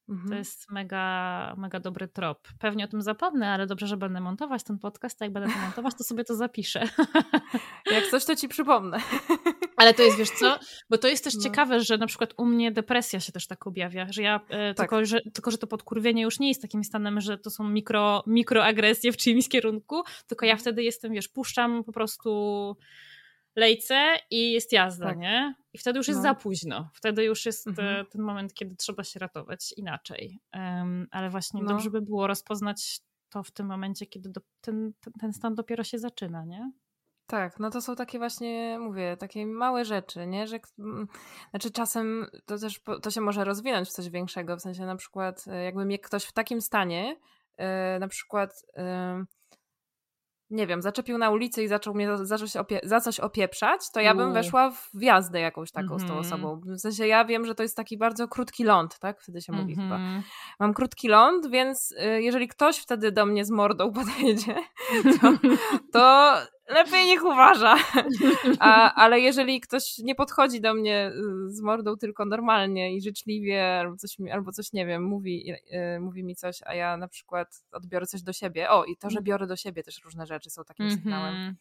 Mhm. 0.09 0.29
To 0.29 0.35
jest 0.35 0.71
mega, 0.71 1.55
mega 1.57 1.81
dobry 1.81 2.09
trop. 2.09 2.49
Pewnie 2.59 2.85
o 2.85 2.89
tym 2.89 3.03
zapomnę, 3.03 3.51
ale 3.51 3.67
dobrze, 3.67 3.87
że 3.87 3.97
będę 3.97 4.21
montować 4.21 4.63
ten 4.63 4.79
podcast. 4.79 5.23
A 5.23 5.25
jak 5.25 5.33
będę 5.33 5.55
to 5.55 5.59
montować, 5.59 5.95
to 5.95 6.05
sobie 6.05 6.25
to 6.25 6.37
zapiszę. 6.37 6.89
Jak 7.93 8.07
coś, 8.11 8.25
to 8.25 8.37
ci 8.37 8.49
przypomnę. 8.49 8.99
Ale 9.83 9.95
to 9.95 10.03
jest, 10.03 10.19
wiesz 10.19 10.31
co, 10.31 10.59
bo 10.91 10.99
to 10.99 11.09
jest 11.09 11.25
też 11.25 11.35
no. 11.35 11.43
ciekawe, 11.43 11.81
że 11.81 11.99
na 11.99 12.07
przykład 12.07 12.35
u 12.37 12.45
mnie 12.45 12.73
depresja 12.73 13.21
się 13.21 13.33
też 13.33 13.47
tak 13.47 13.67
objawia, 13.67 14.07
że 14.13 14.23
ja, 14.23 14.41
e, 14.49 14.75
tak. 14.75 14.77
tylko, 14.77 15.05
że, 15.05 15.21
tylko 15.21 15.51
że 15.51 15.59
to 15.59 15.67
podkurwienie 15.67 16.23
już 16.23 16.41
nie 16.41 16.49
jest 16.49 16.63
takim 16.63 16.85
stanem, 16.85 17.21
że 17.21 17.39
to 17.39 17.51
są 17.51 17.69
mikro, 17.69 18.25
mikroagresje 18.27 19.13
w 19.13 19.17
czyimś 19.17 19.49
kierunku, 19.49 20.03
tylko 20.27 20.47
ja 20.47 20.53
mhm. 20.53 20.61
wtedy 20.61 20.83
jestem, 20.83 21.13
wiesz, 21.13 21.29
puszczam 21.29 21.85
po 21.85 21.93
prostu 21.93 22.31
lejce 23.57 24.17
i 24.31 24.53
jest 24.53 24.73
jazda, 24.73 25.07
tak. 25.07 25.19
nie? 25.19 25.55
I 25.73 25.79
wtedy 25.79 25.99
już 25.99 26.09
jest 26.09 26.19
no. 26.19 26.23
za 26.23 26.35
późno. 26.35 26.91
Wtedy 26.95 27.25
już 27.25 27.47
jest 27.47 27.67
mhm. 27.67 28.07
ten 28.07 28.23
moment, 28.23 28.55
kiedy 28.55 28.77
trzeba 28.77 29.05
się 29.05 29.21
ratować 29.21 29.75
inaczej. 29.77 30.41
Um, 30.55 31.09
ale 31.11 31.31
właśnie 31.31 31.63
no. 31.63 31.69
dobrze 31.69 31.91
by 31.91 32.03
było 32.03 32.27
rozpoznać 32.27 33.01
to 33.29 33.43
w 33.43 33.51
tym 33.51 33.67
momencie, 33.67 34.07
kiedy 34.07 34.29
do, 34.29 34.41
ten, 34.61 34.93
ten 35.21 35.33
stan 35.33 35.55
dopiero 35.55 35.85
się 35.85 35.99
zaczyna, 35.99 36.45
nie? 36.45 36.73
Tak, 37.33 37.61
no 37.61 37.71
to 37.71 37.81
są 37.81 37.97
takie 37.97 38.19
właśnie, 38.19 38.79
mówię, 38.81 39.17
takie 39.17 39.47
małe 39.47 39.85
rzeczy, 39.85 40.27
nie? 40.27 40.47
Że, 40.47 40.61
znaczy 41.51 41.71
czasem 41.71 42.27
to 42.47 42.59
też 42.59 42.81
to 43.03 43.11
się 43.11 43.21
może 43.21 43.45
rozwinąć 43.45 43.89
w 43.89 43.93
coś 43.93 44.11
większego, 44.11 44.57
w 44.57 44.61
sensie 44.61 44.87
na 44.87 44.97
przykład 44.97 45.45
e, 45.47 45.65
jakby 45.65 45.85
mnie 45.85 45.99
ktoś 45.99 46.25
w 46.25 46.33
takim 46.33 46.61
stanie, 46.61 47.17
yy, 47.59 47.65
na 48.01 48.09
przykład 48.09 48.65
nie 50.53 50.67
wiem, 50.67 50.83
zaczepił 50.83 51.19
na 51.19 51.31
ulicy 51.31 51.63
i 51.63 51.69
zaczął 51.69 51.95
mnie 51.95 52.17
za 52.17 52.39
coś, 52.39 52.51
opie- 52.51 52.81
za 52.83 53.01
coś 53.01 53.21
opieprzać, 53.21 53.81
to 53.95 54.01
ja 54.01 54.15
bym 54.15 54.33
weszła 54.33 54.71
w 54.71 54.91
wjazdę 54.95 55.41
jakąś 55.41 55.73
taką 55.73 55.95
mm-hmm. 55.95 55.99
z 55.99 56.09
tą 56.09 56.17
mhm. 56.17 56.19
osobą. 56.19 56.61
W 56.61 56.81
sensie 56.81 57.07
ja 57.07 57.25
wiem, 57.25 57.47
że 57.47 57.55
to 57.55 57.63
jest 57.63 57.77
taki 57.77 57.99
bardzo 57.99 58.29
krótki 58.29 58.65
ląd, 58.65 58.99
tak? 58.99 59.21
Wtedy 59.21 59.41
się 59.41 59.53
mm-hmm. 59.53 59.61
mówi 59.61 59.75
chyba. 59.75 59.97
Mhm. 59.97 60.23
Mam 60.61 60.75
krótki 60.75 61.09
ląd, 61.09 61.51
więc 61.51 61.93
y, 61.93 62.23
jeżeli 62.23 62.49
ktoś 62.49 62.79
wtedy 62.79 63.13
do 63.13 63.27
mnie 63.27 63.45
z 63.45 63.51
mordą 63.51 63.93
podejdzie, 64.01 64.55
to, 65.21 65.33
to 65.93 66.35
lepiej 66.69 67.07
niech 67.07 67.25
uważa. 67.25 67.77
A, 68.59 68.95
ale 68.95 69.21
jeżeli 69.21 69.61
ktoś 69.61 69.99
nie 69.99 70.15
podchodzi 70.15 70.61
do 70.61 70.75
mnie 70.75 71.13
y, 71.47 71.51
z 71.51 71.61
mordą 71.61 71.97
tylko 71.97 72.25
normalnie 72.25 72.97
i 72.97 73.03
życzliwie, 73.03 73.79
albo 73.79 73.97
coś, 73.97 74.17
albo 74.33 74.53
coś 74.53 74.73
nie 74.73 74.87
wiem, 74.87 75.03
mówi, 75.03 75.47
yy, 75.47 76.01
mówi 76.01 76.25
mi 76.25 76.37
coś, 76.37 76.59
a 76.65 76.75
ja 76.75 76.97
na 76.97 77.09
przykład 77.09 77.65
odbiorę 77.73 78.07
coś 78.07 78.23
do 78.23 78.33
siebie. 78.33 78.71
O, 78.71 78.85
i 78.85 78.97
to, 78.97 79.11
że 79.11 79.23
biorę 79.23 79.47
do 79.47 79.57
siebie 79.57 79.83
też 79.83 80.05
różne 80.05 80.27
rzeczy 80.27 80.51
są 80.51 80.65
takim 80.65 80.87
mm 80.87 80.99
-hmm. 80.99 81.03
sygnałem. 81.03 81.57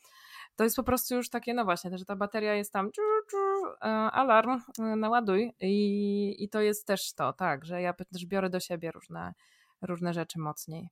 To 0.56 0.64
jest 0.64 0.76
po 0.76 0.84
prostu 0.84 1.16
już 1.16 1.30
takie, 1.30 1.54
no 1.54 1.66
właśnie, 1.66 1.98
że 1.98 2.06
ta 2.06 2.16
bateria 2.16 2.56
jest 2.56 2.74
tam 2.74 2.92
czu, 2.92 3.02
czu, 3.30 3.38
e, 3.38 3.88
alarm, 3.88 4.62
naładuj 4.78 5.54
i, 5.60 6.36
i 6.44 6.50
to 6.50 6.62
jest 6.62 6.88
też 6.88 7.14
to, 7.14 7.34
tak, 7.34 7.66
że 7.66 7.82
ja 7.82 7.94
też 7.94 8.26
biorę 8.26 8.50
do 8.50 8.60
siebie 8.60 8.92
różne, 8.92 9.34
różne 9.82 10.14
rzeczy 10.14 10.40
mocniej. 10.40 10.90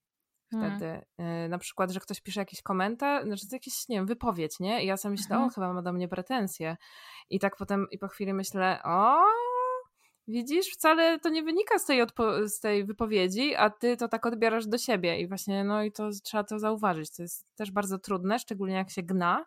Hmm. 0.52 0.78
wtedy. 0.78 1.06
Hmm. 1.18 1.50
Na 1.50 1.58
przykład, 1.58 1.92
że 1.92 2.00
ktoś 2.00 2.22
pisze 2.22 2.40
jakiś 2.40 2.62
komentarz, 2.62 3.24
znaczy 3.24 3.46
jakiś, 3.52 3.88
nie 3.90 3.96
wiem, 3.96 4.06
wypowiedź, 4.06 4.60
nie? 4.60 4.84
I 4.84 4.88
ja 4.88 4.98
sobie 4.98 5.12
myślę, 5.12 5.28
hmm. 5.28 5.48
o, 5.48 5.50
chyba 5.52 5.74
ma 5.74 5.82
do 5.82 5.94
mnie 5.94 6.08
pretensje. 6.08 6.78
I 7.30 7.40
tak 7.40 7.56
potem, 7.56 7.88
i 7.92 7.98
po 7.98 8.08
chwili 8.08 8.34
myślę, 8.34 8.80
o, 8.84 9.24
widzisz, 10.28 10.68
wcale 10.68 11.20
to 11.20 11.30
nie 11.30 11.44
wynika 11.44 11.80
z 11.80 11.86
tej, 11.86 12.02
z 12.46 12.60
tej 12.60 12.86
wypowiedzi, 12.86 13.56
a 13.56 13.70
ty 13.70 13.98
to 13.98 14.08
tak 14.08 14.26
odbierasz 14.26 14.68
do 14.68 14.78
siebie. 14.78 15.20
I 15.20 15.28
właśnie, 15.28 15.64
no 15.64 15.84
i 15.84 15.92
to 15.92 16.10
trzeba 16.24 16.44
to 16.44 16.60
zauważyć. 16.60 17.16
To 17.16 17.22
jest 17.22 17.56
też 17.56 17.72
bardzo 17.72 18.00
trudne, 18.00 18.40
szczególnie 18.40 18.76
jak 18.76 18.90
się 18.90 19.04
gna. 19.04 19.46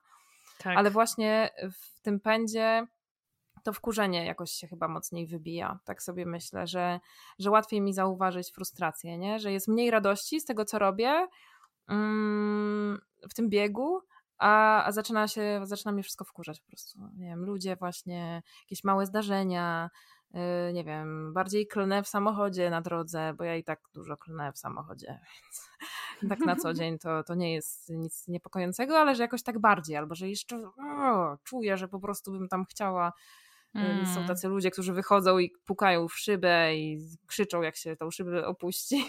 Tak. 0.59 0.77
Ale 0.79 0.91
właśnie 0.91 1.51
w 1.73 2.01
tym 2.01 2.21
pędzie 2.21 2.87
to 3.63 3.73
wkurzenie 3.73 4.27
jakoś 4.27 4.51
się 4.51 4.67
chyba 4.67 4.89
mocniej 4.89 5.27
wybija. 5.27 5.79
Tak 5.85 6.03
sobie 6.03 6.27
myślę, 6.27 6.67
że, 6.67 7.01
że 7.39 7.51
łatwiej 7.51 7.81
mi 7.81 7.93
zauważyć 7.93 8.53
frustrację, 8.53 9.19
nie? 9.19 9.39
że 9.39 9.53
jest 9.53 9.69
mniej 9.69 9.91
radości 9.91 10.41
z 10.41 10.45
tego, 10.45 10.65
co 10.65 10.79
robię 10.79 11.27
mm, 11.89 12.99
w 13.31 13.35
tym 13.35 13.49
biegu, 13.49 14.01
a, 14.39 14.85
a 14.85 14.93
zaczyna 14.93 15.29
się, 15.29 15.61
zaczyna 15.63 15.93
mnie 15.93 16.03
wszystko 16.03 16.25
wkurzać 16.25 16.61
po 16.61 16.67
prostu. 16.67 16.99
Nie 17.17 17.27
wiem, 17.27 17.45
ludzie 17.45 17.77
właśnie, 17.77 18.43
jakieś 18.65 18.85
małe 18.85 19.07
zdarzenia, 19.07 19.91
yy, 20.35 20.41
nie 20.73 20.85
wiem, 20.85 21.33
bardziej 21.35 21.67
klnę 21.67 22.03
w 22.03 22.09
samochodzie 22.09 22.71
na 22.71 22.81
drodze, 22.81 23.35
bo 23.39 23.45
ja 23.45 23.57
i 23.57 23.65
tak 23.65 23.81
dużo 23.95 24.17
klnę 24.17 24.53
w 24.53 24.59
samochodzie, 24.59 25.07
więc 26.23 26.31
tak 26.31 26.41
na 26.41 26.57
co 26.57 26.75
dzień 26.75 26.99
to, 26.99 27.23
to 27.25 27.35
nie 27.35 27.55
jest 27.55 27.89
nic 27.89 28.29
niepokojącego, 28.29 28.99
ale 28.99 29.15
że 29.15 29.23
jakoś 29.23 29.43
tak 29.43 29.59
bardziej, 29.59 29.97
albo 29.97 30.15
że 30.15 30.29
jeszcze 30.29 30.57
o, 30.57 31.37
czuję, 31.45 31.77
że 31.77 31.89
po 31.89 32.01
prostu 32.01 32.33
bym 32.33 32.49
tam 32.49 32.65
chciała 32.65 33.13
Mm. 33.75 34.07
Są 34.07 34.27
tacy 34.27 34.49
ludzie, 34.49 34.71
którzy 34.71 34.93
wychodzą 34.93 35.39
i 35.39 35.51
pukają 35.65 36.09
w 36.09 36.19
szybę 36.19 36.77
i 36.77 36.99
krzyczą, 37.27 37.63
jak 37.63 37.77
się 37.77 37.97
tą 37.97 38.11
szybę 38.11 38.47
opuści. 38.47 39.05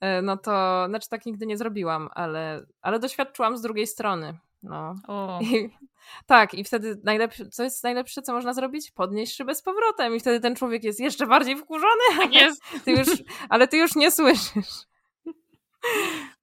E, 0.00 0.22
no 0.28 0.36
to, 0.36 0.84
znaczy 0.88 1.08
tak 1.08 1.26
nigdy 1.26 1.46
nie 1.46 1.56
zrobiłam, 1.56 2.08
ale, 2.14 2.66
ale 2.80 2.98
doświadczyłam 2.98 3.56
z 3.56 3.62
drugiej 3.62 3.86
strony. 3.86 4.38
No. 4.62 4.94
I, 5.40 5.70
tak, 6.26 6.54
i 6.54 6.64
wtedy 6.64 7.00
najlepsze, 7.04 7.48
co 7.48 7.64
jest 7.64 7.84
najlepsze, 7.84 8.22
co 8.22 8.32
można 8.32 8.52
zrobić? 8.52 8.90
Podnieść 8.90 9.36
szybę 9.36 9.54
z 9.54 9.62
powrotem 9.62 10.14
i 10.14 10.20
wtedy 10.20 10.40
ten 10.40 10.56
człowiek 10.56 10.84
jest 10.84 11.00
jeszcze 11.00 11.26
bardziej 11.26 11.56
wkurzony. 11.56 12.02
Tak 12.16 12.34
jest. 12.34 12.62
Ty 12.84 12.90
już, 12.90 13.08
ale 13.48 13.68
ty 13.68 13.76
już 13.76 13.94
nie 13.96 14.10
słyszysz. 14.10 14.88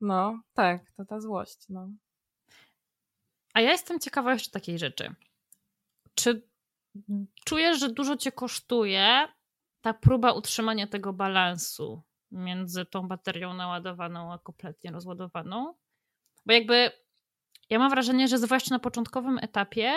No, 0.02 0.40
tak, 0.54 0.82
to 0.98 1.06
ta 1.06 1.20
złość. 1.20 1.58
No. 1.70 1.90
A 3.54 3.62
ja 3.62 3.72
jestem 3.72 4.00
ciekawa 4.00 4.34
jeszcze 4.34 4.52
takiej 4.52 4.80
rzeczy. 4.80 5.16
Czy 6.16 6.48
czujesz, 7.46 7.80
że 7.80 7.90
dużo 7.90 8.18
cię 8.18 8.32
kosztuje 8.32 9.28
ta 9.82 9.94
próba 9.94 10.32
utrzymania 10.34 10.88
tego 10.88 11.14
balansu 11.14 12.04
między 12.32 12.86
tą 12.86 13.08
baterią 13.08 13.54
naładowaną 13.54 14.34
a 14.34 14.40
kompletnie 14.40 14.92
rozładowaną. 14.92 15.74
Bo 16.46 16.54
jakby 16.54 16.92
ja 17.70 17.80
mam 17.80 17.90
wrażenie, 17.90 18.28
że 18.28 18.38
zwłaszcza 18.38 18.76
na 18.76 18.80
początkowym 18.80 19.40
etapie 19.42 19.94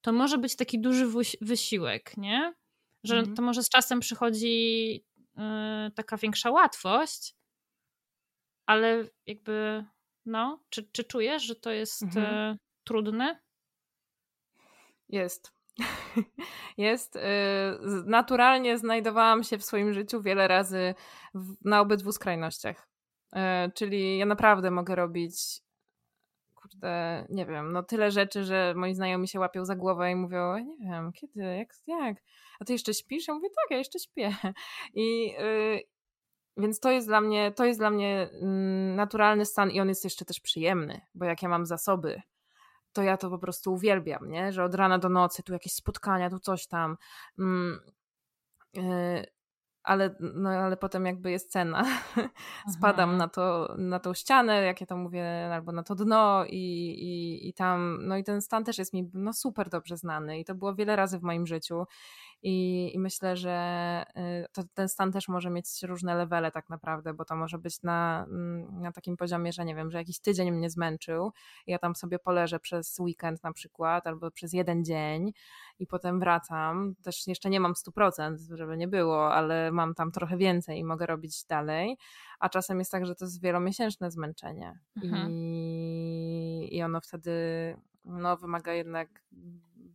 to 0.00 0.12
może 0.12 0.38
być 0.38 0.56
taki 0.56 0.80
duży 0.80 1.06
wysiłek, 1.40 2.16
nie? 2.16 2.54
Że 3.04 3.16
mhm. 3.16 3.36
to 3.36 3.42
może 3.42 3.62
z 3.62 3.68
czasem 3.68 4.00
przychodzi 4.00 4.92
yy, 5.36 5.90
taka 5.94 6.16
większa 6.16 6.50
łatwość, 6.50 7.36
ale 8.66 9.04
jakby 9.26 9.84
no, 10.26 10.64
czy, 10.70 10.90
czy 10.92 11.04
czujesz, 11.04 11.42
że 11.42 11.56
to 11.56 11.70
jest 11.70 12.02
mhm. 12.02 12.50
yy, 12.50 12.58
trudne? 12.84 13.42
Jest. 15.08 15.57
Jest. 16.78 17.16
Y, 17.16 17.20
naturalnie 18.06 18.78
znajdowałam 18.78 19.44
się 19.44 19.58
w 19.58 19.64
swoim 19.64 19.92
życiu 19.92 20.22
wiele 20.22 20.48
razy 20.48 20.94
na 21.64 21.80
obydwu 21.80 22.12
skrajnościach. 22.12 22.88
Y, 23.36 23.38
czyli 23.74 24.18
ja 24.18 24.26
naprawdę 24.26 24.70
mogę 24.70 24.94
robić, 24.94 25.62
kurde, 26.54 27.26
nie 27.30 27.46
wiem, 27.46 27.72
no 27.72 27.82
tyle 27.82 28.10
rzeczy, 28.10 28.44
że 28.44 28.74
moi 28.76 28.94
znajomi 28.94 29.28
się 29.28 29.40
łapią 29.40 29.64
za 29.64 29.76
głowę 29.76 30.10
i 30.10 30.16
mówią, 30.16 30.56
nie 30.58 30.90
wiem, 30.90 31.12
kiedy, 31.12 31.40
jak, 31.42 31.68
jak? 31.86 32.16
A 32.60 32.64
ty 32.64 32.72
jeszcze 32.72 32.94
śpisz? 32.94 33.28
Ja 33.28 33.34
mówię, 33.34 33.48
tak, 33.48 33.70
ja 33.70 33.76
jeszcze 33.76 33.98
śpię. 33.98 34.36
I 34.94 35.34
y, 35.40 35.82
więc 36.56 36.80
to 36.80 36.90
jest 36.90 37.06
dla 37.06 37.20
mnie, 37.20 37.52
to 37.52 37.64
jest 37.64 37.80
dla 37.80 37.90
mnie 37.90 38.28
mm, 38.32 38.96
naturalny 38.96 39.44
stan 39.44 39.70
i 39.70 39.80
on 39.80 39.88
jest 39.88 40.04
jeszcze 40.04 40.24
też 40.24 40.40
przyjemny, 40.40 41.00
bo 41.14 41.24
jak 41.24 41.42
ja 41.42 41.48
mam 41.48 41.66
zasoby, 41.66 42.22
to 42.92 43.02
ja 43.02 43.16
to 43.16 43.30
po 43.30 43.38
prostu 43.38 43.72
uwielbiam, 43.72 44.30
nie? 44.30 44.52
Że 44.52 44.64
od 44.64 44.74
rana 44.74 44.98
do 44.98 45.08
nocy 45.08 45.42
tu 45.42 45.52
jakieś 45.52 45.72
spotkania, 45.72 46.30
tu 46.30 46.38
coś 46.38 46.66
tam. 46.66 46.96
Mm, 47.38 47.80
yy, 48.74 49.26
ale, 49.88 50.14
no, 50.20 50.50
ale 50.50 50.76
potem 50.76 51.06
jakby 51.06 51.30
jest 51.30 51.52
cena. 51.52 51.84
Spadam 52.78 53.16
na, 53.16 53.28
to, 53.28 53.74
na 53.78 53.98
tą 53.98 54.14
ścianę, 54.14 54.62
jak 54.62 54.80
ja 54.80 54.86
to 54.86 54.96
mówię, 54.96 55.50
albo 55.54 55.72
na 55.72 55.82
to 55.82 55.94
dno 55.94 56.44
i, 56.44 56.56
i, 56.98 57.48
i 57.48 57.54
tam, 57.54 57.98
no 58.02 58.16
i 58.16 58.24
ten 58.24 58.42
stan 58.42 58.64
też 58.64 58.78
jest 58.78 58.92
mi 58.92 59.10
no, 59.14 59.32
super 59.32 59.68
dobrze 59.68 59.96
znany 59.96 60.38
i 60.38 60.44
to 60.44 60.54
było 60.54 60.74
wiele 60.74 60.96
razy 60.96 61.18
w 61.18 61.22
moim 61.22 61.46
życiu 61.46 61.84
i, 62.42 62.90
i 62.94 62.98
myślę, 62.98 63.36
że 63.36 64.04
y, 64.16 64.46
to, 64.52 64.62
ten 64.74 64.88
stan 64.88 65.12
też 65.12 65.28
może 65.28 65.50
mieć 65.50 65.82
różne 65.82 66.14
levele 66.14 66.50
tak 66.50 66.68
naprawdę, 66.68 67.14
bo 67.14 67.24
to 67.24 67.36
może 67.36 67.58
być 67.58 67.82
na, 67.82 68.26
mm, 68.30 68.80
na 68.80 68.92
takim 68.92 69.16
poziomie, 69.16 69.52
że 69.52 69.64
nie 69.64 69.74
wiem, 69.74 69.90
że 69.90 69.98
jakiś 69.98 70.20
tydzień 70.20 70.52
mnie 70.52 70.70
zmęczył 70.70 71.32
ja 71.66 71.78
tam 71.78 71.94
sobie 71.94 72.18
poleżę 72.18 72.60
przez 72.60 72.98
weekend 72.98 73.42
na 73.42 73.52
przykład 73.52 74.06
albo 74.06 74.30
przez 74.30 74.52
jeden 74.52 74.84
dzień 74.84 75.32
i 75.78 75.86
potem 75.86 76.20
wracam. 76.20 76.94
Też 77.02 77.26
jeszcze 77.26 77.50
nie 77.50 77.60
mam 77.60 77.72
100%, 77.72 78.36
żeby 78.56 78.76
nie 78.76 78.88
było, 78.88 79.34
ale 79.34 79.72
mam 79.72 79.94
tam 79.94 80.12
trochę 80.12 80.36
więcej 80.36 80.78
i 80.78 80.84
mogę 80.84 81.06
robić 81.06 81.44
dalej. 81.44 81.96
A 82.38 82.48
czasem 82.48 82.78
jest 82.78 82.92
tak, 82.92 83.06
że 83.06 83.14
to 83.14 83.24
jest 83.24 83.42
wielomiesięczne 83.42 84.10
zmęczenie 84.10 84.78
mhm. 85.02 85.26
i, 85.30 86.68
i 86.72 86.82
ono 86.82 87.00
wtedy 87.00 87.32
no, 88.04 88.36
wymaga 88.36 88.72
jednak 88.72 89.08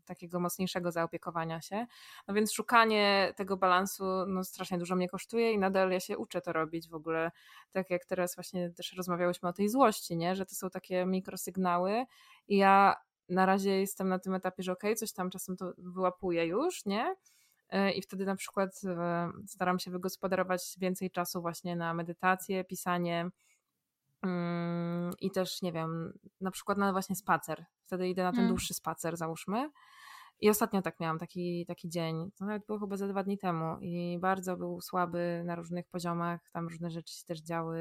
takiego 0.06 0.40
mocniejszego 0.40 0.92
zaopiekowania 0.92 1.62
się. 1.62 1.86
No 2.28 2.34
więc 2.34 2.54
szukanie 2.54 3.34
tego 3.38 3.58
balansu 3.58 4.04
no, 4.28 4.44
strasznie 4.44 4.78
dużo 4.78 4.96
mnie 4.96 5.10
kosztuje 5.10 5.52
i 5.52 5.60
nadal 5.60 5.92
ja 5.92 6.00
się 6.00 6.18
uczę 6.18 6.42
to 6.42 6.54
robić 6.54 6.90
w 6.90 6.94
ogóle. 6.94 7.32
Tak 7.72 7.90
jak 7.90 8.06
teraz 8.06 8.36
właśnie 8.36 8.70
też 8.70 8.94
rozmawiałyśmy 8.94 9.50
o 9.50 9.54
tej 9.54 9.70
złości, 9.70 10.18
nie? 10.18 10.36
że 10.36 10.46
to 10.46 10.56
są 10.56 10.70
takie 10.70 11.06
mikrosygnały 11.06 12.06
i 12.48 12.58
ja 12.58 12.96
na 13.30 13.46
razie 13.46 13.80
jestem 13.80 14.10
na 14.10 14.20
tym 14.20 14.34
etapie, 14.34 14.64
że 14.64 14.72
okej, 14.72 14.92
okay, 14.92 14.96
coś 14.96 15.14
tam 15.14 15.30
czasem 15.30 15.58
to 15.58 15.74
wyłapuję 15.78 16.46
już, 16.46 16.86
nie? 16.86 17.16
E, 17.70 17.92
I 17.92 18.02
wtedy 18.02 18.26
na 18.26 18.36
przykład 18.36 18.82
e, 18.86 19.32
staram 19.48 19.80
się 19.80 19.92
wygospodarować 19.92 20.76
więcej 20.78 21.12
czasu 21.12 21.42
właśnie 21.42 21.76
na 21.76 21.94
medytację, 21.94 22.64
pisanie, 22.64 23.30
i 25.20 25.32
też, 25.32 25.62
nie 25.62 25.72
wiem, 25.72 26.20
na 26.42 26.52
przykład 26.52 26.78
na 26.78 26.92
właśnie 26.92 27.16
spacer. 27.16 27.66
Wtedy 27.86 28.10
idę 28.10 28.24
na 28.24 28.30
ten 28.30 28.36
hmm. 28.36 28.50
dłuższy 28.50 28.74
spacer, 28.74 29.18
załóżmy. 29.18 29.70
I 30.40 30.50
ostatnio 30.50 30.82
tak 30.82 31.00
miałam 31.00 31.20
taki, 31.20 31.66
taki 31.66 31.90
dzień, 31.90 32.32
to 32.38 32.46
nawet 32.46 32.66
było 32.66 32.80
chyba 32.80 32.98
za 32.98 33.08
dwa 33.08 33.24
dni 33.24 33.38
temu 33.38 33.78
i 33.82 34.18
bardzo 34.22 34.58
był 34.58 34.82
słaby 34.82 35.44
na 35.46 35.56
różnych 35.56 35.88
poziomach, 35.88 36.50
tam 36.52 36.68
różne 36.68 36.90
rzeczy 36.90 37.16
się 37.16 37.26
też 37.26 37.42
działy 37.42 37.80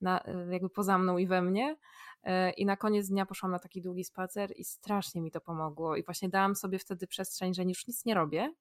na, 0.00 0.24
jakby 0.50 0.70
poza 0.70 0.98
mną 0.98 1.18
i 1.18 1.26
we 1.26 1.42
mnie 1.42 1.76
e, 2.22 2.50
i 2.50 2.66
na 2.66 2.76
koniec 2.76 3.08
dnia 3.08 3.26
poszłam 3.26 3.52
na 3.52 3.58
taki 3.58 3.82
długi 3.82 4.04
spacer 4.04 4.50
i 4.56 4.64
strasznie 4.64 5.22
mi 5.22 5.30
to 5.30 5.40
pomogło 5.40 5.96
i 5.96 6.04
właśnie 6.04 6.28
dałam 6.28 6.56
sobie 6.56 6.78
wtedy 6.78 7.06
przestrzeń, 7.06 7.54
że 7.54 7.62
już 7.62 7.86
nic 7.86 8.04
nie 8.04 8.14
robię, 8.14 8.54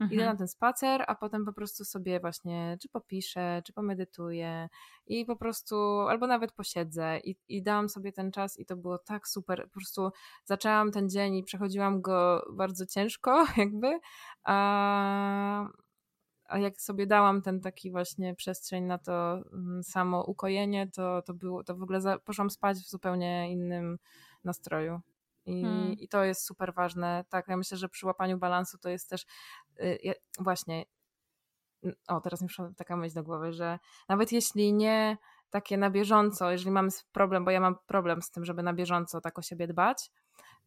Mhm. 0.00 0.12
Idę 0.12 0.24
na 0.24 0.36
ten 0.36 0.48
spacer, 0.48 1.04
a 1.06 1.14
potem 1.14 1.44
po 1.44 1.52
prostu 1.52 1.84
sobie 1.84 2.20
właśnie 2.20 2.76
czy 2.80 2.88
popiszę, 2.88 3.62
czy 3.64 3.72
pomedytuję 3.72 4.68
i 5.06 5.24
po 5.24 5.36
prostu, 5.36 5.76
albo 6.00 6.26
nawet 6.26 6.52
posiedzę 6.52 7.18
i, 7.18 7.36
i 7.48 7.62
dałam 7.62 7.88
sobie 7.88 8.12
ten 8.12 8.32
czas 8.32 8.58
i 8.58 8.66
to 8.66 8.76
było 8.76 8.98
tak 8.98 9.28
super. 9.28 9.64
Po 9.64 9.70
prostu 9.70 10.10
zaczęłam 10.44 10.92
ten 10.92 11.10
dzień 11.10 11.36
i 11.36 11.44
przechodziłam 11.44 12.00
go 12.02 12.46
bardzo 12.52 12.86
ciężko 12.86 13.46
jakby, 13.56 13.98
a, 14.44 15.68
a 16.44 16.58
jak 16.58 16.80
sobie 16.80 17.06
dałam 17.06 17.42
ten 17.42 17.60
taki 17.60 17.90
właśnie 17.90 18.34
przestrzeń 18.34 18.84
na 18.84 18.98
to 18.98 19.42
mm, 19.52 19.82
samo 19.82 20.24
ukojenie, 20.24 20.90
to, 20.90 21.22
to 21.22 21.34
było, 21.34 21.64
to 21.64 21.76
w 21.76 21.82
ogóle 21.82 22.00
za, 22.00 22.18
poszłam 22.18 22.50
spać 22.50 22.76
w 22.78 22.90
zupełnie 22.90 23.52
innym 23.52 23.98
nastroju. 24.44 25.00
I, 25.46 25.62
hmm. 25.62 25.92
I 25.92 26.08
to 26.08 26.24
jest 26.24 26.46
super 26.46 26.74
ważne. 26.74 27.24
Tak, 27.28 27.48
ja 27.48 27.56
myślę, 27.56 27.76
że 27.76 27.88
przy 27.88 28.06
łapaniu 28.06 28.38
balansu 28.38 28.78
to 28.78 28.88
jest 28.88 29.10
też 29.10 29.26
y, 29.80 30.14
właśnie. 30.38 30.84
O, 32.08 32.20
teraz 32.20 32.42
mi 32.42 32.48
przyszła 32.48 32.70
taka 32.76 32.96
myśl 32.96 33.14
do 33.14 33.22
głowy, 33.22 33.52
że 33.52 33.78
nawet 34.08 34.32
jeśli 34.32 34.72
nie 34.72 35.18
takie 35.50 35.76
na 35.76 35.90
bieżąco, 35.90 36.50
jeżeli 36.50 36.70
mamy 36.70 36.88
problem, 37.12 37.44
bo 37.44 37.50
ja 37.50 37.60
mam 37.60 37.76
problem 37.86 38.22
z 38.22 38.30
tym, 38.30 38.44
żeby 38.44 38.62
na 38.62 38.72
bieżąco 38.72 39.20
tak 39.20 39.38
o 39.38 39.42
siebie 39.42 39.66
dbać, 39.66 40.10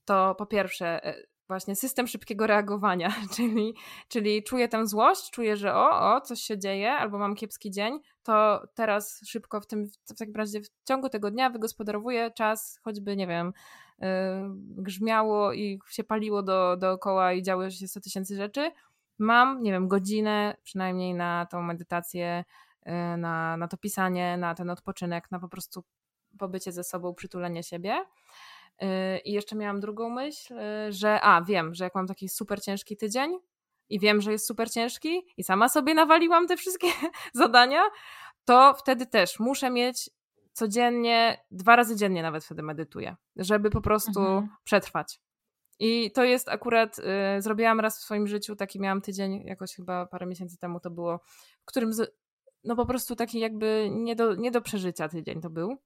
to 0.06 0.36
po 0.36 0.46
pierwsze 0.46 1.10
y, 1.18 1.28
właśnie 1.48 1.76
system 1.76 2.08
szybkiego 2.08 2.48
reagowania, 2.48 3.16
czyli, 3.36 3.76
czyli 4.08 4.44
czuję 4.44 4.68
tę 4.68 4.88
złość, 4.88 5.32
czuję, 5.32 5.58
że 5.58 5.76
o, 5.76 6.16
o, 6.16 6.22
coś 6.22 6.42
się 6.42 6.60
dzieje, 6.60 6.92
albo 6.92 7.18
mam 7.18 7.36
kiepski 7.36 7.72
dzień, 7.72 8.00
to 8.24 8.68
teraz 8.74 9.22
szybko 9.26 9.62
w 9.62 9.68
tym, 9.68 9.90
w 10.06 10.18
takim 10.18 10.36
razie 10.36 10.62
w 10.62 10.68
ciągu 10.88 11.10
tego 11.10 11.32
dnia 11.32 11.50
wygospodarowuję 11.50 12.32
czas, 12.32 12.80
choćby, 12.84 13.16
nie 13.16 13.28
wiem, 13.28 13.48
yy, 13.48 13.87
grzmiało 14.60 15.54
i 15.54 15.80
się 15.90 16.04
paliło 16.04 16.44
do, 16.44 16.78
dookoła 16.78 17.34
i 17.34 17.44
działy 17.44 17.72
się 17.72 17.88
100 17.88 18.00
tysięcy 18.00 18.36
rzeczy. 18.36 18.72
Mam, 19.20 19.64
nie 19.64 19.72
wiem, 19.72 19.88
godzinę 19.88 20.58
przynajmniej 20.64 21.14
na 21.14 21.46
tą 21.46 21.62
medytację, 21.62 22.44
yy, 22.86 23.18
na, 23.18 23.58
na 23.58 23.68
to 23.68 23.78
pisanie, 23.78 24.38
na 24.38 24.56
ten 24.56 24.70
odpoczynek, 24.70 25.32
na 25.32 25.40
po 25.40 25.50
prostu 25.50 25.84
pobycie 26.38 26.72
ze 26.72 26.84
sobą, 26.84 27.14
przytulenie 27.14 27.64
siebie. 27.64 28.06
Y, 28.84 29.18
I 29.26 29.32
jeszcze 29.32 29.56
miałam 29.56 29.80
drugą 29.80 30.10
myśl, 30.10 30.54
y, 30.54 30.92
że 30.92 31.22
a 31.22 31.42
wiem, 31.42 31.76
że 31.76 31.84
jak 31.84 31.96
mam 31.96 32.08
taki 32.08 32.30
super 32.30 32.62
ciężki 32.62 32.98
tydzień 32.98 33.38
i 33.90 34.00
wiem, 34.00 34.22
że 34.22 34.32
jest 34.32 34.48
super 34.48 34.72
ciężki 34.72 35.28
i 35.38 35.44
sama 35.44 35.70
sobie 35.70 35.94
nawaliłam 35.94 36.48
te 36.48 36.58
wszystkie 36.58 36.88
zadania, 37.34 37.82
to 38.46 38.74
wtedy 38.74 39.06
też 39.06 39.40
muszę 39.40 39.70
mieć 39.70 40.10
codziennie, 40.58 41.46
dwa 41.52 41.76
razy 41.76 41.96
dziennie 41.96 42.22
nawet 42.22 42.46
wtedy 42.46 42.64
medytuję, 42.64 43.16
żeby 43.36 43.70
po 43.70 43.82
prostu 43.82 44.20
mhm. 44.20 44.50
przetrwać. 44.64 45.20
I 45.80 46.12
to 46.12 46.24
jest 46.24 46.50
akurat, 46.50 47.00
y, 47.00 47.42
zrobiłam 47.42 47.80
raz 47.80 48.00
w 48.00 48.02
swoim 48.02 48.28
życiu, 48.28 48.56
taki 48.56 48.80
miałam 48.80 49.02
tydzień, 49.02 49.44
jakoś 49.46 49.76
chyba 49.76 50.06
parę 50.06 50.26
miesięcy 50.26 50.58
temu 50.58 50.80
to 50.80 50.90
było, 50.90 51.20
w 51.62 51.66
którym 51.66 51.94
z, 51.94 52.16
no 52.64 52.76
po 52.76 52.86
prostu 52.86 53.16
taki 53.16 53.40
jakby 53.40 53.90
nie 53.92 54.16
do, 54.16 54.36
nie 54.36 54.52
do 54.52 54.62
przeżycia 54.62 55.10
tydzień 55.10 55.42
to 55.42 55.50
był. 55.50 55.78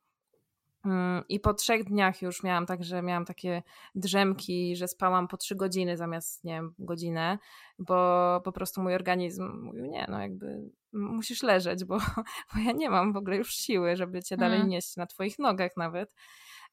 Mm, 0.85 1.23
I 1.29 1.39
po 1.39 1.53
trzech 1.53 1.83
dniach 1.83 2.21
już 2.21 2.43
miałam 2.43 2.65
tak, 2.65 2.83
że 2.83 3.01
miałam 3.01 3.25
takie 3.25 3.63
drzemki, 3.95 4.75
że 4.75 4.87
spałam 4.87 5.27
po 5.27 5.37
trzy 5.37 5.55
godziny 5.55 5.97
zamiast, 5.97 6.43
nie 6.43 6.53
wiem, 6.53 6.73
godzinę, 6.79 7.37
bo 7.79 8.41
po 8.43 8.51
prostu 8.51 8.81
mój 8.81 8.95
organizm 8.95 9.61
mówił, 9.63 9.85
nie, 9.85 10.05
no 10.09 10.21
jakby 10.21 10.71
musisz 10.93 11.43
leżeć, 11.43 11.85
bo, 11.85 11.97
bo 12.53 12.59
ja 12.65 12.71
nie 12.71 12.89
mam 12.89 13.13
w 13.13 13.17
ogóle 13.17 13.37
już 13.37 13.53
siły, 13.53 13.95
żeby 13.95 14.23
cię 14.23 14.37
dalej 14.37 14.57
mm. 14.57 14.69
nieść 14.69 14.95
na 14.95 15.05
twoich 15.05 15.39
nogach 15.39 15.77
nawet. 15.77 16.13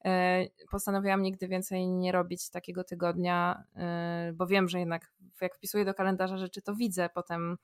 E, 0.04 0.44
postanowiłam 0.70 1.22
nigdy 1.22 1.48
więcej 1.48 1.88
nie 1.88 2.12
robić 2.12 2.50
takiego 2.50 2.84
tygodnia, 2.84 3.64
e, 3.76 4.32
bo 4.34 4.46
wiem, 4.46 4.68
że 4.68 4.78
jednak 4.78 5.12
jak 5.40 5.56
wpisuję 5.56 5.84
do 5.84 5.94
kalendarza 5.94 6.38
rzeczy, 6.38 6.62
to 6.62 6.74
widzę 6.74 7.08
potem, 7.14 7.56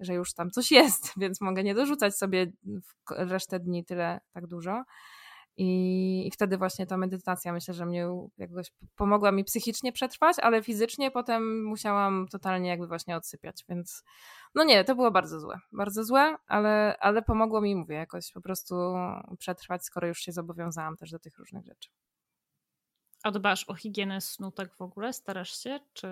że 0.00 0.14
już 0.14 0.34
tam 0.34 0.50
coś 0.50 0.70
jest, 0.70 1.12
więc 1.20 1.40
mogę 1.40 1.64
nie 1.64 1.74
dorzucać 1.74 2.16
sobie 2.16 2.52
w 2.64 3.30
resztę 3.30 3.60
dni 3.60 3.84
tyle 3.84 4.20
tak 4.32 4.46
dużo. 4.46 4.84
I, 5.56 6.26
I, 6.26 6.30
wtedy 6.30 6.58
właśnie 6.58 6.86
ta 6.86 6.96
medytacja 6.96 7.52
myślę, 7.52 7.74
że 7.74 7.86
mnie 7.86 8.08
jakoś 8.38 8.72
pomogła 8.96 9.32
mi 9.32 9.44
psychicznie 9.44 9.92
przetrwać, 9.92 10.36
ale 10.42 10.62
fizycznie 10.62 11.10
potem 11.10 11.64
musiałam 11.64 12.28
totalnie 12.28 12.68
jakby 12.68 12.86
właśnie 12.86 13.16
odsypiać, 13.16 13.64
więc 13.68 14.04
no 14.54 14.64
nie, 14.64 14.84
to 14.84 14.94
było 14.94 15.10
bardzo 15.10 15.40
złe. 15.40 15.60
Bardzo 15.72 16.04
złe, 16.04 16.36
ale, 16.46 16.96
ale 17.00 17.22
pomogło 17.22 17.60
mi, 17.60 17.76
mówię, 17.76 17.96
jakoś 17.96 18.32
po 18.32 18.40
prostu 18.40 18.74
przetrwać, 19.38 19.84
skoro 19.84 20.08
już 20.08 20.18
się 20.18 20.32
zobowiązałam 20.32 20.96
też 20.96 21.10
do 21.10 21.18
tych 21.18 21.38
różnych 21.38 21.64
rzeczy. 21.64 21.90
A 23.22 23.30
dbasz 23.30 23.68
o 23.68 23.74
higienę 23.74 24.20
snu 24.20 24.50
tak 24.50 24.74
w 24.74 24.82
ogóle? 24.82 25.12
Starasz 25.12 25.62
się, 25.62 25.80
czy 25.92 26.08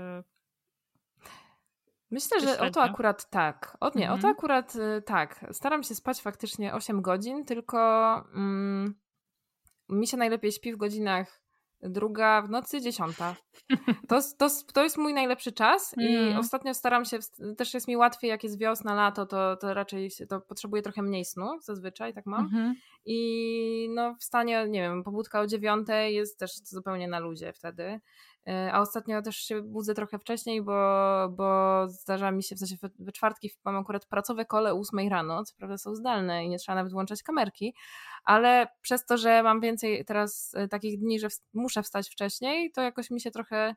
Myślę, 2.13 2.41
że 2.41 2.61
o 2.61 2.71
to 2.71 2.83
akurat 2.83 3.31
tak. 3.31 3.77
O, 3.81 3.91
nie, 3.95 4.03
mhm. 4.03 4.11
o 4.13 4.23
to 4.23 4.29
mhm. 4.29 4.35
akurat 4.35 4.77
y, 4.77 5.03
tak. 5.03 5.45
Staram 5.53 5.83
się 5.83 5.95
spać 5.95 6.23
faktycznie 6.23 6.75
8 6.75 7.03
godzin, 7.03 7.45
tylko 7.45 7.79
mm, 8.35 8.95
mi 9.93 10.07
się 10.07 10.17
najlepiej 10.17 10.53
śpi 10.53 10.73
w 10.73 10.77
godzinach 10.77 11.43
druga 11.83 12.43
w 12.43 12.51
nocy, 12.51 12.81
dziesiąta. 12.81 13.37
To, 14.09 14.21
to, 14.39 14.49
to 14.75 14.83
jest 14.83 14.99
mój 14.99 15.15
najlepszy 15.15 15.53
czas 15.53 15.95
i 15.99 16.17
mm. 16.17 16.39
ostatnio 16.39 16.75
staram 16.75 17.05
się, 17.05 17.19
też 17.57 17.75
jest 17.75 17.89
mi 17.89 17.97
łatwiej, 17.97 18.29
jak 18.29 18.45
jest 18.45 18.59
wiosna, 18.59 18.95
lato, 18.95 19.27
to, 19.27 19.57
to 19.57 19.75
raczej 19.75 20.11
to 20.29 20.41
potrzebuję 20.41 20.83
trochę 20.83 21.03
mniej 21.03 21.25
snu, 21.25 21.59
zazwyczaj 21.61 22.15
tak 22.15 22.27
mam. 22.27 22.51
Mm 22.53 22.73
-hmm. 22.73 22.75
I 23.05 23.89
no 23.95 24.15
w 24.15 24.25
stanie, 24.25 24.67
nie 24.69 24.81
wiem, 24.81 25.05
pobudka 25.05 25.41
o 25.41 25.47
dziewiątej 25.47 26.15
jest 26.15 26.39
też 26.39 26.57
zupełnie 26.57 27.09
na 27.09 27.19
luzie 27.19 27.53
wtedy. 27.53 28.01
E, 28.49 28.73
a 28.73 28.81
ostatnio 28.81 29.23
też 29.23 29.37
się 29.37 29.63
budzę 29.63 29.95
trochę 29.95 30.19
wcześniej, 30.19 30.63
bo, 30.63 30.75
bo 31.31 31.89
zdarza 31.89 32.31
mi 32.31 32.43
się, 32.43 32.57
w 32.57 32.59
sensie 32.59 32.77
we 32.99 33.13
czwartki 33.13 33.51
mam 33.65 33.77
akurat 33.77 34.07
pracowe 34.07 34.45
kole 34.45 34.73
o 34.75 34.79
8 34.79 35.09
rano, 35.09 35.45
co 35.45 35.55
prawda 35.57 35.79
są 35.79 35.95
zdalne 35.95 36.45
i 36.45 36.49
nie 36.49 36.59
trzeba 36.59 36.77
nawet 36.77 36.93
włączać 36.93 37.23
kamerki, 37.23 37.75
ale 38.25 38.67
przez 38.81 39.07
to, 39.07 39.19
że 39.19 39.43
mam 39.43 39.61
więcej 39.61 40.05
teraz 40.05 40.53
e, 40.55 40.69
takich 40.69 41.01
dni, 41.01 41.21
że 41.21 41.29
muszę 41.55 41.83
wstać 41.83 42.11
wcześniej, 42.11 42.73
to 42.73 42.83
jakoś 42.83 43.11
mi 43.11 43.21
się 43.21 43.31
trochę 43.31 43.75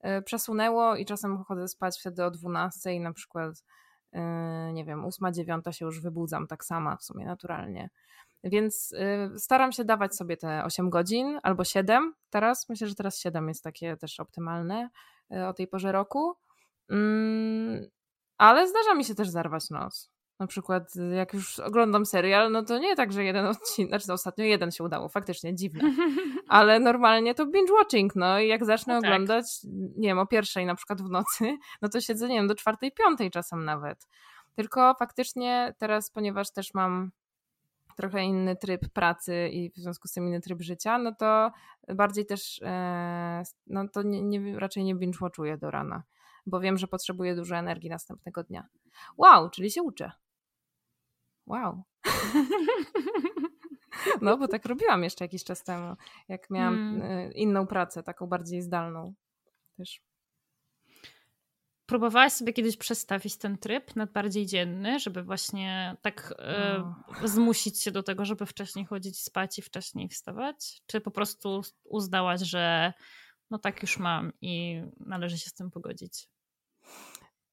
e, 0.00 0.22
przesunęło 0.22 0.96
i 0.96 1.04
czasem 1.04 1.44
chodzę 1.44 1.68
spać 1.68 2.00
wtedy 2.00 2.24
o 2.24 2.30
12 2.30 2.94
i 2.94 3.00
na 3.00 3.12
przykład 3.12 3.64
nie 4.72 4.84
wiem, 4.84 5.04
8, 5.04 5.34
9 5.34 5.64
się 5.70 5.84
już 5.84 6.00
wybudzam 6.00 6.46
tak 6.46 6.64
sama 6.64 6.96
w 6.96 7.04
sumie 7.04 7.26
naturalnie. 7.26 7.90
Więc 8.44 8.92
y, 8.92 9.38
staram 9.38 9.72
się 9.72 9.84
dawać 9.84 10.16
sobie 10.16 10.36
te 10.36 10.64
8 10.64 10.90
godzin 10.90 11.40
albo 11.42 11.64
7 11.64 12.14
teraz. 12.30 12.68
Myślę, 12.68 12.86
że 12.86 12.94
teraz 12.94 13.18
7 13.18 13.48
jest 13.48 13.64
takie 13.64 13.96
też 13.96 14.20
optymalne 14.20 14.90
y, 15.32 15.46
o 15.46 15.54
tej 15.54 15.68
porze 15.68 15.92
roku. 15.92 16.36
Mm, 16.90 17.86
ale 18.38 18.68
zdarza 18.68 18.94
mi 18.94 19.04
się 19.04 19.14
też 19.14 19.28
zarwać 19.28 19.70
nos. 19.70 20.10
Na 20.38 20.46
przykład, 20.46 20.92
jak 21.16 21.34
już 21.34 21.58
oglądam 21.58 22.06
serial, 22.06 22.52
no 22.52 22.62
to 22.62 22.78
nie 22.78 22.96
tak, 22.96 23.12
że 23.12 23.24
jeden 23.24 23.46
odcinek, 23.56 23.90
znaczy 23.90 24.12
ostatnio 24.12 24.44
jeden 24.44 24.70
się 24.70 24.84
udało, 24.84 25.08
faktycznie 25.08 25.54
dziwne. 25.54 25.80
Ale 26.48 26.80
normalnie 26.80 27.34
to 27.34 27.46
binge 27.46 27.72
watching, 27.72 28.16
no 28.16 28.38
i 28.38 28.48
jak 28.48 28.64
zacznę 28.64 28.94
no 28.94 29.00
tak. 29.00 29.10
oglądać, 29.10 29.44
nie 29.96 30.08
wiem, 30.08 30.18
o 30.18 30.26
pierwszej 30.26 30.66
na 30.66 30.74
przykład 30.74 31.02
w 31.02 31.10
nocy, 31.10 31.58
no 31.82 31.88
to 31.88 32.00
siedzę, 32.00 32.28
nie 32.28 32.34
wiem, 32.34 32.48
do 32.48 32.54
czwartej, 32.54 32.92
piątej 32.92 33.30
czasem 33.30 33.64
nawet. 33.64 34.06
Tylko 34.56 34.94
faktycznie 34.98 35.74
teraz, 35.78 36.10
ponieważ 36.10 36.52
też 36.52 36.74
mam 36.74 37.10
trochę 37.96 38.24
inny 38.24 38.56
tryb 38.56 38.88
pracy 38.88 39.48
i 39.48 39.70
w 39.70 39.76
związku 39.76 40.08
z 40.08 40.12
tym 40.12 40.26
inny 40.26 40.40
tryb 40.40 40.62
życia, 40.62 40.98
no 40.98 41.14
to 41.14 41.52
bardziej 41.94 42.26
też, 42.26 42.60
e, 42.62 43.42
no 43.66 43.88
to 43.88 44.02
nie, 44.02 44.22
nie, 44.22 44.58
raczej 44.58 44.84
nie 44.84 44.96
binge-watchuję 44.96 45.58
do 45.58 45.70
rana, 45.70 46.02
bo 46.46 46.60
wiem, 46.60 46.78
że 46.78 46.86
potrzebuję 46.86 47.34
dużo 47.34 47.56
energii 47.56 47.90
następnego 47.90 48.44
dnia. 48.44 48.66
Wow, 49.16 49.50
czyli 49.50 49.70
się 49.70 49.82
uczę. 49.82 50.12
Wow. 51.46 51.82
No, 54.20 54.38
bo 54.38 54.48
tak 54.48 54.66
robiłam 54.66 55.04
jeszcze 55.04 55.24
jakiś 55.24 55.44
czas 55.44 55.64
temu, 55.64 55.96
jak 56.28 56.50
miałam 56.50 57.00
hmm. 57.00 57.32
inną 57.32 57.66
pracę, 57.66 58.02
taką 58.02 58.26
bardziej 58.26 58.62
zdalną 58.62 59.14
też. 59.76 60.02
Próbowałaś 61.90 62.32
sobie 62.32 62.52
kiedyś 62.52 62.76
przestawić 62.76 63.36
ten 63.36 63.58
tryb 63.58 63.96
na 63.96 64.06
bardziej 64.06 64.46
dzienny, 64.46 64.98
żeby 64.98 65.22
właśnie 65.22 65.96
tak 66.02 66.34
e, 66.38 66.94
zmusić 67.24 67.82
się 67.82 67.90
do 67.90 68.02
tego, 68.02 68.24
żeby 68.24 68.46
wcześniej 68.46 68.84
chodzić 68.84 69.22
spać 69.22 69.58
i 69.58 69.62
wcześniej 69.62 70.08
wstawać? 70.08 70.82
Czy 70.86 71.00
po 71.00 71.10
prostu 71.10 71.62
uznałaś, 71.84 72.40
że 72.40 72.92
no 73.50 73.58
tak 73.58 73.82
już 73.82 73.98
mam 73.98 74.32
i 74.40 74.82
należy 75.00 75.38
się 75.38 75.50
z 75.50 75.54
tym 75.54 75.70
pogodzić? 75.70 76.28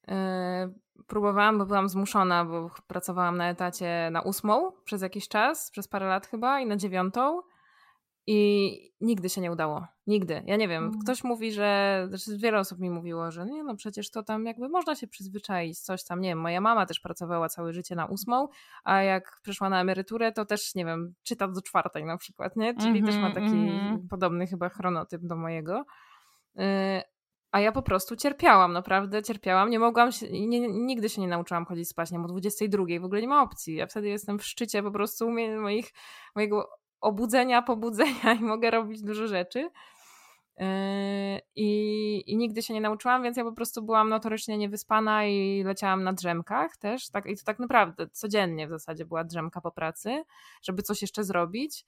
E, 0.07 0.73
próbowałam, 1.07 1.57
bo 1.57 1.65
byłam 1.65 1.89
zmuszona, 1.89 2.45
bo 2.45 2.72
pracowałam 2.88 3.38
na 3.38 3.49
etacie 3.49 4.09
na 4.11 4.22
ósmą 4.22 4.72
przez 4.84 5.01
jakiś 5.01 5.27
czas, 5.27 5.72
przez 5.72 5.88
parę 5.88 6.07
lat 6.07 6.27
chyba 6.27 6.59
i 6.59 6.65
na 6.65 6.77
dziewiątą. 6.77 7.41
I 8.30 8.91
nigdy 9.02 9.30
się 9.30 9.41
nie 9.41 9.52
udało. 9.52 9.88
Nigdy. 10.08 10.44
Ja 10.45 10.56
nie 10.56 10.68
wiem. 10.68 10.84
Mm. 10.84 10.99
Ktoś 10.99 11.24
mówi, 11.24 11.52
że. 11.52 12.06
Znaczy 12.10 12.38
wiele 12.38 12.60
osób 12.60 12.80
mi 12.80 12.90
mówiło, 12.90 13.32
że 13.32 13.45
nie, 13.45 13.64
no 13.64 13.76
przecież 13.76 14.12
to 14.12 14.24
tam 14.24 14.45
jakby 14.45 14.70
można 14.70 14.95
się 14.95 15.08
przyzwyczaić, 15.08 15.80
coś 15.80 16.04
tam. 16.04 16.22
Nie 16.22 16.30
wiem, 16.30 16.40
moja 16.40 16.62
mama 16.62 16.86
też 16.86 16.99
pracowała 16.99 17.49
całe 17.49 17.74
życie 17.74 17.95
na 17.95 18.06
ósmą, 18.06 18.48
a 18.84 19.02
jak 19.02 19.40
przyszła 19.44 19.70
na 19.70 19.82
emeryturę, 19.82 20.32
to 20.32 20.45
też, 20.45 20.76
nie 20.76 20.86
wiem, 20.86 21.14
czyta 21.24 21.48
do 21.48 21.62
czwartej 21.62 22.06
na 22.06 22.18
przykład, 22.18 22.56
nie? 22.56 22.76
Czyli 22.76 22.90
mm 22.90 23.04
-hmm, 23.04 23.06
też 23.06 23.16
ma 23.18 23.32
taki 23.32 23.45
mm 23.45 23.98
-hmm. 23.98 24.08
podobny 24.10 24.48
chyba 24.48 24.70
chronotyp 24.70 25.22
do 25.26 25.36
mojego. 25.36 25.86
Y, 26.60 26.62
a 27.52 27.60
ja 27.60 27.72
po 27.72 27.82
prostu 27.82 28.16
cierpiałam, 28.16 28.74
naprawdę 28.74 29.24
cierpiałam. 29.24 29.70
Nie 29.70 29.80
mogłam 29.80 30.12
się, 30.12 30.48
nie, 30.48 30.68
nigdy 30.68 31.10
się 31.10 31.22
nie 31.22 31.28
nauczyłam 31.28 31.66
chodzić 31.66 31.90
spać, 31.90 32.12
nie, 32.12 32.20
o 32.20 32.28
22 32.28 32.84
w 33.02 33.06
ogóle 33.06 33.22
nie 33.22 33.28
ma 33.28 33.41
opcji. 33.41 33.76
Ja 33.76 33.88
wtedy 33.88 34.08
jestem 34.08 34.40
w 34.40 34.45
szczycie 34.45 34.84
po 34.84 34.91
prostu 34.91 35.32
moich, 35.62 35.94
mojego 36.36 36.70
obudzenia, 37.02 37.61
pobudzenia 37.61 38.34
i 38.40 38.44
mogę 38.44 38.72
robić 38.72 39.02
dużo 39.02 39.28
rzeczy. 39.28 39.69
Yy, 40.60 40.65
I, 41.56 42.24
I, 42.28 42.38
nigdy 42.38 42.61
się 42.61 42.74
nie 42.74 42.82
nauczyłam, 42.82 43.24
więc 43.24 43.38
ja 43.38 43.44
po 43.44 43.52
prostu 43.52 43.82
byłam 43.82 44.10
notorycznie 44.10 44.57
niewyspana 44.57 45.26
i 45.26 45.64
leciałam 45.64 46.03
na 46.03 46.14
drzemkach 46.14 46.78
też. 46.78 47.10
Tak, 47.10 47.26
I 47.26 47.38
to 47.38 47.44
tak 47.45 47.60
naprawdę 47.60 48.10
codziennie 48.10 48.68
w 48.68 48.69
zasadzie 48.69 49.06
była 49.06 49.24
drzemka 49.24 49.61
po 49.61 49.72
pracy, 49.72 50.24
żeby 50.64 50.84
coś 50.84 51.02
jeszcze 51.02 51.24
zrobić. 51.24 51.86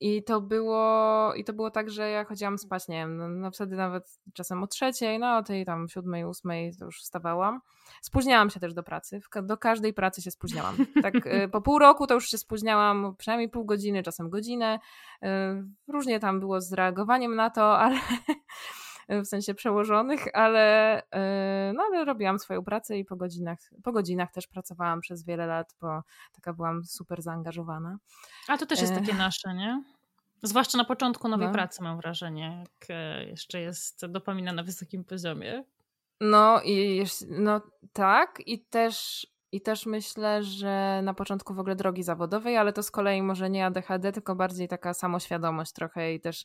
I 0.00 0.24
to 0.24 0.40
było, 0.40 1.34
i 1.34 1.44
to 1.44 1.52
było 1.52 1.70
tak, 1.70 1.90
że 1.90 2.10
ja 2.10 2.24
chodziłam 2.24 2.58
spać, 2.58 2.88
nie 2.88 2.96
wiem, 2.96 3.16
no, 3.16 3.28
no 3.28 3.50
wtedy 3.50 3.76
nawet 3.76 4.20
czasem 4.34 4.62
o 4.62 4.66
trzeciej, 4.66 5.18
no 5.18 5.36
o 5.36 5.42
tej 5.42 5.64
tam 5.64 5.88
siódmej, 5.88 6.24
ósmej 6.24 6.76
to 6.76 6.84
już 6.84 7.00
wstawałam. 7.00 7.60
Spóźniałam 8.02 8.50
się 8.50 8.60
też 8.60 8.74
do 8.74 8.82
pracy, 8.82 9.20
do 9.42 9.56
każdej 9.56 9.94
pracy 9.94 10.22
się 10.22 10.30
spóźniałam. 10.30 10.76
Tak 11.02 11.26
y, 11.26 11.48
po 11.52 11.60
pół 11.60 11.78
roku 11.78 12.06
to 12.06 12.14
już 12.14 12.28
się 12.28 12.38
spóźniałam 12.38 13.14
przynajmniej 13.18 13.48
pół 13.48 13.64
godziny, 13.64 14.02
czasem 14.02 14.30
godzinę. 14.30 14.78
Y, 15.22 15.28
różnie 15.88 16.20
tam 16.20 16.40
było 16.40 16.60
z 16.60 16.72
reagowaniem 16.72 17.36
na 17.36 17.50
to, 17.50 17.78
ale 17.78 17.96
w 19.08 19.24
sensie 19.24 19.54
przełożonych, 19.54 20.26
ale, 20.34 20.98
y, 21.02 21.72
no, 21.74 21.82
ale 21.82 22.04
robiłam 22.04 22.38
swoją 22.38 22.64
pracę 22.64 22.98
i 22.98 23.04
po 23.04 23.16
godzinach, 23.16 23.58
po 23.84 23.92
godzinach 23.92 24.32
też 24.32 24.46
pracowałam 24.46 25.00
przez 25.00 25.24
wiele 25.24 25.46
lat, 25.46 25.74
bo 25.80 26.02
taka 26.32 26.52
byłam 26.52 26.84
super 26.84 27.22
zaangażowana. 27.22 27.98
A 28.48 28.58
to 28.58 28.66
też 28.66 28.80
jest 28.80 28.94
takie 28.94 29.14
nasze, 29.14 29.54
nie? 29.54 29.82
Zwłaszcza 30.42 30.78
na 30.78 30.84
początku 30.84 31.28
nowej 31.28 31.46
no. 31.46 31.52
pracy 31.52 31.82
mam 31.82 31.96
wrażenie, 31.96 32.64
jak 32.64 32.90
e, 32.90 33.24
jeszcze 33.24 33.60
jest 33.60 34.06
dopamina 34.06 34.52
na 34.52 34.62
wysokim 34.62 35.04
poziomie. 35.04 35.64
No 36.20 36.60
i 36.64 37.04
no 37.28 37.60
tak 37.92 38.42
i 38.46 38.64
też 38.64 39.26
i 39.52 39.60
też 39.60 39.86
myślę, 39.86 40.42
że 40.42 41.00
na 41.02 41.14
początku 41.14 41.54
w 41.54 41.58
ogóle 41.58 41.76
drogi 41.76 42.02
zawodowej, 42.02 42.56
ale 42.56 42.72
to 42.72 42.82
z 42.82 42.90
kolei 42.90 43.22
może 43.22 43.50
nie 43.50 43.66
ADHD, 43.66 44.12
tylko 44.12 44.34
bardziej 44.34 44.68
taka 44.68 44.94
samoświadomość 44.94 45.72
trochę 45.72 46.14
i 46.14 46.20
też 46.20 46.44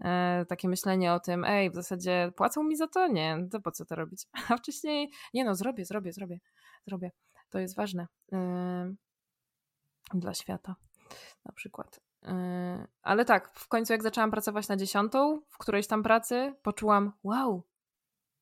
e, 0.00 0.44
takie 0.48 0.68
myślenie 0.68 1.12
o 1.12 1.20
tym, 1.20 1.44
ej, 1.44 1.70
w 1.70 1.74
zasadzie 1.74 2.32
płacą 2.36 2.62
mi 2.64 2.76
za 2.76 2.88
to? 2.88 3.08
Nie, 3.08 3.38
to 3.50 3.60
po 3.60 3.70
co 3.70 3.84
to 3.84 3.94
robić? 3.94 4.26
A 4.48 4.56
wcześniej, 4.56 5.10
nie 5.34 5.44
no, 5.44 5.54
zrobię, 5.54 5.84
zrobię, 5.84 6.12
zrobię, 6.12 6.38
zrobię. 6.86 7.10
To 7.50 7.58
jest 7.58 7.76
ważne 7.76 8.06
e, 8.32 8.94
dla 10.14 10.34
świata 10.34 10.76
na 11.44 11.52
przykład. 11.52 12.00
E, 12.24 12.86
ale 13.02 13.24
tak, 13.24 13.52
w 13.54 13.68
końcu 13.68 13.92
jak 13.92 14.02
zaczęłam 14.02 14.30
pracować 14.30 14.68
na 14.68 14.76
dziesiątą, 14.76 15.40
w 15.48 15.58
którejś 15.58 15.86
tam 15.86 16.02
pracy, 16.02 16.54
poczułam, 16.62 17.12
wow, 17.22 17.62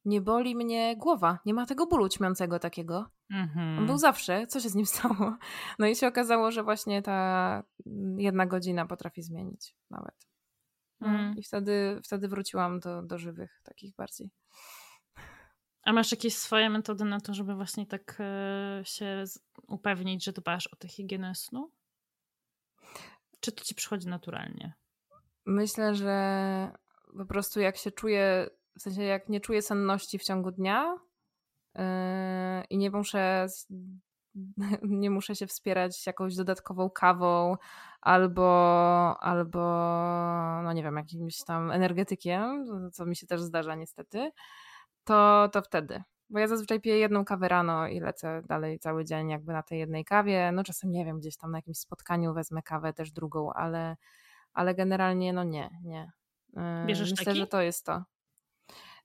nie 0.04 0.20
boli 0.20 0.56
mnie 0.56 0.96
głowa, 0.96 1.38
nie 1.46 1.54
ma 1.54 1.66
tego 1.66 1.86
bólu 1.86 2.08
ćmiącego 2.08 2.58
takiego. 2.58 3.10
On 3.78 3.86
był 3.86 3.98
zawsze, 3.98 4.46
co 4.46 4.60
się 4.60 4.68
z 4.68 4.74
nim 4.74 4.86
stało? 4.96 5.36
No 5.78 5.86
i 5.86 5.96
się 5.96 6.06
okazało, 6.06 6.50
że 6.50 6.62
właśnie 6.62 7.02
ta 7.02 7.62
jedna 8.16 8.46
godzina 8.46 8.86
potrafi 8.86 9.22
zmienić 9.22 9.76
nawet. 9.90 10.30
No, 11.00 11.08
mm. 11.08 11.36
I 11.36 11.42
wtedy, 11.42 12.00
wtedy 12.04 12.28
wróciłam 12.28 12.80
do, 12.80 13.02
do 13.02 13.18
żywych, 13.18 13.60
takich 13.64 13.94
bardziej. 13.94 14.30
A 15.82 15.92
masz 15.92 16.10
jakieś 16.10 16.36
swoje 16.36 16.70
metody 16.70 17.04
na 17.04 17.20
to, 17.20 17.34
żeby 17.34 17.54
właśnie 17.54 17.86
tak 17.86 18.16
e, 18.20 18.82
się 18.84 19.24
upewnić, 19.68 20.24
że 20.24 20.32
dbasz 20.32 20.66
o 20.66 20.76
tę 20.76 20.88
higienę 20.88 21.34
snu? 21.34 21.72
Czy 23.40 23.52
to 23.52 23.64
ci 23.64 23.74
przychodzi 23.74 24.08
naturalnie? 24.08 24.74
Myślę, 25.46 25.94
że 25.94 26.72
po 27.18 27.26
prostu 27.26 27.60
jak 27.60 27.76
się 27.76 27.90
czuję 27.90 28.50
w 28.78 28.82
sensie 28.82 29.02
jak 29.02 29.28
nie 29.28 29.40
czuję 29.40 29.62
senności 29.62 30.18
w 30.18 30.24
ciągu 30.24 30.50
dnia 30.50 30.96
i 32.70 32.78
nie 32.78 32.90
muszę 32.90 33.46
nie 34.82 35.10
muszę 35.10 35.36
się 35.36 35.46
wspierać 35.46 36.06
jakąś 36.06 36.36
dodatkową 36.36 36.90
kawą 36.90 37.56
albo, 38.00 39.16
albo 39.20 39.60
no 40.64 40.72
nie 40.72 40.82
wiem, 40.82 40.96
jakimś 40.96 41.44
tam 41.46 41.70
energetykiem, 41.70 42.66
co 42.92 43.06
mi 43.06 43.16
się 43.16 43.26
też 43.26 43.40
zdarza 43.40 43.74
niestety, 43.74 44.30
to, 45.04 45.48
to 45.52 45.62
wtedy. 45.62 46.02
Bo 46.30 46.38
ja 46.38 46.48
zazwyczaj 46.48 46.80
piję 46.80 46.98
jedną 46.98 47.24
kawę 47.24 47.48
rano 47.48 47.86
i 47.86 48.00
lecę 48.00 48.42
dalej 48.48 48.78
cały 48.78 49.04
dzień 49.04 49.30
jakby 49.30 49.52
na 49.52 49.62
tej 49.62 49.78
jednej 49.78 50.04
kawie. 50.04 50.52
No 50.52 50.64
czasem 50.64 50.90
nie 50.90 51.04
wiem, 51.04 51.18
gdzieś 51.18 51.36
tam 51.36 51.50
na 51.50 51.58
jakimś 51.58 51.78
spotkaniu 51.78 52.34
wezmę 52.34 52.62
kawę 52.62 52.92
też 52.92 53.12
drugą, 53.12 53.52
ale, 53.52 53.96
ale 54.52 54.74
generalnie 54.74 55.32
no 55.32 55.44
nie, 55.44 55.70
nie. 55.84 56.12
Yy, 56.52 56.62
Bierzesz 56.86 57.10
Myślę, 57.10 57.24
taki? 57.24 57.38
że 57.38 57.46
to 57.46 57.62
jest 57.62 57.86
to. 57.86 58.04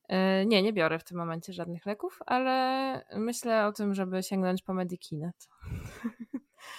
E, 0.07 0.45
nie, 0.45 0.61
nie 0.61 0.73
biorę 0.73 0.99
w 0.99 1.03
tym 1.03 1.17
momencie 1.17 1.53
żadnych 1.53 1.85
leków, 1.85 2.19
ale 2.25 3.05
myślę 3.15 3.65
o 3.65 3.71
tym, 3.71 3.93
żeby 3.93 4.23
sięgnąć 4.23 4.61
po 4.61 4.73
Medikinet. 4.73 5.35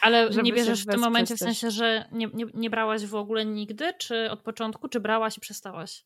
Ale 0.02 0.30
nie 0.42 0.52
bierzesz 0.52 0.82
w 0.82 0.86
tym 0.86 1.00
momencie 1.00 1.36
w 1.36 1.38
sensie, 1.38 1.70
że 1.70 2.08
nie, 2.12 2.26
nie, 2.34 2.44
nie 2.54 2.70
brałaś 2.70 3.06
w 3.06 3.14
ogóle 3.14 3.44
nigdy, 3.44 3.92
czy 3.98 4.30
od 4.30 4.42
początku, 4.42 4.88
czy 4.88 5.00
brałaś 5.00 5.36
i 5.36 5.40
przestałaś? 5.40 6.04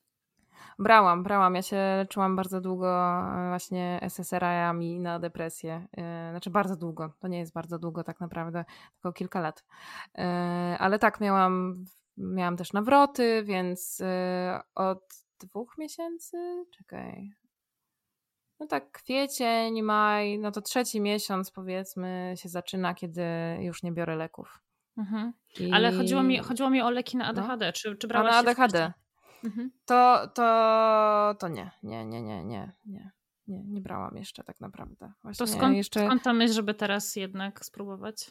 Brałam, 0.78 1.22
brałam. 1.22 1.55
Ja 1.55 1.62
się 1.62 1.76
leczyłam 1.76 2.36
bardzo 2.36 2.60
długo 2.60 2.88
e, 2.88 3.48
właśnie 3.48 4.01
SSRI-ami 4.02 5.01
na 5.01 5.18
depresję. 5.18 5.86
E, 5.97 6.30
znaczy 6.30 6.51
bardzo 6.51 6.76
długo. 6.76 7.12
To 7.20 7.28
nie 7.28 7.38
jest 7.38 7.52
bardzo 7.52 7.78
długo 7.78 8.05
tak 8.05 8.20
naprawdę, 8.20 8.64
tylko 8.94 9.12
kilka 9.12 9.40
lat. 9.40 9.64
Ale 10.78 10.98
tak, 10.98 11.20
miałam, 11.20 11.84
miałam 12.16 12.56
też 12.56 12.72
nawroty, 12.72 13.42
więc 13.44 14.02
od 14.74 15.30
dwóch 15.40 15.78
miesięcy? 15.78 16.64
Czekaj. 16.78 17.32
No 18.60 18.66
tak, 18.66 18.92
kwiecień, 18.92 19.82
maj, 19.82 20.38
no 20.38 20.50
to 20.50 20.60
trzeci 20.62 21.00
miesiąc 21.00 21.50
powiedzmy 21.50 22.34
się 22.36 22.48
zaczyna, 22.48 22.94
kiedy 22.94 23.22
już 23.60 23.82
nie 23.82 23.92
biorę 23.92 24.16
leków. 24.16 24.60
Mhm. 24.98 25.32
I... 25.60 25.72
Ale 25.72 25.92
chodziło 25.92 26.22
mi, 26.22 26.38
chodziło 26.38 26.70
mi 26.70 26.82
o 26.82 26.90
leki 26.90 27.16
na 27.16 27.26
ADHD. 27.26 27.66
No. 27.66 27.72
Czy, 27.72 27.96
czy 27.96 28.08
brałaś 28.08 28.34
A 28.34 28.42
na 28.42 28.50
ADHD? 28.50 28.92
Mhm. 29.44 29.70
To, 29.84 30.28
to, 30.34 31.36
to 31.38 31.48
nie, 31.48 31.70
nie, 31.82 32.04
nie, 32.04 32.22
nie, 32.22 32.44
nie, 32.44 32.72
nie. 32.86 33.10
Nie, 33.48 33.64
nie 33.64 33.80
brałam 33.80 34.16
jeszcze 34.16 34.44
tak 34.44 34.60
naprawdę. 34.60 35.12
Właśnie 35.22 35.46
to 35.46 35.52
skąd, 35.52 35.76
jeszcze... 35.76 36.06
skąd 36.06 36.22
ta 36.22 36.32
myśl, 36.32 36.52
żeby 36.52 36.74
teraz 36.74 37.16
jednak 37.16 37.64
spróbować? 37.64 38.30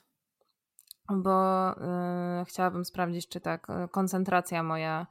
Bo 1.09 1.71
y, 1.71 2.45
chciałabym 2.45 2.85
sprawdzić, 2.85 3.27
czy 3.27 3.41
tak 3.41 3.67
y, 3.69 3.87
koncentracja 3.87 4.63
moja 4.63 5.07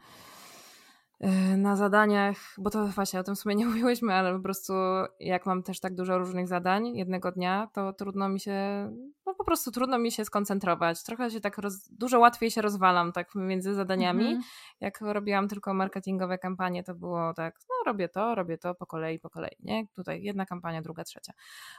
na 1.56 1.76
zadaniach, 1.76 2.36
bo 2.58 2.70
to 2.70 2.86
właśnie 2.86 3.20
o 3.20 3.22
tym 3.22 3.34
w 3.34 3.38
sumie 3.38 3.54
nie 3.54 3.66
mówiłyśmy, 3.70 4.14
ale 4.14 4.34
po 4.34 4.40
prostu 4.40 4.72
jak 5.20 5.46
mam 5.46 5.62
też 5.62 5.80
tak 5.80 5.94
dużo 5.94 6.18
różnych 6.18 6.48
zadań 6.48 6.96
jednego 6.96 7.32
dnia, 7.32 7.68
to 7.72 7.92
trudno 7.92 8.28
mi 8.28 8.40
się, 8.40 8.88
no 9.28 9.34
po 9.34 9.44
prostu 9.44 9.70
trudno 9.70 9.98
mi 9.98 10.12
się 10.12 10.24
skoncentrować. 10.24 11.02
Trochę 11.02 11.30
się 11.30 11.40
tak, 11.40 11.58
roz, 11.58 11.88
dużo 11.88 12.18
łatwiej 12.18 12.50
się 12.50 12.62
rozwalam 12.62 13.12
tak 13.12 13.34
między 13.34 13.74
zadaniami. 13.74 14.26
Mm 14.26 14.40
-hmm. 14.40 14.44
Jak 14.80 15.00
robiłam 15.00 15.48
tylko 15.48 15.74
marketingowe 15.74 16.38
kampanie, 16.38 16.84
to 16.84 16.94
było 16.94 17.34
tak, 17.34 17.58
no 17.68 17.74
robię 17.92 18.08
to, 18.08 18.34
robię 18.34 18.58
to 18.58 18.74
po 18.74 18.86
kolei, 18.86 19.18
po 19.18 19.30
kolei, 19.30 19.56
nie? 19.60 19.86
Tutaj 19.94 20.22
jedna 20.22 20.46
kampania, 20.46 20.82
druga, 20.82 21.04
trzecia. 21.04 21.32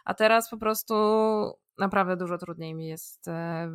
A 0.05 0.13
teraz 0.13 0.49
po 0.49 0.57
prostu 0.57 0.93
naprawdę 1.77 2.17
dużo 2.17 2.37
trudniej 2.37 2.75
mi 2.75 2.87
jest 2.87 3.27
e, 3.27 3.69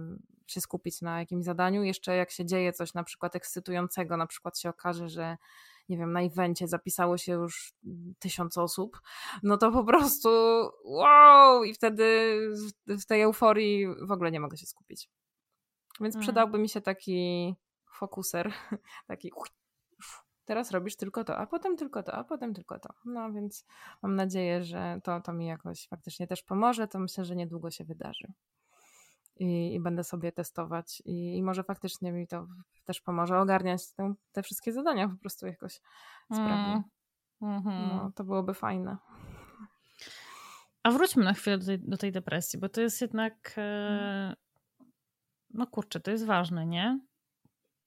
się 0.46 0.60
skupić 0.60 1.02
na 1.02 1.18
jakimś 1.18 1.44
zadaniu. 1.44 1.82
Jeszcze 1.82 2.16
jak 2.16 2.30
się 2.30 2.44
dzieje 2.44 2.72
coś 2.72 2.94
na 2.94 3.05
przykład 3.05 3.36
ekscytującego, 3.36 4.16
na 4.16 4.26
przykład 4.26 4.59
się 4.59 4.68
okaże, 4.68 5.09
że 5.09 5.36
nie 5.89 5.98
wiem, 5.98 6.12
na 6.12 6.20
evencie 6.23 6.69
zapisało 6.69 7.19
się 7.19 7.32
już 7.32 7.74
tysiąc 8.19 8.59
osób, 8.59 9.01
no 9.43 9.56
to 9.56 9.73
po 9.73 9.85
prostu 9.85 10.28
wow! 10.85 11.65
I 11.65 11.74
wtedy 11.74 12.39
w 12.86 13.06
tej 13.06 13.23
euforii 13.23 13.86
w 14.06 14.12
ogóle 14.12 14.31
nie 14.31 14.40
mogę 14.40 14.56
się 14.56 14.66
skupić. 14.66 15.11
Więc 16.01 16.15
mm. 16.15 16.23
przydałby 16.23 16.59
mi 16.59 16.69
się 16.69 16.81
taki 16.81 17.55
fokuser, 17.90 18.52
taki 19.06 19.31
teraz 20.44 20.70
robisz 20.70 20.97
tylko 20.97 21.24
to, 21.24 21.36
a 21.36 21.47
potem 21.47 21.77
tylko 21.77 22.02
to, 22.02 22.12
a 22.12 22.24
potem 22.24 22.55
tylko 22.55 22.78
to. 22.78 22.89
No 23.05 23.32
więc 23.32 23.66
mam 24.02 24.16
nadzieję, 24.16 24.65
że 24.65 25.01
to, 25.05 25.20
to 25.20 25.32
mi 25.32 25.47
jakoś 25.47 25.89
faktycznie 25.89 26.27
też 26.27 26.43
pomoże. 26.43 26.89
To 26.89 26.98
myślę, 26.98 27.24
że 27.24 27.36
niedługo 27.36 27.70
się 27.70 27.85
wydarzy. 27.85 28.32
I, 29.36 29.74
i 29.74 29.81
będę 29.81 30.05
sobie 30.05 30.32
testować 30.32 31.02
i, 31.05 31.36
i, 31.36 31.43
może 31.43 31.65
faktycznie 31.65 32.12
mi 32.12 32.27
to 32.27 32.47
też 32.85 33.01
pomoże 33.01 33.39
ogarniać 33.39 33.93
te, 33.93 34.15
te 34.32 34.43
wszystkie 34.43 34.73
zadania 34.73 35.09
po 35.09 35.16
prostu 35.16 35.47
jakoś 35.47 35.81
sprawnie. 36.32 36.82
Mm. 37.43 37.62
No, 37.65 38.12
to 38.15 38.24
byłoby 38.24 38.55
fajne. 38.55 38.97
A 40.82 40.90
wróćmy 40.90 41.24
na 41.24 41.32
chwilę 41.32 41.59
do 41.59 41.66
tej, 41.66 41.78
do 41.81 41.97
tej 41.97 42.12
depresji, 42.12 42.59
bo 42.59 42.69
to 42.69 42.81
jest 42.81 43.01
jednak, 43.01 43.55
e, 43.56 44.36
no 45.51 45.66
kurczę, 45.66 46.01
to 46.01 46.11
jest 46.11 46.24
ważne, 46.24 46.66
nie? 46.66 47.01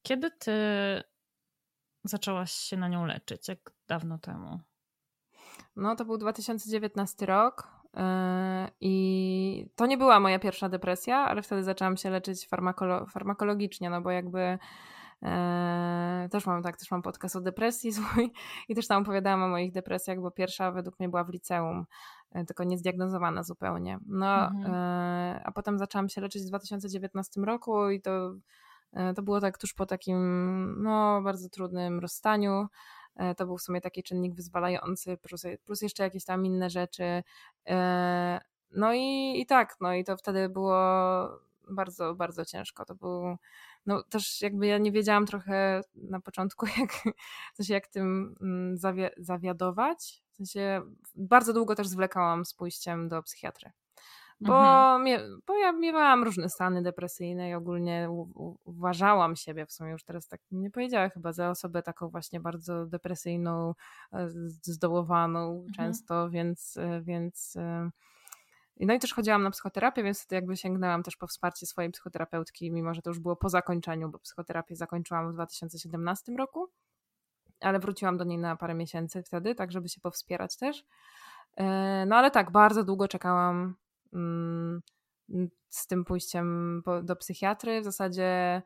Kiedy 0.02 0.32
ty 0.32 0.54
zaczęłaś 2.04 2.52
się 2.52 2.78
na 2.78 2.88
nią 2.88 3.06
leczyć? 3.06 3.48
Jak 3.48 3.72
dawno 3.88 4.18
temu? 4.18 4.60
No, 5.76 5.96
to 5.96 6.06
był 6.06 6.18
2019 6.18 7.26
rok. 7.26 7.77
Yy, 7.98 8.04
I 8.82 9.70
to 9.76 9.86
nie 9.86 9.98
była 9.98 10.20
moja 10.20 10.40
pierwsza 10.40 10.70
depresja, 10.70 11.18
ale 11.18 11.42
wtedy 11.42 11.64
zaczęłam 11.64 11.98
się 11.98 12.10
leczyć 12.10 12.48
farmakolo 12.48 13.06
farmakologicznie, 13.06 13.90
no 13.90 14.02
bo 14.02 14.12
jakby 14.12 14.58
Eee, 15.22 16.30
też 16.30 16.46
mam 16.46 16.64
tak, 16.64 16.78
też 16.78 16.92
mam 16.92 17.02
podcast 17.02 17.36
o 17.36 17.42
depresji 17.42 17.94
swój 17.94 18.32
i 18.70 18.76
też 18.76 18.88
tam 18.88 19.02
opowiadałam 19.02 19.44
o 19.44 19.48
moich 19.48 19.72
depresjach, 19.72 20.22
bo 20.22 20.32
pierwsza 20.32 20.72
według 20.72 21.00
mnie 21.00 21.10
była 21.10 21.24
w 21.24 21.30
liceum, 21.30 21.86
e, 22.32 22.46
tylko 22.46 22.64
niezdiagnozowana 22.64 23.44
zupełnie. 23.44 24.00
No, 24.06 24.48
mhm. 24.48 24.74
e, 24.74 25.42
a 25.46 25.52
potem 25.52 25.78
zaczęłam 25.78 26.10
się 26.10 26.22
leczyć 26.22 26.44
w 26.44 26.48
2019 26.48 27.42
roku 27.42 27.90
i 27.90 28.02
to, 28.02 28.36
e, 28.94 29.14
to 29.14 29.22
było 29.22 29.42
tak 29.42 29.58
tuż 29.58 29.74
po 29.74 29.86
takim 29.86 30.84
no, 30.84 31.22
bardzo 31.22 31.50
trudnym 31.50 32.00
rozstaniu. 32.00 32.68
E, 33.18 33.36
to 33.36 33.46
był 33.46 33.58
w 33.58 33.62
sumie 33.62 33.82
taki 33.82 34.04
czynnik 34.04 34.36
wyzwalający, 34.36 35.18
plus, 35.18 35.44
plus 35.66 35.82
jeszcze 35.82 36.04
jakieś 36.04 36.26
tam 36.26 36.46
inne 36.46 36.70
rzeczy. 36.70 37.24
E, 37.68 38.40
no 38.72 38.94
i, 38.94 39.40
i 39.42 39.46
tak, 39.46 39.76
no 39.82 39.94
i 39.94 40.04
to 40.04 40.18
wtedy 40.18 40.50
było 40.50 40.80
bardzo, 41.70 42.16
bardzo 42.16 42.46
ciężko. 42.46 42.86
To 42.86 42.96
był 42.96 43.38
no 43.86 44.04
też 44.04 44.42
jakby 44.42 44.68
ja 44.68 44.78
nie 44.78 44.92
wiedziałam 44.92 45.26
trochę 45.26 45.82
na 45.96 46.20
początku, 46.20 46.66
jak, 46.80 46.92
w 47.54 47.58
sensie 47.58 47.74
jak 47.74 47.88
tym 47.88 48.36
mm, 48.42 48.78
zawi 48.78 49.02
zawiadować. 49.18 50.24
W 50.32 50.38
sensie 50.38 50.82
bardzo 51.16 51.54
długo 51.54 51.76
też 51.76 51.88
zwlekałam 51.88 52.46
z 52.46 52.54
pójściem 52.54 53.10
do 53.10 53.24
psychiatry. 53.24 53.72
Bo, 54.42 54.60
mhm. 54.60 55.04
mie, 55.04 55.20
bo 55.48 55.58
ja 55.58 55.72
miewałam 55.72 56.24
różne 56.24 56.50
stany 56.50 56.82
depresyjne 56.82 57.50
i 57.50 57.54
ogólnie 57.54 58.08
u, 58.10 58.22
u, 58.22 58.58
uważałam 58.66 59.36
siebie, 59.36 59.66
w 59.66 59.72
sumie 59.72 59.92
już 59.92 60.04
teraz 60.04 60.28
tak 60.28 60.42
nie 60.52 60.72
powiedziała 60.72 61.10
chyba, 61.10 61.34
za 61.34 61.50
osobę 61.50 61.84
taką 61.84 62.10
właśnie 62.10 62.40
bardzo 62.40 62.86
depresyjną, 62.86 63.74
e, 64.14 64.30
zdołowaną 64.62 65.50
mhm. 65.50 65.74
często, 65.74 66.30
więc, 66.30 66.78
e, 66.78 67.02
więc 67.02 67.56
e, 67.56 67.90
no 68.80 68.94
i 68.94 69.00
też 69.00 69.14
chodziłam 69.14 69.44
na 69.44 69.52
psychoterapię, 69.52 70.04
więc 70.04 70.22
wtedy 70.22 70.36
jakby 70.36 70.58
sięgnęłam 70.58 71.04
też 71.04 71.18
po 71.18 71.28
wsparcie 71.28 71.66
swojej 71.66 71.92
psychoterapeutki, 71.92 72.72
mimo 72.72 72.94
że 72.94 73.02
to 73.02 73.10
już 73.10 73.20
było 73.20 73.36
po 73.36 73.50
zakończeniu, 73.50 74.10
bo 74.10 74.20
psychoterapię 74.20 74.76
zakończyłam 74.76 75.32
w 75.32 75.34
2017 75.34 76.32
roku, 76.38 76.68
ale 77.60 77.80
wróciłam 77.80 78.18
do 78.18 78.24
niej 78.24 78.38
na 78.38 78.56
parę 78.56 78.74
miesięcy 78.74 79.24
wtedy, 79.24 79.56
tak 79.56 79.72
żeby 79.72 79.90
się 79.90 80.02
powspierać 80.02 80.58
też. 80.58 80.84
No 82.08 82.16
ale 82.16 82.32
tak, 82.32 82.52
bardzo 82.52 82.84
długo 82.84 83.08
czekałam 83.08 83.76
z 85.70 85.88
tym 85.88 86.06
pójściem 86.06 86.82
do 87.04 87.16
psychiatry. 87.16 87.82
W 87.82 87.84
zasadzie 87.84 88.62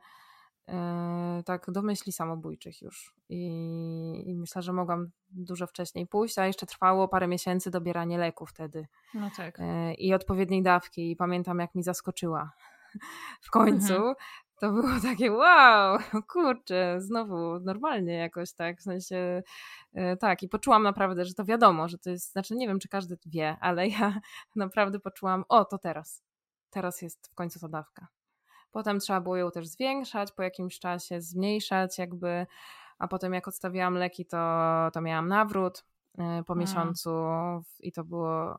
E, 0.68 1.42
tak 1.46 1.70
do 1.70 1.82
myśli 1.82 2.12
samobójczych 2.12 2.82
już. 2.82 3.14
I, 3.28 4.24
I, 4.26 4.34
myślę, 4.34 4.62
że 4.62 4.72
mogłam 4.72 5.10
dużo 5.30 5.66
wcześniej 5.66 6.06
pójść, 6.06 6.38
a 6.38 6.46
jeszcze 6.46 6.66
trwało 6.66 7.08
parę 7.08 7.28
miesięcy 7.28 7.70
dobieranie 7.70 8.18
leku 8.18 8.46
wtedy. 8.46 8.86
No 9.14 9.30
tak. 9.36 9.60
E, 9.60 9.94
I 9.94 10.14
odpowiedniej 10.14 10.62
dawki. 10.62 11.10
I 11.10 11.16
pamiętam, 11.16 11.58
jak 11.58 11.74
mi 11.74 11.82
zaskoczyła 11.82 12.52
w 13.46 13.50
końcu. 13.50 13.94
Mhm. 13.94 14.14
To 14.62 14.72
było 14.72 14.88
takie 15.02 15.32
wow, 15.32 15.98
kurczę, 16.32 17.00
znowu 17.00 17.60
normalnie 17.60 18.14
jakoś 18.14 18.52
tak, 18.52 18.78
w 18.78 18.82
sensie 18.82 19.42
e, 19.94 20.16
tak 20.16 20.42
i 20.42 20.48
poczułam 20.48 20.82
naprawdę, 20.82 21.24
że 21.24 21.34
to 21.34 21.44
wiadomo, 21.44 21.88
że 21.88 21.98
to 21.98 22.10
jest, 22.10 22.32
znaczy 22.32 22.54
nie 22.54 22.68
wiem, 22.68 22.78
czy 22.78 22.88
każdy 22.88 23.18
wie, 23.26 23.56
ale 23.60 23.88
ja 23.88 24.20
naprawdę 24.56 25.00
poczułam, 25.00 25.44
o, 25.48 25.64
to 25.64 25.78
teraz, 25.78 26.22
teraz 26.70 27.02
jest 27.02 27.30
w 27.32 27.34
końcu 27.34 27.60
ta 27.60 27.68
dawka. 27.68 28.08
Potem 28.70 28.98
trzeba 28.98 29.20
było 29.20 29.36
ją 29.36 29.50
też 29.50 29.66
zwiększać, 29.66 30.32
po 30.32 30.42
jakimś 30.42 30.78
czasie 30.78 31.20
zmniejszać 31.20 31.98
jakby, 31.98 32.46
a 32.98 33.08
potem 33.08 33.34
jak 33.34 33.48
odstawiałam 33.48 33.94
leki, 33.94 34.26
to, 34.26 34.38
to 34.92 35.00
miałam 35.00 35.28
nawrót 35.28 35.84
y, 36.18 36.44
po 36.44 36.54
miesiącu 36.54 37.10
i 37.80 37.92
to 37.92 38.04
było 38.04 38.58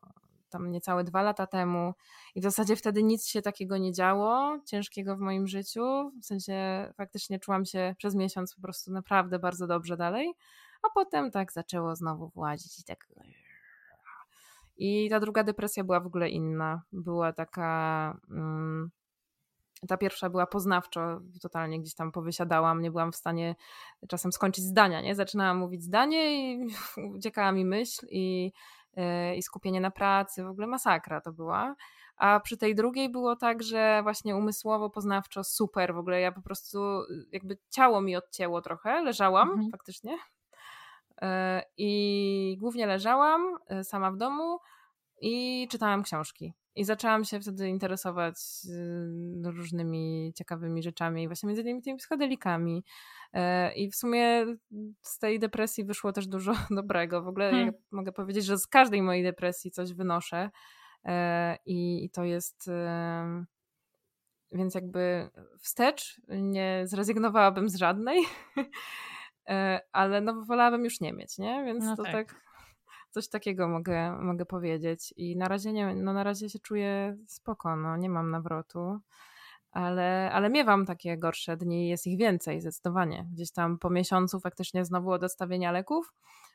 tam 0.53 0.71
niecałe 0.71 1.03
dwa 1.03 1.21
lata 1.21 1.47
temu 1.47 1.93
i 2.35 2.41
w 2.41 2.43
zasadzie 2.43 2.75
wtedy 2.75 3.03
nic 3.03 3.27
się 3.27 3.41
takiego 3.41 3.77
nie 3.77 3.93
działo 3.93 4.59
ciężkiego 4.65 5.15
w 5.15 5.19
moim 5.19 5.47
życiu, 5.47 6.11
w 6.21 6.25
sensie 6.25 6.53
faktycznie 6.97 7.39
czułam 7.39 7.65
się 7.65 7.95
przez 7.97 8.15
miesiąc 8.15 8.55
po 8.55 8.61
prostu 8.61 8.91
naprawdę 8.91 9.39
bardzo 9.39 9.67
dobrze 9.67 9.97
dalej, 9.97 10.34
a 10.84 10.89
potem 10.93 11.31
tak 11.31 11.51
zaczęło 11.51 11.95
znowu 11.95 12.30
władzić 12.30 12.80
i 12.80 12.84
tak 12.84 13.07
i 14.77 15.09
ta 15.09 15.19
druga 15.19 15.43
depresja 15.43 15.84
była 15.84 15.99
w 15.99 16.07
ogóle 16.07 16.30
inna. 16.30 16.81
Była 16.91 17.34
taka 17.34 18.17
mm, 18.30 18.91
ta 19.88 19.97
pierwsza 19.97 20.30
była 20.30 20.47
poznawczo, 20.47 21.19
totalnie 21.41 21.80
gdzieś 21.80 21.95
tam 21.95 22.11
powysiadałam, 22.11 22.81
nie 22.81 22.91
byłam 22.91 23.11
w 23.11 23.15
stanie 23.15 23.55
czasem 24.07 24.31
skończyć 24.31 24.63
zdania, 24.63 25.01
nie? 25.01 25.15
Zaczynałam 25.15 25.57
mówić 25.57 25.84
zdanie 25.84 26.53
i 26.53 26.67
uciekała 27.17 27.51
mi 27.51 27.65
myśl 27.65 28.05
i, 28.09 28.51
i 29.36 29.44
skupienie 29.44 29.82
na 29.82 29.91
pracy, 29.91 30.44
w 30.44 30.48
ogóle 30.48 30.68
masakra 30.68 31.22
to 31.22 31.32
była. 31.32 31.76
A 32.18 32.40
przy 32.40 32.57
tej 32.57 32.76
drugiej 32.76 33.10
było 33.10 33.36
tak, 33.36 33.64
że 33.64 33.99
właśnie 34.03 34.36
umysłowo, 34.36 34.90
poznawczo 34.90 35.44
super, 35.44 35.94
w 35.94 35.98
ogóle 35.98 36.22
ja 36.22 36.32
po 36.32 36.41
prostu 36.41 36.80
jakby 37.32 37.57
ciało 37.70 38.02
mi 38.02 38.15
odcięło 38.15 38.61
trochę, 38.61 39.02
leżałam 39.02 39.49
mhm. 39.49 39.72
faktycznie 39.72 40.18
e, 41.22 41.64
i 41.78 42.57
głównie 42.60 42.88
leżałam 42.88 43.57
e, 43.68 43.84
sama 43.84 44.11
w 44.11 44.18
domu 44.18 44.60
i 45.22 45.68
czytałam 45.72 46.03
książki. 46.03 46.53
I 46.76 46.84
zaczęłam 46.86 47.26
się 47.26 47.40
wtedy 47.40 47.70
interesować 47.70 48.36
y, 49.45 49.52
różnymi 49.52 50.34
ciekawymi 50.36 50.84
rzeczami, 50.84 51.28
właśnie 51.28 51.48
między 51.48 51.62
innymi 51.62 51.82
tymi 51.82 51.98
psychodelikami. 51.98 52.84
E, 53.34 53.74
I 53.74 53.91
w 53.91 53.95
sumie 53.95 54.45
z 55.02 55.20
tej 55.20 55.40
depresji 55.40 55.86
wyszło 55.86 56.14
też 56.14 56.28
dużo 56.28 56.54
dobrego. 56.72 57.22
W 57.22 57.28
ogóle 57.28 57.50
hmm. 57.50 57.68
ja 57.68 57.74
mogę 57.91 58.12
powiedzieć, 58.12 58.45
że 58.45 58.58
z 58.58 58.68
każdej 58.68 59.02
mojej 59.02 59.24
depresji 59.24 59.72
coś 59.72 59.94
wynoszę. 59.94 60.50
E, 61.06 61.58
I, 61.66 62.10
to 62.14 62.24
jest. 62.24 62.70
Więc 64.52 64.76
jakby 64.76 65.30
wstecz 65.60 66.22
nie 66.28 66.82
zrezygnowałabym 66.86 67.70
z 67.70 67.76
żadnej, 67.76 68.24
e, 69.50 69.80
ale 69.91 70.22
no 70.22 70.45
wolałabym 70.45 70.84
już 70.84 71.02
nie 71.02 71.14
mieć, 71.14 71.38
nie? 71.38 71.64
Więc 71.66 71.86
no 71.86 71.95
to 71.95 72.04
tak. 72.04 72.14
tak 72.14 72.44
coś 73.14 73.30
takiego 73.30 73.68
mogę, 73.68 74.11
mogę 74.11 74.45
powiedzieć. 74.45 75.14
I 75.18 75.38
na 75.38 75.48
razie 75.48 75.73
nie, 75.73 75.95
no 75.95 76.14
na 76.14 76.23
razie 76.23 76.49
się 76.49 76.60
czuję 76.60 77.18
spoko, 77.27 77.76
no 77.76 77.98
nie 77.98 78.10
mam 78.10 78.31
nawrotu, 78.31 78.99
ale, 79.72 80.31
ale 80.31 80.49
miewam 80.49 80.85
takie 80.85 81.18
gorsze 81.18 81.57
dni, 81.57 81.90
jest 81.90 82.07
ich 82.07 82.18
więcej 82.18 82.61
zdecydowanie. 82.61 83.27
Gdzieś 83.34 83.52
tam 83.52 83.80
po 83.80 83.90
miesiącu 83.90 84.40
faktycznie 84.40 84.85
znowu 84.85 85.11
od 85.11 85.23
odstawienia 85.23 85.72
leków 85.72 86.14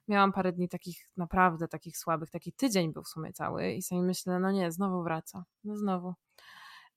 miałam 0.09 0.33
parę 0.33 0.53
dni 0.53 0.69
takich 0.69 1.11
naprawdę 1.17 1.69
takich 1.69 1.99
słabych, 1.99 2.31
taki 2.31 2.53
tydzień 2.53 2.93
był 2.93 3.03
w 3.03 3.09
sumie 3.09 3.33
cały 3.33 3.73
i 3.73 3.83
sobie 3.83 4.03
myślę, 4.03 4.41
no 4.41 4.51
nie, 4.51 4.73
znowu 4.73 5.03
wraca, 5.03 5.45
no 5.65 5.77
znowu 5.77 6.15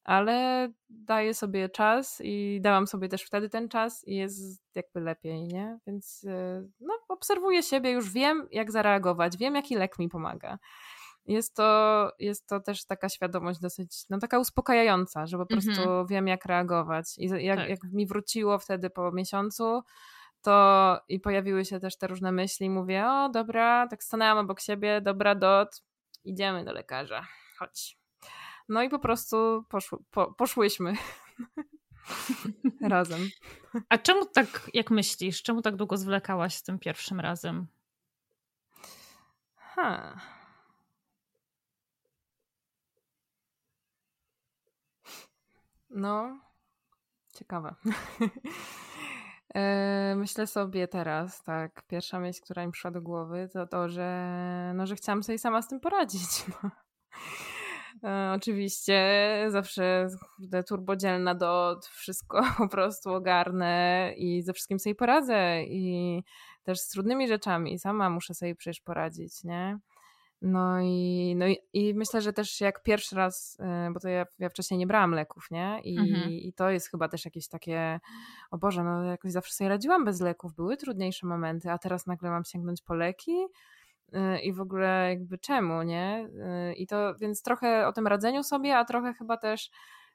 ale 0.04 0.70
daję 0.90 1.34
sobie 1.34 1.70
czas 1.70 2.22
i 2.24 2.60
dałam 2.62 2.88
sobie 2.88 3.10
też 3.10 3.24
wtedy 3.24 3.50
ten 3.50 3.70
czas 3.70 4.08
i 4.08 4.16
jest 4.16 4.64
jakby 4.76 5.02
lepiej, 5.02 5.48
nie? 5.48 5.80
Więc 5.88 6.24
y, 6.24 6.70
no, 6.80 6.94
obserwuję 7.08 7.64
siebie, 7.64 7.92
już 7.92 8.12
wiem, 8.12 8.48
jak 8.52 8.72
zareagować, 8.72 9.38
wiem, 9.38 9.56
jaki 9.56 9.76
lek 9.76 10.00
mi 10.00 10.10
pomaga. 10.10 10.58
Jest 11.26 11.56
to, 11.56 12.12
jest 12.20 12.48
to 12.48 12.60
też 12.60 12.86
taka 12.86 13.10
świadomość 13.10 13.60
dosyć, 13.60 14.04
no 14.10 14.20
taka 14.20 14.40
uspokajająca, 14.40 15.26
że 15.26 15.38
po 15.38 15.46
prostu 15.46 15.82
mhm. 15.82 16.08
wiem, 16.08 16.28
jak 16.28 16.46
reagować. 16.46 17.06
I 17.18 17.26
jak, 17.46 17.60
tak. 17.60 17.70
jak 17.70 17.80
mi 17.84 18.08
wróciło 18.08 18.60
wtedy 18.60 18.90
po 18.90 19.12
miesiącu, 19.12 19.82
to 20.42 21.00
i 21.10 21.20
pojawiły 21.20 21.66
się 21.66 21.80
też 21.80 21.98
te 21.98 22.08
różne 22.08 22.32
myśli, 22.32 22.70
mówię, 22.70 23.08
o 23.08 23.30
dobra, 23.30 23.88
tak 23.88 24.04
stanęłam 24.04 24.38
obok 24.38 24.60
siebie, 24.60 25.02
dobra, 25.02 25.36
dot, 25.36 25.84
idziemy 26.24 26.66
do 26.66 26.74
lekarza, 26.74 27.28
chodź. 27.60 28.01
No 28.72 28.84
i 28.84 28.90
po 28.90 29.00
prostu 29.00 29.66
poszły, 29.70 30.00
po, 30.12 30.34
poszłyśmy 30.34 30.94
razem. 32.82 33.30
A 33.90 33.98
czemu 33.98 34.26
tak, 34.26 34.70
jak 34.74 34.92
myślisz, 34.92 35.44
czemu 35.44 35.62
tak 35.62 35.76
długo 35.76 35.98
zwlekałaś 35.98 36.56
z 36.56 36.64
tym 36.64 36.80
pierwszym 36.80 37.20
razem? 37.20 37.68
Ha. 39.56 40.20
No, 45.90 46.40
ciekawe. 47.34 47.76
E, 49.56 50.16
myślę 50.18 50.48
sobie 50.48 50.88
teraz, 50.88 51.44
tak, 51.44 51.84
pierwsza 51.88 52.20
myśl, 52.20 52.42
która 52.42 52.66
mi 52.66 52.72
przyszła 52.72 52.92
do 52.92 53.02
głowy, 53.02 53.50
to 53.54 53.68
to, 53.68 53.90
że, 53.90 54.72
no, 54.76 54.88
że 54.88 54.96
chciałam 54.96 55.24
sobie 55.24 55.40
sama 55.40 55.62
z 55.62 55.68
tym 55.68 55.80
poradzić. 55.80 56.46
No. 56.64 56.70
E, 58.04 58.34
oczywiście 58.36 59.04
zawsze 59.50 60.08
kurde, 60.36 60.64
turbodzielna 60.64 61.36
do 61.36 61.80
wszystko 61.92 62.42
po 62.58 62.68
prostu 62.68 63.14
ogarnę 63.14 64.14
i 64.18 64.42
ze 64.42 64.54
wszystkim 64.54 64.80
sobie 64.80 64.96
poradzę 64.96 65.64
i 65.64 66.24
też 66.64 66.80
z 66.80 66.90
trudnymi 66.90 67.28
rzeczami 67.28 67.80
sama 67.80 68.10
muszę 68.10 68.34
sobie 68.34 68.56
przecież 68.56 68.82
poradzić, 68.82 69.44
nie? 69.44 69.80
No 70.42 70.82
i, 70.82 71.34
no 71.38 71.48
i, 71.48 71.58
i 71.74 71.94
myślę, 71.94 72.22
że 72.22 72.34
też 72.34 72.62
jak 72.62 72.84
pierwszy 72.84 73.16
raz, 73.16 73.58
y, 73.60 73.94
bo 73.94 74.00
to 74.00 74.10
ja, 74.10 74.26
ja 74.40 74.50
wcześniej 74.50 74.78
nie 74.78 74.88
brałam 74.88 75.12
leków, 75.12 75.52
nie? 75.52 75.82
I, 75.84 75.98
mhm. 75.98 76.32
I 76.32 76.54
to 76.54 76.70
jest 76.70 76.92
chyba 76.92 77.08
też 77.08 77.26
jakieś 77.26 77.48
takie, 77.48 78.00
o 78.52 78.58
Boże, 78.58 78.84
no 78.84 79.04
jakoś 79.04 79.32
zawsze 79.32 79.54
sobie 79.54 79.70
radziłam 79.70 80.06
bez 80.06 80.22
leków, 80.22 80.56
były 80.56 80.78
trudniejsze 80.78 81.28
momenty, 81.28 81.72
a 81.72 81.78
teraz 81.78 82.08
nagle 82.08 82.30
mam 82.30 82.46
sięgnąć 82.46 82.82
po 82.82 82.94
leki 82.96 83.46
i 84.44 84.54
w 84.54 84.62
ogóle 84.62 85.10
jakby 85.10 85.38
czemu, 85.38 85.84
nie? 85.84 86.30
Y, 86.70 86.74
I 86.74 86.88
to, 86.88 87.16
więc 87.16 87.44
trochę 87.44 87.88
o 87.88 87.94
tym 87.94 88.08
radzeniu 88.08 88.44
sobie, 88.44 88.78
a 88.78 88.86
trochę 88.86 89.14
chyba 89.14 89.38
też 89.38 89.70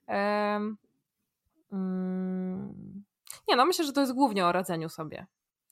um, 0.08 0.76
nie, 3.48 3.56
no 3.56 3.66
myślę, 3.66 3.84
że 3.84 3.92
to 3.92 4.00
jest 4.00 4.12
głównie 4.12 4.46
o 4.46 4.52
radzeniu 4.52 4.88
sobie 4.88 5.26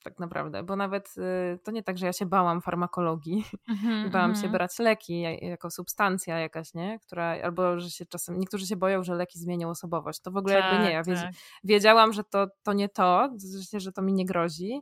tak 0.05 0.19
naprawdę, 0.19 0.63
bo 0.63 0.75
nawet 0.75 1.15
y, 1.17 1.59
to 1.63 1.71
nie 1.71 1.83
tak, 1.83 1.97
że 1.97 2.05
ja 2.05 2.13
się 2.13 2.25
bałam 2.25 2.61
farmakologii 2.61 3.43
mm-hmm, 3.69 4.09
bałam 4.09 4.31
mm-hmm. 4.31 4.35
się 4.35 4.45
mhm. 4.45 4.51
brać 4.51 4.79
leki 4.79 5.21
jako 5.41 5.71
substancja 5.71 6.39
jakaś, 6.39 6.73
nie? 6.73 6.99
Która, 6.99 7.37
albo 7.43 7.79
że 7.79 7.89
się 7.89 8.05
czasem, 8.05 8.39
niektórzy 8.39 8.67
się 8.67 8.75
boją, 8.75 9.03
że 9.03 9.15
leki 9.15 9.39
zmienią 9.39 9.69
osobowość, 9.69 10.19
to 10.19 10.31
w 10.31 10.37
ogóle 10.37 10.55
tak, 10.55 10.71
jakby 10.71 10.87
nie, 10.87 10.93
ja 10.93 11.03
tak. 11.03 11.33
wiedziałam, 11.63 12.13
że 12.13 12.23
to, 12.23 12.47
to 12.63 12.73
nie 12.73 12.89
to, 12.89 13.29
że 13.77 13.91
to 13.91 14.01
mi 14.01 14.13
nie 14.13 14.25
grozi, 14.25 14.81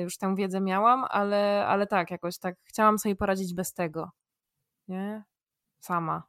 już 0.00 0.18
tę 0.18 0.34
wiedzę 0.34 0.60
miałam, 0.60 1.04
ale, 1.10 1.66
ale 1.66 1.86
tak, 1.86 2.10
jakoś 2.10 2.38
tak 2.38 2.56
chciałam 2.64 2.98
sobie 2.98 3.16
poradzić 3.16 3.54
bez 3.54 3.72
tego, 3.72 4.10
nie? 4.88 5.24
Sama. 5.78 6.22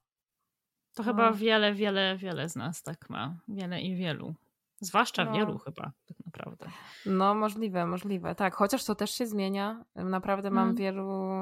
To 0.93 1.03
no. 1.03 1.11
chyba 1.11 1.31
wiele, 1.31 1.73
wiele, 1.73 2.17
wiele 2.17 2.49
z 2.49 2.55
nas 2.55 2.83
tak 2.83 3.09
ma. 3.09 3.35
Wiele 3.47 3.81
i 3.81 3.95
wielu. 3.95 4.35
Zwłaszcza 4.79 5.25
no. 5.25 5.31
wielu 5.31 5.57
chyba, 5.57 5.91
tak 6.07 6.17
naprawdę. 6.25 6.69
No, 7.05 7.33
możliwe, 7.33 7.85
możliwe. 7.85 8.35
Tak, 8.35 8.55
chociaż 8.55 8.85
to 8.85 8.95
też 8.95 9.11
się 9.11 9.27
zmienia. 9.27 9.85
Naprawdę 9.95 10.51
mam 10.51 10.63
mm. 10.63 10.75
wielu, 10.75 11.33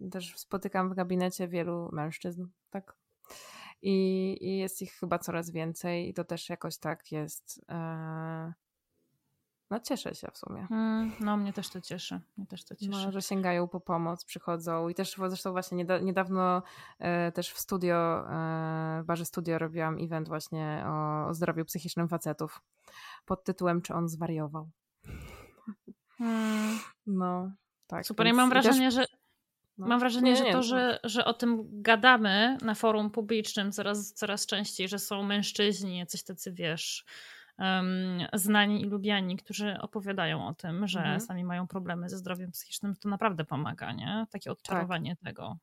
y, 0.00 0.10
też 0.10 0.36
spotykam 0.36 0.90
w 0.90 0.94
gabinecie 0.94 1.48
wielu 1.48 1.88
mężczyzn, 1.92 2.46
tak. 2.70 2.96
I, 3.82 4.36
I, 4.40 4.58
jest 4.58 4.82
ich 4.82 4.92
chyba 4.92 5.18
coraz 5.18 5.50
więcej, 5.50 6.08
i 6.08 6.14
to 6.14 6.24
też 6.24 6.48
jakoś 6.48 6.78
tak 6.78 7.12
jest. 7.12 7.64
E, 7.68 8.52
no 9.70 9.80
cieszę 9.80 10.14
się 10.14 10.28
w 10.32 10.38
sumie. 10.38 10.66
Mm, 10.70 11.12
no 11.20 11.36
mnie 11.36 11.52
też 11.52 11.70
to 11.70 11.80
cieszy. 11.80 12.20
Mnie 12.36 12.46
też 12.46 12.64
to 12.64 12.76
cieszy. 12.76 12.90
No, 12.90 13.12
że 13.12 13.22
sięgają 13.22 13.68
po 13.68 13.80
pomoc, 13.80 14.24
przychodzą 14.24 14.88
i 14.88 14.94
też 14.94 15.16
zresztą 15.28 15.52
właśnie 15.52 15.84
niedawno 16.02 16.62
e, 16.98 17.32
też 17.32 17.52
w 17.52 17.58
studio, 17.58 18.18
e, 18.30 19.02
w 19.02 19.06
barze 19.06 19.24
studio 19.24 19.58
robiłam 19.58 19.96
event 20.00 20.28
właśnie 20.28 20.84
o, 20.86 21.26
o 21.26 21.34
zdrowiu 21.34 21.64
psychicznym 21.64 22.08
facetów 22.08 22.62
pod 23.26 23.44
tytułem 23.44 23.82
Czy 23.82 23.94
on 23.94 24.08
zwariował? 24.08 24.70
Hmm. 26.18 26.78
No, 27.06 27.50
tak. 27.86 28.06
Super, 28.06 28.26
i 28.26 28.32
mam 28.32 28.50
wrażenie, 28.50 28.86
też... 28.86 28.94
że 28.94 29.06
no. 29.78 29.86
Mam 29.86 30.00
wrażenie, 30.00 30.30
nie, 30.30 30.36
że 30.36 30.44
to, 30.44 30.62
że, 30.62 31.00
że 31.04 31.24
o 31.24 31.34
tym 31.34 31.82
gadamy 31.82 32.58
na 32.62 32.74
forum 32.74 33.10
publicznym 33.10 33.72
coraz, 33.72 34.12
coraz 34.12 34.46
częściej, 34.46 34.88
że 34.88 34.98
są 34.98 35.22
mężczyźni, 35.22 35.98
jacyś 35.98 36.22
tacy, 36.22 36.52
wiesz, 36.52 37.04
um, 37.58 38.18
znani 38.32 38.82
i 38.82 38.84
lubiani, 38.84 39.36
którzy 39.36 39.78
opowiadają 39.80 40.46
o 40.46 40.54
tym, 40.54 40.86
że 40.86 40.98
mhm. 40.98 41.20
sami 41.20 41.44
mają 41.44 41.66
problemy 41.66 42.08
ze 42.08 42.18
zdrowiem 42.18 42.50
psychicznym, 42.50 42.94
to 42.96 43.08
naprawdę 43.08 43.44
pomaga, 43.44 43.92
nie? 43.92 44.26
Takie 44.30 44.50
odczarowanie 44.50 45.16
tak. 45.16 45.24
tego. 45.24 45.56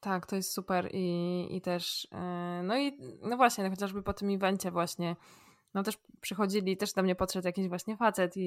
Tak, 0.00 0.26
to 0.26 0.36
jest 0.36 0.52
super 0.52 0.88
i, 0.92 1.48
i 1.50 1.60
też, 1.60 2.08
yy, 2.12 2.62
no 2.62 2.78
i 2.78 2.98
no 3.22 3.36
właśnie, 3.36 3.70
chociażby 3.70 4.02
po 4.02 4.12
tym 4.12 4.30
evencie 4.30 4.70
właśnie, 4.70 5.16
no 5.74 5.82
też 5.82 5.98
przychodzili, 6.20 6.76
też 6.76 6.92
do 6.92 7.02
mnie 7.02 7.14
podszedł 7.14 7.46
jakiś 7.46 7.68
właśnie 7.68 7.96
facet 7.96 8.36
i, 8.36 8.40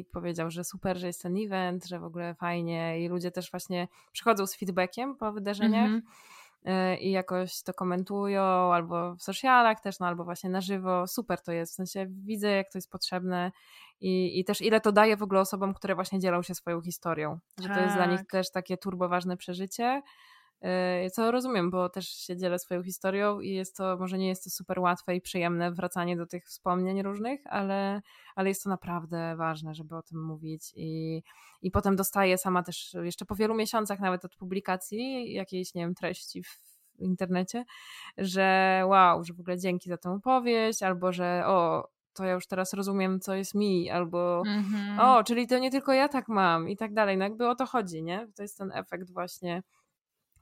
i, 0.00 0.04
powiedział, 0.04 0.50
że 0.50 0.64
super, 0.64 0.98
że 0.98 1.06
jest 1.06 1.22
ten 1.22 1.36
event, 1.36 1.86
że 1.86 1.98
w 1.98 2.04
ogóle 2.04 2.34
fajnie 2.34 3.00
i 3.04 3.08
ludzie 3.08 3.30
też 3.30 3.50
właśnie 3.50 3.88
przychodzą 4.12 4.46
z 4.46 4.56
feedbackiem 4.56 5.16
po 5.16 5.32
wydarzeniach. 5.32 5.90
-hmm 5.90 6.00
i 7.00 7.10
jakoś 7.10 7.62
to 7.62 7.74
komentują, 7.74 8.42
albo 8.42 9.14
w 9.14 9.22
socialach 9.22 9.80
też, 9.80 9.98
no 9.98 10.06
albo 10.06 10.24
właśnie 10.24 10.50
na 10.50 10.60
żywo. 10.60 11.06
Super 11.06 11.42
to 11.42 11.52
jest, 11.52 11.72
w 11.72 11.76
sensie 11.76 12.06
widzę, 12.08 12.50
jak 12.50 12.72
to 12.72 12.78
jest 12.78 12.90
potrzebne 12.90 13.52
i, 14.00 14.40
i 14.40 14.44
też 14.44 14.60
ile 14.60 14.80
to 14.80 14.92
daje 14.92 15.16
w 15.16 15.22
ogóle 15.22 15.40
osobom, 15.40 15.74
które 15.74 15.94
właśnie 15.94 16.18
dzielą 16.18 16.42
się 16.42 16.54
swoją 16.54 16.80
historią. 16.80 17.38
Że 17.60 17.68
to 17.68 17.80
jest 17.80 17.96
dla 17.96 18.06
nich 18.06 18.20
tak. 18.20 18.30
też 18.30 18.50
takie 18.50 18.76
turbo 18.76 19.08
ważne 19.08 19.36
przeżycie. 19.36 20.02
Y, 21.06 21.10
co 21.10 21.30
rozumiem, 21.30 21.70
bo 21.70 21.88
też 21.88 22.08
się 22.08 22.36
dzielę 22.36 22.58
swoją 22.58 22.82
historią 22.82 23.40
i 23.40 23.50
jest 23.50 23.76
to, 23.76 23.96
może 23.96 24.18
nie 24.18 24.28
jest 24.28 24.44
to 24.44 24.50
super 24.50 24.78
łatwe 24.78 25.16
i 25.16 25.20
przyjemne 25.20 25.72
wracanie 25.72 26.16
do 26.16 26.26
tych 26.26 26.46
wspomnień 26.46 27.02
różnych, 27.02 27.40
ale, 27.46 28.02
ale 28.34 28.48
jest 28.48 28.64
to 28.64 28.70
naprawdę 28.70 29.36
ważne, 29.36 29.74
żeby 29.74 29.96
o 29.96 30.02
tym 30.02 30.24
mówić 30.24 30.72
i, 30.76 31.22
i 31.62 31.70
potem 31.70 31.96
dostaję 31.96 32.38
sama 32.38 32.62
też 32.62 32.96
jeszcze 33.02 33.24
po 33.24 33.36
wielu 33.36 33.54
miesiącach 33.54 34.00
nawet 34.00 34.24
od 34.24 34.36
publikacji 34.36 35.32
jakiejś, 35.32 35.74
nie 35.74 35.82
wiem, 35.82 35.94
treści 35.94 36.42
w 36.42 36.58
internecie, 36.98 37.64
że 38.18 38.82
wow, 38.86 39.24
że 39.24 39.34
w 39.34 39.40
ogóle 39.40 39.58
dzięki 39.58 39.88
za 39.88 39.96
tę 39.96 40.10
opowieść, 40.10 40.82
albo 40.82 41.12
że 41.12 41.42
o, 41.46 41.88
to 42.12 42.24
ja 42.24 42.32
już 42.32 42.46
teraz 42.46 42.72
rozumiem, 42.72 43.20
co 43.20 43.34
jest 43.34 43.54
mi, 43.54 43.90
albo 43.90 44.42
mm-hmm. 44.42 45.00
o, 45.00 45.24
czyli 45.24 45.46
to 45.46 45.58
nie 45.58 45.70
tylko 45.70 45.92
ja 45.92 46.08
tak 46.08 46.28
mam 46.28 46.68
i 46.68 46.76
tak 46.76 46.94
dalej. 46.94 47.16
No 47.16 47.24
jakby 47.24 47.48
o 47.48 47.54
to 47.54 47.66
chodzi, 47.66 48.02
nie? 48.02 48.28
To 48.36 48.42
jest 48.42 48.58
ten 48.58 48.72
efekt 48.72 49.10
właśnie 49.12 49.62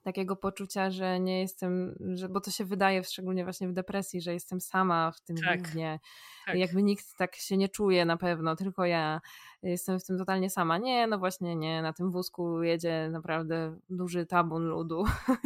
takiego 0.02 0.36
poczucia, 0.36 0.90
że 0.90 1.20
nie 1.20 1.40
jestem, 1.40 1.96
że, 2.14 2.28
bo 2.28 2.40
to 2.40 2.50
się 2.50 2.64
wydaje 2.64 3.04
szczególnie 3.04 3.44
właśnie 3.44 3.68
w 3.68 3.72
depresji, 3.72 4.20
że 4.20 4.32
jestem 4.32 4.60
sama 4.60 5.12
w 5.12 5.20
tym 5.20 5.36
tak. 5.36 5.62
głównie. 5.62 6.00
Tak. 6.46 6.56
Jakby 6.56 6.82
nikt 6.82 7.16
tak 7.16 7.36
się 7.36 7.56
nie 7.56 7.68
czuje 7.68 8.04
na 8.04 8.16
pewno, 8.16 8.56
tylko 8.56 8.84
ja 8.84 9.20
jestem 9.62 10.00
w 10.00 10.04
tym 10.04 10.18
totalnie 10.18 10.50
sama. 10.50 10.78
Nie, 10.78 11.06
no 11.06 11.18
właśnie 11.18 11.56
nie, 11.56 11.82
na 11.82 11.92
tym 11.92 12.10
wózku 12.10 12.62
jedzie 12.62 13.08
naprawdę 13.12 13.78
duży 13.90 14.26
tabun 14.26 14.64
ludu 14.64 15.04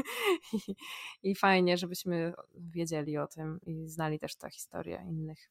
I, 0.53 0.77
i 1.23 1.35
fajnie, 1.35 1.77
żebyśmy 1.77 2.35
wiedzieli 2.55 3.19
o 3.19 3.27
tym 3.27 3.61
i 3.67 3.89
znali 3.89 4.19
też 4.19 4.37
tę 4.37 4.51
historię 4.51 5.05
innych. 5.09 5.51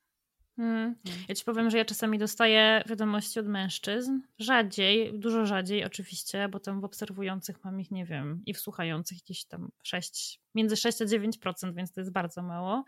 Hmm. 0.56 0.96
Ja 1.30 1.36
ci 1.36 1.46
powiem, 1.46 1.70
że 1.70 1.78
ja 1.78 1.86
czasami 1.86 2.18
dostaję 2.18 2.84
wiadomości 2.90 3.40
od 3.40 3.48
mężczyzn. 3.48 4.20
Rzadziej, 4.40 5.20
dużo 5.20 5.46
rzadziej 5.46 5.86
oczywiście, 5.86 6.50
bo 6.50 6.60
tam 6.60 6.82
w 6.82 6.84
obserwujących 6.84 7.64
mam 7.64 7.82
ich, 7.82 7.92
nie 7.92 8.06
wiem, 8.06 8.42
i 8.46 8.54
w 8.54 8.60
słuchających 8.60 9.18
jakieś 9.18 9.46
tam 9.46 9.70
6, 9.84 10.40
między 10.56 10.78
6 10.78 11.02
a 11.02 11.06
9%, 11.06 11.76
więc 11.76 11.94
to 11.94 12.02
jest 12.02 12.12
bardzo 12.12 12.44
mało. 12.44 12.84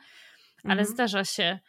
Ale 0.64 0.76
hmm. 0.76 0.86
zdarza 0.86 1.26
się. 1.26 1.60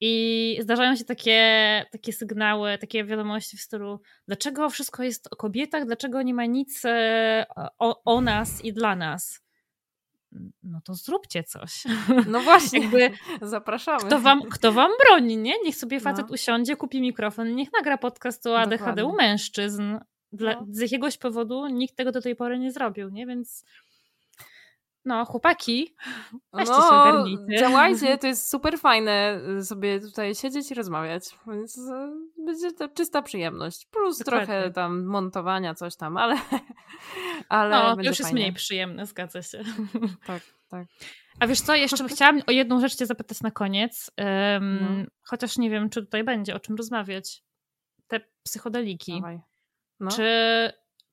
I 0.00 0.58
zdarzają 0.62 0.96
się 0.96 1.04
takie, 1.04 1.84
takie 1.92 2.12
sygnały, 2.12 2.78
takie 2.78 3.04
wiadomości 3.04 3.56
w 3.56 3.60
stylu, 3.60 4.00
dlaczego 4.26 4.70
wszystko 4.70 5.02
jest 5.02 5.28
o 5.32 5.36
kobietach, 5.36 5.86
dlaczego 5.86 6.22
nie 6.22 6.34
ma 6.34 6.46
nic 6.46 6.84
e, 6.84 7.46
o, 7.78 8.02
o 8.04 8.20
nas 8.20 8.64
i 8.64 8.72
dla 8.72 8.96
nas 8.96 9.41
no 10.62 10.80
to 10.84 10.94
zróbcie 10.94 11.44
coś. 11.44 11.84
No 12.28 12.40
właśnie, 12.40 12.80
jakby 12.82 13.10
zapraszamy. 13.42 14.04
Kto 14.04 14.20
wam, 14.20 14.42
kto 14.42 14.72
wam 14.72 14.90
broni, 15.04 15.36
nie? 15.36 15.54
Niech 15.64 15.76
sobie 15.76 16.00
facet 16.00 16.28
no. 16.28 16.34
usiądzie, 16.34 16.76
kupi 16.76 17.00
mikrofon, 17.00 17.54
niech 17.54 17.72
nagra 17.72 17.98
podcast 17.98 18.46
o 18.46 18.58
ADHD 18.58 18.78
Dokładnie. 18.78 19.04
u 19.04 19.16
mężczyzn. 19.16 19.98
Dla, 20.32 20.52
no. 20.54 20.66
Z 20.70 20.80
jakiegoś 20.80 21.18
powodu 21.18 21.66
nikt 21.66 21.96
tego 21.96 22.12
do 22.12 22.20
tej 22.20 22.36
pory 22.36 22.58
nie 22.58 22.72
zrobił, 22.72 23.08
nie? 23.08 23.26
Więc 23.26 23.64
no, 25.04 25.24
chłopaki, 25.24 25.94
weźcie 26.52 26.74
no, 26.74 26.80
się 26.80 26.88
ogarnijcie. 26.88 27.58
Działajcie, 27.58 28.18
to 28.18 28.26
jest 28.26 28.50
super 28.50 28.78
fajne 28.78 29.40
y, 29.58 29.64
sobie 29.64 30.00
tutaj 30.00 30.34
siedzieć 30.34 30.70
i 30.70 30.74
rozmawiać. 30.74 31.24
Więc 31.46 31.78
y, 31.78 31.82
będzie 32.46 32.72
to 32.72 32.88
czysta 32.88 33.22
przyjemność. 33.22 33.86
Plus 33.86 34.18
Dokładnie. 34.18 34.46
trochę 34.46 34.70
tam 34.70 35.04
montowania, 35.04 35.74
coś 35.74 35.96
tam, 35.96 36.16
ale. 36.16 36.36
ale 37.48 37.70
no, 37.70 37.96
już 37.96 38.06
jest 38.06 38.22
fajnie. 38.22 38.34
mniej 38.34 38.52
przyjemne, 38.52 39.06
zgadza 39.06 39.42
się. 39.42 39.62
Tak, 40.26 40.42
tak. 40.68 40.86
A 41.40 41.46
wiesz 41.46 41.60
co, 41.60 41.74
jeszcze 41.74 42.08
chciałam 42.08 42.40
o 42.46 42.50
jedną 42.50 42.80
rzecz 42.80 42.96
cię 42.96 43.06
zapytać 43.06 43.40
na 43.40 43.50
koniec. 43.50 44.10
Um, 44.18 44.78
no. 44.80 45.06
Chociaż 45.22 45.58
nie 45.58 45.70
wiem, 45.70 45.90
czy 45.90 46.02
tutaj 46.02 46.24
będzie 46.24 46.54
o 46.54 46.60
czym 46.60 46.76
rozmawiać. 46.76 47.42
Te 48.06 48.20
psychodeliki. 48.42 49.22
No. 50.00 50.10
Czy 50.10 50.26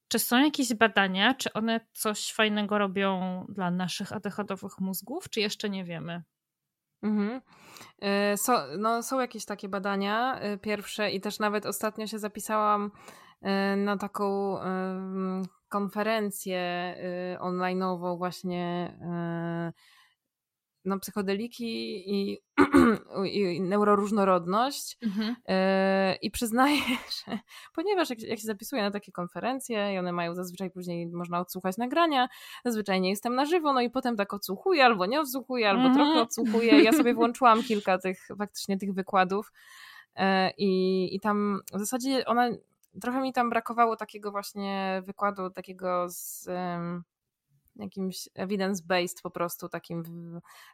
czy 0.10 0.19
są 0.19 0.44
jakieś 0.44 0.73
badania, 0.73 1.34
czy 1.34 1.53
one 1.53 1.80
coś 1.94 2.34
fajnego 2.34 2.77
robią 2.77 3.45
dla 3.49 3.72
naszych 3.72 4.14
ADHD-owych 4.14 4.80
mózgów, 4.80 5.30
czy 5.30 5.40
jeszcze 5.40 5.69
nie 5.69 5.86
wiemy? 5.86 6.23
Mhm. 7.03 7.41
E, 8.02 8.38
so, 8.38 8.65
no, 8.77 9.03
są 9.03 9.19
jakieś 9.19 9.45
takie 9.45 9.69
badania, 9.69 10.40
e, 10.40 10.57
pierwsze 10.57 11.11
i 11.11 11.22
też 11.22 11.40
nawet 11.40 11.65
ostatnio 11.65 12.07
się 12.07 12.19
zapisałam 12.19 12.91
e, 13.41 13.76
na 13.76 13.98
taką 13.98 14.57
konferencję 15.69 16.95
online'ową 17.40 18.18
właśnie 18.18 18.94
no, 20.85 20.99
psychodeliki 20.99 21.95
i, 22.30 22.38
i 23.26 23.61
neuroróżnorodność. 23.61 24.97
Mhm. 25.01 25.35
E, 25.47 26.15
I 26.22 26.31
przyznaję, 26.31 26.81
że 27.27 27.39
ponieważ 27.76 28.10
jak, 28.10 28.22
jak 28.22 28.39
się 28.39 28.45
zapisuję 28.45 28.81
na 28.81 28.91
takie 28.91 29.11
konferencje 29.11 29.93
i 29.93 29.97
one 29.97 30.11
mają 30.11 30.35
zazwyczaj 30.35 30.72
później 30.72 31.07
można 31.07 31.39
odsłuchać 31.39 31.77
nagrania, 31.77 32.30
zazwyczaj 32.65 33.01
nie 33.01 33.10
jestem 33.10 33.35
na 33.35 33.45
żywo, 33.45 33.73
no 33.73 33.81
i 33.81 33.89
potem 33.89 34.15
tak 34.15 34.34
odsłuchuję, 34.34 34.85
albo 34.85 35.06
nie 35.06 35.22
odsłuchuję, 35.22 35.69
albo 35.69 35.84
mhm. 35.84 35.95
trochę 35.95 36.22
odsłuchuję. 36.22 36.84
Ja 36.84 36.91
sobie 36.91 37.14
włączyłam 37.14 37.64
kilka 37.64 37.97
tych 37.97 38.27
faktycznie 38.38 38.77
tych 38.77 38.93
wykładów 38.93 39.51
e, 40.15 40.51
i, 40.57 41.15
i 41.15 41.19
tam 41.19 41.60
w 41.73 41.80
zasadzie 41.80 42.26
ona 42.26 42.49
trochę 43.01 43.22
mi 43.22 43.34
tam 43.34 43.49
brakowało 43.49 43.95
takiego 43.95 44.31
właśnie 44.31 45.01
wykładu, 45.06 45.49
takiego 45.49 46.06
z 46.10 46.49
jakimś 47.80 48.30
evidence-based 48.35 49.22
po 49.23 49.31
prostu 49.31 49.69
takim 49.69 50.03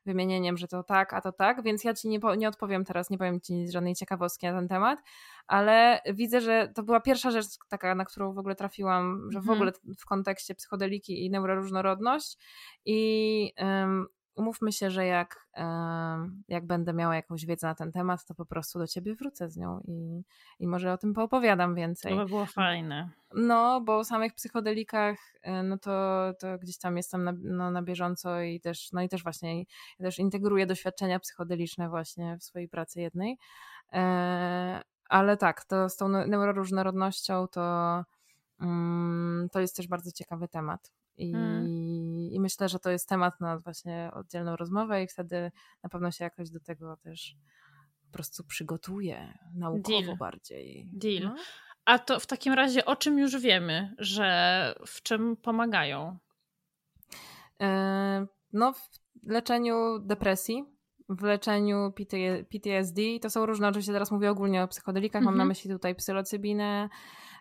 wymienieniem, 0.06 0.58
że 0.58 0.68
to 0.68 0.84
tak, 0.84 1.14
a 1.14 1.22
to 1.22 1.32
tak, 1.32 1.64
więc 1.64 1.84
ja 1.84 1.94
ci 1.94 2.08
nie, 2.08 2.20
nie 2.38 2.48
odpowiem 2.48 2.86
teraz, 2.86 3.10
nie 3.10 3.18
powiem 3.18 3.42
ci 3.42 3.72
żadnej 3.72 3.96
ciekawostki 3.96 4.46
na 4.46 4.54
ten 4.54 4.68
temat, 4.68 5.00
ale 5.48 6.02
widzę, 6.14 6.42
że 6.42 6.72
to 6.76 6.84
była 6.84 7.00
pierwsza 7.00 7.32
rzecz 7.32 7.46
taka, 7.70 7.96
na 7.96 8.06
którą 8.06 8.34
w 8.34 8.38
ogóle 8.38 8.56
trafiłam, 8.56 9.30
że 9.32 9.40
w 9.40 9.50
mhm. 9.50 9.58
ogóle 9.58 9.72
w 9.98 10.06
kontekście 10.06 10.56
psychodeliki 10.56 11.26
i 11.26 11.30
neuroróżnorodność 11.30 12.38
i 12.86 13.52
umówmy 14.36 14.72
się, 14.72 14.92
że 14.92 15.06
jak, 15.06 15.48
jak 16.48 16.68
będę 16.68 16.94
miała 16.94 17.16
jakąś 17.16 17.46
wiedzę 17.46 17.68
na 17.68 17.76
ten 17.76 17.92
temat, 17.92 18.26
to 18.26 18.36
po 18.36 18.46
prostu 18.46 18.80
do 18.80 18.88
ciebie 18.88 19.16
wrócę 19.16 19.50
z 19.50 19.58
nią 19.58 19.80
i, 19.88 20.24
i 20.60 20.68
może 20.68 20.94
o 20.94 20.98
tym 20.98 21.14
poopowiadam 21.14 21.76
więcej. 21.76 22.12
To 22.12 22.18
by 22.18 22.26
było 22.26 22.46
fajne. 22.46 23.10
No, 23.34 23.82
bo 23.82 23.98
o 23.98 24.04
samych 24.04 24.34
psychodelikach, 24.34 25.18
e, 25.42 25.64
no 25.64 25.78
to, 25.78 26.34
to 26.40 26.58
gdzieś 26.58 26.78
tam 26.78 26.98
jestem 26.98 27.24
na, 27.24 27.34
no, 27.44 27.72
na 27.72 27.82
bieżąco 27.82 28.42
i 28.42 28.60
też, 28.60 28.92
no 28.92 29.02
i 29.02 29.10
też 29.10 29.24
właśnie 29.24 29.60
ja 29.60 29.66
też 30.00 30.20
integruję 30.20 30.66
doświadczenia 30.66 31.20
psychodeliczne 31.20 31.90
właśnie 31.90 32.38
w 32.38 32.44
swojej 32.44 32.70
pracy 32.70 33.02
jednej. 33.02 33.38
E, 33.94 34.82
ale 35.10 35.38
tak, 35.38 35.66
to 35.66 35.90
z 35.90 35.96
tą 35.98 36.08
neuroróżnorodnością 36.08 37.48
to, 37.48 38.04
mm, 38.62 39.50
to 39.52 39.60
jest 39.60 39.76
też 39.76 39.88
bardzo 39.88 40.12
ciekawy 40.12 40.48
temat. 40.48 40.92
I, 41.18 41.32
hmm. 41.32 41.66
I 42.34 42.40
myślę, 42.40 42.70
że 42.70 42.80
to 42.80 42.90
jest 42.90 43.10
temat 43.10 43.40
na 43.40 43.60
właśnie 43.60 44.10
oddzielną 44.14 44.56
rozmowę 44.56 45.04
i 45.04 45.08
wtedy 45.08 45.52
na 45.84 45.90
pewno 45.90 46.12
się 46.12 46.24
jakoś 46.24 46.50
do 46.50 46.60
tego 46.60 46.98
też 46.98 47.36
po 48.06 48.12
prostu 48.12 48.44
przygotuję 48.44 49.38
naukowo 49.54 50.02
Deal. 50.02 50.18
bardziej. 50.18 50.90
Deal. 50.94 51.24
No? 51.24 51.36
A 51.86 52.00
to 52.00 52.20
w 52.20 52.28
takim 52.28 52.54
razie 52.54 52.86
o 52.86 52.96
czym 52.96 53.20
już 53.20 53.38
wiemy, 53.38 53.96
że 53.98 54.76
w 54.88 55.02
czym 55.02 55.38
pomagają? 55.38 56.18
E, 57.62 58.28
no, 58.54 58.74
w 58.74 58.90
leczeniu 59.24 60.00
depresji, 60.00 60.66
w 61.10 61.24
leczeniu 61.24 61.94
PTSD, 62.50 63.02
to 63.22 63.30
są 63.30 63.46
różne, 63.46 63.68
oczywiście 63.68 63.94
teraz 63.94 64.12
mówię 64.12 64.32
ogólnie 64.32 64.64
o 64.64 64.68
psychodelikach, 64.68 65.22
mm 65.22 65.24
-hmm. 65.24 65.32
mam 65.32 65.38
na 65.38 65.44
mhm. 65.44 65.48
myśli 65.48 65.72
tutaj 65.72 65.96
psylocybinę, 65.96 66.90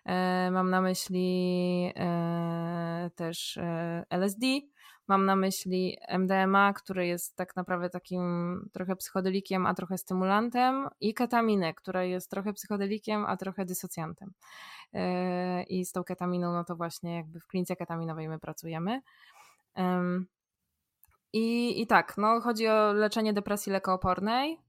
E, 0.05 0.51
mam 0.51 0.69
na 0.69 0.81
myśli 0.81 1.91
e, 1.95 3.11
też 3.15 3.57
e, 3.57 4.05
LSD, 4.09 4.45
mam 5.07 5.25
na 5.25 5.35
myśli 5.35 5.97
MDMA, 6.07 6.73
który 6.73 7.07
jest 7.07 7.35
tak 7.35 7.55
naprawdę 7.55 7.89
takim 7.89 8.69
trochę 8.73 8.95
psychodelikiem, 8.95 9.65
a 9.65 9.73
trochę 9.73 9.97
stymulantem, 9.97 10.87
i 11.01 11.13
ketaminę, 11.13 11.73
która 11.73 12.03
jest 12.03 12.29
trochę 12.29 12.53
psychodelikiem, 12.53 13.25
a 13.25 13.37
trochę 13.37 13.65
dysocjantem. 13.65 14.33
I 15.69 15.85
z 15.85 15.91
tą 15.91 16.03
ketaminą, 16.03 16.53
no 16.53 16.63
to 16.63 16.75
właśnie 16.75 17.15
jakby 17.15 17.39
w 17.39 17.47
klinice 17.47 17.75
ketaminowej 17.75 18.29
my 18.29 18.39
pracujemy. 18.39 19.01
I, 21.33 21.81
I 21.81 21.87
tak, 21.87 22.17
no 22.17 22.41
chodzi 22.41 22.67
o 22.67 22.93
leczenie 22.93 23.33
depresji 23.33 23.71
lekoopornej, 23.71 24.59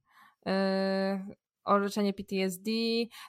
o 1.65 1.79
leczenie 1.79 2.13
PTSD, 2.13 2.71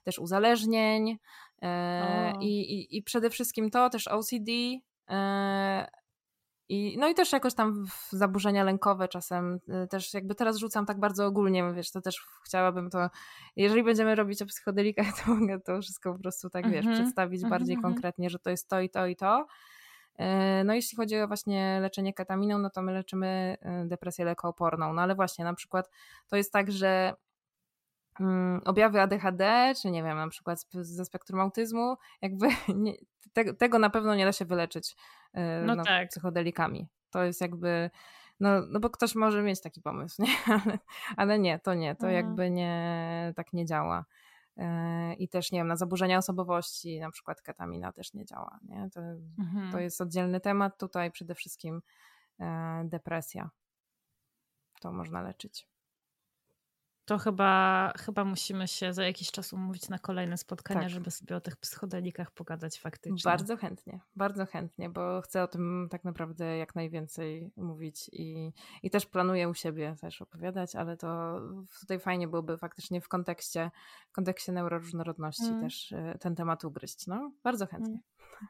też 0.03 0.19
uzależnień, 0.19 1.17
E, 1.61 2.33
I, 2.41 2.97
i, 2.97 3.03
przede 3.03 3.29
wszystkim 3.29 3.69
to, 3.69 3.89
też 3.89 4.07
OCD. 4.07 4.51
E, 5.09 5.87
I, 6.69 6.97
no 6.99 7.07
i 7.07 7.13
też 7.13 7.31
jakoś 7.31 7.53
tam 7.53 7.85
zaburzenia 8.09 8.63
lękowe 8.63 9.07
czasem 9.07 9.59
e, 9.69 9.87
też 9.87 10.13
jakby 10.13 10.35
teraz 10.35 10.57
rzucam 10.57 10.85
tak 10.85 10.99
bardzo 10.99 11.25
ogólnie, 11.25 11.73
wiesz, 11.73 11.91
to 11.91 12.01
też 12.01 12.25
chciałabym 12.45 12.89
to, 12.89 13.09
jeżeli 13.55 13.83
będziemy 13.83 14.15
robić 14.15 14.41
o 14.41 14.45
psychodelikach, 14.45 15.05
to 15.25 15.35
mogę 15.35 15.59
to 15.59 15.81
wszystko 15.81 16.13
po 16.13 16.19
prostu 16.19 16.49
tak, 16.49 16.71
wiesz, 16.71 16.85
mm 16.85 16.95
-hmm. 16.95 17.01
przedstawić 17.01 17.41
mm 17.41 17.47
-hmm. 17.47 17.51
bardziej 17.51 17.75
mhm. 17.75 17.93
konkretnie, 17.93 18.29
że 18.29 18.39
to 18.39 18.49
jest 18.49 18.69
to 18.69 18.81
i 18.81 18.89
to 18.89 19.07
i 19.07 19.15
to. 19.15 19.47
No 20.65 20.73
jeśli 20.73 20.97
chodzi 20.97 21.19
o 21.19 21.27
właśnie 21.27 21.79
leczenie 21.81 22.13
ketaminą, 22.13 22.59
no 22.59 22.69
to 22.69 22.81
my 22.81 22.93
leczymy 22.93 23.57
depresję 23.85 24.25
lekooporną, 24.25 24.93
no 24.93 25.01
ale 25.01 25.15
właśnie 25.15 25.45
na 25.45 25.53
przykład 25.53 25.89
to 26.27 26.35
jest 26.35 26.53
tak, 26.53 26.71
że 26.71 27.13
objawy 28.65 29.01
ADHD, 29.01 29.73
czy 29.81 29.91
nie 29.91 30.03
wiem, 30.03 30.17
na 30.17 30.27
przykład 30.27 30.65
ze 30.71 31.05
spektrum 31.05 31.39
autyzmu, 31.39 31.95
jakby 32.21 32.47
nie, 32.75 32.93
te, 33.33 33.53
tego 33.53 33.79
na 33.79 33.89
pewno 33.89 34.15
nie 34.15 34.25
da 34.25 34.31
się 34.31 34.45
wyleczyć 34.45 34.95
e, 35.33 35.61
no, 35.65 35.75
no 35.75 35.83
tak. 35.83 36.09
psychodelikami. 36.09 36.87
To 37.09 37.23
jest 37.23 37.41
jakby, 37.41 37.89
no, 38.39 38.61
no 38.69 38.79
bo 38.79 38.89
ktoś 38.89 39.15
może 39.15 39.43
mieć 39.43 39.61
taki 39.61 39.81
pomysł, 39.81 40.21
nie? 40.23 40.35
Ale, 40.47 40.79
ale 41.17 41.39
nie, 41.39 41.59
to 41.59 41.73
nie, 41.73 41.95
to 41.95 42.07
mhm. 42.07 42.13
jakby 42.13 42.51
nie, 42.51 43.33
tak 43.35 43.53
nie 43.53 43.65
działa. 43.65 44.05
E, 44.57 45.13
I 45.13 45.29
też, 45.29 45.51
nie 45.51 45.59
wiem, 45.59 45.67
na 45.67 45.75
zaburzenia 45.75 46.17
osobowości, 46.17 46.99
na 46.99 47.11
przykład 47.11 47.41
ketamina 47.41 47.91
też 47.91 48.13
nie 48.13 48.25
działa, 48.25 48.59
nie? 48.63 48.89
To, 48.93 49.01
mhm. 49.39 49.71
to 49.71 49.79
jest 49.79 50.01
oddzielny 50.01 50.39
temat, 50.39 50.79
tutaj 50.79 51.11
przede 51.11 51.35
wszystkim 51.35 51.81
e, 52.39 52.81
depresja. 52.85 53.49
To 54.81 54.91
można 54.91 55.21
leczyć 55.21 55.67
to 57.07 57.17
chyba, 57.17 57.93
chyba 57.97 58.23
musimy 58.25 58.67
się 58.67 58.93
za 58.93 59.03
jakiś 59.03 59.31
czas 59.31 59.53
umówić 59.53 59.89
na 59.89 59.99
kolejne 59.99 60.37
spotkania, 60.37 60.81
tak. 60.81 60.89
żeby 60.89 61.11
sobie 61.11 61.35
o 61.35 61.41
tych 61.41 61.55
psychodelikach 61.55 62.31
pogadać 62.31 62.79
faktycznie. 62.79 63.31
Bardzo 63.31 63.57
chętnie, 63.57 63.99
bardzo 64.15 64.45
chętnie, 64.45 64.89
bo 64.89 65.21
chcę 65.21 65.43
o 65.43 65.47
tym 65.47 65.87
tak 65.91 66.03
naprawdę 66.03 66.57
jak 66.57 66.75
najwięcej 66.75 67.51
mówić 67.55 68.09
i, 68.11 68.53
i 68.83 68.89
też 68.89 69.05
planuję 69.05 69.49
u 69.49 69.53
siebie 69.53 69.95
też 70.01 70.21
opowiadać, 70.21 70.75
ale 70.75 70.97
to 70.97 71.41
tutaj 71.79 71.99
fajnie 71.99 72.27
byłoby 72.27 72.57
faktycznie 72.57 73.01
w 73.01 73.07
kontekście, 73.07 73.71
w 74.09 74.11
kontekście 74.11 74.51
neuroróżnorodności 74.51 75.45
mm. 75.45 75.61
też 75.61 75.91
e, 75.91 76.17
ten 76.19 76.35
temat 76.35 76.65
ugryźć. 76.65 77.07
No, 77.07 77.31
bardzo 77.43 77.67
chętnie. 77.67 77.87
Mm. 77.87 78.47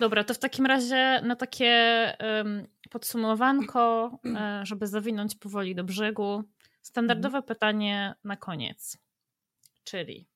Dobra, 0.00 0.24
to 0.24 0.34
w 0.34 0.38
takim 0.38 0.66
razie 0.66 1.20
na 1.24 1.36
takie 1.36 1.72
um, 2.20 2.66
podsumowanko, 2.90 4.10
e, 4.36 4.60
żeby 4.66 4.86
zawinąć 4.86 5.34
powoli 5.34 5.74
do 5.74 5.84
brzegu. 5.84 6.44
Standardowe 6.82 7.38
mhm. 7.38 7.44
pytanie 7.44 8.14
na 8.24 8.36
koniec, 8.36 8.98
czyli 9.84 10.28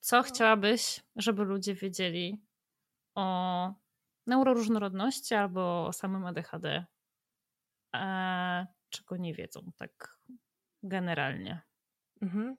co 0.00 0.16
no. 0.16 0.22
chciałabyś, 0.22 1.00
żeby 1.16 1.44
ludzie 1.44 1.74
wiedzieli 1.74 2.42
o 3.14 3.74
neuroróżnorodności 4.26 5.34
albo 5.34 5.86
o 5.86 5.92
samym 5.92 6.26
ADHD, 6.26 6.86
a 7.92 8.66
czego 8.90 9.16
nie 9.16 9.34
wiedzą 9.34 9.70
tak 9.76 10.18
generalnie? 10.82 11.60
Mhm. 12.22 12.56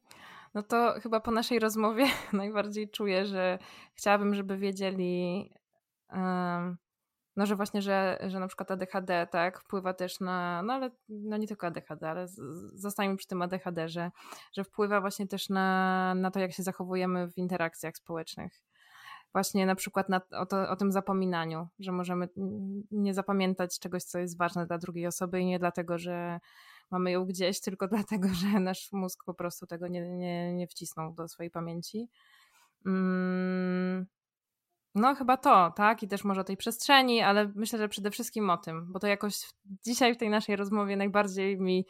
No 0.53 0.63
to 0.63 0.99
chyba 1.01 1.19
po 1.19 1.31
naszej 1.31 1.59
rozmowie 1.59 2.05
najbardziej 2.33 2.89
czuję, 2.89 3.25
że 3.25 3.59
chciałabym, 3.93 4.35
żeby 4.35 4.57
wiedzieli, 4.57 5.49
um, 6.09 6.77
no, 7.39 7.45
że 7.45 7.55
właśnie, 7.55 7.81
że, 7.81 8.19
że 8.27 8.39
na 8.39 8.47
przykład 8.47 8.71
ADHD, 8.71 9.27
tak, 9.31 9.59
wpływa 9.59 9.93
też 9.93 10.19
na, 10.19 10.63
no 10.63 10.73
ale 10.73 10.91
no 11.09 11.37
nie 11.37 11.47
tylko 11.47 11.67
ADHD, 11.67 12.09
ale 12.09 12.27
zostańmy 12.73 13.17
przy 13.17 13.27
tym 13.27 13.41
ADHD, 13.41 13.89
że, 13.89 14.11
że 14.53 14.63
wpływa 14.63 15.01
właśnie 15.01 15.27
też 15.27 15.49
na, 15.49 16.13
na 16.15 16.31
to, 16.31 16.39
jak 16.39 16.53
się 16.53 16.63
zachowujemy 16.63 17.31
w 17.31 17.37
interakcjach 17.37 17.97
społecznych. 17.97 18.61
Właśnie 19.33 19.65
na 19.65 19.75
przykład 19.75 20.09
na, 20.09 20.21
o, 20.31 20.45
to, 20.45 20.69
o 20.69 20.75
tym 20.75 20.91
zapominaniu, 20.91 21.67
że 21.79 21.91
możemy 21.91 22.29
nie 22.91 23.13
zapamiętać 23.13 23.79
czegoś, 23.79 24.03
co 24.03 24.19
jest 24.19 24.37
ważne 24.37 24.65
dla 24.65 24.77
drugiej 24.77 25.07
osoby 25.07 25.39
i 25.39 25.45
nie 25.45 25.59
dlatego, 25.59 25.97
że 25.97 26.39
mamy 26.91 27.11
ją 27.11 27.25
gdzieś, 27.25 27.61
tylko 27.65 27.87
dlatego, 27.87 28.27
że 28.27 28.59
nasz 28.59 28.91
mózg 28.91 29.23
po 29.25 29.33
prostu 29.33 29.67
tego 29.67 29.87
nie, 29.87 30.09
nie, 30.09 30.53
nie 30.53 30.67
wcisnął 30.67 31.13
do 31.13 31.27
swojej 31.27 31.51
pamięci. 31.51 32.09
Mm, 32.85 34.05
no, 34.99 35.15
chyba 35.15 35.37
to, 35.37 35.71
tak? 35.75 36.03
I 36.03 36.07
też 36.07 36.23
może 36.23 36.41
o 36.41 36.43
tej 36.43 36.57
przestrzeni, 36.57 37.21
ale 37.21 37.51
myślę, 37.55 37.79
że 37.79 37.89
przede 37.89 38.11
wszystkim 38.11 38.49
o 38.49 38.57
tym, 38.57 38.93
bo 38.93 38.99
to 38.99 39.07
jakoś 39.07 39.49
dzisiaj 39.85 40.13
w 40.13 40.17
tej 40.17 40.29
naszej 40.29 40.55
rozmowie 40.55 40.97
najbardziej 40.97 41.59
mi 41.59 41.85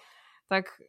tak 0.48 0.81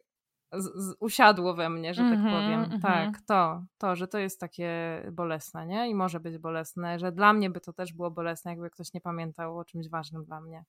z, 0.52 0.64
z, 0.64 0.96
usiadło 1.00 1.54
we 1.54 1.68
mnie, 1.68 1.94
że 1.94 2.02
mm 2.02 2.12
-hmm, 2.12 2.16
tak 2.16 2.26
mhm, 2.26 2.42
powiem. 2.42 2.64
Mm 2.64 2.78
-hmm. 2.78 2.82
Tak, 2.82 3.20
to, 3.26 3.64
to, 3.78 3.96
że 3.96 4.08
to 4.08 4.18
jest 4.18 4.40
takie 4.40 4.70
bolesne, 5.12 5.66
nie? 5.66 5.88
I 5.88 5.94
może 5.94 6.20
być 6.20 6.38
bolesne, 6.38 6.98
że 6.98 7.12
dla 7.12 7.32
mnie 7.32 7.50
by 7.50 7.60
to 7.60 7.72
też 7.72 7.92
było 7.92 8.10
bolesne, 8.10 8.50
jakby 8.50 8.70
ktoś 8.70 8.92
nie 8.94 9.00
pamiętał 9.00 9.58
o 9.58 9.64
czymś 9.64 9.88
ważnym 9.88 10.24
dla 10.24 10.40
mnie. 10.40 10.64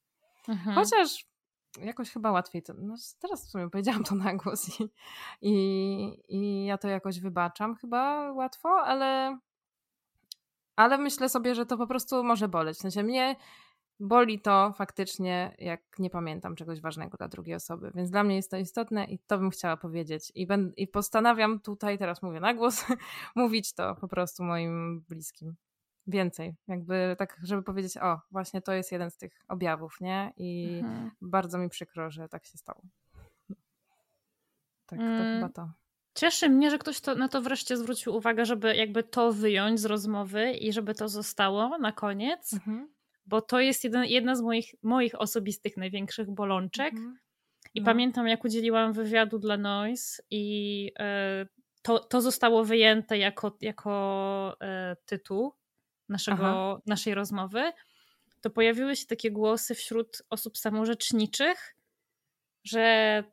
Mm 0.47 0.59
-hmm. 0.59 0.73
Chociaż 0.73 1.25
jakoś 1.79 2.11
chyba 2.11 2.31
łatwiej 2.31 2.63
to, 2.63 2.73
no 2.77 2.95
teraz 3.19 3.47
w 3.47 3.49
sumie 3.49 3.69
powiedziałam 3.69 4.03
to 4.03 4.15
na 4.15 4.35
głos 4.35 4.79
i, 4.79 4.89
i, 5.41 5.53
i 6.27 6.65
ja 6.65 6.77
to 6.77 6.87
jakoś 6.87 7.19
wybaczam 7.19 7.75
chyba 7.75 8.31
łatwo, 8.31 8.69
ale 8.69 9.37
ale 10.75 10.97
myślę 10.97 11.29
sobie, 11.29 11.55
że 11.55 11.65
to 11.65 11.77
po 11.77 11.87
prostu 11.87 12.23
może 12.23 12.47
boleć. 12.47 12.77
W 12.77 12.81
sensie 12.81 13.03
mnie 13.03 13.35
boli 14.01 14.39
to 14.39 14.73
faktycznie, 14.77 15.55
jak 15.59 15.81
nie 15.99 16.09
pamiętam 16.09 16.55
czegoś 16.55 16.81
ważnego 16.81 17.17
dla 17.17 17.27
drugiej 17.27 17.55
osoby. 17.55 17.91
Więc 17.95 18.09
dla 18.09 18.23
mnie 18.23 18.35
jest 18.35 18.51
to 18.51 18.57
istotne 18.57 19.05
i 19.05 19.19
to 19.19 19.37
bym 19.37 19.49
chciała 19.49 19.77
powiedzieć. 19.77 20.31
I, 20.35 20.47
ben, 20.47 20.73
i 20.77 20.87
postanawiam 20.87 21.59
tutaj, 21.59 21.97
teraz 21.97 22.21
mówię 22.21 22.39
na 22.39 22.53
głos, 22.53 22.85
mówić 23.35 23.73
to 23.73 23.95
po 23.95 24.07
prostu 24.07 24.43
moim 24.43 25.01
bliskim. 25.09 25.55
Więcej, 26.07 26.55
jakby 26.67 27.15
tak, 27.19 27.39
żeby 27.43 27.63
powiedzieć, 27.63 27.97
o, 27.97 28.19
właśnie 28.31 28.61
to 28.61 28.73
jest 28.73 28.91
jeden 28.91 29.11
z 29.11 29.17
tych 29.17 29.43
objawów, 29.47 29.97
nie? 30.01 30.33
I 30.37 30.79
mhm. 30.83 31.11
bardzo 31.21 31.57
mi 31.57 31.69
przykro, 31.69 32.11
że 32.11 32.29
tak 32.29 32.45
się 32.45 32.57
stało. 32.57 32.81
Tak, 34.85 34.99
to 34.99 35.05
mm. 35.05 35.35
chyba 35.35 35.53
to. 35.53 35.80
Cieszy 36.15 36.49
mnie, 36.49 36.71
że 36.71 36.77
ktoś 36.77 37.01
to, 37.01 37.15
na 37.15 37.27
to 37.27 37.41
wreszcie 37.41 37.77
zwrócił 37.77 38.15
uwagę, 38.15 38.45
żeby 38.45 38.75
jakby 38.75 39.03
to 39.03 39.31
wyjąć 39.31 39.79
z 39.79 39.85
rozmowy 39.85 40.51
i 40.51 40.73
żeby 40.73 40.95
to 40.95 41.09
zostało 41.09 41.77
na 41.77 41.91
koniec. 41.91 42.53
Mhm. 42.53 42.89
bo 43.25 43.41
to 43.41 43.59
jest 43.59 43.83
jeden, 43.83 44.05
jedna 44.05 44.35
z 44.35 44.41
moich, 44.41 44.75
moich 44.83 45.21
osobistych 45.21 45.77
największych 45.77 46.31
bolączek. 46.31 46.93
Mhm. 46.93 47.19
I 47.73 47.79
no. 47.79 47.85
pamiętam, 47.85 48.27
jak 48.27 48.43
udzieliłam 48.43 48.93
wywiadu 48.93 49.39
dla 49.39 49.57
Noise 49.57 50.23
i 50.29 50.91
e, 50.99 51.45
to, 51.81 51.99
to 51.99 52.21
zostało 52.21 52.65
wyjęte 52.65 53.17
jako, 53.17 53.57
jako 53.61 54.55
e, 54.61 54.95
tytuł 55.05 55.53
naszego, 56.09 56.81
naszej 56.85 57.13
rozmowy, 57.13 57.71
to 58.41 58.49
pojawiły 58.49 58.95
się 58.95 59.05
takie 59.05 59.31
głosy 59.31 59.75
wśród 59.75 60.23
osób 60.29 60.57
samorzeczniczych, 60.57 61.75
że 62.63 63.23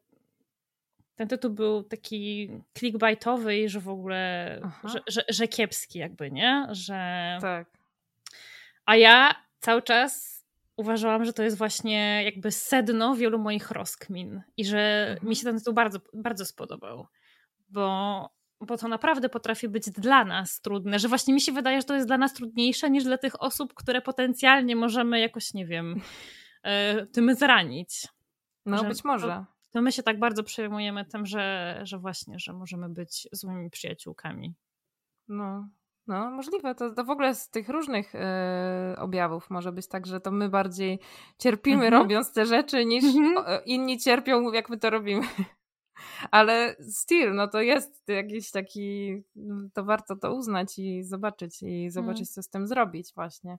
ten 1.18 1.28
tytuł 1.28 1.50
był 1.50 1.82
taki 1.82 2.50
clickbaitowy 2.78 3.58
i 3.58 3.68
że 3.68 3.80
w 3.80 3.88
ogóle, 3.88 4.60
że, 4.84 5.00
że, 5.06 5.24
że, 5.28 5.48
kiepski 5.48 5.98
jakby, 5.98 6.30
nie? 6.30 6.66
Że... 6.70 7.38
Tak. 7.40 7.68
A 8.86 8.96
ja 8.96 9.34
cały 9.60 9.82
czas 9.82 10.44
uważałam, 10.76 11.24
że 11.24 11.32
to 11.32 11.42
jest 11.42 11.58
właśnie 11.58 12.24
jakby 12.24 12.52
sedno 12.52 13.14
wielu 13.14 13.38
moich 13.38 13.70
rozkmin 13.70 14.42
i 14.56 14.64
że 14.64 15.06
mhm. 15.10 15.28
mi 15.28 15.36
się 15.36 15.44
ten 15.44 15.58
tytuł 15.58 15.74
bardzo, 15.74 15.98
bardzo 16.14 16.44
spodobał, 16.44 17.06
bo, 17.68 18.28
bo 18.60 18.76
to 18.76 18.88
naprawdę 18.88 19.28
potrafi 19.28 19.68
być 19.68 19.90
dla 19.90 20.24
nas 20.24 20.60
trudne, 20.60 20.98
że 20.98 21.08
właśnie 21.08 21.34
mi 21.34 21.40
się 21.40 21.52
wydaje, 21.52 21.80
że 21.80 21.86
to 21.86 21.94
jest 21.94 22.06
dla 22.06 22.18
nas 22.18 22.34
trudniejsze 22.34 22.90
niż 22.90 23.04
dla 23.04 23.18
tych 23.18 23.42
osób, 23.42 23.74
które 23.74 24.02
potencjalnie 24.02 24.76
możemy 24.76 25.20
jakoś, 25.20 25.54
nie 25.54 25.66
wiem, 25.66 26.00
e, 26.62 27.06
tym 27.06 27.34
zranić. 27.34 28.08
No, 28.66 28.78
że 28.78 28.88
być 28.88 29.04
może. 29.04 29.26
To, 29.26 29.57
to 29.70 29.82
my 29.82 29.92
się 29.92 30.02
tak 30.02 30.18
bardzo 30.18 30.42
przejmujemy 30.42 31.04
tym, 31.04 31.26
że, 31.26 31.78
że 31.82 31.98
właśnie, 31.98 32.38
że 32.38 32.52
możemy 32.52 32.88
być 32.88 33.28
złymi 33.32 33.70
przyjaciółkami. 33.70 34.54
No, 35.28 35.68
no, 36.06 36.30
możliwe. 36.30 36.74
To, 36.74 36.94
to 36.94 37.04
w 37.04 37.10
ogóle 37.10 37.34
z 37.34 37.50
tych 37.50 37.68
różnych 37.68 38.14
e, 38.14 38.96
objawów 38.98 39.50
może 39.50 39.72
być 39.72 39.88
tak, 39.88 40.06
że 40.06 40.20
to 40.20 40.30
my 40.30 40.48
bardziej 40.48 41.00
cierpimy 41.38 41.84
mhm. 41.84 42.02
robiąc 42.02 42.32
te 42.32 42.46
rzeczy, 42.46 42.84
niż 42.84 43.04
mhm. 43.04 43.64
inni 43.64 43.98
cierpią, 43.98 44.52
jak 44.52 44.70
my 44.70 44.78
to 44.78 44.90
robimy. 44.90 45.26
Ale 46.30 46.76
still, 46.90 47.34
no 47.34 47.48
to 47.48 47.60
jest 47.60 48.08
jakiś 48.08 48.50
taki, 48.50 49.22
to 49.74 49.84
warto 49.84 50.16
to 50.16 50.34
uznać 50.34 50.78
i 50.78 51.04
zobaczyć, 51.04 51.62
i 51.62 51.90
zobaczyć, 51.90 52.28
mhm. 52.28 52.34
co 52.34 52.42
z 52.42 52.48
tym 52.48 52.66
zrobić 52.66 53.12
właśnie. 53.14 53.58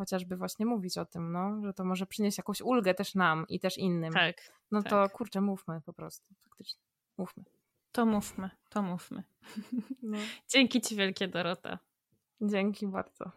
Chociażby 0.00 0.36
właśnie 0.36 0.66
mówić 0.66 0.98
o 0.98 1.04
tym, 1.04 1.32
no, 1.32 1.62
że 1.62 1.72
to 1.72 1.84
może 1.84 2.06
przynieść 2.06 2.38
jakąś 2.38 2.60
ulgę 2.60 2.94
też 2.94 3.14
nam 3.14 3.44
i 3.48 3.60
też 3.60 3.78
innym. 3.78 4.12
Tak. 4.12 4.36
No 4.70 4.82
tak. 4.82 4.90
to 4.90 5.16
kurczę, 5.16 5.40
mówmy 5.40 5.80
po 5.80 5.92
prostu, 5.92 6.34
faktycznie. 6.38 6.82
Mówmy. 7.18 7.44
To 7.92 8.06
mówmy, 8.06 8.50
to 8.68 8.82
mówmy. 8.82 9.24
No. 10.02 10.18
Dzięki 10.48 10.80
Ci 10.80 10.96
wielkie, 10.96 11.28
Dorota. 11.28 11.78
Dzięki 12.40 12.86
bardzo. 12.86 13.30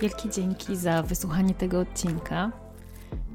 Wielkie 0.00 0.30
dzięki 0.30 0.76
za 0.76 1.02
wysłuchanie 1.02 1.54
tego 1.54 1.80
odcinka. 1.80 2.61